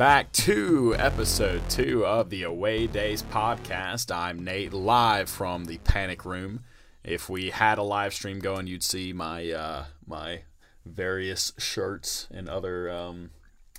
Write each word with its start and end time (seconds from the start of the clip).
back 0.00 0.32
to 0.32 0.94
episode 0.96 1.60
two 1.68 2.06
of 2.06 2.30
the 2.30 2.42
Away 2.42 2.86
Days 2.86 3.22
podcast. 3.22 4.10
I'm 4.10 4.42
Nate, 4.42 4.72
live 4.72 5.28
from 5.28 5.66
the 5.66 5.76
Panic 5.76 6.24
Room. 6.24 6.64
If 7.04 7.28
we 7.28 7.50
had 7.50 7.76
a 7.76 7.82
live 7.82 8.14
stream 8.14 8.38
going, 8.38 8.66
you'd 8.66 8.82
see 8.82 9.12
my 9.12 9.50
uh, 9.50 9.84
my 10.06 10.44
various 10.86 11.52
shirts 11.58 12.28
and 12.30 12.48
other 12.48 12.90
um, 12.90 13.32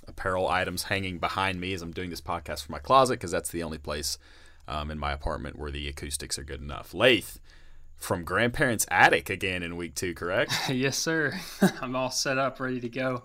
apparel 0.06 0.46
items 0.46 0.84
hanging 0.84 1.18
behind 1.18 1.60
me 1.60 1.72
as 1.72 1.82
I'm 1.82 1.90
doing 1.90 2.10
this 2.10 2.20
podcast 2.20 2.62
from 2.64 2.74
my 2.74 2.78
closet 2.78 3.14
because 3.14 3.32
that's 3.32 3.50
the 3.50 3.64
only 3.64 3.78
place 3.78 4.16
um, 4.68 4.92
in 4.92 5.00
my 5.00 5.10
apartment 5.10 5.58
where 5.58 5.72
the 5.72 5.88
acoustics 5.88 6.38
are 6.38 6.44
good 6.44 6.60
enough. 6.60 6.94
Lath 6.94 7.40
from 7.96 8.22
grandparents' 8.22 8.86
attic 8.92 9.28
again 9.28 9.64
in 9.64 9.76
week 9.76 9.96
two, 9.96 10.14
correct? 10.14 10.52
yes, 10.68 10.96
sir. 10.96 11.40
I'm 11.80 11.96
all 11.96 12.12
set 12.12 12.38
up, 12.38 12.60
ready 12.60 12.78
to 12.78 12.88
go. 12.88 13.24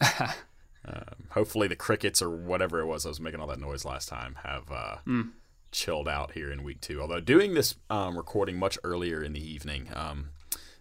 um, 0.86 1.24
hopefully, 1.30 1.68
the 1.68 1.76
crickets 1.76 2.20
or 2.20 2.30
whatever 2.30 2.80
it 2.80 2.86
was 2.86 3.06
I 3.06 3.08
was 3.08 3.20
making 3.20 3.40
all 3.40 3.46
that 3.46 3.60
noise 3.60 3.84
last 3.84 4.08
time 4.08 4.36
have 4.42 4.70
uh, 4.70 4.96
mm. 5.06 5.30
chilled 5.72 6.08
out 6.08 6.32
here 6.32 6.50
in 6.50 6.62
week 6.62 6.80
two. 6.80 7.00
Although 7.00 7.20
doing 7.20 7.54
this 7.54 7.74
um, 7.88 8.16
recording 8.16 8.58
much 8.58 8.78
earlier 8.84 9.22
in 9.22 9.32
the 9.32 9.44
evening 9.44 9.88
um, 9.94 10.30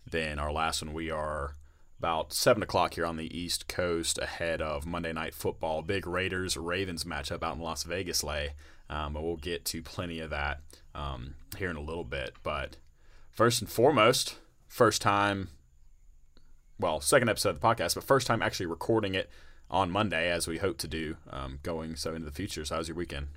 than 0.10 0.40
our 0.40 0.52
last 0.52 0.84
one, 0.84 0.94
we 0.94 1.10
are 1.10 1.56
about 2.00 2.34
seven 2.34 2.62
o'clock 2.62 2.96
here 2.96 3.06
on 3.06 3.16
the 3.16 3.38
East 3.38 3.68
Coast 3.68 4.18
ahead 4.18 4.62
of 4.62 4.86
Monday 4.86 5.14
Night 5.14 5.34
Football. 5.34 5.82
Big 5.82 6.06
Raiders 6.06 6.58
Ravens 6.58 7.06
matchup 7.06 7.44
out 7.44 7.56
in 7.56 7.62
Las 7.62 7.84
Vegas, 7.84 8.24
lay. 8.24 8.54
Um, 8.90 9.14
but 9.14 9.24
we'll 9.24 9.38
get 9.38 9.64
to 9.66 9.82
plenty 9.82 10.20
of 10.20 10.30
that 10.32 10.60
um, 10.94 11.36
here 11.58 11.70
in 11.70 11.78
a 11.78 11.82
little 11.82 12.04
bit. 12.04 12.34
But 12.44 12.76
first 13.32 13.62
and 13.62 13.70
foremost, 13.70 14.36
first 14.68 15.02
time, 15.02 15.48
well, 16.78 17.00
second 17.00 17.30
episode 17.30 17.52
of 17.52 17.62
the 17.62 17.68
podcast, 17.68 17.96
but 17.96 18.04
first 18.04 18.28
time 18.28 18.42
actually 18.42 18.66
recording 18.66 19.16
it 19.16 19.30
on 19.74 19.90
Monday, 19.92 20.32
as 20.32 20.48
we 20.48 20.60
hope 20.60 20.78
to 20.78 20.88
do 20.88 21.18
um, 21.32 21.60
going 21.64 21.96
so 21.96 22.14
into 22.14 22.26
the 22.26 22.32
future. 22.32 22.64
So, 22.64 22.76
how 22.76 22.80
was 22.80 22.88
your 22.88 22.96
weekend? 22.96 23.28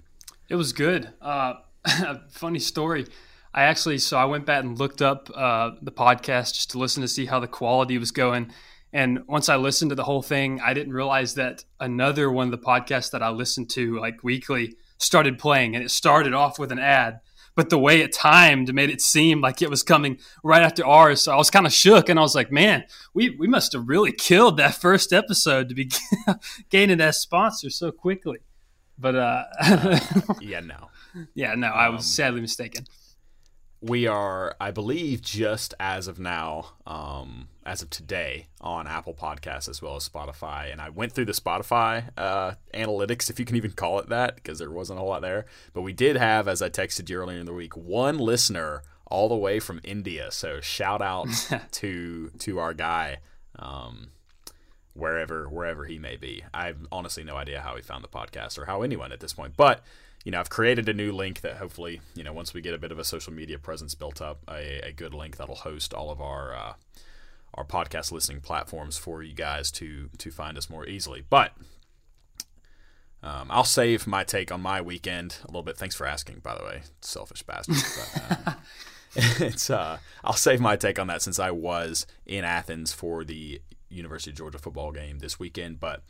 It 0.48 0.55
was 0.55 0.73
good. 0.73 1.09
Uh, 1.20 1.55
funny 2.31 2.61
story. 2.61 3.06
I 3.55 3.62
actually, 3.62 3.98
so 3.98 4.19
I 4.19 4.27
went 4.27 4.45
back 4.45 4.62
and 4.62 4.79
looked 4.79 5.01
up 5.01 5.31
uh, 5.34 5.70
the 5.81 5.91
podcast 5.91 6.55
just 6.55 6.73
to 6.73 6.79
listen 6.79 7.01
to 7.01 7.09
see 7.09 7.25
how 7.25 7.41
the 7.41 7.48
quality 7.48 7.97
was 7.97 8.11
going. 8.11 8.53
And 8.92 9.20
once 9.27 9.48
I 9.48 9.57
listened 9.57 9.89
to 9.91 9.95
the 9.95 10.05
whole 10.05 10.23
thing, 10.23 10.61
I 10.61 10.75
didn't 10.75 10.92
realize 10.92 11.34
that 11.34 11.64
another 11.81 12.31
one 12.31 12.47
of 12.47 12.51
the 12.51 12.64
podcasts 12.64 13.11
that 13.12 13.23
I 13.23 13.31
listened 13.31 13.70
to 13.70 13.98
like 13.98 14.23
weekly 14.23 14.77
started 14.98 15.39
playing 15.39 15.75
and 15.75 15.84
it 15.84 15.91
started 15.91 16.34
off 16.34 16.59
with 16.59 16.70
an 16.70 16.79
ad 16.79 17.20
but 17.56 17.70
the 17.70 17.78
way 17.78 18.00
it 18.00 18.12
timed 18.12 18.72
made 18.72 18.90
it 18.90 19.00
seem 19.00 19.40
like 19.40 19.62
it 19.62 19.70
was 19.70 19.82
coming 19.82 20.18
right 20.44 20.62
after 20.62 20.86
ours. 20.86 21.22
So 21.22 21.32
I 21.32 21.36
was 21.36 21.50
kind 21.50 21.66
of 21.66 21.72
shook, 21.72 22.08
and 22.08 22.18
I 22.18 22.22
was 22.22 22.36
like, 22.36 22.52
"Man, 22.52 22.84
we 23.14 23.30
we 23.30 23.48
must 23.48 23.72
have 23.72 23.88
really 23.88 24.12
killed 24.12 24.58
that 24.58 24.74
first 24.74 25.12
episode 25.12 25.68
to 25.70 25.74
be 25.74 25.90
gaining 26.70 26.98
that 26.98 27.16
sponsor 27.16 27.70
so 27.70 27.90
quickly." 27.90 28.38
But 28.98 29.16
uh, 29.16 29.44
uh 29.60 29.98
yeah, 30.40 30.60
no, 30.60 30.90
yeah, 31.34 31.54
no, 31.54 31.68
I 31.68 31.88
was 31.88 32.00
um, 32.00 32.02
sadly 32.02 32.40
mistaken 32.40 32.84
we 33.80 34.06
are, 34.06 34.56
I 34.60 34.70
believe, 34.70 35.20
just 35.22 35.74
as 35.78 36.08
of 36.08 36.19
now, 36.19 36.72
um, 36.86 37.48
as 37.64 37.83
of 37.83 37.91
today, 37.91 38.46
on 38.61 38.86
Apple 38.86 39.14
Podcasts 39.14 39.68
as 39.68 39.83
well 39.83 39.96
as 39.96 40.08
Spotify. 40.08 40.73
And 40.73 40.80
I 40.80 40.89
went 40.89 41.12
through 41.12 41.27
the 41.27 41.33
Spotify 41.33 42.08
uh, 42.17 42.55
analytics, 42.73 43.28
if 43.28 43.39
you 43.39 43.45
can 43.45 43.56
even 43.56 43.73
call 43.73 43.98
it 43.98 44.08
that, 44.08 44.36
because 44.36 44.58
there 44.58 44.70
wasn't 44.70 44.98
a 44.98 45.01
whole 45.01 45.11
lot 45.11 45.23
there. 45.23 45.46
But 45.74 45.83
we 45.83 45.92
did 45.92 46.17
have, 46.17 46.48
as 46.48 46.62
I 46.62 46.70
texted 46.70 47.08
you 47.11 47.18
earlier 47.18 47.39
in 47.39 47.46
the 47.46 47.52
week, 47.52 47.77
one 47.77 48.18
listener 48.18 48.83
all 49.06 49.28
the 49.28 49.36
way 49.36 49.61
from 49.61 49.80
India. 49.84 50.30
So 50.30 50.61
shout 50.61 51.02
out 51.02 51.28
to 51.72 52.30
to 52.39 52.58
our 52.58 52.74
guy. 52.74 53.18
Um, 53.58 54.08
wherever 54.96 55.48
wherever 55.48 55.84
he 55.84 55.98
may 55.98 56.17
be. 56.17 56.42
I 56.55 56.68
have 56.68 56.78
honestly 56.90 57.22
no 57.22 57.36
idea 57.36 57.61
how 57.61 57.77
he 57.77 57.83
found 57.83 58.02
the 58.02 58.08
podcast 58.08 58.58
or 58.58 58.64
how 58.64 58.83
anyone 58.83 59.12
at 59.12 59.20
this 59.20 59.34
point. 59.34 59.55
But 59.56 59.83
you 60.27 60.33
know, 60.33 60.41
I've 60.41 60.51
created 60.51 60.89
a 60.89 60.92
new 60.92 61.13
link 61.13 61.42
that 61.42 61.59
hopefully, 61.59 62.01
you 62.17 62.25
know, 62.25 62.33
once 62.33 62.53
we 62.53 62.61
get 62.61 62.75
a 62.75 62.79
bit 62.79 62.91
of 62.91 62.98
a 62.98 63.05
social 63.05 63.33
media 63.33 63.61
presence 63.61 63.95
built 63.95 64.20
up, 64.20 64.41
a, 64.51 64.81
a 64.89 64.91
good 64.91 65.14
link 65.14 65.37
that'll 65.37 65.55
host 65.55 65.95
all 65.95 66.11
of 66.11 66.20
our 66.20 66.53
uh, 66.53 66.73
our 67.55 67.64
podcast 67.64 68.11
listening 68.11 68.41
platforms 68.41 68.98
for 68.98 69.23
you 69.23 69.33
guys 69.33 69.70
to 69.70 70.11
to 70.19 70.33
find 70.33 70.59
us 70.59 70.69
more 70.69 70.85
easily. 70.85 71.23
But 71.31 71.53
um, 73.23 73.47
I'll 73.51 73.63
save 73.63 74.09
my 74.09 74.25
take 74.25 74.51
on 74.51 74.61
my 74.61 74.81
weekend 74.81 75.37
a 75.45 75.47
little 75.47 75.63
bit. 75.63 75.77
Thanks 75.77 75.95
for 75.95 76.09
asking, 76.09 76.41
by 76.41 76.58
the 76.58 76.64
way, 76.64 76.83
selfish 77.01 77.45
bastard. 77.45 77.77
But, 77.77 78.48
uh, 78.48 78.55
it's 79.14 79.70
uh, 79.70 79.98
I'll 80.25 80.33
save 80.33 80.58
my 80.58 80.75
take 80.75 80.98
on 80.98 81.07
that 81.07 81.23
since 81.23 81.39
I 81.39 81.53
was 81.53 82.05
in 82.27 82.45
Athens 82.45 82.93
for 82.93 83.23
the 83.23 83.63
University 83.89 84.33
of 84.33 84.37
Georgia 84.39 84.58
football 84.58 84.91
game 84.91 85.20
this 85.20 85.39
weekend. 85.39 85.79
But 85.79 86.03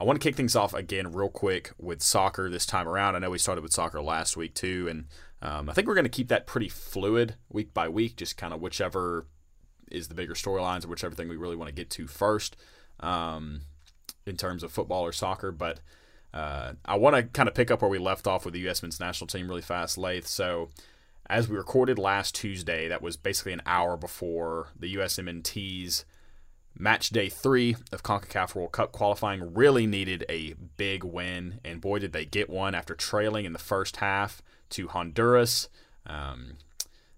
I 0.00 0.04
want 0.04 0.18
to 0.18 0.26
kick 0.26 0.34
things 0.34 0.56
off 0.56 0.72
again 0.72 1.12
real 1.12 1.28
quick 1.28 1.72
with 1.78 2.02
soccer 2.02 2.48
this 2.48 2.64
time 2.64 2.88
around. 2.88 3.16
I 3.16 3.18
know 3.18 3.30
we 3.30 3.38
started 3.38 3.62
with 3.62 3.74
soccer 3.74 4.00
last 4.00 4.34
week 4.34 4.54
too, 4.54 4.88
and 4.88 5.04
um, 5.42 5.68
I 5.68 5.74
think 5.74 5.86
we're 5.86 5.94
going 5.94 6.04
to 6.04 6.10
keep 6.10 6.28
that 6.28 6.46
pretty 6.46 6.70
fluid 6.70 7.34
week 7.50 7.74
by 7.74 7.86
week, 7.88 8.16
just 8.16 8.38
kind 8.38 8.54
of 8.54 8.62
whichever 8.62 9.26
is 9.90 10.08
the 10.08 10.14
bigger 10.14 10.32
storylines 10.32 10.86
or 10.86 10.88
whichever 10.88 11.14
thing 11.14 11.28
we 11.28 11.36
really 11.36 11.56
want 11.56 11.68
to 11.68 11.74
get 11.74 11.90
to 11.90 12.06
first 12.06 12.56
um, 13.00 13.60
in 14.24 14.38
terms 14.38 14.62
of 14.62 14.72
football 14.72 15.02
or 15.02 15.12
soccer. 15.12 15.52
But 15.52 15.80
uh, 16.32 16.72
I 16.86 16.96
want 16.96 17.16
to 17.16 17.24
kind 17.24 17.48
of 17.48 17.54
pick 17.54 17.70
up 17.70 17.82
where 17.82 17.90
we 17.90 17.98
left 17.98 18.26
off 18.26 18.46
with 18.46 18.54
the 18.54 18.60
U.S. 18.60 18.82
men's 18.82 19.00
national 19.00 19.28
team 19.28 19.48
really 19.48 19.60
fast, 19.60 19.98
Lath. 19.98 20.26
So 20.26 20.70
as 21.28 21.46
we 21.46 21.58
recorded 21.58 21.98
last 21.98 22.34
Tuesday, 22.34 22.88
that 22.88 23.02
was 23.02 23.18
basically 23.18 23.52
an 23.52 23.62
hour 23.66 23.98
before 23.98 24.68
the 24.78 24.94
USMNT's 24.94 26.06
Match 26.78 27.10
day 27.10 27.28
three 27.28 27.76
of 27.92 28.02
CONCACAF 28.02 28.54
World 28.54 28.72
Cup 28.72 28.92
qualifying 28.92 29.54
really 29.54 29.86
needed 29.86 30.24
a 30.28 30.54
big 30.76 31.04
win, 31.04 31.60
and 31.64 31.80
boy, 31.80 31.98
did 31.98 32.12
they 32.12 32.24
get 32.24 32.48
one 32.48 32.74
after 32.74 32.94
trailing 32.94 33.44
in 33.44 33.52
the 33.52 33.58
first 33.58 33.96
half 33.96 34.40
to 34.70 34.88
Honduras. 34.88 35.68
Um, 36.06 36.56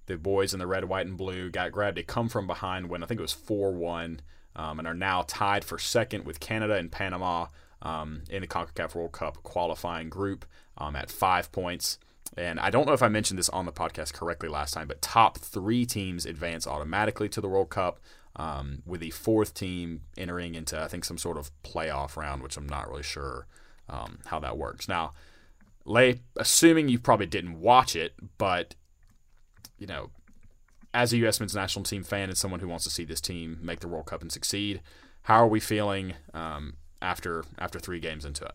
the 0.06 0.16
boys 0.16 0.52
in 0.52 0.58
the 0.58 0.66
red, 0.66 0.86
white, 0.86 1.06
and 1.06 1.16
blue 1.16 1.48
got 1.50 1.70
grabbed 1.70 1.98
a 1.98 2.02
come 2.02 2.28
from 2.28 2.46
behind 2.46 2.88
win. 2.88 3.02
I 3.02 3.06
think 3.06 3.20
it 3.20 3.22
was 3.22 3.32
4 3.32 3.72
1, 3.72 4.20
um, 4.56 4.78
and 4.78 4.88
are 4.88 4.94
now 4.94 5.24
tied 5.26 5.64
for 5.64 5.78
second 5.78 6.24
with 6.24 6.40
Canada 6.40 6.74
and 6.74 6.90
Panama 6.90 7.46
um, 7.82 8.22
in 8.30 8.40
the 8.40 8.48
CONCACAF 8.48 8.94
World 8.94 9.12
Cup 9.12 9.42
qualifying 9.42 10.08
group 10.08 10.44
um, 10.78 10.96
at 10.96 11.10
five 11.10 11.52
points. 11.52 11.98
And 12.36 12.58
I 12.58 12.70
don't 12.70 12.86
know 12.86 12.94
if 12.94 13.02
I 13.02 13.08
mentioned 13.08 13.38
this 13.38 13.50
on 13.50 13.66
the 13.66 13.72
podcast 13.72 14.14
correctly 14.14 14.48
last 14.48 14.72
time, 14.72 14.88
but 14.88 15.02
top 15.02 15.38
three 15.38 15.84
teams 15.84 16.24
advance 16.24 16.66
automatically 16.66 17.28
to 17.28 17.40
the 17.40 17.48
World 17.48 17.68
Cup 17.68 18.00
um, 18.36 18.82
with 18.86 19.00
the 19.00 19.10
fourth 19.10 19.54
team 19.54 20.02
entering 20.16 20.54
into 20.54 20.80
I 20.80 20.88
think 20.88 21.04
some 21.04 21.18
sort 21.18 21.36
of 21.36 21.50
playoff 21.62 22.16
round, 22.16 22.42
which 22.42 22.56
I'm 22.56 22.68
not 22.68 22.88
really 22.88 23.02
sure 23.02 23.46
um, 23.88 24.18
how 24.26 24.38
that 24.40 24.56
works. 24.56 24.88
Now, 24.88 25.12
Lay, 25.84 26.20
assuming 26.36 26.88
you 26.88 26.98
probably 26.98 27.26
didn't 27.26 27.60
watch 27.60 27.96
it, 27.96 28.14
but 28.38 28.74
you 29.78 29.86
know, 29.86 30.10
as 30.94 31.12
a 31.12 31.16
U.S. 31.18 31.40
men's 31.40 31.54
national 31.54 31.84
team 31.84 32.04
fan 32.04 32.28
and 32.28 32.38
someone 32.38 32.60
who 32.60 32.68
wants 32.68 32.84
to 32.84 32.90
see 32.90 33.04
this 33.04 33.20
team 33.20 33.58
make 33.62 33.80
the 33.80 33.88
World 33.88 34.06
Cup 34.06 34.22
and 34.22 34.30
succeed, 34.30 34.80
how 35.22 35.42
are 35.42 35.48
we 35.48 35.60
feeling 35.60 36.14
um, 36.34 36.74
after 37.00 37.44
after 37.58 37.78
three 37.78 38.00
games 38.00 38.24
into 38.24 38.44
it? 38.44 38.54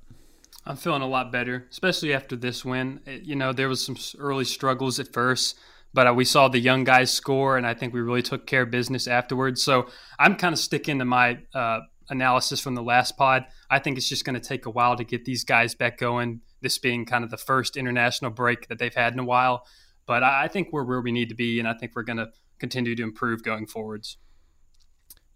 I'm 0.65 0.75
feeling 0.75 1.01
a 1.01 1.07
lot 1.07 1.31
better, 1.31 1.65
especially 1.71 2.13
after 2.13 2.35
this 2.35 2.65
win. 2.65 2.99
It, 3.05 3.23
you 3.23 3.35
know, 3.35 3.53
there 3.53 3.69
was 3.69 3.85
some 3.85 3.97
early 4.19 4.45
struggles 4.45 4.99
at 4.99 5.13
first 5.13 5.57
but 5.93 6.07
uh, 6.07 6.13
we 6.13 6.25
saw 6.25 6.47
the 6.47 6.59
young 6.59 6.83
guys 6.83 7.11
score, 7.11 7.57
and 7.57 7.65
I 7.65 7.73
think 7.73 7.93
we 7.93 8.01
really 8.01 8.21
took 8.21 8.45
care 8.45 8.63
of 8.63 8.71
business 8.71 9.07
afterwards. 9.07 9.61
So 9.63 9.89
I'm 10.19 10.35
kind 10.35 10.53
of 10.53 10.59
sticking 10.59 10.99
to 10.99 11.05
my 11.05 11.39
uh, 11.53 11.79
analysis 12.09 12.59
from 12.59 12.75
the 12.75 12.83
last 12.83 13.17
pod. 13.17 13.45
I 13.69 13.79
think 13.79 13.97
it's 13.97 14.09
just 14.09 14.25
going 14.25 14.39
to 14.39 14.47
take 14.47 14.65
a 14.65 14.69
while 14.69 14.95
to 14.95 15.03
get 15.03 15.25
these 15.25 15.43
guys 15.43 15.75
back 15.75 15.97
going. 15.97 16.41
This 16.61 16.77
being 16.77 17.05
kind 17.05 17.23
of 17.23 17.29
the 17.29 17.37
first 17.37 17.77
international 17.77 18.31
break 18.31 18.67
that 18.67 18.79
they've 18.79 18.93
had 18.93 19.13
in 19.13 19.19
a 19.19 19.25
while, 19.25 19.65
but 20.05 20.23
I 20.23 20.47
think 20.47 20.69
we're 20.71 20.85
where 20.85 21.01
we 21.01 21.11
need 21.11 21.29
to 21.29 21.35
be, 21.35 21.59
and 21.59 21.67
I 21.67 21.73
think 21.73 21.93
we're 21.95 22.03
going 22.03 22.17
to 22.17 22.29
continue 22.59 22.95
to 22.95 23.03
improve 23.03 23.43
going 23.43 23.67
forwards. 23.67 24.17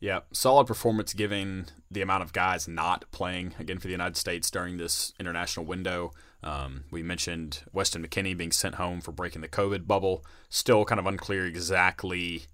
Yeah, 0.01 0.21
solid 0.31 0.65
performance 0.65 1.13
given 1.13 1.67
the 1.91 2.01
amount 2.01 2.23
of 2.23 2.33
guys 2.33 2.67
not 2.67 3.05
playing 3.11 3.53
again 3.59 3.77
for 3.77 3.85
the 3.85 3.91
United 3.91 4.17
States 4.17 4.49
during 4.49 4.77
this 4.77 5.13
international 5.19 5.67
window. 5.67 6.11
Um, 6.43 6.85
we 6.89 7.03
mentioned 7.03 7.59
Weston 7.71 8.03
McKennie 8.03 8.35
being 8.35 8.51
sent 8.51 8.75
home 8.75 8.99
for 8.99 9.11
breaking 9.11 9.41
the 9.41 9.47
COVID 9.47 9.85
bubble. 9.85 10.25
Still 10.49 10.85
kind 10.85 10.97
of 10.97 11.05
unclear 11.05 11.45
exactly. 11.45 12.45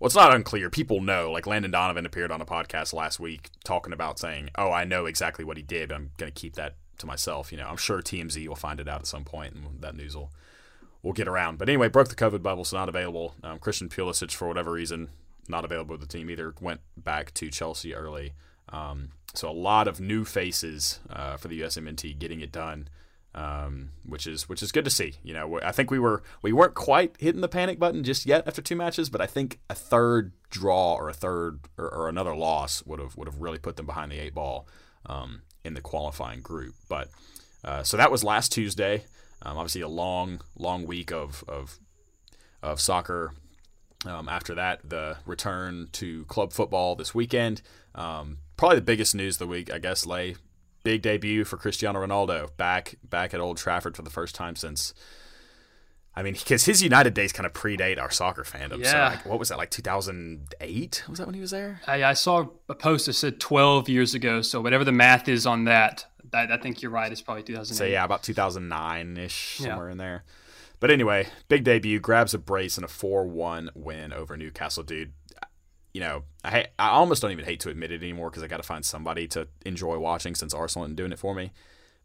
Well, 0.00 0.06
it's 0.06 0.16
not 0.16 0.34
unclear. 0.34 0.70
People 0.70 1.02
know. 1.02 1.30
Like 1.30 1.46
Landon 1.46 1.70
Donovan 1.70 2.06
appeared 2.06 2.32
on 2.32 2.40
a 2.40 2.46
podcast 2.46 2.94
last 2.94 3.20
week 3.20 3.50
talking 3.62 3.92
about 3.92 4.18
saying, 4.18 4.48
"Oh, 4.56 4.72
I 4.72 4.84
know 4.84 5.04
exactly 5.04 5.44
what 5.44 5.58
he 5.58 5.62
did. 5.62 5.90
But 5.90 5.96
I'm 5.96 6.10
going 6.16 6.32
to 6.32 6.40
keep 6.40 6.54
that 6.54 6.76
to 6.96 7.06
myself." 7.06 7.52
You 7.52 7.58
know, 7.58 7.68
I'm 7.68 7.76
sure 7.76 8.00
TMZ 8.00 8.48
will 8.48 8.56
find 8.56 8.80
it 8.80 8.88
out 8.88 9.00
at 9.00 9.06
some 9.06 9.24
point, 9.24 9.54
and 9.54 9.82
that 9.82 9.96
news 9.96 10.16
will 10.16 10.32
will 11.02 11.12
get 11.12 11.28
around. 11.28 11.58
But 11.58 11.68
anyway, 11.68 11.88
broke 11.88 12.08
the 12.08 12.14
COVID 12.14 12.42
bubble, 12.42 12.64
so 12.64 12.78
not 12.78 12.88
available. 12.88 13.34
Um, 13.42 13.58
Christian 13.58 13.90
Pulisic, 13.90 14.32
for 14.32 14.48
whatever 14.48 14.72
reason, 14.72 15.10
not 15.48 15.64
available 15.64 15.92
with 15.92 16.00
the 16.00 16.06
team 16.06 16.30
either. 16.30 16.54
Went 16.60 16.80
back 16.96 17.32
to 17.34 17.50
Chelsea 17.50 17.94
early. 17.94 18.32
Um, 18.68 19.10
so 19.34 19.48
a 19.48 19.52
lot 19.52 19.86
of 19.86 20.00
new 20.00 20.24
faces 20.24 21.00
uh, 21.10 21.36
for 21.36 21.48
the 21.48 21.60
USMNT 21.60 22.18
getting 22.18 22.40
it 22.40 22.50
done 22.50 22.88
um, 23.36 23.90
which 24.06 24.26
is 24.26 24.48
which 24.48 24.62
is 24.62 24.72
good 24.72 24.84
to 24.86 24.90
see. 24.90 25.14
You 25.22 25.34
know, 25.34 25.60
I 25.62 25.70
think 25.70 25.90
we 25.90 25.98
were 25.98 26.22
we 26.40 26.52
weren't 26.52 26.74
quite 26.74 27.14
hitting 27.18 27.42
the 27.42 27.48
panic 27.48 27.78
button 27.78 28.02
just 28.02 28.24
yet 28.24 28.46
after 28.46 28.62
two 28.62 28.76
matches, 28.76 29.10
but 29.10 29.20
I 29.20 29.26
think 29.26 29.60
a 29.68 29.74
third 29.74 30.32
draw 30.48 30.94
or 30.94 31.10
a 31.10 31.12
third 31.12 31.60
or, 31.76 31.92
or 31.92 32.08
another 32.08 32.34
loss 32.34 32.84
would 32.86 32.98
have 32.98 33.16
would 33.16 33.28
have 33.28 33.40
really 33.40 33.58
put 33.58 33.76
them 33.76 33.86
behind 33.86 34.10
the 34.10 34.18
eight 34.18 34.34
ball 34.34 34.66
um, 35.04 35.42
in 35.64 35.74
the 35.74 35.82
qualifying 35.82 36.40
group. 36.40 36.74
But 36.88 37.08
uh, 37.62 37.82
so 37.82 37.98
that 37.98 38.10
was 38.10 38.24
last 38.24 38.52
Tuesday. 38.52 39.04
Um, 39.42 39.58
obviously, 39.58 39.82
a 39.82 39.88
long, 39.88 40.40
long 40.58 40.86
week 40.86 41.12
of 41.12 41.44
of, 41.46 41.78
of 42.62 42.80
soccer. 42.80 43.34
Um, 44.06 44.28
after 44.28 44.54
that, 44.54 44.88
the 44.88 45.16
return 45.26 45.88
to 45.92 46.24
club 46.26 46.52
football 46.52 46.94
this 46.96 47.14
weekend. 47.14 47.62
Um, 47.94 48.38
probably 48.56 48.76
the 48.76 48.82
biggest 48.82 49.14
news 49.14 49.36
of 49.36 49.40
the 49.40 49.46
week, 49.46 49.72
I 49.72 49.78
guess. 49.78 50.06
Lay 50.06 50.36
big 50.82 51.02
debut 51.02 51.44
for 51.44 51.56
Cristiano 51.56 52.06
Ronaldo 52.06 52.48
back 52.56 52.94
back 53.02 53.34
at 53.34 53.40
Old 53.40 53.56
Trafford 53.56 53.96
for 53.96 54.02
the 54.02 54.10
first 54.10 54.34
time 54.34 54.54
since. 54.54 54.94
I 56.18 56.22
mean, 56.22 56.32
because 56.32 56.64
his 56.64 56.82
United 56.82 57.12
days 57.12 57.32
kind 57.32 57.44
of 57.44 57.52
predate 57.52 58.00
our 58.00 58.10
soccer 58.10 58.42
fandom. 58.42 58.78
Yeah. 58.78 59.10
So, 59.10 59.16
like, 59.16 59.26
what 59.26 59.38
was 59.38 59.50
that, 59.50 59.58
like 59.58 59.70
2008? 59.70 61.04
Was 61.10 61.18
that 61.18 61.26
when 61.26 61.34
he 61.34 61.42
was 61.42 61.50
there? 61.50 61.82
I, 61.86 62.04
I 62.04 62.12
saw 62.14 62.46
a 62.70 62.74
post 62.74 63.04
that 63.04 63.12
said 63.12 63.38
12 63.38 63.90
years 63.90 64.14
ago. 64.14 64.40
So, 64.40 64.62
whatever 64.62 64.82
the 64.82 64.92
math 64.92 65.28
is 65.28 65.44
on 65.44 65.64
that, 65.64 66.06
I, 66.32 66.44
I 66.44 66.56
think 66.56 66.80
you're 66.80 66.90
right. 66.90 67.12
It's 67.12 67.20
probably 67.20 67.42
2008. 67.42 67.76
So, 67.76 67.84
yeah, 67.84 68.02
about 68.02 68.22
2009 68.22 69.16
ish, 69.18 69.56
somewhere 69.58 69.88
yeah. 69.88 69.92
in 69.92 69.98
there. 69.98 70.24
But 70.80 70.90
anyway, 70.90 71.28
big 71.48 71.64
debut, 71.64 72.00
grabs 72.00 72.34
a 72.34 72.38
brace 72.38 72.76
and 72.76 72.84
a 72.84 72.88
4 72.88 73.26
1 73.26 73.70
win 73.74 74.12
over 74.12 74.36
Newcastle, 74.36 74.82
dude. 74.82 75.12
You 75.94 76.00
know, 76.00 76.24
I, 76.44 76.66
I 76.78 76.90
almost 76.90 77.22
don't 77.22 77.30
even 77.30 77.46
hate 77.46 77.60
to 77.60 77.70
admit 77.70 77.90
it 77.90 78.02
anymore 78.02 78.28
because 78.28 78.42
I 78.42 78.48
got 78.48 78.58
to 78.58 78.62
find 78.62 78.84
somebody 78.84 79.26
to 79.28 79.48
enjoy 79.64 79.98
watching 79.98 80.34
since 80.34 80.52
Arsenal 80.52 80.84
isn't 80.84 80.96
doing 80.96 81.12
it 81.12 81.18
for 81.18 81.34
me. 81.34 81.52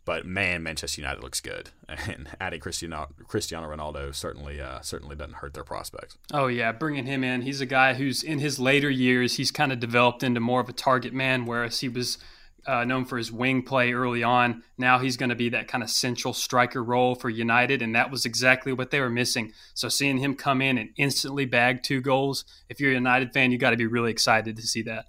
But 0.04 0.26
man, 0.26 0.64
Manchester 0.64 1.02
United 1.02 1.22
looks 1.22 1.42
good, 1.42 1.70
and 1.88 2.30
adding 2.40 2.60
Cristiano 2.60 3.10
Cristiano 3.28 3.68
Ronaldo 3.68 4.16
certainly 4.16 4.60
uh, 4.60 4.82
certainly 4.82 5.16
doesn't 5.16 5.36
hurt 5.36 5.54
their 5.54 5.64
prospects. 5.64 6.18
Oh 6.34 6.48
yeah, 6.48 6.72
bringing 6.72 7.06
him 7.06 7.24
in, 7.24 7.42
he's 7.44 7.62
a 7.62 7.68
guy 7.68 7.94
who's 7.94 8.24
in 8.24 8.40
his 8.40 8.60
later 8.60 8.90
years 8.90 9.36
he's 9.36 9.52
kind 9.52 9.72
of 9.72 9.80
developed 9.80 10.24
into 10.24 10.40
more 10.40 10.60
of 10.60 10.70
a 10.70 10.74
target 10.74 11.14
man, 11.14 11.46
whereas 11.46 11.82
he 11.82 11.90
was 11.90 12.18
uh, 12.66 12.84
known 12.84 13.06
for 13.06 13.18
his 13.18 13.32
wing 13.32 13.64
play 13.64 13.94
early 13.94 14.24
on. 14.24 14.64
Now 14.78 15.00
he's 15.00 15.18
going 15.18 15.30
to 15.30 15.36
be 15.36 15.50
that 15.50 15.68
kind 15.68 15.84
of 15.84 15.90
central 15.90 16.34
striker 16.34 16.84
role 16.84 17.16
for 17.16 17.30
United, 17.30 17.82
and 17.82 17.96
that 17.96 18.12
was 18.12 18.26
exactly 18.26 18.74
what 18.74 18.92
they 18.92 19.00
were 19.00 19.10
missing. 19.10 19.54
So 19.74 19.90
seeing 19.90 20.18
him 20.18 20.36
come 20.36 20.62
in 20.62 20.78
and 20.78 20.90
instantly 20.98 21.46
bag 21.46 21.84
two 21.84 22.02
goals, 22.02 22.46
if 22.70 22.80
you're 22.80 22.92
a 22.92 22.96
United 22.96 23.34
fan, 23.34 23.52
you 23.52 23.58
got 23.58 23.72
to 23.72 23.78
be 23.78 23.88
really 23.88 24.12
excited 24.12 24.56
to 24.56 24.62
see 24.62 24.84
that. 24.84 25.06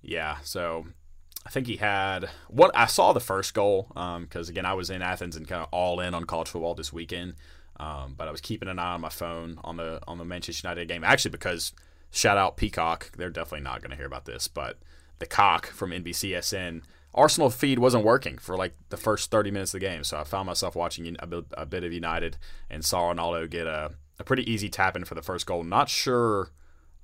Yeah, 0.00 0.38
so 0.42 0.86
I 1.44 1.50
think 1.50 1.66
he 1.66 1.76
had 1.76 2.28
what 2.48 2.70
I 2.74 2.86
saw 2.86 3.12
the 3.12 3.20
first 3.20 3.54
goal 3.54 3.88
because 3.88 4.48
um, 4.48 4.52
again 4.52 4.66
I 4.66 4.74
was 4.74 4.90
in 4.90 5.02
Athens 5.02 5.36
and 5.36 5.48
kind 5.48 5.62
of 5.62 5.68
all 5.72 6.00
in 6.00 6.14
on 6.14 6.24
college 6.24 6.48
football 6.48 6.74
this 6.74 6.92
weekend, 6.92 7.34
um, 7.78 8.14
but 8.16 8.28
I 8.28 8.30
was 8.30 8.40
keeping 8.40 8.68
an 8.68 8.78
eye 8.78 8.92
on 8.92 9.00
my 9.00 9.08
phone 9.08 9.58
on 9.64 9.76
the 9.76 10.00
on 10.06 10.18
the 10.18 10.24
Manchester 10.24 10.66
United 10.66 10.88
game 10.88 11.04
actually 11.04 11.30
because 11.30 11.72
shout 12.10 12.38
out 12.38 12.56
Peacock 12.56 13.12
they're 13.16 13.30
definitely 13.30 13.64
not 13.64 13.80
going 13.80 13.90
to 13.90 13.96
hear 13.96 14.06
about 14.06 14.24
this 14.24 14.46
but 14.46 14.78
the 15.18 15.26
cock 15.26 15.66
from 15.66 15.90
NBCSN 15.90 16.82
Arsenal 17.14 17.50
feed 17.50 17.78
wasn't 17.78 18.04
working 18.04 18.38
for 18.38 18.56
like 18.56 18.74
the 18.90 18.96
first 18.96 19.30
30 19.30 19.50
minutes 19.50 19.74
of 19.74 19.80
the 19.80 19.86
game 19.86 20.04
so 20.04 20.18
I 20.18 20.24
found 20.24 20.46
myself 20.46 20.76
watching 20.76 21.16
a 21.18 21.26
bit, 21.26 21.44
a 21.52 21.66
bit 21.66 21.84
of 21.84 21.92
United 21.92 22.36
and 22.70 22.84
saw 22.84 23.12
Ronaldo 23.12 23.48
get 23.50 23.66
a, 23.66 23.92
a 24.18 24.24
pretty 24.24 24.50
easy 24.50 24.68
tap 24.68 24.96
in 24.96 25.04
for 25.04 25.14
the 25.14 25.22
first 25.22 25.46
goal. 25.46 25.64
Not 25.64 25.88
sure 25.88 26.50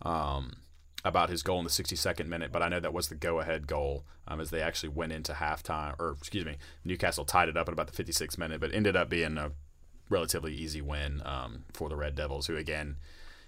um, 0.03 0.57
about 1.05 1.31
his 1.31 1.43
goal 1.43 1.59
in 1.59 1.65
the 1.65 1.71
62nd 1.71 2.27
minute, 2.27 2.51
but 2.51 2.63
I 2.63 2.69
know 2.69 2.81
that 2.81 2.95
was 2.95 3.09
the 3.09 3.15
go-ahead 3.15 3.67
goal 3.67 4.05
um, 4.27 4.41
as 4.41 4.51
they 4.51 4.63
actually 4.63 4.89
went 4.89 5.13
into 5.13 5.33
halftime, 5.33 5.95
or 5.99 6.17
excuse 6.19 6.45
me, 6.45 6.57
Newcastle 6.85 7.25
tied 7.25 7.49
it 7.49 7.57
up 7.57 7.69
at 7.69 7.73
about 7.73 7.93
the 7.93 8.05
56th 8.05 8.39
minute, 8.39 8.61
but 8.61 8.73
ended 8.73 8.97
up 8.97 9.11
being 9.11 9.37
a 9.37 9.53
relatively 10.09 10.55
easy 10.55 10.81
win 10.81 11.23
um, 11.25 11.65
for 11.73 11.89
the 11.89 11.97
Red 11.97 12.15
Devils, 12.15 12.47
who 12.47 12.57
again, 12.57 12.97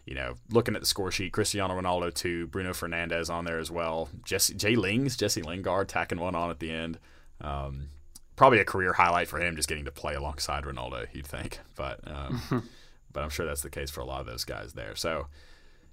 you 0.06 0.14
know, 0.14 0.36
looking 0.50 0.74
at 0.74 0.80
the 0.80 0.86
score 0.86 1.10
sheet, 1.10 1.32
Cristiano 1.32 1.78
Ronaldo 1.78 2.14
two, 2.14 2.46
Bruno 2.46 2.70
Fernandes 2.70 3.28
on 3.28 3.44
there 3.44 3.58
as 3.58 3.70
well, 3.70 4.08
Jesse 4.24 4.54
Jay 4.54 4.76
Lings, 4.76 5.16
Jesse 5.16 5.42
Lingard 5.42 5.88
tacking 5.88 6.20
one 6.20 6.34
on 6.34 6.50
at 6.50 6.60
the 6.60 6.70
end. 6.70 6.98
Um, 7.40 7.88
probably 8.36 8.60
a 8.60 8.64
career 8.64 8.92
highlight 8.92 9.28
for 9.28 9.40
him 9.40 9.56
just 9.56 9.68
getting 9.68 9.84
to 9.84 9.90
play 9.90 10.14
alongside 10.14 10.64
Ronaldo, 10.64 11.06
you'd 11.12 11.26
think, 11.26 11.58
but 11.74 12.00
um, 12.06 12.40
but 13.12 13.22
I'm 13.22 13.30
sure 13.30 13.44
that's 13.44 13.62
the 13.62 13.70
case 13.70 13.90
for 13.90 14.00
a 14.00 14.04
lot 14.04 14.20
of 14.20 14.26
those 14.26 14.44
guys 14.44 14.74
there. 14.74 14.94
So 14.94 15.26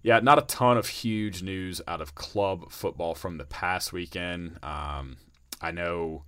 yeah, 0.03 0.19
not 0.19 0.37
a 0.37 0.43
ton 0.43 0.77
of 0.77 0.87
huge 0.87 1.41
news 1.41 1.81
out 1.87 2.01
of 2.01 2.13
club 2.13 2.71
football 2.71 3.15
from 3.15 3.37
the 3.37 3.45
past 3.45 3.91
weekend. 3.91 4.59
Um, 4.61 5.17
I 5.61 5.71
know 5.71 6.23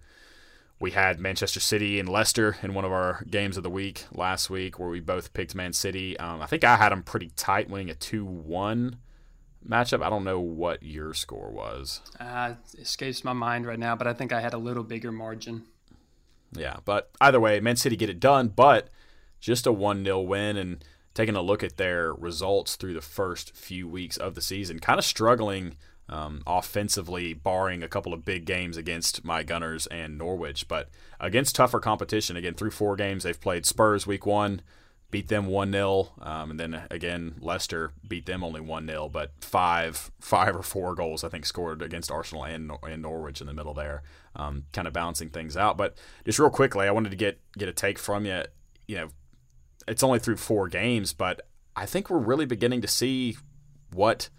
we 0.80 0.92
had 0.92 1.20
Manchester 1.20 1.60
City 1.60 2.00
and 2.00 2.10
Leicester 2.10 2.58
in 2.62 2.74
one 2.74 2.86
of 2.86 2.92
our 2.92 3.24
games 3.30 3.58
of 3.58 3.64
the 3.64 3.70
week 3.70 4.06
last 4.12 4.50
week, 4.50 4.78
where 4.78 4.90
we 4.90 5.00
both 5.00 5.34
picked 5.34 5.56
Man 5.56 5.74
City. 5.74 6.18
Um, 6.20 6.42
I 6.42 6.48
think 6.48 6.64
I 6.64 6.76
had 6.76 6.92
them 6.92 7.04
pretty 7.04 7.32
tight, 7.36 7.70
winning 7.70 7.90
a 7.90 7.96
two-one 7.96 8.98
matchup. 9.68 10.04
I 10.04 10.10
don't 10.10 10.26
know 10.26 10.40
what 10.40 10.84
your 10.84 11.14
score 11.14 11.50
was. 11.50 12.02
Uh, 12.20 12.56
escapes 12.78 13.24
my 13.24 13.34
mind 13.34 13.66
right 13.66 13.80
now, 13.80 13.96
but 13.96 14.08
I 14.08 14.14
think 14.14 14.34
I 14.34 14.42
had 14.42 14.54
a 14.54 14.58
little 14.58 14.84
bigger 14.84 15.12
margin. 15.12 15.64
Yeah, 16.52 16.78
but 16.84 17.10
either 17.22 17.40
way, 17.40 17.60
Man 17.60 17.76
City 17.78 17.96
get 17.96 18.10
it 18.10 18.20
done, 18.20 18.50
but 18.50 18.90
just 19.40 19.66
a 19.66 19.72
one 19.72 20.04
0 20.04 20.22
win 20.22 20.58
and 20.58 20.84
taking 21.14 21.36
a 21.36 21.42
look 21.42 21.64
at 21.64 21.78
their 21.78 22.14
results 22.14 22.76
through 22.76 22.94
the 22.94 23.02
first 23.02 23.56
few 23.56 23.88
weeks 23.88 24.18
of 24.18 24.36
the 24.36 24.42
season, 24.42 24.80
kind 24.80 25.00
of 25.00 25.06
struggling 25.06 25.78
um, 26.08 26.44
offensively, 26.46 27.34
barring 27.34 27.84
a 27.84 27.88
couple 27.88 28.14
of 28.14 28.26
big 28.26 28.46
games 28.46 28.78
against 28.78 29.24
my 29.24 29.44
Gunners 29.44 29.88
and 29.88 30.18
Norwich. 30.18 30.68
But 30.68 30.90
against 31.20 31.56
tougher 31.56 31.80
competition, 31.80 32.36
again, 32.36 32.54
through 32.54 32.72
four 32.72 32.96
games, 32.96 33.24
they've 33.24 33.40
played 33.40 33.66
Spurs 33.66 34.06
week 34.06 34.26
one, 34.26 34.62
beat 35.16 35.30
them 35.30 35.48
1 35.48 35.72
0. 35.72 36.12
Um, 36.22 36.52
and 36.52 36.60
then 36.60 36.84
again, 36.92 37.36
Leicester 37.40 37.94
beat 38.08 38.26
them 38.26 38.44
only 38.44 38.62
1 38.62 38.88
0, 38.88 39.10
but 39.10 39.32
five 39.40 40.12
five 40.20 40.56
or 40.56 40.64
four 40.64 40.94
goals, 40.94 41.24
I 41.24 41.30
think, 41.30 41.46
scored 41.46 41.82
against 41.82 42.12
Arsenal 42.12 42.44
and, 42.44 42.72
and 42.84 43.02
Norwich 43.02 43.42
in 43.42 43.48
the 43.48 43.54
middle 43.54 43.74
there, 43.74 44.04
um, 44.36 44.66
kind 44.74 44.88
of 44.88 44.94
balancing 44.94 45.30
things 45.30 45.56
out. 45.56 45.78
But 45.78 45.98
just 46.26 46.38
real 46.38 46.50
quickly, 46.50 46.88
I 46.88 46.92
wanted 46.92 47.12
to 47.12 47.16
get, 47.16 47.40
get 47.58 47.70
a 47.70 47.74
take 47.74 47.98
from 47.98 48.26
you. 48.26 48.44
You 48.88 48.98
know, 48.98 49.10
it's 49.88 50.04
only 50.04 50.20
through 50.20 50.38
four 50.38 50.68
games, 50.68 51.14
but 51.14 51.48
I 51.76 51.86
think 51.86 52.10
we're 52.10 52.20
really 52.20 52.46
beginning 52.46 52.82
to 52.82 52.88
see 52.88 53.38
what, 53.94 54.30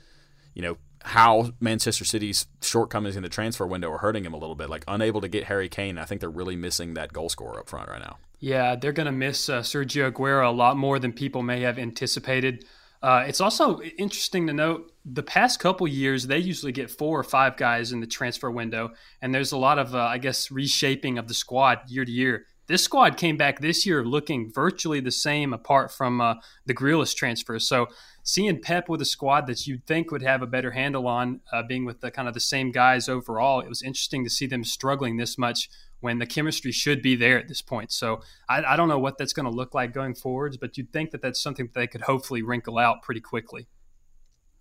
you 0.55 0.63
know, 0.63 0.77
how 1.07 1.53
Manchester 1.61 2.05
City's 2.05 2.47
shortcomings 2.61 3.17
in 3.17 3.23
the 3.23 3.29
transfer 3.29 3.65
window 3.65 3.93
are 3.93 3.99
hurting 3.99 4.25
him 4.25 4.35
a 4.35 4.37
little 4.37 4.57
bit. 4.57 4.69
Like 4.69 4.85
unable 4.89 5.21
to 5.21 5.29
get 5.29 5.45
Harry 5.45 5.69
Kane. 5.69 5.99
I 5.99 6.05
think 6.05 6.21
they're 6.21 6.29
really 6.29 6.57
missing 6.57 6.95
that 6.95 7.13
goal 7.13 7.29
scorer 7.29 7.61
up 7.61 7.69
front 7.69 7.89
right 7.89 8.01
now. 8.01 8.19
Yeah, 8.41 8.75
they're 8.75 8.93
going 8.93 9.07
to 9.07 9.13
miss 9.13 9.49
uh, 9.49 9.61
Sergio 9.61 10.11
Aguero 10.11 10.49
a 10.49 10.53
lot 10.53 10.77
more 10.77 10.99
than 10.99 11.13
people 11.13 11.43
may 11.43 11.61
have 11.61 11.79
anticipated. 11.79 12.65
Uh, 13.03 13.25
it's 13.27 13.41
also 13.41 13.81
interesting 13.81 14.49
to 14.49 14.53
note 14.53 14.93
the 15.05 15.23
past 15.23 15.61
couple 15.61 15.87
years 15.87 16.27
they 16.27 16.39
usually 16.39 16.73
get 16.73 16.91
four 16.91 17.21
or 17.21 17.23
five 17.23 17.57
guys 17.57 17.93
in 17.93 18.01
the 18.01 18.07
transfer 18.07 18.51
window, 18.51 18.91
and 19.23 19.33
there's 19.33 19.53
a 19.53 19.57
lot 19.57 19.79
of 19.79 19.95
uh, 19.95 19.99
I 19.99 20.19
guess 20.19 20.51
reshaping 20.51 21.19
of 21.19 21.29
the 21.29 21.35
squad 21.35 21.89
year 21.89 22.05
to 22.05 22.11
year. 22.11 22.47
This 22.67 22.83
squad 22.83 23.17
came 23.17 23.37
back 23.37 23.61
this 23.61 23.87
year 23.87 24.05
looking 24.05 24.53
virtually 24.53 25.01
the 25.01 25.13
same 25.13 25.53
apart 25.53 25.93
from 25.93 26.21
uh, 26.21 26.35
the 26.65 26.75
Grealish 26.75 27.15
transfer. 27.15 27.59
So 27.61 27.87
seeing 28.25 28.61
Pep 28.61 28.89
with 28.89 29.01
a 29.01 29.05
squad 29.05 29.47
that 29.47 29.67
you'd 29.67 29.87
think 29.87 30.11
would 30.11 30.23
have 30.23 30.43
a 30.43 30.47
better 30.47 30.73
handle 30.73 31.07
on, 31.07 31.41
uh, 31.53 31.63
being 31.63 31.85
with 31.85 32.01
the 32.01 32.11
kind 32.11 32.27
of 32.27 32.35
the 32.35 32.41
same 32.41 32.73
guys 32.73 33.09
overall, 33.09 33.61
it 33.61 33.69
was 33.69 33.83
interesting 33.83 34.25
to 34.25 34.31
see 34.31 34.47
them 34.47 34.65
struggling 34.65 35.17
this 35.17 35.39
much 35.39 35.71
when 36.01 36.19
the 36.19 36.27
chemistry 36.27 36.73
should 36.73 37.03
be 37.03 37.15
there 37.15 37.39
at 37.39 37.49
this 37.49 37.63
point. 37.63 37.93
So 37.93 38.21
I, 38.49 38.63
I 38.63 38.77
don't 38.77 38.89
know 38.89 38.99
what 38.99 39.17
that's 39.17 39.33
going 39.33 39.47
to 39.47 39.53
look 39.53 39.73
like 39.73 39.95
going 39.95 40.15
forwards, 40.15 40.57
but 40.57 40.77
you'd 40.77 40.93
think 40.93 41.13
that 41.13 41.23
that's 41.23 41.41
something 41.41 41.67
that 41.67 41.75
they 41.75 41.87
could 41.87 42.03
hopefully 42.03 42.43
wrinkle 42.43 42.79
out 42.79 43.03
pretty 43.03 43.21
quickly. 43.21 43.69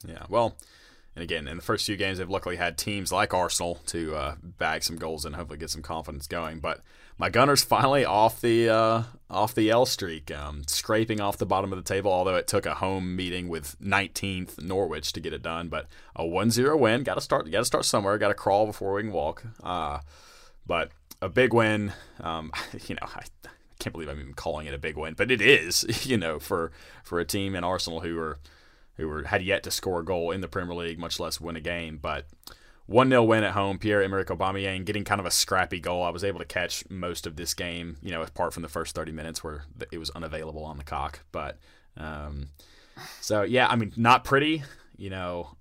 Yeah, 0.08 0.26
well, 0.30 0.58
and 1.16 1.24
again, 1.24 1.48
in 1.48 1.58
the 1.58 1.64
first 1.64 1.86
few 1.86 1.96
games, 1.96 2.20
they've 2.20 2.30
luckily 2.30 2.58
had 2.58 2.78
teams 2.78 3.12
like 3.12 3.34
Arsenal 3.34 3.80
to 3.88 4.16
uh, 4.16 4.36
bag 4.44 4.84
some 4.84 4.98
goals 4.98 5.26
and 5.26 5.36
hopefully 5.36 5.58
get 5.58 5.70
some 5.70 5.82
confidence 5.82 6.28
going. 6.28 6.60
But 6.60 6.82
my 7.18 7.30
Gunners 7.30 7.64
finally 7.64 8.04
off 8.04 8.42
the 8.42 8.70
uh, 8.70 9.04
off 9.30 9.56
the 9.56 9.70
L 9.70 9.86
streak, 9.86 10.32
um, 10.32 10.64
scraping 10.68 11.22
off 11.22 11.38
the 11.38 11.46
bottom 11.46 11.72
of 11.72 11.78
the 11.78 11.84
table. 11.84 12.12
Although 12.12 12.36
it 12.36 12.48
took 12.48 12.66
a 12.66 12.76
home 12.76 13.16
meeting 13.16 13.48
with 13.48 13.80
19th 13.80 14.62
Norwich 14.62 15.14
to 15.14 15.20
get 15.20 15.34
it 15.34 15.42
done, 15.42 15.70
but 15.70 15.88
a 16.16 16.24
1-0 16.24 16.78
win. 16.78 17.04
Got 17.04 17.16
to 17.16 17.22
start. 17.22 17.50
Got 17.50 17.60
to 17.60 17.66
start 17.66 17.86
somewhere. 17.86 18.18
Got 18.18 18.30
to 18.30 18.34
crawl 18.34 18.66
before 18.66 18.94
we 18.94 19.04
can 19.04 19.12
walk. 19.12 19.44
Uh, 19.64 20.00
but 20.68 20.92
a 21.22 21.30
big 21.30 21.54
win. 21.54 21.94
Um, 22.20 22.52
you 22.88 22.96
know, 22.96 23.08
I, 23.08 23.22
I 23.46 23.50
can't 23.80 23.94
believe 23.94 24.10
I'm 24.10 24.20
even 24.20 24.34
calling 24.34 24.68
it 24.68 24.74
a 24.74 24.80
big 24.80 24.98
win, 24.98 25.14
but 25.14 25.32
it 25.32 25.42
is. 25.42 25.86
You 26.06 26.18
know, 26.18 26.40
for 26.40 26.72
for 27.04 27.20
a 27.20 27.26
team 27.26 27.56
in 27.56 27.64
Arsenal 27.64 28.02
who 28.02 28.16
were 28.16 28.38
who 28.98 29.08
were 29.08 29.24
had 29.24 29.42
yet 29.42 29.64
to 29.64 29.72
score 29.72 30.02
a 30.02 30.06
goal 30.06 30.32
in 30.32 30.42
the 30.42 30.48
Premier 30.48 30.76
League, 30.76 31.00
much 31.00 31.20
less 31.20 31.42
win 31.42 31.56
a 31.56 31.62
game. 31.62 31.98
But 32.02 32.28
1 32.88 33.10
0 33.10 33.24
win 33.24 33.44
at 33.44 33.54
home. 33.54 33.80
Pierre 33.80 34.04
Emerick 34.04 34.28
Aubameyang 34.28 34.86
getting 34.86 35.04
kind 35.04 35.20
of 35.20 35.26
a 35.26 35.32
scrappy 35.32 35.80
goal. 35.80 36.04
I 36.04 36.10
was 36.10 36.24
able 36.24 36.40
to 36.40 36.46
catch 36.46 36.88
most 36.90 37.26
of 37.26 37.36
this 37.36 37.54
game, 37.54 37.98
you 38.02 38.12
know, 38.12 38.22
apart 38.22 38.54
from 38.54 38.64
the 38.64 38.70
first 38.70 38.96
30 38.96 39.12
minutes 39.12 39.44
where 39.44 39.64
it 39.92 39.98
was 39.98 40.12
unavailable 40.12 40.64
on 40.64 40.78
the 40.78 40.84
cock. 40.84 41.22
But 41.32 41.58
um, 41.98 42.50
so, 43.22 43.42
yeah, 43.42 43.68
I 43.68 43.76
mean, 43.76 43.92
not 43.96 44.24
pretty. 44.24 44.64
You 44.98 45.10
know, 45.10 45.56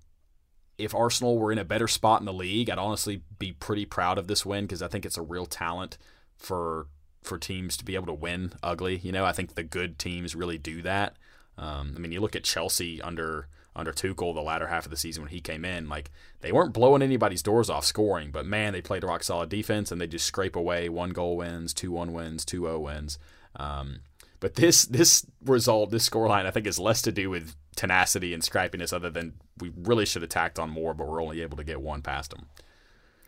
if 0.77 0.93
Arsenal 0.93 1.37
were 1.37 1.51
in 1.51 1.57
a 1.57 1.65
better 1.65 1.87
spot 1.87 2.19
in 2.19 2.25
the 2.25 2.33
league, 2.33 2.69
I'd 2.69 2.77
honestly 2.77 3.23
be 3.39 3.53
pretty 3.53 3.85
proud 3.85 4.17
of 4.17 4.27
this 4.27 4.45
win 4.45 4.65
because 4.65 4.81
I 4.81 4.87
think 4.87 5.05
it's 5.05 5.17
a 5.17 5.23
real 5.23 5.45
talent 5.45 5.97
for 6.37 6.87
for 7.23 7.39
teams 7.39 7.75
to 7.75 7.83
be 7.83 7.95
able 7.95 8.05
to 8.05 8.13
win 8.13 8.53
ugly. 8.61 8.97
You 8.97 9.11
know, 9.11 9.25
I 9.25 9.31
think 9.31 9.55
the 9.55 9.63
good 9.63 9.97
teams 9.97 10.35
really 10.35 10.59
do 10.59 10.83
that. 10.83 11.15
Um, 11.57 11.93
I 11.95 11.99
mean, 11.99 12.11
you 12.11 12.21
look 12.21 12.35
at 12.35 12.43
Chelsea 12.43 13.01
under 13.01 13.47
under 13.75 13.91
Tuchel 13.91 14.33
the 14.33 14.41
latter 14.41 14.67
half 14.67 14.85
of 14.85 14.91
the 14.91 14.97
season 14.97 15.23
when 15.23 15.31
he 15.31 15.41
came 15.41 15.65
in, 15.65 15.89
like 15.89 16.11
they 16.41 16.51
weren't 16.51 16.73
blowing 16.73 17.01
anybody's 17.01 17.43
doors 17.43 17.69
off 17.69 17.85
scoring, 17.85 18.31
but 18.31 18.45
man, 18.45 18.73
they 18.73 18.81
played 18.81 19.03
a 19.03 19.07
rock 19.07 19.23
solid 19.23 19.49
defense 19.49 19.91
and 19.91 19.99
they 19.99 20.07
just 20.07 20.25
scrape 20.25 20.55
away 20.55 20.89
one 20.89 21.09
goal 21.11 21.37
wins, 21.37 21.73
two 21.73 21.91
one 21.91 22.13
wins, 22.13 22.45
two 22.45 22.61
zero 22.61 22.79
wins. 22.79 23.19
Um, 23.55 23.99
but 24.39 24.55
this 24.55 24.85
this 24.85 25.25
result, 25.43 25.91
this 25.91 26.07
scoreline, 26.07 26.45
I 26.45 26.51
think 26.51 26.67
is 26.67 26.79
less 26.79 27.01
to 27.03 27.11
do 27.11 27.29
with 27.29 27.55
tenacity 27.75 28.33
and 28.33 28.43
scrappiness, 28.43 28.93
other 28.93 29.09
than 29.09 29.33
we 29.59 29.71
really 29.75 30.05
should 30.05 30.21
have 30.21 30.29
tacked 30.29 30.59
on 30.59 30.69
more, 30.69 30.93
but 30.93 31.07
we're 31.07 31.21
only 31.21 31.41
able 31.41 31.57
to 31.57 31.63
get 31.63 31.81
one 31.81 32.01
past 32.01 32.31
them. 32.31 32.47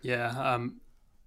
Yeah, 0.01 0.30
um, 0.30 0.80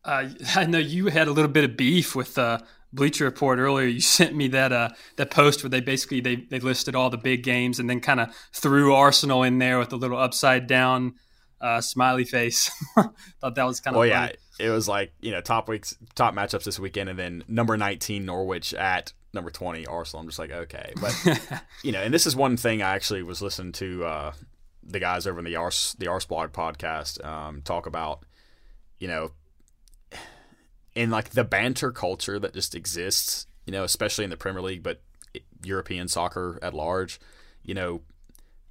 I 0.04 0.64
know 0.68 0.78
you 0.78 1.06
had 1.06 1.28
a 1.28 1.32
little 1.32 1.50
bit 1.50 1.64
of 1.64 1.76
beef 1.76 2.14
with 2.14 2.38
uh, 2.38 2.60
Bleacher 2.92 3.24
Report 3.24 3.58
earlier. 3.58 3.86
You 3.86 4.00
sent 4.00 4.34
me 4.34 4.48
that 4.48 4.72
uh, 4.72 4.90
that 5.16 5.30
post 5.30 5.62
where 5.62 5.70
they 5.70 5.80
basically 5.80 6.20
they, 6.20 6.36
they 6.36 6.60
listed 6.60 6.94
all 6.94 7.10
the 7.10 7.18
big 7.18 7.42
games 7.42 7.78
and 7.78 7.88
then 7.88 8.00
kind 8.00 8.20
of 8.20 8.34
threw 8.52 8.94
Arsenal 8.94 9.42
in 9.42 9.58
there 9.58 9.78
with 9.78 9.92
a 9.92 9.96
little 9.96 10.18
upside 10.18 10.66
down 10.66 11.14
uh, 11.60 11.80
smiley 11.80 12.24
face. 12.24 12.70
Thought 13.40 13.54
that 13.54 13.64
was 13.64 13.80
kind 13.80 13.96
of. 13.96 14.00
Oh 14.00 14.04
yeah, 14.04 14.30
it 14.58 14.70
was 14.70 14.88
like 14.88 15.12
you 15.20 15.30
know 15.30 15.40
top 15.40 15.68
weeks 15.68 15.96
top 16.14 16.34
matchups 16.34 16.64
this 16.64 16.78
weekend, 16.78 17.08
and 17.08 17.18
then 17.18 17.44
number 17.48 17.76
nineteen 17.76 18.24
Norwich 18.24 18.74
at 18.74 19.12
number 19.32 19.50
twenty 19.50 19.86
Arsenal. 19.86 20.22
I'm 20.22 20.28
just 20.28 20.38
like 20.38 20.50
okay, 20.50 20.92
but 21.00 21.62
you 21.84 21.92
know, 21.92 22.02
and 22.02 22.12
this 22.12 22.26
is 22.26 22.34
one 22.34 22.56
thing 22.56 22.82
I 22.82 22.94
actually 22.94 23.22
was 23.22 23.42
listening 23.42 23.72
to 23.72 24.04
uh, 24.04 24.32
the 24.82 25.00
guys 25.00 25.26
over 25.26 25.38
in 25.38 25.44
the 25.44 25.56
Ars 25.56 25.94
the 25.98 26.06
Arseblog 26.06 26.50
podcast 26.50 27.24
um, 27.24 27.62
talk 27.62 27.86
about. 27.86 28.24
You 28.98 29.08
know, 29.08 29.30
in 31.00 31.08
like 31.08 31.30
the 31.30 31.44
banter 31.44 31.90
culture 31.90 32.38
that 32.38 32.52
just 32.52 32.74
exists, 32.74 33.46
you 33.64 33.72
know, 33.72 33.84
especially 33.84 34.24
in 34.24 34.28
the 34.30 34.36
Premier 34.36 34.60
League, 34.60 34.82
but 34.82 35.00
European 35.64 36.08
soccer 36.08 36.58
at 36.60 36.74
large, 36.74 37.18
you 37.62 37.72
know, 37.72 38.02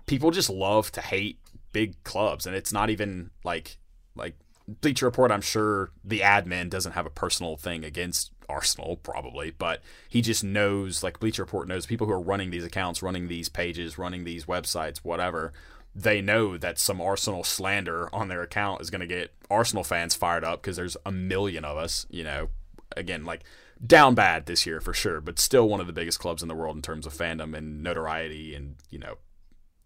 people 0.05 0.29
just 0.29 0.48
love 0.48 0.91
to 0.91 1.01
hate 1.01 1.39
big 1.71 2.03
clubs, 2.03 2.45
and 2.45 2.55
it's 2.55 2.71
not 2.71 2.91
even 2.91 3.31
like 3.43 3.79
like 4.15 4.36
Bleacher 4.67 5.07
Report. 5.07 5.31
I'm 5.31 5.41
sure 5.41 5.89
the 6.03 6.19
admin 6.19 6.69
doesn't 6.69 6.91
have 6.91 7.07
a 7.07 7.09
personal 7.09 7.57
thing 7.57 7.83
against 7.83 8.31
Arsenal, 8.48 8.98
probably, 8.98 9.50
but 9.50 9.81
he 10.07 10.21
just 10.21 10.43
knows 10.43 11.01
like 11.01 11.19
Bleacher 11.19 11.41
Report 11.41 11.67
knows 11.67 11.88
people 11.88 12.05
who 12.05 12.13
are 12.13 12.21
running 12.21 12.51
these 12.51 12.63
accounts, 12.63 13.01
running 13.01 13.27
these 13.27 13.50
pages, 13.50 13.98
running 13.98 14.24
these 14.24 14.45
websites, 14.45 14.98
whatever 15.00 15.51
they 15.96 16.22
know 16.22 16.58
that 16.58 16.79
some 16.79 17.01
Arsenal 17.01 17.43
slander 17.43 18.13
on 18.13 18.27
their 18.27 18.41
account 18.41 18.81
is 18.81 18.89
going 18.89 19.01
to 19.01 19.08
get 19.08 19.34
Arsenal 19.50 19.84
fans 19.84 20.15
fired 20.15 20.43
up 20.43 20.62
because 20.62 20.77
there's 20.77 20.98
a 21.05 21.12
million 21.12 21.65
of 21.65 21.77
us, 21.77 22.05
you 22.10 22.24
know, 22.24 22.50
again, 22.96 23.25
like 23.25 23.43
down 23.86 24.15
bad 24.15 24.46
this 24.46 24.65
year 24.65 24.79
for 24.79 24.93
sure, 24.93 25.19
but 25.22 25.39
still 25.39 25.67
one 25.67 25.79
of 25.79 25.88
the 25.88 25.93
biggest 25.93 26.19
clubs 26.19 26.41
in 26.41 26.48
the 26.48 26.55
world 26.55 26.75
in 26.75 26.81
terms 26.81 27.05
of 27.05 27.13
fandom 27.13 27.58
and 27.58 27.81
notoriety 27.81 28.53
and, 28.53 28.75
you 28.89 29.00
know, 29.00 29.15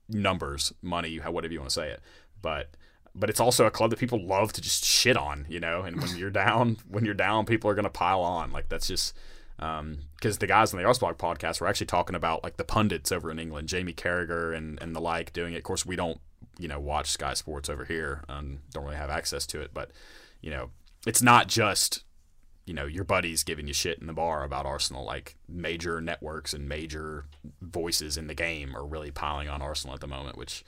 numbers, 0.09 0.73
money, 0.81 1.17
whatever 1.17 1.53
you 1.53 1.59
want 1.59 1.69
to 1.69 1.73
say 1.73 1.89
it. 1.89 2.01
But 2.41 2.75
but 3.15 3.29
it's 3.29 3.39
also 3.39 3.65
a 3.65 3.71
club 3.71 3.91
that 3.91 3.99
people 3.99 4.25
love 4.25 4.53
to 4.53 4.61
just 4.61 4.83
shit 4.83 5.15
on, 5.15 5.45
you 5.47 5.59
know, 5.59 5.83
and 5.83 6.01
when 6.01 6.17
you're 6.17 6.31
down, 6.31 6.77
when 6.87 7.05
you're 7.05 7.13
down, 7.13 7.45
people 7.45 7.69
are 7.69 7.75
going 7.75 7.83
to 7.83 7.89
pile 7.89 8.21
on. 8.21 8.51
Like 8.51 8.69
that's 8.69 8.87
just 8.87 9.15
because 9.63 10.35
um, 10.35 10.39
the 10.39 10.47
guys 10.47 10.73
on 10.73 10.81
the 10.81 10.87
Arseblog 10.87 11.15
podcast 11.15 11.61
were 11.61 11.67
actually 11.67 11.87
talking 11.87 12.15
about 12.15 12.43
like 12.43 12.57
the 12.57 12.65
pundits 12.65 13.11
over 13.11 13.31
in 13.31 13.39
England, 13.39 13.69
Jamie 13.69 13.93
Carragher 13.93 14.55
and, 14.55 14.81
and 14.81 14.93
the 14.93 14.99
like 14.99 15.31
doing 15.31 15.53
it. 15.53 15.57
Of 15.57 15.63
course, 15.63 15.85
we 15.85 15.95
don't, 15.95 16.19
you 16.59 16.67
know, 16.67 16.79
watch 16.79 17.11
Sky 17.11 17.33
Sports 17.33 17.69
over 17.69 17.85
here 17.85 18.23
and 18.27 18.59
don't 18.71 18.83
really 18.83 18.97
have 18.97 19.09
access 19.09 19.45
to 19.47 19.61
it, 19.61 19.71
but 19.73 19.91
you 20.41 20.51
know, 20.51 20.71
it's 21.07 21.21
not 21.21 21.47
just 21.47 22.03
you 22.65 22.73
know 22.73 22.85
your 22.85 23.03
buddies 23.03 23.43
giving 23.43 23.67
you 23.67 23.73
shit 23.73 23.99
in 23.99 24.07
the 24.07 24.13
bar 24.13 24.43
about 24.43 24.65
Arsenal. 24.65 25.05
Like 25.05 25.37
major 25.47 26.01
networks 26.01 26.53
and 26.53 26.67
major 26.67 27.25
voices 27.61 28.17
in 28.17 28.27
the 28.27 28.35
game 28.35 28.75
are 28.75 28.85
really 28.85 29.11
piling 29.11 29.47
on 29.47 29.61
Arsenal 29.61 29.93
at 29.93 30.01
the 30.01 30.07
moment, 30.07 30.37
which 30.37 30.65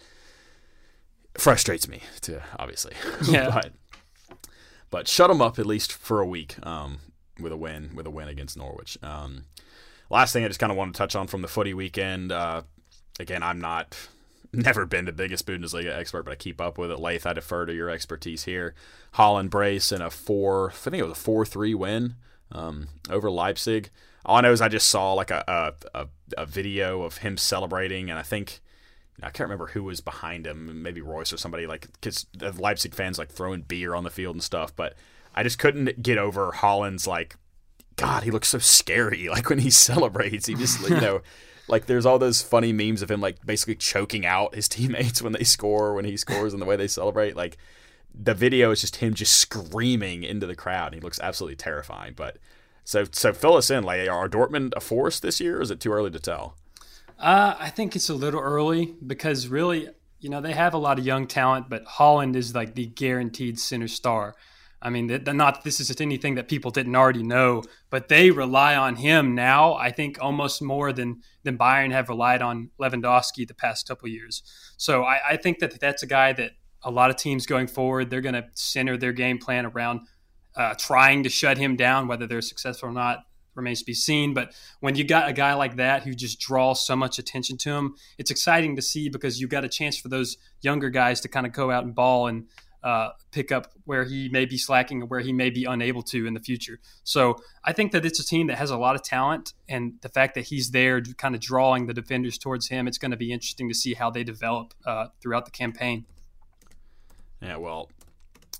frustrates 1.38 1.88
me 1.88 2.02
to 2.22 2.42
obviously. 2.58 2.94
Yeah. 3.28 3.50
but 3.62 3.72
but 4.90 5.08
shut 5.10 5.28
them 5.30 5.42
up 5.42 5.60
at 5.60 5.66
least 5.66 5.92
for 5.92 6.22
a 6.22 6.26
week. 6.26 6.56
Um, 6.66 7.00
with 7.40 7.52
a 7.52 7.58
win 7.58 7.92
with 7.96 8.06
a 8.06 8.10
win 8.10 8.28
against 8.28 8.58
Norwich. 8.58 8.98
Um, 9.04 9.46
last 10.10 10.34
thing 10.34 10.44
I 10.44 10.48
just 10.48 10.60
kind 10.60 10.72
of 10.72 10.78
want 10.78 10.94
to 10.94 10.98
touch 10.98 11.16
on 11.16 11.28
from 11.28 11.42
the 11.42 11.48
footy 11.48 11.74
weekend. 11.74 12.32
Uh, 12.32 12.64
again, 13.20 13.44
I'm 13.44 13.60
not 13.60 13.98
never 14.54 14.86
been 14.86 15.06
the 15.06 15.12
biggest 15.12 15.46
Bundesliga 15.46 15.96
expert, 15.96 16.24
but 16.24 16.32
I 16.32 16.36
keep 16.36 16.62
up 16.62 16.78
with 16.78 16.92
it. 16.92 17.00
Lath, 17.00 17.26
I 17.26 17.34
defer 17.34 17.66
to 17.66 17.74
your 17.74 17.90
expertise 17.90 18.44
here. 18.44 18.74
Haaland 19.16 19.50
brace 19.50 19.92
in 19.92 20.02
a 20.02 20.10
four, 20.10 20.72
I 20.72 20.74
think 20.74 20.98
it 20.98 21.04
was 21.04 21.12
a 21.12 21.16
four 21.16 21.46
three 21.46 21.74
win 21.74 22.16
um, 22.52 22.88
over 23.10 23.30
Leipzig. 23.30 23.90
All 24.26 24.38
I 24.38 24.42
know 24.42 24.52
is 24.52 24.62
I 24.62 24.70
just 24.70 24.88
saw 24.88 25.14
like 25.14 25.30
a, 25.30 25.74
a, 25.94 26.08
a 26.38 26.46
video 26.46 27.04
of 27.04 27.18
him 27.18 27.38
celebrating, 27.38 28.10
and 28.10 28.18
I 28.18 28.24
think 28.24 28.60
I 29.22 29.30
can't 29.30 29.48
remember 29.48 29.68
who 29.68 29.84
was 29.84 30.02
behind 30.02 30.46
him, 30.46 30.82
maybe 30.82 31.02
Reus 31.02 31.32
or 31.32 31.38
somebody 31.38 31.68
like 31.68 31.88
because 31.94 32.26
Leipzig 32.58 32.94
fans 32.94 33.18
like 33.18 33.30
throwing 33.30 33.62
beer 33.62 33.96
on 33.96 34.04
the 34.04 34.10
field 34.10 34.36
and 34.36 34.44
stuff, 34.44 34.76
but 34.76 34.96
I 35.36 35.44
just 35.44 35.60
couldn't 35.60 36.02
get 36.02 36.18
over 36.18 36.52
Haaland's 36.54 37.06
like, 37.06 37.36
God, 37.98 38.24
he 38.24 38.32
looks 38.32 38.48
so 38.48 38.58
scary. 38.58 39.28
Like 39.30 39.50
when 39.50 39.60
he 39.60 39.70
celebrates, 39.70 40.48
he 40.48 40.56
just 40.56 40.82
you 40.90 41.00
know, 41.00 41.22
like 41.68 41.86
there's 41.86 42.06
all 42.06 42.18
those 42.18 42.42
funny 42.42 42.74
memes 42.74 43.02
of 43.02 43.12
him 43.12 43.22
like 43.22 43.46
basically 43.46 43.76
choking 43.76 44.26
out 44.26 44.56
his 44.56 44.68
teammates 44.68 45.22
when 45.22 45.34
they 45.34 45.44
score, 45.44 45.94
when 45.94 46.06
he 46.06 46.18
scores, 46.18 46.54
and 46.54 46.62
the 46.62 46.66
way 46.66 46.76
they 46.76 46.88
celebrate. 46.88 47.36
Like 47.36 47.58
the 48.18 48.34
video 48.34 48.72
is 48.72 48.82
just 48.82 48.98
him 48.98 49.14
just 49.14 49.38
screaming 49.38 50.24
into 50.24 50.48
the 50.48 50.56
crowd. 50.56 50.94
He 50.94 51.02
looks 51.02 51.20
absolutely 51.20 51.58
terrifying. 51.58 52.14
But 52.16 52.38
so 52.84 53.06
so 53.12 53.34
fill 53.34 53.58
us 53.58 53.70
in. 53.70 53.84
Like, 53.84 54.10
are 54.10 54.30
Dortmund 54.30 54.74
a 54.76 54.80
force 54.80 55.20
this 55.20 55.40
year? 55.40 55.58
or 55.60 55.62
Is 55.62 55.72
it 55.72 55.80
too 55.80 55.92
early 55.92 56.12
to 56.12 56.20
tell? 56.20 56.56
Uh, 57.20 57.56
I 57.58 57.70
think 57.70 57.96
it's 57.96 58.10
a 58.10 58.14
little 58.14 58.42
early 58.42 58.94
because 59.06 59.48
really, 59.48 59.88
you 60.20 60.30
know, 60.30 60.42
they 60.42 60.54
have 60.54 60.74
a 60.74 60.78
lot 60.78 61.00
of 61.00 61.06
young 61.06 61.28
talent, 61.28 61.70
but 61.70 61.86
Haaland 61.86 62.36
is 62.36 62.54
like 62.54 62.76
the 62.76 62.88
guaranteed 62.88 63.60
center 63.60 63.88
star. 63.88 64.36
I 64.82 64.90
mean, 64.90 65.08
not 65.26 65.64
this 65.64 65.80
is 65.80 66.00
anything 66.00 66.36
that 66.36 66.48
people 66.48 66.70
didn't 66.70 66.96
already 66.96 67.24
know, 67.24 67.64
but 67.90 68.08
they 68.08 68.30
rely 68.30 68.76
on 68.76 68.96
him 68.98 69.34
now. 69.34 69.74
I 69.74 69.90
think 69.90 70.18
almost 70.22 70.62
more 70.62 70.94
than 70.94 71.22
than 71.44 71.58
Bayern 71.58 71.92
have 71.92 72.10
relied 72.10 72.42
on 72.42 72.70
Lewandowski 72.80 73.48
the 73.48 73.54
past 73.54 73.88
couple 73.88 74.08
years. 74.10 74.44
So 74.78 75.04
I, 75.04 75.20
I 75.32 75.38
think 75.38 75.60
that 75.60 75.80
that's 75.80 76.04
a 76.04 76.08
guy 76.08 76.34
that 76.34 76.52
a 76.84 76.92
lot 76.92 77.10
of 77.10 77.16
teams 77.16 77.46
going 77.48 77.68
forward 77.68 78.10
they're 78.10 78.22
going 78.22 78.36
to 78.36 78.46
center 78.54 78.96
their 78.96 79.14
game 79.14 79.40
plan 79.40 79.66
around 79.66 80.02
uh, 80.56 80.76
trying 80.78 81.24
to 81.24 81.30
shut 81.30 81.58
him 81.58 81.76
down. 81.76 82.08
Whether 82.08 82.28
they're 82.28 82.42
successful 82.42 82.90
or 82.90 82.94
not 82.94 83.26
remains 83.56 83.80
to 83.80 83.86
be 83.86 83.94
seen. 83.94 84.34
But 84.34 84.54
when 84.82 84.96
you 84.96 85.04
got 85.04 85.30
a 85.30 85.34
guy 85.34 85.54
like 85.54 85.78
that 85.78 86.04
who 86.04 86.14
just 86.14 86.40
draws 86.40 86.86
so 86.86 86.96
much 86.96 87.18
attention 87.18 87.58
to 87.60 87.72
him, 87.72 87.96
it's 88.18 88.32
exciting 88.32 88.76
to 88.76 88.82
see 88.82 89.10
because 89.10 89.40
you 89.40 89.48
got 89.48 89.64
a 89.64 89.70
chance 89.70 89.98
for 89.98 90.10
those 90.10 90.38
younger 90.62 90.90
guys 90.90 91.22
to 91.22 91.28
kind 91.28 91.46
of 91.46 91.54
go 91.54 91.72
out 91.72 91.84
and 91.84 91.96
ball 91.96 92.28
and 92.28 92.48
uh, 92.86 93.10
pick 93.32 93.52
up 93.52 93.72
where 93.86 94.04
he 94.06 94.30
may 94.30 94.46
be 94.46 94.58
slacking 94.58 95.02
or 95.02 95.08
where 95.08 95.20
he 95.20 95.34
may 95.34 95.50
be 95.50 95.66
unable 95.66 96.04
to 96.04 96.28
in 96.28 96.36
the 96.36 96.40
future. 96.40 96.80
So 97.04 97.36
I 97.64 97.74
think 97.74 97.92
that 97.94 98.06
it's 98.06 98.20
a 98.20 98.26
team 98.26 98.46
that 98.48 98.60
has 98.60 98.70
a 98.70 98.78
lot 98.78 98.96
of 98.96 99.02
talent, 99.02 99.54
and 99.68 99.96
the 100.02 100.10
fact 100.10 100.36
that 100.36 100.46
he's 100.46 100.70
there, 100.70 101.02
kind 101.02 101.34
of 101.34 101.42
drawing 101.42 101.88
the 101.88 101.96
defenders 101.96 102.38
towards 102.38 102.68
him, 102.68 102.88
it's 102.88 103.00
going 103.00 103.10
to 103.10 103.18
be 103.18 103.34
interesting 103.34 103.68
to 103.70 103.74
see 103.74 103.96
how 103.96 104.12
they 104.12 104.24
develop 104.24 104.76
uh, 104.86 105.08
throughout 105.20 105.46
the 105.46 105.52
campaign. 105.52 106.06
Yeah, 107.42 107.58
well, 107.58 107.90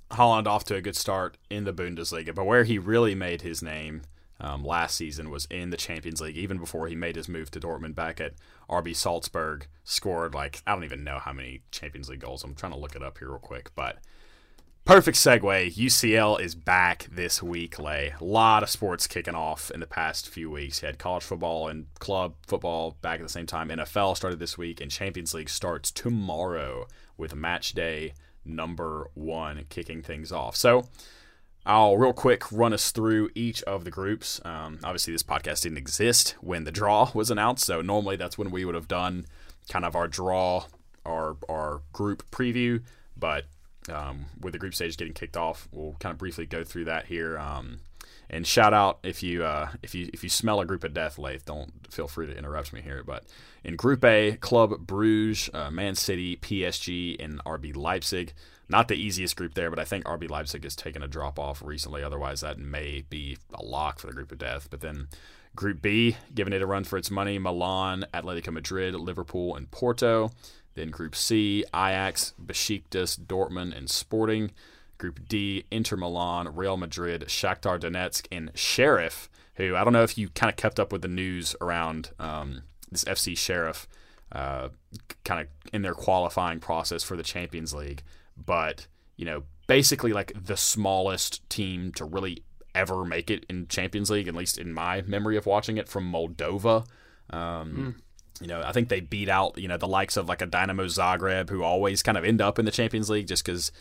Haaland 0.10 0.48
off 0.48 0.64
to 0.66 0.76
a 0.76 0.82
good 0.82 0.96
start 0.96 1.38
in 1.52 1.64
the 1.64 1.74
Bundesliga, 1.74 2.34
but 2.34 2.46
where 2.46 2.64
he 2.64 2.80
really 2.80 3.14
made 3.14 3.44
his 3.44 3.62
name 3.62 4.02
um, 4.40 4.64
last 4.64 4.96
season 4.96 5.30
was 5.30 5.46
in 5.52 5.70
the 5.70 5.78
Champions 5.78 6.20
League, 6.20 6.36
even 6.36 6.58
before 6.58 6.88
he 6.88 6.96
made 6.96 7.16
his 7.16 7.30
move 7.30 7.52
to 7.52 7.60
Dortmund 7.60 7.96
back 7.96 8.20
at 8.20 8.34
RB 8.70 8.96
Salzburg. 8.96 9.68
Scored 9.84 10.34
like, 10.34 10.62
I 10.68 10.74
don't 10.74 10.84
even 10.84 11.04
know 11.04 11.20
how 11.20 11.32
many 11.32 11.62
Champions 11.72 12.10
League 12.10 12.20
goals. 12.20 12.44
I'm 12.44 12.56
trying 12.56 12.74
to 12.74 12.80
look 12.80 12.96
it 12.96 13.04
up 13.04 13.20
here 13.20 13.30
real 13.30 13.40
quick, 13.40 13.72
but 13.76 14.00
Perfect 14.86 15.18
segue. 15.18 15.76
UCL 15.76 16.40
is 16.40 16.54
back 16.54 17.08
this 17.12 17.42
week, 17.42 17.80
Lay. 17.80 18.14
A 18.22 18.24
lot 18.24 18.62
of 18.62 18.70
sports 18.70 19.08
kicking 19.08 19.34
off 19.34 19.72
in 19.72 19.80
the 19.80 19.88
past 19.88 20.30
few 20.30 20.52
weeks. 20.52 20.84
You 20.84 20.86
had 20.86 21.00
college 21.00 21.24
football 21.24 21.68
and 21.68 21.88
club 21.98 22.36
football 22.46 22.96
back 23.02 23.20
at 23.20 23.24
the 23.24 23.32
same 23.32 23.48
time. 23.48 23.70
NFL 23.70 24.16
started 24.16 24.38
this 24.38 24.60
week, 24.60 24.80
and 24.80 24.92
Champions 24.92 25.34
League 25.34 25.50
starts 25.50 25.90
tomorrow 25.90 26.86
with 27.18 27.34
match 27.34 27.74
day 27.74 28.14
number 28.46 29.10
one 29.16 29.66
kicking 29.70 30.04
things 30.04 30.32
off. 30.32 30.56
So 30.56 30.88
I'll 31.66 31.98
real 31.98 32.14
quick 32.14 32.52
run 32.52 32.72
us 32.72 32.92
through 32.92 33.32
each 33.34 33.64
of 33.64 33.86
the 33.86 33.92
groups. 33.92 34.40
Um, 34.46 34.78
obviously, 34.84 35.14
this 35.14 35.24
podcast 35.24 35.64
didn't 35.64 35.80
exist 35.80 36.36
when 36.42 36.64
the 36.64 36.72
draw 36.72 37.10
was 37.12 37.32
announced, 37.32 37.66
so 37.66 37.82
normally 37.82 38.18
that's 38.18 38.38
when 38.38 38.52
we 38.52 38.66
would 38.66 38.76
have 38.76 38.88
done 38.88 39.26
kind 39.68 39.84
of 39.84 39.96
our 39.96 40.08
draw, 40.08 40.66
our 41.04 41.38
our 41.50 41.82
group 41.92 42.30
preview. 42.30 42.84
But 43.18 43.46
um, 43.92 44.26
with 44.40 44.54
the 44.54 44.60
group 44.60 44.76
stage 44.76 44.98
getting 44.98 45.14
kicked 45.14 45.38
off. 45.38 45.68
We'll 45.72 45.96
kind 46.00 46.12
of 46.12 46.18
briefly 46.18 46.46
go 46.46 46.64
through 46.64 46.86
that 46.86 47.06
here. 47.06 47.38
Um, 47.38 47.80
and 48.30 48.46
shout 48.46 48.74
out 48.74 49.00
if 49.04 49.22
you 49.22 49.44
uh, 49.44 49.70
if 49.84 49.94
you 49.94 50.10
if 50.14 50.24
you 50.24 50.30
smell 50.30 50.60
a 50.60 50.66
group 50.66 50.84
of 50.84 50.94
death, 50.94 51.18
Lath, 51.18 51.46
don't 51.46 51.72
feel 51.92 52.08
free 52.08 52.26
to 52.28 52.38
interrupt 52.38 52.74
me 52.74 52.82
here. 52.82 53.04
But 53.06 53.24
in 53.64 53.76
Group 53.76 54.04
A, 54.04 54.38
Club 54.38 54.86
Bruges, 54.86 55.50
uh, 55.54 55.70
Man 55.70 55.96
City, 55.96 56.38
PSG, 56.38 57.24
and 57.24 57.44
RB 57.44 57.76
Leipzig. 57.76 58.34
Not 58.68 58.88
the 58.88 58.96
easiest 58.96 59.36
group 59.36 59.54
there, 59.54 59.70
but 59.70 59.78
I 59.78 59.86
think 59.86 60.06
RB 60.06 60.28
Leipzig 60.28 60.64
has 60.64 60.76
taken 60.76 61.04
a 61.04 61.08
drop 61.08 61.38
off 61.38 61.62
recently. 61.64 62.02
Otherwise, 62.02 62.42
that 62.42 62.58
may 62.58 63.04
be 63.08 63.38
a 63.54 63.64
lock 63.64 64.00
for 64.00 64.08
the 64.08 64.14
group 64.14 64.32
of 64.32 64.40
death. 64.40 64.70
But 64.72 64.82
then 64.82 65.08
Group 65.56 65.84
B, 65.84 66.18
giving 66.34 66.52
it 66.52 66.62
a 66.62 66.66
run 66.66 66.84
for 66.84 66.98
its 66.98 67.12
money, 67.12 67.38
Milan, 67.38 68.06
Atletico 68.12 68.52
Madrid, 68.52 68.96
Liverpool, 68.96 69.56
and 69.56 69.70
Porto. 69.70 70.32
Then 70.76 70.90
Group 70.90 71.16
C, 71.16 71.64
Ajax, 71.74 72.34
Besiktas, 72.44 73.18
Dortmund, 73.20 73.76
and 73.76 73.90
Sporting. 73.90 74.52
Group 74.98 75.28
D, 75.28 75.66
Inter 75.72 75.98
Milan, 75.98 76.56
Real 76.56 76.78
Madrid, 76.78 77.26
Shakhtar 77.28 77.80
Donetsk, 77.80 78.28
and 78.32 78.52
Sheriff, 78.56 79.30
who 79.56 79.76
I 79.76 79.84
don't 79.84 79.94
know 79.94 80.04
if 80.04 80.18
you 80.18 80.30
kind 80.30 80.50
of 80.50 80.56
kept 80.56 80.80
up 80.80 80.92
with 80.92 81.02
the 81.02 81.08
news 81.08 81.56
around 81.60 82.12
um, 82.20 82.64
this 82.90 83.04
FC 83.04 83.38
Sheriff 83.38 83.88
uh, 84.32 84.70
kind 85.24 85.42
of 85.42 85.48
in 85.74 85.82
their 85.82 85.94
qualifying 85.94 86.60
process 86.60 87.04
for 87.04 87.16
the 87.16 87.24
Champions 87.24 87.74
League. 87.74 88.04
But, 88.38 88.88
you 89.16 89.26
know, 89.26 89.44
basically 89.68 90.14
like 90.14 90.32
the 90.36 90.58
smallest 90.58 91.48
team 91.50 91.92
to 91.94 92.06
really 92.06 92.44
ever 92.74 93.06
make 93.06 93.30
it 93.32 93.46
in 93.50 93.68
Champions 93.68 94.10
League, 94.10 94.28
at 94.28 94.36
least 94.36 94.58
in 94.58 94.74
my 94.74 95.02
memory 95.04 95.38
of 95.38 95.46
watching 95.46 95.78
it 95.78 95.88
from 95.88 96.12
Moldova. 96.12 96.86
Um, 97.30 97.96
mm. 97.96 97.96
You 98.42 98.48
know, 98.48 98.62
I 98.62 98.72
think 98.74 98.90
they 98.90 99.00
beat 99.00 99.30
out, 99.30 99.58
you 99.58 99.68
know, 99.68 99.78
the 99.78 99.88
likes 99.88 100.18
of 100.18 100.28
like 100.28 100.42
a 100.42 100.46
Dynamo 100.46 100.86
Zagreb 100.86 101.50
who 101.50 101.64
always 101.64 102.04
kind 102.04 102.18
of 102.18 102.26
end 102.26 102.42
up 102.42 102.60
in 102.60 102.66
the 102.66 102.72
Champions 102.72 103.10
League 103.10 103.28
just 103.28 103.46
because 103.46 103.72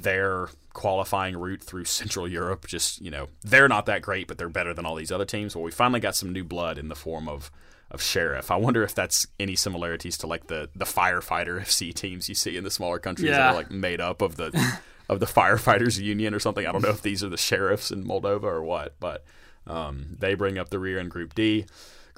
their 0.00 0.48
qualifying 0.72 1.36
route 1.36 1.62
through 1.62 1.84
Central 2.00 2.28
Europe. 2.28 2.66
Just 2.66 3.00
you 3.00 3.10
know, 3.10 3.28
they're 3.42 3.68
not 3.68 3.86
that 3.86 4.02
great, 4.02 4.28
but 4.28 4.38
they're 4.38 4.48
better 4.48 4.72
than 4.72 4.86
all 4.86 4.94
these 4.94 5.12
other 5.12 5.24
teams. 5.24 5.54
Well, 5.54 5.64
we 5.64 5.70
finally 5.70 6.00
got 6.00 6.14
some 6.14 6.32
new 6.32 6.44
blood 6.44 6.78
in 6.78 6.88
the 6.88 6.94
form 6.94 7.28
of 7.28 7.50
of 7.90 8.02
Sheriff. 8.02 8.50
I 8.50 8.56
wonder 8.56 8.82
if 8.82 8.94
that's 8.94 9.26
any 9.40 9.56
similarities 9.56 10.18
to 10.18 10.26
like 10.26 10.46
the 10.46 10.70
the 10.74 10.84
firefighter 10.84 11.60
FC 11.60 11.92
teams 11.92 12.28
you 12.28 12.34
see 12.34 12.56
in 12.56 12.64
the 12.64 12.70
smaller 12.70 12.98
countries 12.98 13.30
yeah. 13.30 13.38
that 13.38 13.50
are 13.50 13.54
like 13.54 13.70
made 13.70 14.00
up 14.00 14.22
of 14.22 14.36
the 14.36 14.78
of 15.08 15.20
the 15.20 15.26
firefighters 15.26 16.00
union 16.00 16.34
or 16.34 16.38
something. 16.38 16.66
I 16.66 16.72
don't 16.72 16.82
know 16.82 16.90
if 16.90 17.02
these 17.02 17.24
are 17.24 17.28
the 17.28 17.36
sheriffs 17.36 17.90
in 17.90 18.04
Moldova 18.04 18.44
or 18.44 18.62
what, 18.62 18.94
but 19.00 19.24
um, 19.66 20.16
they 20.18 20.34
bring 20.34 20.58
up 20.58 20.70
the 20.70 20.78
rear 20.78 20.98
in 20.98 21.08
Group 21.08 21.34
D. 21.34 21.66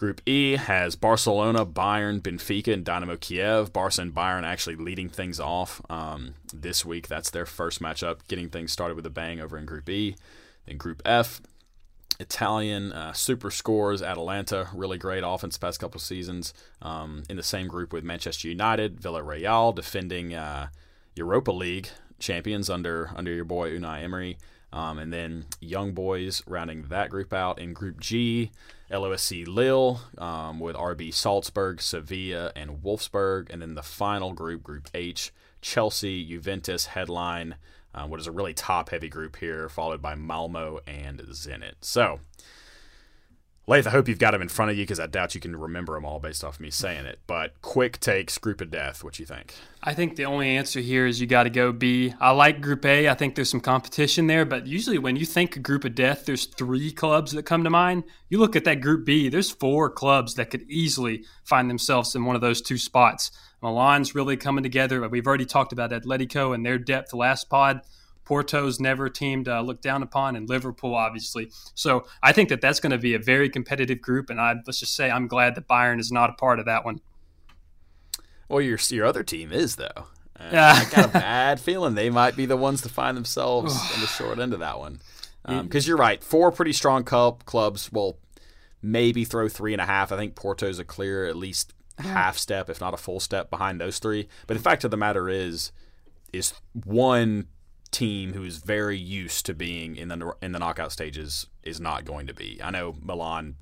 Group 0.00 0.22
E 0.24 0.56
has 0.56 0.96
Barcelona, 0.96 1.66
Bayern, 1.66 2.22
Benfica, 2.22 2.72
and 2.72 2.86
Dynamo 2.86 3.18
Kiev. 3.18 3.70
Barca 3.70 4.00
and 4.00 4.14
Bayern 4.14 4.44
actually 4.44 4.76
leading 4.76 5.10
things 5.10 5.38
off 5.38 5.82
um, 5.90 6.36
this 6.54 6.86
week. 6.86 7.06
That's 7.06 7.28
their 7.28 7.44
first 7.44 7.82
matchup, 7.82 8.20
getting 8.26 8.48
things 8.48 8.72
started 8.72 8.94
with 8.94 9.04
a 9.04 9.10
bang 9.10 9.42
over 9.42 9.58
in 9.58 9.66
Group 9.66 9.90
E. 9.90 10.16
In 10.66 10.78
Group 10.78 11.02
F, 11.04 11.42
Italian 12.18 12.92
uh, 12.92 13.12
super 13.12 13.50
scores 13.50 14.00
Atalanta, 14.00 14.68
really 14.72 14.96
great 14.96 15.22
offense 15.22 15.58
past 15.58 15.80
couple 15.80 16.00
seasons. 16.00 16.54
Um, 16.80 17.24
in 17.28 17.36
the 17.36 17.42
same 17.42 17.68
group 17.68 17.92
with 17.92 18.02
Manchester 18.02 18.48
United, 18.48 19.02
Villarreal 19.02 19.74
defending 19.74 20.32
uh, 20.32 20.68
Europa 21.14 21.52
League 21.52 21.90
champions 22.18 22.70
under 22.70 23.10
under 23.14 23.34
your 23.34 23.44
boy 23.44 23.78
Unai 23.78 24.02
Emery. 24.02 24.38
Um, 24.72 24.98
and 24.98 25.12
then 25.12 25.46
Young 25.60 25.92
Boys 25.92 26.42
rounding 26.46 26.84
that 26.84 27.10
group 27.10 27.32
out 27.32 27.58
in 27.58 27.72
Group 27.72 27.98
G, 28.00 28.52
LOSC 28.90 29.46
Lille 29.46 30.00
um, 30.18 30.60
with 30.60 30.76
RB 30.76 31.12
Salzburg, 31.12 31.80
Sevilla, 31.80 32.52
and 32.54 32.82
Wolfsburg. 32.82 33.50
And 33.50 33.62
then 33.62 33.74
the 33.74 33.82
final 33.82 34.32
group, 34.32 34.62
Group 34.62 34.88
H, 34.94 35.32
Chelsea, 35.60 36.24
Juventus 36.24 36.86
headline 36.86 37.56
uh, 37.94 38.06
what 38.06 38.20
is 38.20 38.26
a 38.26 38.32
really 38.32 38.54
top 38.54 38.90
heavy 38.90 39.08
group 39.08 39.36
here, 39.36 39.68
followed 39.68 40.00
by 40.00 40.14
Malmo 40.14 40.80
and 40.86 41.20
Zenit. 41.20 41.74
So 41.80 42.20
Lath, 43.70 43.86
I 43.86 43.90
hope 43.90 44.08
you've 44.08 44.18
got 44.18 44.32
them 44.32 44.42
in 44.42 44.48
front 44.48 44.72
of 44.72 44.76
you 44.76 44.82
because 44.82 44.98
I 44.98 45.06
doubt 45.06 45.36
you 45.36 45.40
can 45.40 45.54
remember 45.54 45.94
them 45.94 46.04
all 46.04 46.18
based 46.18 46.42
off 46.42 46.58
me 46.58 46.70
saying 46.70 47.06
it. 47.06 47.20
But 47.28 47.62
quick 47.62 48.00
takes, 48.00 48.36
group 48.36 48.60
of 48.60 48.68
death. 48.68 49.04
What 49.04 49.20
you 49.20 49.26
think? 49.26 49.54
I 49.80 49.94
think 49.94 50.16
the 50.16 50.24
only 50.24 50.56
answer 50.56 50.80
here 50.80 51.06
is 51.06 51.20
you 51.20 51.28
got 51.28 51.44
to 51.44 51.50
go 51.50 51.70
B. 51.70 52.12
I 52.18 52.32
like 52.32 52.60
Group 52.60 52.84
A. 52.84 53.08
I 53.08 53.14
think 53.14 53.36
there's 53.36 53.48
some 53.48 53.60
competition 53.60 54.26
there, 54.26 54.44
but 54.44 54.66
usually 54.66 54.98
when 54.98 55.14
you 55.14 55.24
think 55.24 55.62
group 55.62 55.84
of 55.84 55.94
death, 55.94 56.26
there's 56.26 56.46
three 56.46 56.90
clubs 56.90 57.30
that 57.30 57.44
come 57.44 57.62
to 57.62 57.70
mind. 57.70 58.02
You 58.28 58.38
look 58.38 58.56
at 58.56 58.64
that 58.64 58.80
Group 58.80 59.06
B, 59.06 59.28
there's 59.28 59.52
four 59.52 59.88
clubs 59.88 60.34
that 60.34 60.50
could 60.50 60.68
easily 60.68 61.22
find 61.44 61.70
themselves 61.70 62.16
in 62.16 62.24
one 62.24 62.34
of 62.34 62.42
those 62.42 62.60
two 62.60 62.76
spots. 62.76 63.30
Milan's 63.62 64.16
really 64.16 64.36
coming 64.36 64.64
together. 64.64 65.08
We've 65.08 65.28
already 65.28 65.46
talked 65.46 65.72
about 65.72 65.92
Atletico 65.92 66.56
and 66.56 66.66
their 66.66 66.78
depth 66.78 67.14
last 67.14 67.48
pod. 67.48 67.82
Porto's 68.30 68.78
never 68.78 69.06
a 69.06 69.10
team 69.10 69.42
to 69.42 69.60
look 69.60 69.80
down 69.80 70.04
upon, 70.04 70.36
and 70.36 70.48
Liverpool, 70.48 70.94
obviously. 70.94 71.50
So 71.74 72.06
I 72.22 72.30
think 72.30 72.48
that 72.50 72.60
that's 72.60 72.78
going 72.78 72.92
to 72.92 72.98
be 72.98 73.14
a 73.14 73.18
very 73.18 73.50
competitive 73.50 74.00
group, 74.00 74.30
and 74.30 74.40
I, 74.40 74.54
let's 74.64 74.78
just 74.78 74.94
say 74.94 75.10
I'm 75.10 75.26
glad 75.26 75.56
that 75.56 75.66
Bayern 75.66 75.98
is 75.98 76.12
not 76.12 76.30
a 76.30 76.34
part 76.34 76.60
of 76.60 76.66
that 76.66 76.84
one. 76.84 77.00
Well, 78.48 78.60
your 78.60 78.78
your 78.90 79.04
other 79.04 79.24
team 79.24 79.50
is 79.50 79.74
though. 79.74 80.06
Yeah, 80.38 80.74
I 80.76 80.94
got 80.94 81.06
a 81.06 81.08
bad 81.12 81.58
feeling 81.58 81.96
they 81.96 82.08
might 82.08 82.36
be 82.36 82.46
the 82.46 82.56
ones 82.56 82.82
to 82.82 82.88
find 82.88 83.16
themselves 83.16 83.74
in 83.96 84.00
the 84.00 84.06
short 84.06 84.38
end 84.38 84.54
of 84.54 84.60
that 84.60 84.78
one. 84.78 85.00
Because 85.44 85.86
um, 85.86 85.88
you're 85.88 85.96
right, 85.96 86.22
four 86.22 86.52
pretty 86.52 86.72
strong 86.72 87.02
club 87.02 87.44
clubs 87.46 87.90
will 87.90 88.16
maybe 88.80 89.24
throw 89.24 89.48
three 89.48 89.72
and 89.72 89.82
a 89.82 89.86
half. 89.86 90.12
I 90.12 90.16
think 90.16 90.36
Porto's 90.36 90.78
a 90.78 90.84
clear 90.84 91.26
at 91.26 91.34
least 91.34 91.74
half 91.98 92.38
step, 92.38 92.70
if 92.70 92.80
not 92.80 92.94
a 92.94 92.96
full 92.96 93.18
step, 93.18 93.50
behind 93.50 93.80
those 93.80 93.98
three. 93.98 94.28
But 94.46 94.56
the 94.56 94.62
fact 94.62 94.84
of 94.84 94.92
the 94.92 94.96
matter 94.96 95.28
is, 95.28 95.72
is 96.32 96.54
one 96.84 97.48
team 97.90 98.32
who 98.34 98.44
is 98.44 98.58
very 98.58 98.96
used 98.96 99.46
to 99.46 99.54
being 99.54 99.96
in 99.96 100.08
the 100.08 100.34
in 100.40 100.52
the 100.52 100.58
knockout 100.58 100.92
stages 100.92 101.46
is 101.62 101.80
not 101.80 102.04
going 102.04 102.26
to 102.26 102.34
be. 102.34 102.60
I 102.62 102.70
know 102.70 102.94
Milan. 103.00 103.56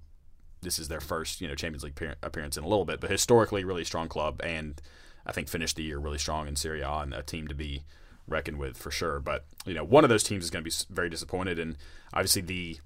This 0.60 0.80
is 0.80 0.88
their 0.88 1.00
first, 1.00 1.40
you 1.40 1.46
know, 1.46 1.54
Champions 1.54 1.84
League 1.84 2.16
appearance 2.20 2.56
in 2.56 2.64
a 2.64 2.68
little 2.68 2.84
bit, 2.84 2.98
but 2.98 3.10
historically, 3.10 3.62
really 3.62 3.84
strong 3.84 4.08
club, 4.08 4.40
and 4.42 4.82
I 5.24 5.30
think 5.30 5.48
finished 5.48 5.76
the 5.76 5.84
year 5.84 5.98
really 5.98 6.18
strong 6.18 6.48
in 6.48 6.56
Serie 6.56 6.80
A 6.80 6.98
and 6.98 7.14
a 7.14 7.22
team 7.22 7.46
to 7.46 7.54
be 7.54 7.84
reckoned 8.26 8.58
with 8.58 8.76
for 8.76 8.90
sure. 8.90 9.20
But 9.20 9.44
you 9.64 9.74
know, 9.74 9.84
one 9.84 10.04
of 10.04 10.10
those 10.10 10.24
teams 10.24 10.44
is 10.44 10.50
going 10.50 10.64
to 10.64 10.68
be 10.68 10.74
very 10.92 11.08
disappointed, 11.08 11.60
and 11.60 11.76
obviously 12.12 12.42
the 12.42 12.80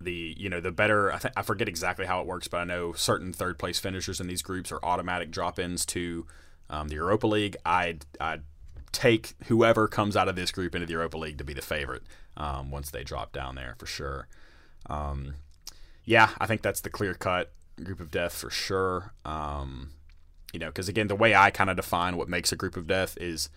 the 0.00 0.34
you 0.38 0.48
know 0.48 0.60
the 0.60 0.70
better 0.70 1.12
I, 1.12 1.18
th- 1.18 1.34
I 1.36 1.42
forget 1.42 1.68
exactly 1.68 2.06
how 2.06 2.20
it 2.20 2.26
works, 2.26 2.48
but 2.48 2.58
I 2.58 2.64
know 2.64 2.92
certain 2.94 3.32
third 3.32 3.58
place 3.58 3.78
finishers 3.78 4.20
in 4.20 4.26
these 4.26 4.42
groups 4.42 4.72
are 4.72 4.80
automatic 4.82 5.30
drop 5.30 5.58
ins 5.58 5.84
to 5.86 6.26
um, 6.70 6.88
the 6.88 6.94
Europa 6.94 7.26
League. 7.26 7.56
I'd, 7.64 8.04
I'd 8.20 8.42
take 8.92 9.34
whoever 9.46 9.88
comes 9.88 10.16
out 10.16 10.28
of 10.28 10.36
this 10.36 10.50
group 10.50 10.74
into 10.74 10.86
the 10.86 10.92
Europa 10.92 11.18
League 11.18 11.38
to 11.38 11.44
be 11.44 11.54
the 11.54 11.62
favorite 11.62 12.02
um, 12.36 12.70
once 12.70 12.90
they 12.90 13.04
drop 13.04 13.32
down 13.32 13.54
there 13.54 13.74
for 13.78 13.86
sure. 13.86 14.28
Um, 14.86 15.34
yeah, 16.04 16.30
I 16.38 16.46
think 16.46 16.62
that's 16.62 16.80
the 16.80 16.90
clear 16.90 17.14
cut 17.14 17.52
group 17.82 18.00
of 18.00 18.10
death 18.10 18.34
for 18.34 18.50
sure. 18.50 19.12
Um, 19.24 19.90
you 20.52 20.58
know, 20.58 20.68
because 20.68 20.88
again, 20.88 21.08
the 21.08 21.14
way 21.14 21.34
I 21.34 21.50
kind 21.50 21.70
of 21.70 21.76
define 21.76 22.16
what 22.16 22.28
makes 22.28 22.52
a 22.52 22.56
group 22.56 22.76
of 22.76 22.86
death 22.86 23.16
is 23.20 23.48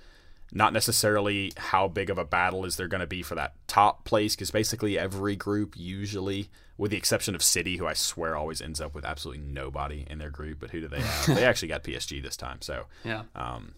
not 0.51 0.73
necessarily 0.73 1.53
how 1.55 1.87
big 1.87 2.09
of 2.09 2.17
a 2.17 2.25
battle 2.25 2.65
is 2.65 2.75
there 2.75 2.87
going 2.87 2.99
to 2.99 3.07
be 3.07 3.23
for 3.23 3.35
that 3.35 3.53
top 3.67 4.03
place, 4.03 4.35
because 4.35 4.51
basically 4.51 4.99
every 4.99 5.35
group 5.35 5.75
usually, 5.77 6.49
with 6.77 6.91
the 6.91 6.97
exception 6.97 7.35
of 7.35 7.41
City, 7.41 7.77
who 7.77 7.87
I 7.87 7.93
swear 7.93 8.35
always 8.35 8.61
ends 8.61 8.81
up 8.81 8.93
with 8.93 9.05
absolutely 9.05 9.43
nobody 9.45 10.05
in 10.09 10.17
their 10.17 10.29
group, 10.29 10.59
but 10.59 10.71
who 10.71 10.81
do 10.81 10.89
they 10.89 10.99
have? 10.99 11.25
they 11.35 11.45
actually 11.45 11.69
got 11.69 11.83
PSG 11.83 12.21
this 12.21 12.35
time, 12.35 12.61
so 12.61 12.85
yeah. 13.05 13.23
Um, 13.33 13.75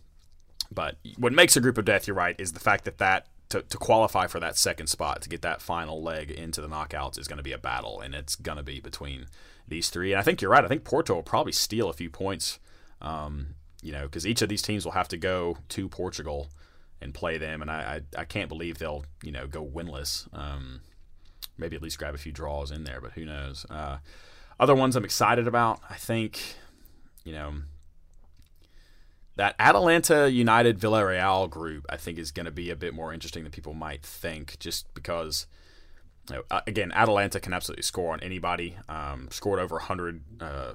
but 0.74 0.98
what 1.18 1.34
makes 1.34 1.56
a 1.56 1.62
group 1.62 1.78
of 1.78 1.86
death, 1.86 2.08
you're 2.08 2.16
right, 2.16 2.36
is 2.40 2.54
the 2.54 2.60
fact 2.60 2.86
that 2.86 2.98
that 2.98 3.28
to, 3.50 3.62
to 3.62 3.78
qualify 3.78 4.26
for 4.28 4.40
that 4.40 4.58
second 4.58 4.88
spot 4.88 5.22
to 5.22 5.30
get 5.30 5.44
that 5.44 5.62
final 5.62 6.02
leg 6.02 6.32
into 6.32 6.60
the 6.60 6.68
knockouts 6.68 7.20
is 7.20 7.28
going 7.28 7.38
to 7.38 7.44
be 7.44 7.52
a 7.52 7.58
battle, 7.58 8.02
and 8.02 8.16
it's 8.16 8.36
going 8.36 8.58
to 8.58 8.64
be 8.64 8.80
between 8.80 9.28
these 9.68 9.90
three. 9.90 10.12
And 10.12 10.20
I 10.20 10.24
think 10.24 10.42
you're 10.42 10.52
right. 10.52 10.66
I 10.66 10.68
think 10.68 10.84
Porto 10.84 11.16
will 11.16 11.24
probably 11.24 11.52
steal 11.52 11.90
a 11.90 11.94
few 11.94 12.10
points, 12.10 12.60
um, 13.02 13.56
you 13.82 13.92
know, 13.92 14.04
because 14.04 14.26
each 14.26 14.42
of 14.42 14.50
these 14.50 14.62
teams 14.62 14.86
will 14.86 14.94
have 14.94 15.08
to 15.10 15.18
go 15.18 15.58
to 15.70 15.88
Portugal 15.88 16.50
and 17.00 17.14
play 17.14 17.38
them, 17.38 17.62
and 17.62 17.70
I, 17.70 18.02
I, 18.16 18.22
I 18.22 18.26
can't 18.26 18.50
believe 18.50 18.80
they'll 18.80 19.06
you 19.22 19.32
know 19.32 19.46
go 19.46 19.64
winless. 19.64 20.28
Um, 20.34 20.82
maybe 21.58 21.76
at 21.76 21.82
least 21.82 22.00
grab 22.00 22.16
a 22.16 22.18
few 22.18 22.32
draws 22.32 22.72
in 22.72 22.86
there, 22.86 23.02
but 23.02 23.12
who 23.12 23.26
knows? 23.26 23.66
Uh, 23.70 23.98
other 24.60 24.74
ones 24.74 24.96
I'm 24.96 25.06
excited 25.06 25.48
about. 25.48 25.82
I 25.90 25.96
think 25.96 26.56
you 27.24 27.34
know 27.34 27.54
that 29.36 29.56
Atalanta 29.60 30.32
United 30.32 30.80
Villarreal 30.80 31.50
group, 31.50 31.86
I 31.90 31.98
think, 31.98 32.18
is 32.18 32.32
going 32.32 32.46
to 32.46 32.52
be 32.52 32.70
a 32.70 32.76
bit 32.76 32.94
more 32.94 33.14
interesting 33.14 33.44
than 33.44 33.52
people 33.52 33.74
might 33.74 34.04
think, 34.04 34.60
just 34.60 34.94
because. 34.94 35.48
You 36.30 36.38
know, 36.38 36.44
uh, 36.50 36.62
again, 36.66 36.94
Atalanta 36.94 37.42
can 37.42 37.52
absolutely 37.52 37.84
score 37.84 38.14
on 38.14 38.22
anybody. 38.22 38.78
Um, 38.88 39.28
scored 39.30 39.60
over 39.60 39.76
100 39.76 40.22
uh, 40.40 40.74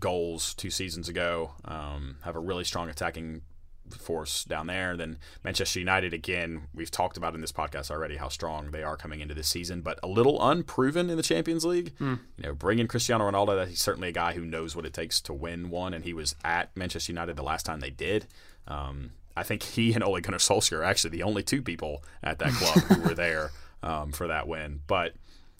goals 0.00 0.52
two 0.54 0.70
seasons 0.70 1.08
ago. 1.08 1.52
Um, 1.64 2.16
have 2.22 2.34
a 2.34 2.40
really 2.40 2.64
strong 2.64 2.88
attacking 2.88 3.42
force 3.90 4.44
down 4.44 4.66
there. 4.66 4.96
Then 4.96 5.18
Manchester 5.44 5.78
United, 5.78 6.12
again, 6.12 6.62
we've 6.74 6.90
talked 6.90 7.16
about 7.16 7.34
in 7.34 7.40
this 7.40 7.52
podcast 7.52 7.90
already 7.90 8.16
how 8.16 8.28
strong 8.28 8.70
they 8.70 8.82
are 8.82 8.96
coming 8.96 9.20
into 9.20 9.34
this 9.34 9.48
season, 9.48 9.82
but 9.82 9.98
a 10.02 10.08
little 10.08 10.40
unproven 10.42 11.10
in 11.10 11.16
the 11.16 11.22
Champions 11.22 11.64
League. 11.64 11.96
Mm. 11.98 12.20
You 12.36 12.44
know, 12.44 12.54
bringing 12.54 12.86
Cristiano 12.86 13.30
Ronaldo, 13.30 13.56
that 13.56 13.68
he's 13.68 13.82
certainly 13.82 14.08
a 14.08 14.12
guy 14.12 14.32
who 14.32 14.44
knows 14.44 14.74
what 14.74 14.86
it 14.86 14.92
takes 14.92 15.20
to 15.22 15.32
win 15.32 15.70
one, 15.70 15.94
and 15.94 16.04
he 16.04 16.12
was 16.12 16.34
at 16.44 16.76
Manchester 16.76 17.12
United 17.12 17.36
the 17.36 17.42
last 17.42 17.66
time 17.66 17.80
they 17.80 17.90
did. 17.90 18.26
Um, 18.66 19.12
I 19.36 19.42
think 19.42 19.62
he 19.62 19.92
and 19.94 20.02
Ole 20.02 20.20
Gunnar 20.20 20.38
Solskjaer 20.38 20.78
are 20.78 20.84
actually 20.84 21.10
the 21.10 21.22
only 21.22 21.42
two 21.42 21.62
people 21.62 22.04
at 22.22 22.38
that 22.40 22.52
club 22.52 22.84
who 22.84 23.08
were 23.08 23.14
there 23.14 23.50
um, 23.82 24.12
for 24.12 24.26
that 24.26 24.46
win. 24.48 24.80
But 24.86 25.14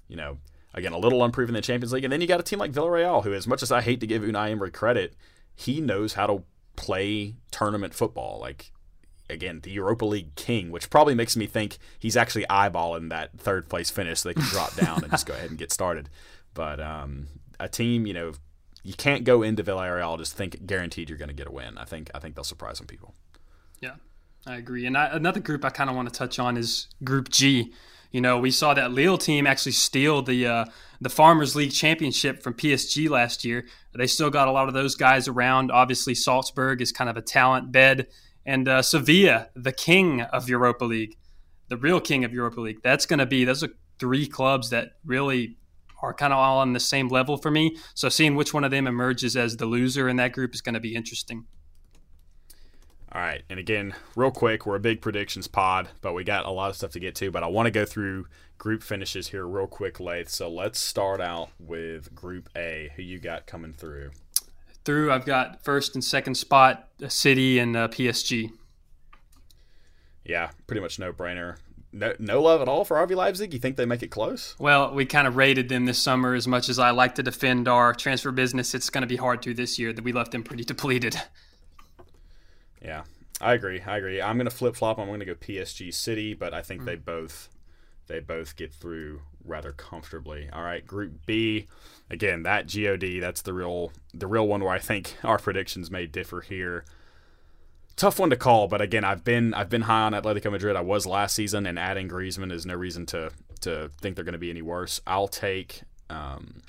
you 0.08 0.16
know, 0.16 0.38
again, 0.74 0.92
a 0.92 0.98
little 0.98 1.24
unproven 1.24 1.54
in 1.54 1.60
the 1.60 1.62
Champions 1.62 1.92
League, 1.92 2.04
and 2.04 2.12
then 2.12 2.20
you 2.20 2.26
got 2.26 2.40
a 2.40 2.44
team 2.44 2.58
like 2.58 2.72
Villarreal, 2.72 3.24
who, 3.24 3.32
as 3.32 3.46
much 3.46 3.62
as 3.62 3.72
I 3.72 3.80
hate 3.80 4.00
to 4.00 4.06
give 4.06 4.22
Unai 4.22 4.50
Emery 4.50 4.70
credit, 4.70 5.14
he 5.54 5.80
knows 5.80 6.14
how 6.14 6.26
to 6.26 6.42
play 6.80 7.34
tournament 7.50 7.92
football. 7.94 8.38
Like 8.40 8.72
again, 9.28 9.60
the 9.62 9.70
Europa 9.70 10.06
League 10.06 10.34
king, 10.34 10.70
which 10.70 10.88
probably 10.88 11.14
makes 11.14 11.36
me 11.36 11.46
think 11.46 11.76
he's 11.98 12.16
actually 12.16 12.46
eyeballing 12.48 13.10
that 13.10 13.38
third 13.38 13.68
place 13.68 13.90
finish 13.90 14.20
so 14.20 14.30
they 14.30 14.34
can 14.34 14.44
drop 14.44 14.74
down 14.76 15.02
and 15.02 15.10
just 15.10 15.26
go 15.26 15.34
ahead 15.34 15.50
and 15.50 15.58
get 15.58 15.72
started. 15.72 16.08
But 16.54 16.80
um, 16.80 17.28
a 17.60 17.68
team, 17.68 18.06
you 18.06 18.14
know, 18.14 18.32
you 18.82 18.94
can't 18.94 19.24
go 19.24 19.42
into 19.42 19.62
Villarreal 19.62 20.16
just 20.18 20.34
think 20.34 20.66
guaranteed 20.66 21.10
you're 21.10 21.18
going 21.18 21.28
to 21.28 21.34
get 21.34 21.46
a 21.46 21.52
win. 21.52 21.76
I 21.76 21.84
think 21.84 22.10
I 22.14 22.18
think 22.18 22.34
they'll 22.34 22.44
surprise 22.44 22.78
some 22.78 22.86
people. 22.86 23.14
Yeah, 23.80 23.94
I 24.46 24.56
agree. 24.56 24.86
And 24.86 24.96
I, 24.96 25.08
another 25.08 25.40
group 25.40 25.64
I 25.64 25.70
kind 25.70 25.90
of 25.90 25.96
want 25.96 26.08
to 26.12 26.18
touch 26.18 26.38
on 26.38 26.56
is 26.56 26.86
Group 27.04 27.28
G. 27.28 27.72
You 28.10 28.20
know, 28.20 28.38
we 28.38 28.50
saw 28.50 28.74
that 28.74 28.90
Lille 28.90 29.18
team 29.18 29.46
actually 29.46 29.72
steal 29.72 30.22
the 30.22 30.46
uh, 30.46 30.64
the 31.00 31.08
Farmers 31.08 31.56
League 31.56 31.72
championship 31.72 32.42
from 32.42 32.54
PSG 32.54 33.08
last 33.08 33.44
year. 33.44 33.66
They 33.94 34.06
still 34.06 34.30
got 34.30 34.48
a 34.48 34.52
lot 34.52 34.68
of 34.68 34.74
those 34.74 34.94
guys 34.94 35.28
around. 35.28 35.70
Obviously, 35.70 36.14
Salzburg 36.14 36.82
is 36.82 36.92
kind 36.92 37.08
of 37.08 37.16
a 37.16 37.22
talent 37.22 37.72
bed, 37.72 38.06
and 38.44 38.68
uh, 38.68 38.82
Sevilla, 38.82 39.48
the 39.54 39.72
king 39.72 40.20
of 40.20 40.48
Europa 40.48 40.84
League, 40.84 41.16
the 41.68 41.76
real 41.76 42.00
king 42.00 42.24
of 42.24 42.32
Europa 42.32 42.60
League. 42.60 42.82
That's 42.82 43.06
going 43.06 43.18
to 43.18 43.26
be 43.26 43.44
those 43.44 43.62
are 43.62 43.70
three 43.98 44.26
clubs 44.26 44.70
that 44.70 44.92
really 45.04 45.56
are 46.02 46.14
kind 46.14 46.32
of 46.32 46.38
all 46.38 46.58
on 46.58 46.72
the 46.72 46.80
same 46.80 47.08
level 47.08 47.36
for 47.36 47.50
me. 47.50 47.76
So 47.94 48.08
seeing 48.08 48.34
which 48.34 48.54
one 48.54 48.64
of 48.64 48.70
them 48.70 48.86
emerges 48.86 49.36
as 49.36 49.56
the 49.56 49.66
loser 49.66 50.08
in 50.08 50.16
that 50.16 50.32
group 50.32 50.54
is 50.54 50.60
going 50.60 50.74
to 50.74 50.80
be 50.80 50.94
interesting. 50.94 51.44
All 53.12 53.20
right. 53.20 53.42
And 53.50 53.58
again, 53.58 53.94
real 54.14 54.30
quick, 54.30 54.66
we're 54.66 54.76
a 54.76 54.80
big 54.80 55.02
predictions 55.02 55.48
pod, 55.48 55.88
but 56.00 56.14
we 56.14 56.24
got 56.24 56.46
a 56.46 56.50
lot 56.50 56.70
of 56.70 56.76
stuff 56.76 56.92
to 56.92 57.00
get 57.00 57.16
to. 57.16 57.30
But 57.30 57.42
I 57.42 57.48
want 57.48 57.66
to 57.66 57.70
go 57.70 57.84
through 57.84 58.26
group 58.60 58.82
finishes 58.82 59.28
here 59.28 59.46
real 59.46 59.66
quick, 59.66 59.98
Lath. 59.98 60.28
So 60.28 60.48
let's 60.48 60.78
start 60.78 61.20
out 61.20 61.48
with 61.58 62.14
Group 62.14 62.50
A. 62.54 62.92
Who 62.94 63.02
you 63.02 63.18
got 63.18 63.46
coming 63.46 63.72
through? 63.72 64.10
Through, 64.84 65.10
I've 65.10 65.24
got 65.24 65.64
first 65.64 65.94
and 65.94 66.04
second 66.04 66.36
spot, 66.36 66.86
City 67.08 67.58
and 67.58 67.76
uh, 67.76 67.88
PSG. 67.88 68.50
Yeah, 70.24 70.50
pretty 70.66 70.80
much 70.80 70.98
no 70.98 71.12
brainer. 71.12 71.56
No, 71.92 72.14
no 72.18 72.40
love 72.40 72.60
at 72.60 72.68
all 72.68 72.84
for 72.84 72.98
RB 72.98 73.16
Leipzig. 73.16 73.52
You 73.52 73.58
think 73.58 73.76
they 73.76 73.86
make 73.86 74.02
it 74.02 74.08
close? 74.08 74.54
Well, 74.58 74.94
we 74.94 75.06
kind 75.06 75.26
of 75.26 75.36
rated 75.36 75.68
them 75.70 75.86
this 75.86 75.98
summer. 75.98 76.34
As 76.34 76.46
much 76.46 76.68
as 76.68 76.78
I 76.78 76.90
like 76.90 77.14
to 77.16 77.22
defend 77.22 77.66
our 77.66 77.94
transfer 77.94 78.30
business, 78.30 78.74
it's 78.74 78.90
going 78.90 79.02
to 79.02 79.08
be 79.08 79.16
hard 79.16 79.42
to 79.42 79.54
this 79.54 79.78
year. 79.78 79.92
That 79.92 80.04
we 80.04 80.12
left 80.12 80.32
them 80.32 80.44
pretty 80.44 80.64
depleted. 80.66 81.16
Yeah, 82.82 83.04
I 83.40 83.54
agree. 83.54 83.80
I 83.80 83.96
agree. 83.96 84.20
I'm 84.20 84.36
going 84.36 84.48
to 84.48 84.54
flip 84.54 84.76
flop. 84.76 84.98
I'm 84.98 85.08
going 85.08 85.20
to 85.20 85.26
go 85.26 85.34
PSG 85.34 85.92
City, 85.94 86.34
but 86.34 86.52
I 86.52 86.60
think 86.62 86.82
mm. 86.82 86.84
they 86.84 86.96
both 86.96 87.48
they 88.10 88.20
both 88.20 88.56
get 88.56 88.74
through 88.74 89.22
rather 89.44 89.72
comfortably. 89.72 90.48
All 90.52 90.62
right, 90.62 90.84
Group 90.84 91.24
B. 91.26 91.68
Again, 92.10 92.42
that 92.42 92.66
God. 92.66 93.20
That's 93.20 93.42
the 93.42 93.52
real 93.54 93.92
the 94.12 94.26
real 94.26 94.46
one 94.46 94.62
where 94.62 94.72
I 94.72 94.78
think 94.78 95.16
our 95.24 95.38
predictions 95.38 95.90
may 95.90 96.06
differ 96.06 96.40
here. 96.40 96.84
Tough 97.96 98.18
one 98.18 98.30
to 98.30 98.36
call, 98.36 98.66
but 98.66 98.80
again, 98.80 99.04
I've 99.04 99.22
been 99.24 99.54
I've 99.54 99.68
been 99.68 99.82
high 99.82 100.02
on 100.02 100.12
Atletico 100.12 100.50
Madrid. 100.50 100.74
I 100.74 100.80
was 100.80 101.06
last 101.06 101.34
season, 101.34 101.66
and 101.66 101.78
adding 101.78 102.08
Griezmann 102.08 102.52
is 102.52 102.66
no 102.66 102.74
reason 102.74 103.06
to 103.06 103.30
to 103.60 103.90
think 104.00 104.16
they're 104.16 104.24
going 104.24 104.32
to 104.32 104.38
be 104.38 104.50
any 104.50 104.62
worse. 104.62 105.00
I'll 105.06 105.28
take 105.28 105.82
um, 106.08 106.62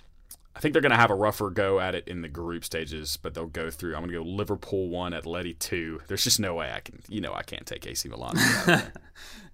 think 0.62 0.74
they're 0.74 0.82
going 0.82 0.92
to 0.92 0.98
have 0.98 1.12
a 1.12 1.16
rougher 1.16 1.50
go 1.50 1.80
at 1.80 1.96
it 1.96 2.08
in 2.08 2.22
the 2.22 2.30
group 2.30 2.64
stages, 2.64 3.18
but 3.18 3.34
they'll 3.34 3.48
go 3.48 3.70
through. 3.70 3.96
I'm 3.96 4.02
going 4.02 4.12
to 4.12 4.18
go 4.18 4.24
Liverpool 4.24 4.90
one, 4.90 5.12
Atleti 5.12 5.58
two. 5.58 6.00
There's 6.08 6.24
just 6.24 6.40
no 6.40 6.54
way 6.54 6.72
I 6.72 6.80
can, 6.80 7.00
you 7.10 7.20
know, 7.20 7.34
I 7.34 7.44
can't 7.44 7.66
take 7.66 7.86
AC 7.86 8.08
Milan. 8.08 8.36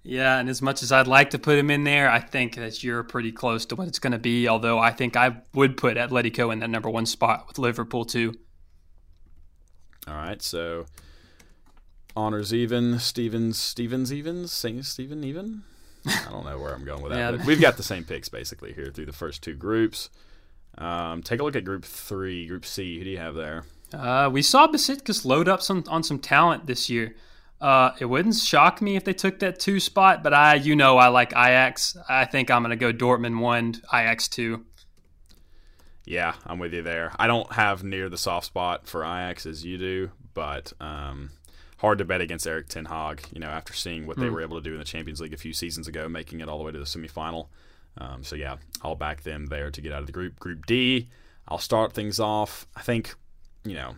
yeah, 0.02 0.38
and 0.38 0.48
as 0.48 0.62
much 0.62 0.82
as 0.82 0.92
I'd 0.92 1.06
like 1.06 1.30
to 1.30 1.38
put 1.38 1.58
him 1.58 1.70
in 1.70 1.84
there, 1.84 2.10
I 2.10 2.20
think 2.20 2.56
that 2.56 2.84
you're 2.84 3.02
pretty 3.02 3.32
close 3.32 3.64
to 3.66 3.76
what 3.76 3.88
it's 3.88 3.98
going 3.98 4.12
to 4.12 4.18
be. 4.18 4.46
Although 4.48 4.78
I 4.78 4.92
think 4.92 5.16
I 5.16 5.36
would 5.54 5.76
put 5.76 5.96
Atletico 5.96 6.52
in 6.52 6.60
that 6.60 6.70
number 6.70 6.90
one 6.90 7.06
spot 7.06 7.46
with 7.48 7.58
Liverpool 7.58 8.04
too. 8.04 8.34
All 10.06 10.14
right, 10.14 10.40
so 10.40 10.86
honors 12.16 12.52
even, 12.52 12.98
Stevens, 12.98 13.58
Stevens 13.58 14.12
evens, 14.12 14.52
Saint 14.52 14.84
Steven 14.84 15.24
even. 15.24 15.62
I 16.06 16.30
don't 16.30 16.44
know 16.44 16.58
where 16.58 16.74
I'm 16.74 16.84
going 16.84 17.02
with 17.02 17.12
that. 17.12 17.18
yeah. 17.18 17.30
But 17.32 17.46
we've 17.46 17.60
got 17.60 17.76
the 17.76 17.82
same 17.82 18.04
picks 18.04 18.28
basically 18.28 18.72
here 18.72 18.90
through 18.92 19.06
the 19.06 19.12
first 19.12 19.42
two 19.42 19.54
groups. 19.54 20.10
Um, 20.78 21.22
take 21.22 21.40
a 21.40 21.44
look 21.44 21.56
at 21.56 21.64
Group 21.64 21.84
Three, 21.84 22.46
Group 22.46 22.64
C. 22.64 22.98
Who 22.98 23.04
do 23.04 23.10
you 23.10 23.18
have 23.18 23.34
there? 23.34 23.64
Uh, 23.92 24.30
we 24.32 24.42
saw 24.42 24.68
Besiktas 24.68 25.24
load 25.24 25.48
up 25.48 25.60
some 25.60 25.84
on 25.88 26.02
some 26.02 26.18
talent 26.18 26.66
this 26.66 26.88
year. 26.88 27.16
Uh, 27.60 27.90
it 27.98 28.04
wouldn't 28.04 28.36
shock 28.36 28.80
me 28.80 28.94
if 28.94 29.04
they 29.04 29.12
took 29.12 29.40
that 29.40 29.58
two 29.58 29.80
spot, 29.80 30.22
but 30.22 30.32
I, 30.32 30.54
you 30.54 30.76
know, 30.76 30.96
I 30.96 31.08
like 31.08 31.32
Ajax. 31.32 31.96
I 32.08 32.24
think 32.24 32.50
I'm 32.50 32.62
going 32.62 32.70
to 32.70 32.76
go 32.76 32.92
Dortmund 32.92 33.40
one, 33.40 33.74
Ajax 33.92 34.28
two. 34.28 34.64
Yeah, 36.04 36.34
I'm 36.46 36.58
with 36.58 36.72
you 36.72 36.82
there. 36.82 37.12
I 37.18 37.26
don't 37.26 37.52
have 37.52 37.82
near 37.82 38.08
the 38.08 38.16
soft 38.16 38.46
spot 38.46 38.86
for 38.86 39.02
Ajax 39.02 39.44
as 39.44 39.64
you 39.64 39.76
do, 39.76 40.10
but 40.34 40.72
um, 40.80 41.30
hard 41.78 41.98
to 41.98 42.04
bet 42.04 42.20
against 42.20 42.46
Erik 42.46 42.68
Ten 42.68 42.84
Hag. 42.84 43.22
You 43.32 43.40
know, 43.40 43.48
after 43.48 43.74
seeing 43.74 44.06
what 44.06 44.18
they 44.18 44.28
hmm. 44.28 44.34
were 44.34 44.42
able 44.42 44.56
to 44.56 44.62
do 44.62 44.72
in 44.72 44.78
the 44.78 44.84
Champions 44.84 45.20
League 45.20 45.34
a 45.34 45.38
few 45.38 45.52
seasons 45.52 45.88
ago, 45.88 46.08
making 46.08 46.40
it 46.40 46.48
all 46.48 46.58
the 46.58 46.64
way 46.64 46.72
to 46.72 46.78
the 46.78 46.84
semifinal. 46.84 47.48
Um, 47.98 48.22
so 48.22 48.36
yeah, 48.36 48.56
I'll 48.82 48.94
back 48.94 49.22
them 49.22 49.46
there 49.46 49.70
to 49.70 49.80
get 49.80 49.92
out 49.92 50.00
of 50.00 50.06
the 50.06 50.12
group. 50.12 50.38
Group 50.38 50.66
D, 50.66 51.08
I'll 51.48 51.58
start 51.58 51.92
things 51.92 52.20
off. 52.20 52.66
I 52.76 52.82
think, 52.82 53.14
you 53.64 53.74
know, 53.74 53.96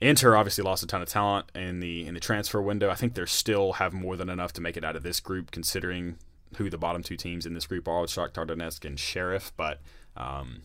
Inter 0.00 0.36
obviously 0.36 0.62
lost 0.62 0.82
a 0.82 0.86
ton 0.86 1.02
of 1.02 1.08
talent 1.08 1.46
in 1.54 1.80
the 1.80 2.06
in 2.06 2.14
the 2.14 2.20
transfer 2.20 2.62
window. 2.62 2.90
I 2.90 2.94
think 2.94 3.14
they 3.14 3.24
still 3.26 3.74
have 3.74 3.92
more 3.92 4.16
than 4.16 4.28
enough 4.28 4.52
to 4.54 4.60
make 4.60 4.76
it 4.76 4.84
out 4.84 4.96
of 4.96 5.02
this 5.02 5.20
group, 5.20 5.50
considering 5.50 6.16
who 6.56 6.70
the 6.70 6.78
bottom 6.78 7.02
two 7.02 7.16
teams 7.16 7.46
in 7.46 7.54
this 7.54 7.66
group 7.66 7.88
are 7.88 8.04
Shakhtar 8.04 8.46
Donetsk 8.46 8.84
and 8.84 8.98
Sheriff. 8.98 9.52
But 9.56 9.80
um, 10.16 10.62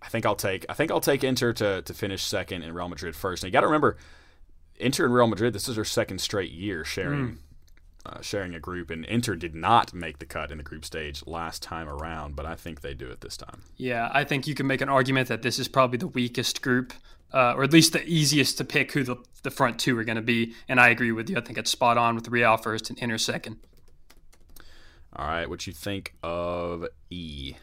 I 0.00 0.08
think 0.08 0.26
I'll 0.26 0.34
take 0.34 0.66
I 0.68 0.74
think 0.74 0.90
I'll 0.90 1.00
take 1.00 1.22
Inter 1.22 1.52
to 1.54 1.82
to 1.82 1.94
finish 1.94 2.24
second 2.24 2.62
and 2.62 2.74
Real 2.74 2.88
Madrid 2.88 3.14
first. 3.14 3.44
And 3.44 3.48
you 3.48 3.52
got 3.52 3.60
to 3.60 3.66
remember, 3.66 3.98
Inter 4.76 5.04
and 5.04 5.14
Real 5.14 5.28
Madrid. 5.28 5.52
This 5.52 5.68
is 5.68 5.76
their 5.76 5.84
second 5.84 6.20
straight 6.20 6.50
year 6.50 6.84
sharing. 6.84 7.20
Mm 7.20 7.38
uh, 8.04 8.20
sharing 8.20 8.54
a 8.54 8.60
group, 8.60 8.90
and 8.90 9.04
Inter 9.04 9.36
did 9.36 9.54
not 9.54 9.94
make 9.94 10.18
the 10.18 10.26
cut 10.26 10.50
in 10.50 10.58
the 10.58 10.64
group 10.64 10.84
stage 10.84 11.24
last 11.26 11.62
time 11.62 11.88
around, 11.88 12.34
but 12.34 12.46
I 12.46 12.54
think 12.54 12.80
they 12.80 12.94
do 12.94 13.08
it 13.10 13.20
this 13.20 13.36
time. 13.36 13.62
Yeah, 13.76 14.10
I 14.12 14.24
think 14.24 14.46
you 14.46 14.54
can 14.54 14.66
make 14.66 14.80
an 14.80 14.88
argument 14.88 15.28
that 15.28 15.42
this 15.42 15.58
is 15.58 15.68
probably 15.68 15.98
the 15.98 16.08
weakest 16.08 16.62
group, 16.62 16.92
uh, 17.32 17.54
or 17.54 17.62
at 17.62 17.72
least 17.72 17.92
the 17.92 18.04
easiest 18.04 18.58
to 18.58 18.64
pick 18.64 18.92
who 18.92 19.04
the, 19.04 19.16
the 19.42 19.50
front 19.50 19.78
two 19.78 19.96
are 19.98 20.04
going 20.04 20.16
to 20.16 20.22
be. 20.22 20.54
And 20.68 20.80
I 20.80 20.88
agree 20.88 21.12
with 21.12 21.30
you. 21.30 21.36
I 21.36 21.40
think 21.40 21.58
it's 21.58 21.70
spot 21.70 21.96
on 21.96 22.14
with 22.14 22.28
Real 22.28 22.56
first 22.56 22.90
and 22.90 22.98
Inter 22.98 23.18
second. 23.18 23.58
All 25.14 25.26
right, 25.26 25.48
what 25.48 25.66
you 25.66 25.72
think 25.72 26.14
of 26.22 26.86
E? 27.10 27.54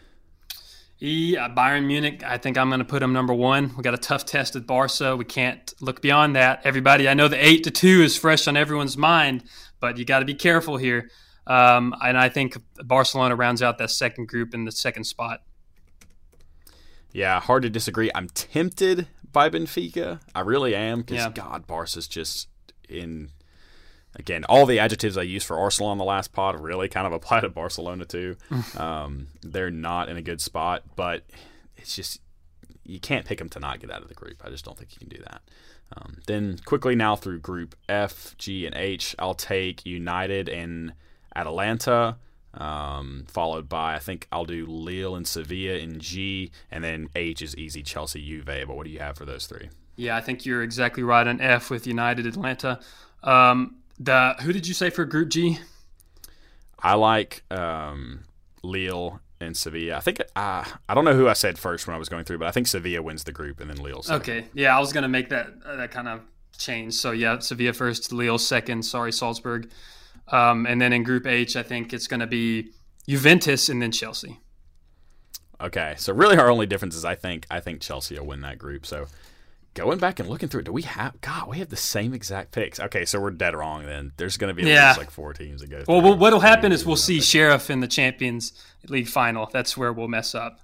E, 1.01 1.37
uh, 1.37 1.47
Bayern 1.49 1.85
Munich, 1.85 2.23
I 2.25 2.37
think 2.37 2.57
I'm 2.57 2.69
going 2.69 2.79
to 2.79 2.85
put 2.85 2.99
them 2.99 3.13
number 3.13 3.33
one. 3.33 3.73
We 3.77 3.83
got 3.83 3.93
a 3.93 3.97
tough 3.97 4.25
test 4.25 4.55
at 4.57 4.67
Barca. 4.67 5.15
We 5.15 5.23
can't 5.23 5.73
look 5.79 6.01
beyond 6.01 6.35
that. 6.35 6.61
Everybody, 6.65 7.07
I 7.07 7.13
know 7.13 7.29
the 7.29 7.43
eight 7.43 7.63
to 7.63 7.71
two 7.71 8.01
is 8.01 8.17
fresh 8.17 8.47
on 8.47 8.57
everyone's 8.57 8.97
mind, 8.97 9.43
but 9.79 9.97
you 9.97 10.03
got 10.03 10.19
to 10.19 10.25
be 10.25 10.33
careful 10.35 10.75
here. 10.75 11.09
Um, 11.47 11.95
and 12.01 12.17
I 12.17 12.27
think 12.27 12.57
Barcelona 12.83 13.35
rounds 13.35 13.61
out 13.61 13.77
that 13.77 13.91
second 13.91 14.27
group 14.27 14.53
in 14.53 14.65
the 14.65 14.71
second 14.71 15.05
spot. 15.05 15.41
Yeah, 17.11 17.39
hard 17.39 17.63
to 17.63 17.69
disagree. 17.69 18.11
I'm 18.13 18.27
tempted 18.27 19.07
by 19.31 19.49
Benfica. 19.49 20.19
I 20.35 20.41
really 20.41 20.75
am 20.75 20.99
because 20.99 21.17
yeah. 21.17 21.29
God, 21.29 21.65
Barca's 21.65 22.07
just 22.07 22.49
in. 22.87 23.29
Again, 24.15 24.43
all 24.45 24.65
the 24.65 24.79
adjectives 24.79 25.17
I 25.17 25.21
used 25.21 25.45
for 25.45 25.57
Arsenal 25.57 25.91
on 25.91 25.97
the 25.97 26.03
last 26.03 26.33
pod 26.33 26.59
really 26.59 26.89
kind 26.89 27.05
of 27.07 27.13
apply 27.19 27.41
to 27.41 27.49
Barcelona 27.49 28.05
too. 28.05 28.37
um, 28.77 29.27
they're 29.41 29.71
not 29.71 30.09
in 30.09 30.17
a 30.17 30.21
good 30.21 30.41
spot, 30.41 30.83
but 30.95 31.23
it's 31.77 31.95
just 31.95 32.21
you 32.83 32.99
can't 32.99 33.25
pick 33.25 33.37
them 33.37 33.49
to 33.49 33.59
not 33.59 33.79
get 33.79 33.91
out 33.91 34.01
of 34.01 34.07
the 34.07 34.15
group. 34.15 34.41
I 34.43 34.49
just 34.49 34.65
don't 34.65 34.77
think 34.77 34.93
you 34.93 34.99
can 34.99 35.09
do 35.09 35.23
that. 35.23 35.41
Um, 35.95 36.17
then 36.27 36.59
quickly 36.65 36.95
now 36.95 37.15
through 37.15 37.39
Group 37.39 37.75
F, 37.87 38.35
G, 38.37 38.65
and 38.65 38.75
H, 38.75 39.15
I'll 39.17 39.33
take 39.33 39.85
United 39.85 40.49
and 40.49 40.93
Atalanta, 41.35 42.17
um, 42.53 43.25
followed 43.27 43.69
by 43.69 43.95
I 43.95 43.99
think 43.99 44.27
I'll 44.31 44.45
do 44.45 44.65
Lille 44.65 45.15
and 45.15 45.27
Sevilla 45.27 45.77
in 45.77 45.99
G, 45.99 46.51
and 46.71 46.83
then 46.83 47.09
H 47.15 47.41
is 47.41 47.55
easy 47.55 47.81
Chelsea, 47.81 48.23
Juve. 48.25 48.45
But 48.45 48.75
what 48.75 48.85
do 48.85 48.91
you 48.91 48.99
have 48.99 49.17
for 49.17 49.25
those 49.25 49.47
three? 49.47 49.69
Yeah, 49.95 50.15
I 50.15 50.21
think 50.21 50.45
you're 50.45 50.63
exactly 50.63 51.03
right 51.03 51.27
on 51.27 51.41
F 51.41 51.69
with 51.69 51.85
United, 51.85 52.25
Atalanta. 52.25 52.79
Um, 53.23 53.75
the 53.99 54.35
who 54.41 54.53
did 54.53 54.67
you 54.67 54.73
say 54.73 54.89
for 54.89 55.05
Group 55.05 55.29
G? 55.29 55.59
I 56.81 56.95
like 56.95 57.43
um, 57.51 58.21
Lille 58.63 59.19
and 59.41 59.55
Sevilla. 59.55 59.97
I 59.97 59.99
think 59.99 60.21
uh, 60.35 60.63
I 60.87 60.93
don't 60.93 61.05
know 61.05 61.13
who 61.13 61.27
I 61.27 61.33
said 61.33 61.59
first 61.59 61.87
when 61.87 61.95
I 61.95 61.99
was 61.99 62.09
going 62.09 62.25
through, 62.25 62.39
but 62.39 62.47
I 62.47 62.51
think 62.51 62.67
Sevilla 62.67 63.01
wins 63.01 63.23
the 63.23 63.31
group 63.31 63.59
and 63.59 63.69
then 63.69 63.77
Lille. 63.77 64.03
Second. 64.03 64.21
Okay, 64.21 64.47
yeah, 64.53 64.75
I 64.75 64.79
was 64.79 64.93
gonna 64.93 65.09
make 65.09 65.29
that 65.29 65.47
uh, 65.65 65.75
that 65.75 65.91
kind 65.91 66.07
of 66.07 66.21
change. 66.57 66.93
So 66.93 67.11
yeah, 67.11 67.39
Sevilla 67.39 67.73
first, 67.73 68.11
Lille 68.11 68.37
second. 68.37 68.83
Sorry, 68.83 69.11
Salzburg, 69.11 69.69
um, 70.29 70.65
and 70.65 70.81
then 70.81 70.93
in 70.93 71.03
Group 71.03 71.27
H, 71.27 71.55
I 71.55 71.63
think 71.63 71.93
it's 71.93 72.07
gonna 72.07 72.27
be 72.27 72.71
Juventus 73.07 73.69
and 73.69 73.81
then 73.81 73.91
Chelsea. 73.91 74.39
Okay, 75.61 75.95
so 75.97 76.13
really 76.13 76.37
our 76.37 76.49
only 76.49 76.65
difference 76.65 76.95
is 76.95 77.03
I 77.03 77.15
think 77.15 77.45
I 77.51 77.59
think 77.59 77.81
Chelsea 77.81 78.17
will 78.17 78.27
win 78.27 78.41
that 78.41 78.57
group. 78.57 78.85
So 78.85 79.07
going 79.73 79.99
back 79.99 80.19
and 80.19 80.27
looking 80.29 80.49
through 80.49 80.61
it, 80.61 80.65
do 80.65 80.73
we 80.73 80.81
have? 80.83 81.19
God, 81.21 81.47
we 81.47 81.59
have 81.59 81.69
the 81.69 81.75
same 81.75 82.13
exact 82.13 82.51
picks. 82.51 82.79
Okay, 82.79 83.05
so 83.05 83.19
we're 83.19 83.31
dead 83.31 83.55
wrong. 83.55 83.85
Then 83.85 84.11
there's 84.17 84.37
going 84.37 84.49
to 84.49 84.53
be 84.53 84.63
at 84.63 84.67
Yeah. 84.73 84.87
least 84.89 84.99
like 84.99 85.11
four 85.11 85.33
teams 85.33 85.61
that 85.61 85.69
go. 85.69 85.83
Well, 85.87 86.01
through. 86.01 86.09
well 86.09 86.17
what'll 86.17 86.39
happen 86.41 86.71
is 86.71 86.85
we'll 86.85 86.95
see. 86.95 87.21
Sheriff 87.21 87.69
in 87.69 87.79
the 87.79 87.87
Champions 87.87 88.53
League 88.87 89.07
final. 89.07 89.47
That's 89.51 89.77
where 89.77 89.93
we'll 89.93 90.07
mess 90.07 90.33
up. 90.35 90.59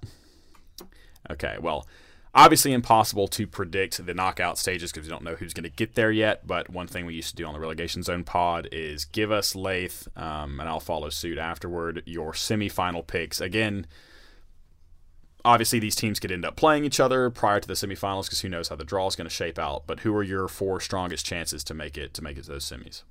Okay, 1.30 1.56
well, 1.60 1.86
obviously 2.34 2.72
impossible 2.72 3.26
to 3.28 3.46
predict 3.46 4.04
the 4.04 4.14
knockout 4.14 4.58
stages 4.58 4.92
because 4.92 5.06
we 5.06 5.10
don't 5.10 5.24
know 5.24 5.34
who's 5.34 5.54
going 5.54 5.64
to 5.64 5.70
get 5.70 5.94
there 5.94 6.12
yet. 6.12 6.46
But 6.46 6.70
one 6.70 6.86
thing 6.86 7.06
we 7.06 7.14
used 7.14 7.30
to 7.30 7.36
do 7.36 7.46
on 7.46 7.54
the 7.54 7.60
relegation 7.60 8.02
zone 8.02 8.24
pod 8.24 8.68
is 8.72 9.04
give 9.04 9.32
us 9.32 9.54
Lath, 9.56 10.06
um, 10.16 10.60
and 10.60 10.68
I'll 10.68 10.80
follow 10.80 11.10
suit 11.10 11.38
afterward. 11.38 12.02
Your 12.06 12.32
semifinal 12.32 13.06
picks 13.06 13.40
again. 13.40 13.86
Obviously, 15.46 15.78
these 15.78 15.94
teams 15.94 16.18
could 16.18 16.32
end 16.32 16.44
up 16.44 16.56
playing 16.56 16.84
each 16.84 16.98
other 16.98 17.30
prior 17.30 17.60
to 17.60 17.68
the 17.68 17.74
semifinals 17.74 18.24
because 18.24 18.40
who 18.40 18.48
knows 18.48 18.66
how 18.66 18.74
the 18.74 18.84
draw 18.84 19.06
is 19.06 19.14
going 19.14 19.28
to 19.28 19.34
shape 19.34 19.60
out. 19.60 19.84
But 19.86 20.00
who 20.00 20.12
are 20.16 20.24
your 20.24 20.48
four 20.48 20.80
strongest 20.80 21.24
chances 21.24 21.62
to 21.64 21.72
make 21.72 21.96
it 21.96 22.12
to 22.14 22.22
make 22.22 22.36
it 22.36 22.42
to 22.44 22.50
those 22.50 22.64
semis? 22.64 23.04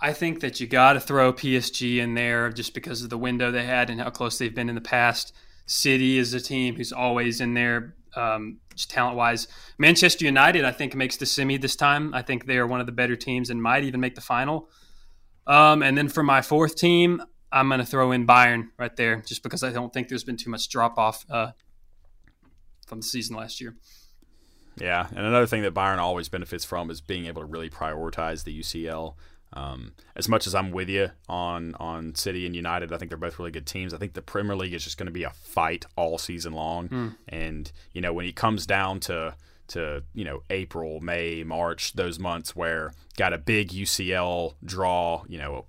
I 0.00 0.14
think 0.14 0.40
that 0.40 0.58
you 0.58 0.66
got 0.66 0.94
to 0.94 1.00
throw 1.00 1.34
PSG 1.34 1.98
in 1.98 2.14
there 2.14 2.48
just 2.50 2.72
because 2.72 3.02
of 3.02 3.10
the 3.10 3.18
window 3.18 3.50
they 3.50 3.66
had 3.66 3.90
and 3.90 4.00
how 4.00 4.08
close 4.08 4.38
they've 4.38 4.54
been 4.54 4.70
in 4.70 4.74
the 4.74 4.80
past. 4.80 5.34
City 5.66 6.16
is 6.16 6.32
a 6.32 6.40
team 6.40 6.76
who's 6.76 6.92
always 6.92 7.42
in 7.42 7.52
there, 7.52 7.94
um, 8.16 8.60
talent 8.88 9.18
wise. 9.18 9.46
Manchester 9.76 10.24
United, 10.24 10.64
I 10.64 10.72
think, 10.72 10.94
makes 10.94 11.18
the 11.18 11.26
semi 11.26 11.58
this 11.58 11.76
time. 11.76 12.14
I 12.14 12.22
think 12.22 12.46
they 12.46 12.56
are 12.56 12.66
one 12.66 12.80
of 12.80 12.86
the 12.86 12.92
better 12.92 13.16
teams 13.16 13.50
and 13.50 13.62
might 13.62 13.84
even 13.84 14.00
make 14.00 14.14
the 14.14 14.22
final. 14.22 14.70
Um, 15.46 15.82
and 15.82 15.98
then 15.98 16.08
for 16.08 16.22
my 16.22 16.40
fourth 16.40 16.76
team, 16.76 17.22
I'm 17.52 17.68
going 17.68 17.80
to 17.80 17.86
throw 17.86 18.12
in 18.12 18.26
Bayern 18.26 18.68
right 18.78 18.94
there, 18.96 19.22
just 19.26 19.42
because 19.42 19.62
I 19.62 19.72
don't 19.72 19.92
think 19.92 20.08
there's 20.08 20.24
been 20.24 20.36
too 20.36 20.50
much 20.50 20.68
drop 20.68 20.98
off 20.98 21.24
uh, 21.28 21.52
from 22.86 23.00
the 23.00 23.06
season 23.06 23.36
last 23.36 23.60
year. 23.60 23.76
Yeah, 24.76 25.06
and 25.08 25.26
another 25.26 25.46
thing 25.46 25.62
that 25.62 25.74
Bayern 25.74 25.98
always 25.98 26.28
benefits 26.28 26.64
from 26.64 26.90
is 26.90 27.00
being 27.00 27.26
able 27.26 27.42
to 27.42 27.46
really 27.46 27.68
prioritize 27.68 28.44
the 28.44 28.58
UCL. 28.60 29.14
Um, 29.52 29.94
as 30.14 30.28
much 30.28 30.46
as 30.46 30.54
I'm 30.54 30.70
with 30.70 30.88
you 30.88 31.10
on 31.28 31.74
on 31.80 32.14
City 32.14 32.46
and 32.46 32.54
United, 32.54 32.92
I 32.92 32.98
think 32.98 33.10
they're 33.10 33.18
both 33.18 33.38
really 33.38 33.50
good 33.50 33.66
teams. 33.66 33.92
I 33.92 33.98
think 33.98 34.14
the 34.14 34.22
Premier 34.22 34.54
League 34.54 34.74
is 34.74 34.84
just 34.84 34.96
going 34.96 35.06
to 35.06 35.12
be 35.12 35.24
a 35.24 35.30
fight 35.30 35.86
all 35.96 36.18
season 36.18 36.52
long, 36.52 37.16
and 37.28 37.70
you 37.92 38.00
know 38.00 38.12
when 38.12 38.26
it 38.26 38.36
comes 38.36 38.64
down 38.64 39.00
to 39.00 39.34
to 39.68 40.04
you 40.14 40.24
know 40.24 40.42
April, 40.50 41.00
May, 41.00 41.42
March, 41.42 41.94
those 41.94 42.20
months 42.20 42.54
where 42.54 42.92
got 43.16 43.32
a 43.32 43.38
big 43.38 43.70
UCL 43.70 44.54
draw, 44.64 45.24
you 45.26 45.38
know 45.38 45.66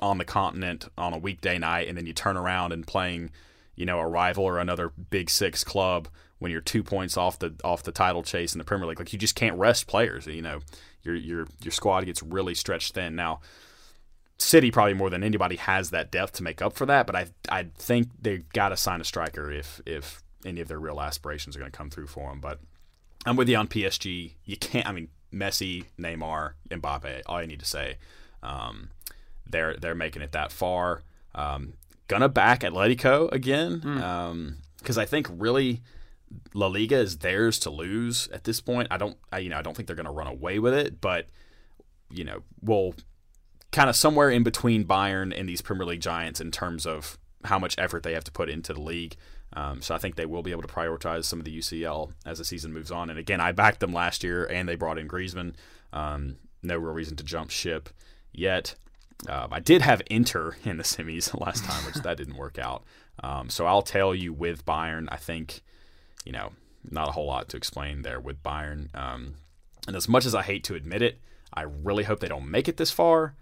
on 0.00 0.18
the 0.18 0.24
continent 0.24 0.88
on 0.98 1.12
a 1.12 1.18
weekday 1.18 1.58
night, 1.58 1.88
and 1.88 1.96
then 1.96 2.06
you 2.06 2.12
turn 2.12 2.36
around 2.36 2.72
and 2.72 2.86
playing, 2.86 3.30
you 3.76 3.86
know, 3.86 3.98
a 3.98 4.06
rival 4.06 4.44
or 4.44 4.58
another 4.58 4.90
Big 5.10 5.30
Six 5.30 5.64
club 5.64 6.08
when 6.38 6.50
you're 6.50 6.60
two 6.60 6.82
points 6.82 7.16
off 7.16 7.38
the 7.38 7.54
off 7.64 7.82
the 7.82 7.92
title 7.92 8.22
chase 8.22 8.54
in 8.54 8.58
the 8.58 8.64
Premier 8.64 8.86
League. 8.86 8.98
Like 8.98 9.12
you 9.12 9.18
just 9.18 9.34
can't 9.34 9.58
rest 9.58 9.86
players. 9.86 10.26
You 10.26 10.42
know, 10.42 10.60
your 11.02 11.14
your 11.14 11.46
your 11.62 11.72
squad 11.72 12.04
gets 12.06 12.22
really 12.22 12.54
stretched 12.54 12.94
thin. 12.94 13.14
Now, 13.16 13.40
City 14.38 14.70
probably 14.70 14.94
more 14.94 15.10
than 15.10 15.22
anybody 15.22 15.56
has 15.56 15.90
that 15.90 16.10
depth 16.10 16.32
to 16.34 16.42
make 16.42 16.60
up 16.60 16.74
for 16.74 16.86
that. 16.86 17.06
But 17.06 17.16
I 17.16 17.26
I 17.48 17.66
think 17.76 18.08
they've 18.20 18.48
got 18.50 18.70
to 18.70 18.76
sign 18.76 19.00
a 19.00 19.04
striker 19.04 19.50
if 19.50 19.80
if 19.86 20.22
any 20.44 20.60
of 20.60 20.68
their 20.68 20.78
real 20.78 21.00
aspirations 21.00 21.56
are 21.56 21.60
going 21.60 21.70
to 21.70 21.76
come 21.76 21.90
through 21.90 22.08
for 22.08 22.28
them. 22.28 22.40
But 22.40 22.60
I'm 23.24 23.36
with 23.36 23.48
you 23.48 23.56
on 23.56 23.68
PSG. 23.68 24.34
You 24.44 24.56
can't. 24.56 24.86
I 24.86 24.92
mean, 24.92 25.08
Messi, 25.32 25.84
Neymar, 25.98 26.52
Mbappe. 26.70 27.22
All 27.26 27.40
you 27.40 27.48
need 27.48 27.60
to 27.60 27.66
say. 27.66 27.96
Um, 28.42 28.90
they're 29.48 29.76
they're 29.76 29.94
making 29.94 30.22
it 30.22 30.32
that 30.32 30.52
far. 30.52 31.02
Um, 31.34 31.74
gonna 32.08 32.28
back 32.28 32.60
Atletico 32.60 33.30
again 33.32 33.80
because 34.78 34.98
I 34.98 35.06
think 35.06 35.28
really 35.30 35.82
La 36.52 36.66
Liga 36.66 36.96
is 36.96 37.18
theirs 37.18 37.58
to 37.60 37.70
lose 37.70 38.28
at 38.28 38.44
this 38.44 38.60
point. 38.60 38.88
I 38.90 38.96
don't 38.96 39.16
I, 39.32 39.38
you 39.38 39.50
know 39.50 39.58
I 39.58 39.62
don't 39.62 39.76
think 39.76 39.86
they're 39.86 39.96
gonna 39.96 40.12
run 40.12 40.26
away 40.26 40.58
with 40.58 40.74
it, 40.74 41.00
but 41.00 41.28
you 42.10 42.24
know 42.24 42.42
we'll 42.60 42.94
kind 43.72 43.90
of 43.90 43.96
somewhere 43.96 44.30
in 44.30 44.44
between 44.44 44.84
Bayern 44.84 45.38
and 45.38 45.48
these 45.48 45.60
Premier 45.60 45.86
League 45.86 46.00
giants 46.00 46.40
in 46.40 46.50
terms 46.50 46.86
of 46.86 47.18
how 47.44 47.58
much 47.58 47.74
effort 47.76 48.02
they 48.02 48.14
have 48.14 48.24
to 48.24 48.32
put 48.32 48.48
into 48.48 48.72
the 48.72 48.80
league. 48.80 49.16
Um, 49.52 49.82
so 49.82 49.94
I 49.94 49.98
think 49.98 50.16
they 50.16 50.26
will 50.26 50.42
be 50.42 50.50
able 50.50 50.62
to 50.62 50.68
prioritize 50.68 51.24
some 51.24 51.38
of 51.38 51.44
the 51.44 51.56
UCL 51.58 52.12
as 52.26 52.38
the 52.38 52.44
season 52.44 52.72
moves 52.72 52.90
on. 52.90 53.10
And 53.10 53.18
again, 53.18 53.40
I 53.40 53.52
backed 53.52 53.80
them 53.80 53.92
last 53.92 54.24
year, 54.24 54.44
and 54.44 54.68
they 54.68 54.74
brought 54.74 54.98
in 54.98 55.08
Griezmann. 55.08 55.54
Um, 55.92 56.36
no 56.62 56.76
real 56.76 56.92
reason 56.92 57.16
to 57.16 57.24
jump 57.24 57.50
ship 57.50 57.88
yet. 58.32 58.74
Um, 59.28 59.48
I 59.52 59.60
did 59.60 59.82
have 59.82 60.02
Inter 60.06 60.56
in 60.64 60.76
the 60.76 60.82
semis 60.82 61.38
last 61.46 61.64
time, 61.64 61.84
which 61.84 61.96
that 61.96 62.16
didn't 62.16 62.36
work 62.36 62.58
out. 62.58 62.84
Um, 63.22 63.48
so 63.48 63.66
I'll 63.66 63.82
tell 63.82 64.14
you 64.14 64.32
with 64.32 64.64
Bayern, 64.64 65.06
I 65.10 65.16
think, 65.16 65.62
you 66.24 66.32
know, 66.32 66.52
not 66.90 67.08
a 67.08 67.12
whole 67.12 67.26
lot 67.26 67.48
to 67.50 67.56
explain 67.56 68.02
there 68.02 68.20
with 68.20 68.42
Bayern. 68.42 68.94
Um, 68.94 69.36
and 69.86 69.96
as 69.96 70.08
much 70.08 70.26
as 70.26 70.34
I 70.34 70.42
hate 70.42 70.64
to 70.64 70.74
admit 70.74 71.02
it, 71.02 71.20
I 71.52 71.62
really 71.62 72.04
hope 72.04 72.20
they 72.20 72.28
don't 72.28 72.50
make 72.50 72.68
it 72.68 72.76
this 72.76 72.90
far. 72.90 73.34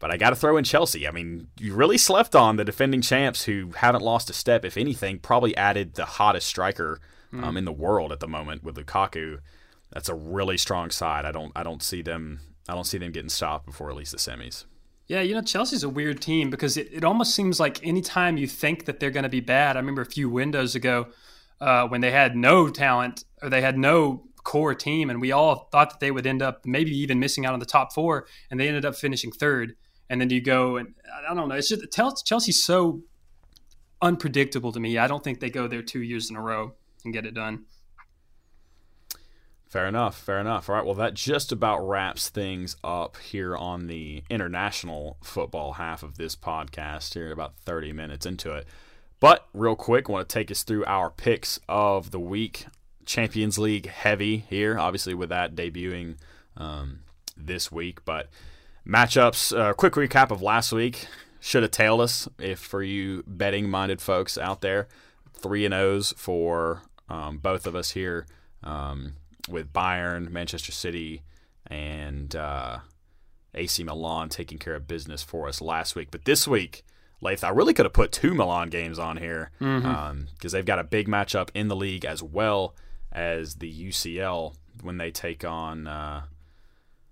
But 0.00 0.12
I 0.12 0.16
got 0.16 0.30
to 0.30 0.36
throw 0.36 0.56
in 0.56 0.64
Chelsea. 0.64 1.08
I 1.08 1.10
mean, 1.10 1.48
you 1.58 1.74
really 1.74 1.98
slept 1.98 2.36
on 2.36 2.56
the 2.56 2.64
defending 2.64 3.00
champs 3.00 3.44
who 3.44 3.72
haven't 3.76 4.04
lost 4.04 4.30
a 4.30 4.32
step. 4.32 4.64
If 4.64 4.76
anything, 4.76 5.18
probably 5.18 5.56
added 5.56 5.94
the 5.94 6.04
hottest 6.04 6.46
striker 6.46 7.00
um, 7.32 7.56
in 7.56 7.64
the 7.64 7.72
world 7.72 8.12
at 8.12 8.20
the 8.20 8.28
moment 8.28 8.62
with 8.62 8.76
Lukaku. 8.76 9.40
That's 9.90 10.08
a 10.08 10.14
really 10.14 10.56
strong 10.56 10.90
side. 10.90 11.24
I 11.24 11.32
don't 11.32 11.52
I 11.56 11.62
don't 11.62 11.82
see 11.82 12.02
them 12.02 12.40
I 12.68 12.74
don't 12.74 12.84
see 12.84 12.98
them 12.98 13.12
getting 13.12 13.28
stopped 13.28 13.66
before 13.66 13.90
at 13.90 13.96
least 13.96 14.12
the 14.12 14.18
semis. 14.18 14.64
Yeah, 15.08 15.22
you 15.22 15.34
know, 15.34 15.40
Chelsea's 15.40 15.82
a 15.82 15.88
weird 15.88 16.20
team 16.20 16.50
because 16.50 16.76
it, 16.76 16.88
it 16.92 17.02
almost 17.02 17.34
seems 17.34 17.58
like 17.58 17.84
anytime 17.84 18.36
you 18.36 18.46
think 18.46 18.84
that 18.84 19.00
they're 19.00 19.10
going 19.10 19.22
to 19.22 19.30
be 19.30 19.40
bad, 19.40 19.76
I 19.76 19.80
remember 19.80 20.02
a 20.02 20.06
few 20.06 20.28
windows 20.28 20.74
ago 20.74 21.08
uh, 21.62 21.88
when 21.88 22.02
they 22.02 22.10
had 22.10 22.36
no 22.36 22.68
talent 22.68 23.24
or 23.42 23.48
they 23.48 23.62
had 23.62 23.78
no 23.78 24.24
core 24.44 24.74
team, 24.74 25.08
and 25.08 25.20
we 25.20 25.32
all 25.32 25.68
thought 25.72 25.90
that 25.90 26.00
they 26.00 26.10
would 26.10 26.26
end 26.26 26.42
up 26.42 26.64
maybe 26.66 26.90
even 26.98 27.18
missing 27.18 27.46
out 27.46 27.54
on 27.54 27.60
the 27.60 27.66
top 27.66 27.92
four, 27.92 28.26
and 28.50 28.60
they 28.60 28.68
ended 28.68 28.84
up 28.84 28.94
finishing 28.96 29.32
third. 29.32 29.74
And 30.10 30.20
then 30.20 30.30
you 30.30 30.40
go 30.40 30.76
and 30.76 30.94
I 31.28 31.34
don't 31.34 31.48
know, 31.48 31.54
it's 31.54 31.68
just 31.68 31.92
Chelsea's 32.24 32.62
so 32.62 33.02
unpredictable 34.00 34.72
to 34.72 34.80
me. 34.80 34.96
I 34.96 35.06
don't 35.06 35.22
think 35.22 35.40
they 35.40 35.50
go 35.50 35.68
there 35.68 35.82
two 35.82 36.02
years 36.02 36.30
in 36.30 36.36
a 36.36 36.40
row 36.40 36.74
and 37.04 37.12
get 37.12 37.26
it 37.26 37.34
done. 37.34 37.64
Fair 39.68 39.86
enough. 39.86 40.18
Fair 40.18 40.40
enough. 40.40 40.68
All 40.68 40.76
right. 40.76 40.84
Well, 40.84 40.94
that 40.94 41.12
just 41.12 41.52
about 41.52 41.86
wraps 41.86 42.30
things 42.30 42.76
up 42.82 43.18
here 43.18 43.54
on 43.54 43.86
the 43.86 44.22
international 44.30 45.18
football 45.22 45.74
half 45.74 46.02
of 46.02 46.16
this 46.16 46.34
podcast. 46.34 47.12
Here, 47.12 47.30
about 47.30 47.54
30 47.58 47.92
minutes 47.92 48.24
into 48.24 48.52
it. 48.54 48.66
But 49.20 49.46
real 49.52 49.76
quick, 49.76 50.08
want 50.08 50.26
to 50.26 50.32
take 50.32 50.50
us 50.50 50.62
through 50.62 50.86
our 50.86 51.10
picks 51.10 51.60
of 51.68 52.12
the 52.12 52.20
week. 52.20 52.66
Champions 53.04 53.58
League 53.58 53.86
heavy 53.86 54.38
here, 54.48 54.78
obviously, 54.78 55.12
with 55.14 55.28
that 55.28 55.54
debuting 55.54 56.16
um, 56.56 57.00
this 57.36 57.70
week. 57.70 58.04
But 58.06 58.28
matchups, 58.86 59.58
uh, 59.58 59.74
quick 59.74 59.94
recap 59.94 60.30
of 60.30 60.40
last 60.40 60.72
week. 60.72 61.06
Should 61.40 61.62
have 61.62 61.72
tailed 61.72 62.00
us 62.00 62.26
if 62.38 62.58
for 62.58 62.82
you 62.82 63.22
betting 63.26 63.68
minded 63.68 64.00
folks 64.00 64.38
out 64.38 64.60
there. 64.60 64.88
Three 65.34 65.64
and 65.64 65.74
O's 65.74 66.14
for 66.16 66.82
um, 67.08 67.38
both 67.38 67.66
of 67.66 67.76
us 67.76 67.90
here. 67.90 68.26
Um, 68.62 69.14
with 69.48 69.72
Bayern, 69.72 70.30
Manchester 70.30 70.72
City, 70.72 71.22
and 71.66 72.34
uh, 72.36 72.78
AC 73.54 73.82
Milan 73.84 74.28
taking 74.28 74.58
care 74.58 74.74
of 74.74 74.86
business 74.86 75.22
for 75.22 75.48
us 75.48 75.60
last 75.60 75.94
week. 75.96 76.10
But 76.10 76.24
this 76.24 76.46
week, 76.48 76.84
Lath, 77.20 77.42
I 77.44 77.48
really 77.50 77.74
could 77.74 77.84
have 77.86 77.92
put 77.92 78.12
two 78.12 78.34
Milan 78.34 78.68
games 78.70 78.98
on 78.98 79.16
here 79.16 79.50
because 79.58 79.82
Mm-hmm. 79.82 79.86
um, 79.86 80.26
they've 80.40 80.64
got 80.64 80.78
a 80.78 80.84
big 80.84 81.08
matchup 81.08 81.48
in 81.54 81.68
the 81.68 81.76
league 81.76 82.04
as 82.04 82.22
well 82.22 82.74
as 83.10 83.56
the 83.56 83.88
UCL 83.88 84.54
when 84.82 84.98
they 84.98 85.10
take 85.10 85.44
on 85.44 85.86
uh, 85.88 86.22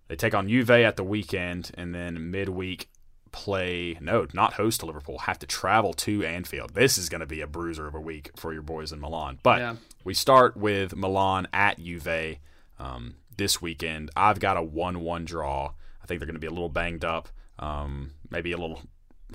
they 0.08 0.14
take 0.14 0.34
on 0.34 0.48
Juve 0.48 0.70
at 0.70 0.96
the 0.96 1.02
weekend, 1.02 1.72
and 1.74 1.92
then 1.92 2.30
midweek 2.30 2.88
play 3.32 3.98
no, 4.00 4.26
not 4.32 4.54
host 4.54 4.80
to 4.80 4.86
Liverpool, 4.86 5.18
have 5.20 5.38
to 5.40 5.46
travel 5.46 5.92
to 5.94 6.24
Anfield. 6.24 6.74
This 6.74 6.96
is 6.98 7.08
going 7.08 7.20
to 7.20 7.26
be 7.26 7.40
a 7.40 7.46
bruiser 7.46 7.86
of 7.86 7.94
a 7.94 8.00
week 8.00 8.30
for 8.36 8.52
your 8.52 8.62
boys 8.62 8.92
in 8.92 9.00
Milan. 9.00 9.38
But 9.42 9.58
Yeah. 9.60 9.76
we 10.04 10.14
start 10.14 10.56
with 10.56 10.96
Milan 10.96 11.46
at 11.52 11.78
Juve 11.78 12.38
um, 12.78 13.16
this 13.36 13.60
weekend. 13.60 14.10
I've 14.16 14.40
got 14.40 14.56
a 14.56 14.62
one-one 14.62 15.24
draw. 15.24 15.72
I 16.02 16.06
think 16.06 16.20
they're 16.20 16.26
going 16.26 16.34
to 16.34 16.40
be 16.40 16.46
a 16.46 16.50
little 16.50 16.68
banged 16.68 17.04
up, 17.04 17.28
um, 17.58 18.12
maybe 18.30 18.52
a 18.52 18.56
little 18.58 18.82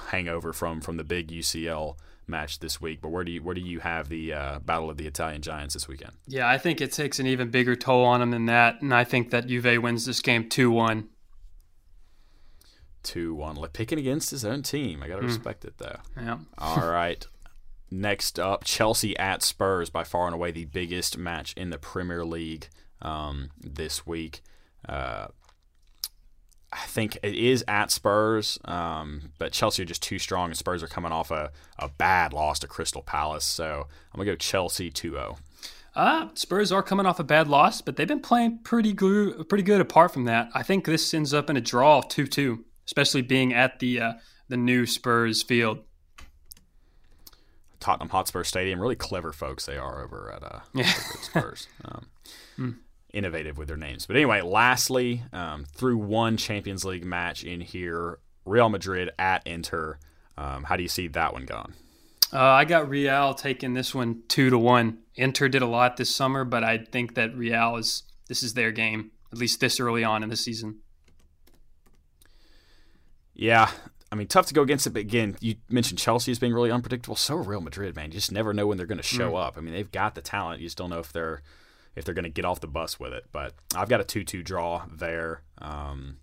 hangover 0.09 0.53
from 0.53 0.79
from 0.81 0.95
the 0.97 1.03
big 1.03 1.27
UCL 1.29 1.97
match 2.27 2.59
this 2.59 2.79
week. 2.79 3.01
But 3.01 3.09
where 3.09 3.23
do 3.25 3.31
you 3.31 3.43
where 3.43 3.53
do 3.55 3.61
you 3.61 3.79
have 3.81 4.07
the 4.09 4.33
uh, 4.33 4.59
battle 4.59 4.89
of 4.89 4.97
the 4.97 5.05
Italian 5.05 5.41
giants 5.41 5.73
this 5.73 5.87
weekend? 5.87 6.13
Yeah, 6.27 6.47
I 6.49 6.57
think 6.57 6.79
it 6.81 6.93
takes 6.93 7.19
an 7.19 7.27
even 7.27 7.49
bigger 7.51 7.75
toll 7.75 8.05
on 8.05 8.21
them 8.21 8.31
than 8.31 8.45
that, 8.45 8.81
and 8.81 8.93
I 8.93 9.03
think 9.03 9.31
that 9.31 9.47
Juve 9.47 9.81
wins 9.83 10.05
this 10.05 10.21
game 10.21 10.47
two 10.49 10.71
one. 10.71 11.09
Two 13.03 13.33
one, 13.33 13.55
like 13.55 13.73
picking 13.73 13.99
against 13.99 14.31
his 14.31 14.45
own 14.45 14.61
team. 14.63 15.01
I 15.01 15.07
got 15.07 15.19
to 15.19 15.25
respect 15.25 15.65
it 15.65 15.77
though. 15.77 15.99
Yeah. 16.15 16.37
All 16.57 16.87
right. 16.89 17.25
Next 17.89 18.39
up, 18.39 18.63
Chelsea 18.63 19.17
at 19.17 19.43
Spurs, 19.43 19.89
by 19.89 20.03
far 20.05 20.25
and 20.25 20.33
away 20.33 20.51
the 20.51 20.65
biggest 20.65 21.17
match 21.17 21.53
in 21.57 21.71
the 21.71 21.77
Premier 21.77 22.23
League 22.23 22.69
um, 23.01 23.49
this 23.59 24.07
week. 24.07 24.41
Uh, 24.87 25.27
I 26.73 26.85
think 26.85 27.17
it 27.21 27.35
is 27.35 27.65
at 27.67 27.91
Spurs, 27.91 28.57
um, 28.63 29.31
but 29.37 29.51
Chelsea 29.51 29.83
are 29.83 29.85
just 29.85 30.01
too 30.01 30.19
strong, 30.19 30.49
and 30.49 30.57
Spurs 30.57 30.81
are 30.81 30.87
coming 30.87 31.11
off 31.11 31.31
a, 31.31 31.51
a 31.77 31.89
bad 31.89 32.31
loss 32.31 32.59
to 32.59 32.67
Crystal 32.67 33.01
Palace. 33.01 33.43
So 33.43 33.87
I'm 34.13 34.17
going 34.17 34.25
to 34.27 34.31
go 34.31 34.37
Chelsea 34.37 34.89
2 34.89 35.11
0. 35.11 35.37
Uh, 35.93 36.29
Spurs 36.35 36.71
are 36.71 36.81
coming 36.81 37.05
off 37.05 37.19
a 37.19 37.23
bad 37.25 37.49
loss, 37.49 37.81
but 37.81 37.97
they've 37.97 38.07
been 38.07 38.21
playing 38.21 38.59
pretty 38.59 38.93
good. 38.93 39.49
Pretty 39.49 39.63
good 39.63 39.81
apart 39.81 40.13
from 40.13 40.23
that. 40.25 40.49
I 40.53 40.63
think 40.63 40.85
this 40.85 41.13
ends 41.13 41.33
up 41.33 41.49
in 41.49 41.57
a 41.57 41.61
draw 41.61 41.99
two-two, 42.01 42.63
especially 42.91 43.21
being 43.21 43.53
at 43.53 43.79
the 43.79 44.01
uh, 44.01 44.13
the 44.49 44.57
new 44.57 44.85
Spurs 44.85 45.41
field. 45.41 45.79
Tottenham 47.79 48.09
Hotspur 48.09 48.43
Stadium. 48.43 48.81
Really 48.81 48.97
clever 48.97 49.31
folks 49.31 49.65
they 49.65 49.77
are 49.77 50.03
over 50.03 50.31
at 50.35 50.43
uh, 50.43 50.59
yeah. 50.73 50.83
Spurs. 51.21 51.69
Um, 51.85 52.07
mm. 52.59 52.75
Innovative 53.13 53.57
with 53.57 53.69
their 53.69 53.77
names. 53.77 54.05
But 54.05 54.17
anyway, 54.17 54.41
lastly, 54.41 55.23
um, 55.31 55.65
through 55.73 55.97
one 55.97 56.35
Champions 56.35 56.83
League 56.83 57.05
match 57.05 57.43
in 57.43 57.61
here, 57.61 58.19
Real 58.45 58.69
Madrid 58.69 59.09
at 59.17 59.47
Inter. 59.47 59.97
Um, 60.37 60.63
how 60.63 60.75
do 60.75 60.83
you 60.83 60.89
see 60.89 61.07
that 61.07 61.33
one 61.33 61.45
going? 61.45 61.73
Uh, 62.33 62.39
I 62.39 62.65
got 62.65 62.89
Real 62.89 63.33
taking 63.33 63.73
this 63.73 63.95
one 63.95 64.23
two 64.27 64.49
to 64.49 64.57
one. 64.57 64.99
Inter 65.15 65.47
did 65.47 65.61
a 65.61 65.65
lot 65.65 65.95
this 65.95 66.13
summer, 66.13 66.43
but 66.43 66.63
I 66.63 66.79
think 66.79 67.15
that 67.15 67.35
Real 67.35 67.77
is 67.77 68.03
this 68.27 68.43
is 68.43 68.53
their 68.53 68.71
game 68.71 69.11
at 69.31 69.37
least 69.37 69.61
this 69.61 69.79
early 69.79 70.03
on 70.03 70.23
in 70.23 70.29
the 70.29 70.35
season. 70.35 70.79
Yeah, 73.41 73.71
I 74.11 74.15
mean, 74.15 74.27
tough 74.27 74.45
to 74.45 74.53
go 74.53 74.61
against 74.61 74.85
it. 74.85 74.91
But 74.91 74.99
again, 74.99 75.35
you 75.39 75.55
mentioned 75.67 75.97
Chelsea 75.97 76.31
as 76.31 76.37
being 76.37 76.53
really 76.53 76.69
unpredictable. 76.69 77.15
So 77.15 77.35
Real 77.35 77.59
Madrid, 77.59 77.95
man, 77.95 78.11
you 78.11 78.11
just 78.11 78.31
never 78.31 78.53
know 78.53 78.67
when 78.67 78.77
they're 78.77 78.85
going 78.85 78.99
to 78.99 79.03
show 79.03 79.31
mm. 79.31 79.43
up. 79.43 79.57
I 79.57 79.61
mean, 79.61 79.73
they've 79.73 79.91
got 79.91 80.13
the 80.13 80.21
talent. 80.21 80.61
You 80.61 80.67
just 80.67 80.77
don't 80.77 80.91
know 80.91 80.99
if 80.99 81.11
they're 81.11 81.41
if 81.95 82.05
they're 82.05 82.13
going 82.13 82.23
to 82.23 82.29
get 82.29 82.45
off 82.45 82.59
the 82.59 82.67
bus 82.67 82.99
with 82.99 83.13
it. 83.13 83.25
But 83.31 83.55
I've 83.75 83.89
got 83.89 83.99
a 83.99 84.03
two-two 84.03 84.43
draw 84.43 84.85
there. 84.93 85.41
Um, 85.57 86.17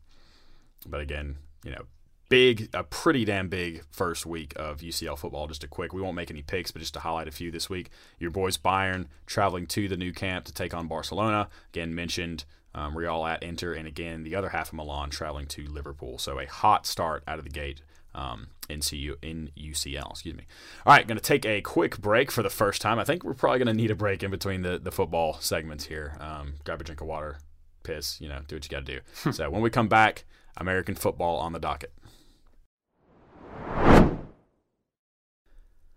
but 0.87 1.01
again, 1.01 1.39
you 1.65 1.73
know, 1.73 1.87
big, 2.29 2.69
a 2.73 2.85
pretty 2.85 3.25
damn 3.25 3.49
big 3.49 3.83
first 3.91 4.25
week 4.25 4.53
of 4.55 4.79
UCL 4.79 5.19
football. 5.19 5.49
Just 5.49 5.65
a 5.65 5.69
quick, 5.69 5.93
we 5.93 6.01
won't 6.01 6.15
make 6.15 6.31
any 6.31 6.43
picks, 6.43 6.71
but 6.71 6.79
just 6.79 6.95
to 6.95 7.01
highlight 7.01 7.27
a 7.27 7.33
few 7.33 7.51
this 7.51 7.69
week. 7.69 7.91
Your 8.21 8.31
boys 8.31 8.57
Bayern 8.57 9.07
traveling 9.27 9.67
to 9.67 9.89
the 9.89 9.97
Nou 9.97 10.13
Camp 10.13 10.45
to 10.45 10.55
take 10.55 10.73
on 10.73 10.87
Barcelona. 10.87 11.49
Again, 11.71 11.97
mentioned 11.97 12.45
um, 12.79 12.97
Real 12.97 13.27
at 13.27 13.43
Inter, 13.43 13.73
and 13.73 13.89
again 13.89 14.23
the 14.23 14.35
other 14.35 14.51
half 14.51 14.69
of 14.69 14.75
Milan 14.75 15.11
traveling 15.11 15.47
to 15.47 15.67
Liverpool. 15.67 16.19
So 16.19 16.39
a 16.39 16.47
hot 16.47 16.87
start 16.87 17.25
out 17.27 17.39
of 17.39 17.45
the 17.45 17.51
gate 17.51 17.83
um, 18.15 18.49
in 18.69 18.81
CU 18.81 19.17
in 19.21 19.51
UCL. 19.59 20.11
Excuse 20.11 20.35
me. 20.35 20.45
All 20.87 20.95
right, 20.95 21.07
going 21.07 21.19
to 21.19 21.23
take 21.23 21.45
a 21.45 21.61
quick 21.61 21.99
break 21.99 22.31
for 22.31 22.43
the 22.43 22.51
first 22.51 22.81
time. 22.81 22.99
I 22.99 23.05
think 23.05 23.25
we're 23.25 23.35
probably 23.35 23.59
going 23.59 23.69
to 23.69 23.75
need 23.75 23.91
a 23.91 23.97
break 23.97 24.23
in 24.23 24.31
between 24.31 24.63
the 24.63 24.79
the 24.79 24.93
football 24.93 25.39
segments 25.41 25.87
here. 25.87 26.17
Um, 26.21 26.55
grab 26.65 26.81
a 26.81 26.85
drink 26.85 27.01
of 27.01 27.09
water, 27.09 27.39
piss, 27.83 28.21
you 28.21 28.29
know, 28.29 28.41
do 28.47 28.57
what 28.57 28.65
you 28.65 28.71
got 28.71 28.87
to 28.87 29.01
do. 29.01 29.33
so 29.33 29.51
when 29.51 29.63
we 29.63 29.71
come 29.71 29.89
back, 29.89 30.25
American 30.57 30.95
football 30.95 31.37
on 31.39 31.53
the 31.53 31.59
docket. 31.59 31.93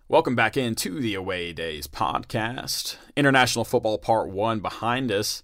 Welcome 0.08 0.36
back 0.36 0.58
into 0.58 1.00
the 1.00 1.16
Away 1.16 1.54
Days 1.54 1.88
podcast. 1.88 2.98
International 3.16 3.64
football 3.64 3.98
part 3.98 4.30
one 4.30 4.60
behind 4.60 5.10
us, 5.10 5.42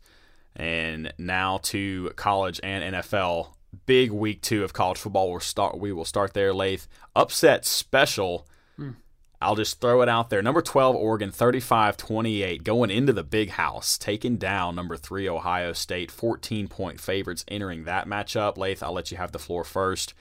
and 0.57 1.13
now 1.17 1.59
to 1.63 2.11
college 2.15 2.59
and 2.63 2.95
NFL. 2.95 3.53
Big 3.85 4.11
week 4.11 4.41
two 4.41 4.63
of 4.63 4.73
college 4.73 4.97
football. 4.97 5.29
We'll 5.29 5.39
start. 5.39 5.79
We 5.79 5.93
will 5.93 6.03
start 6.03 6.33
there. 6.33 6.53
Lath 6.53 6.87
upset 7.15 7.63
special. 7.63 8.47
Hmm. 8.75 8.91
I'll 9.39 9.55
just 9.55 9.79
throw 9.79 10.01
it 10.01 10.09
out 10.09 10.31
there. 10.31 10.41
Number 10.41 10.63
12, 10.63 10.95
Oregon, 10.95 11.31
35 11.31 11.95
28, 11.95 12.63
going 12.63 12.89
into 12.89 13.13
the 13.13 13.23
big 13.23 13.51
house, 13.51 13.97
taking 13.97 14.37
down 14.37 14.75
number 14.75 14.97
three, 14.97 15.29
Ohio 15.29 15.73
State, 15.73 16.09
14 16.09 16.67
point 16.67 16.99
favorites 16.99 17.45
entering 17.47 17.83
that 17.83 18.07
matchup. 18.07 18.57
Lath, 18.57 18.81
I'll 18.81 18.93
let 18.93 19.11
you 19.11 19.17
have 19.17 19.31
the 19.31 19.39
floor 19.39 19.63
first. 19.63 20.15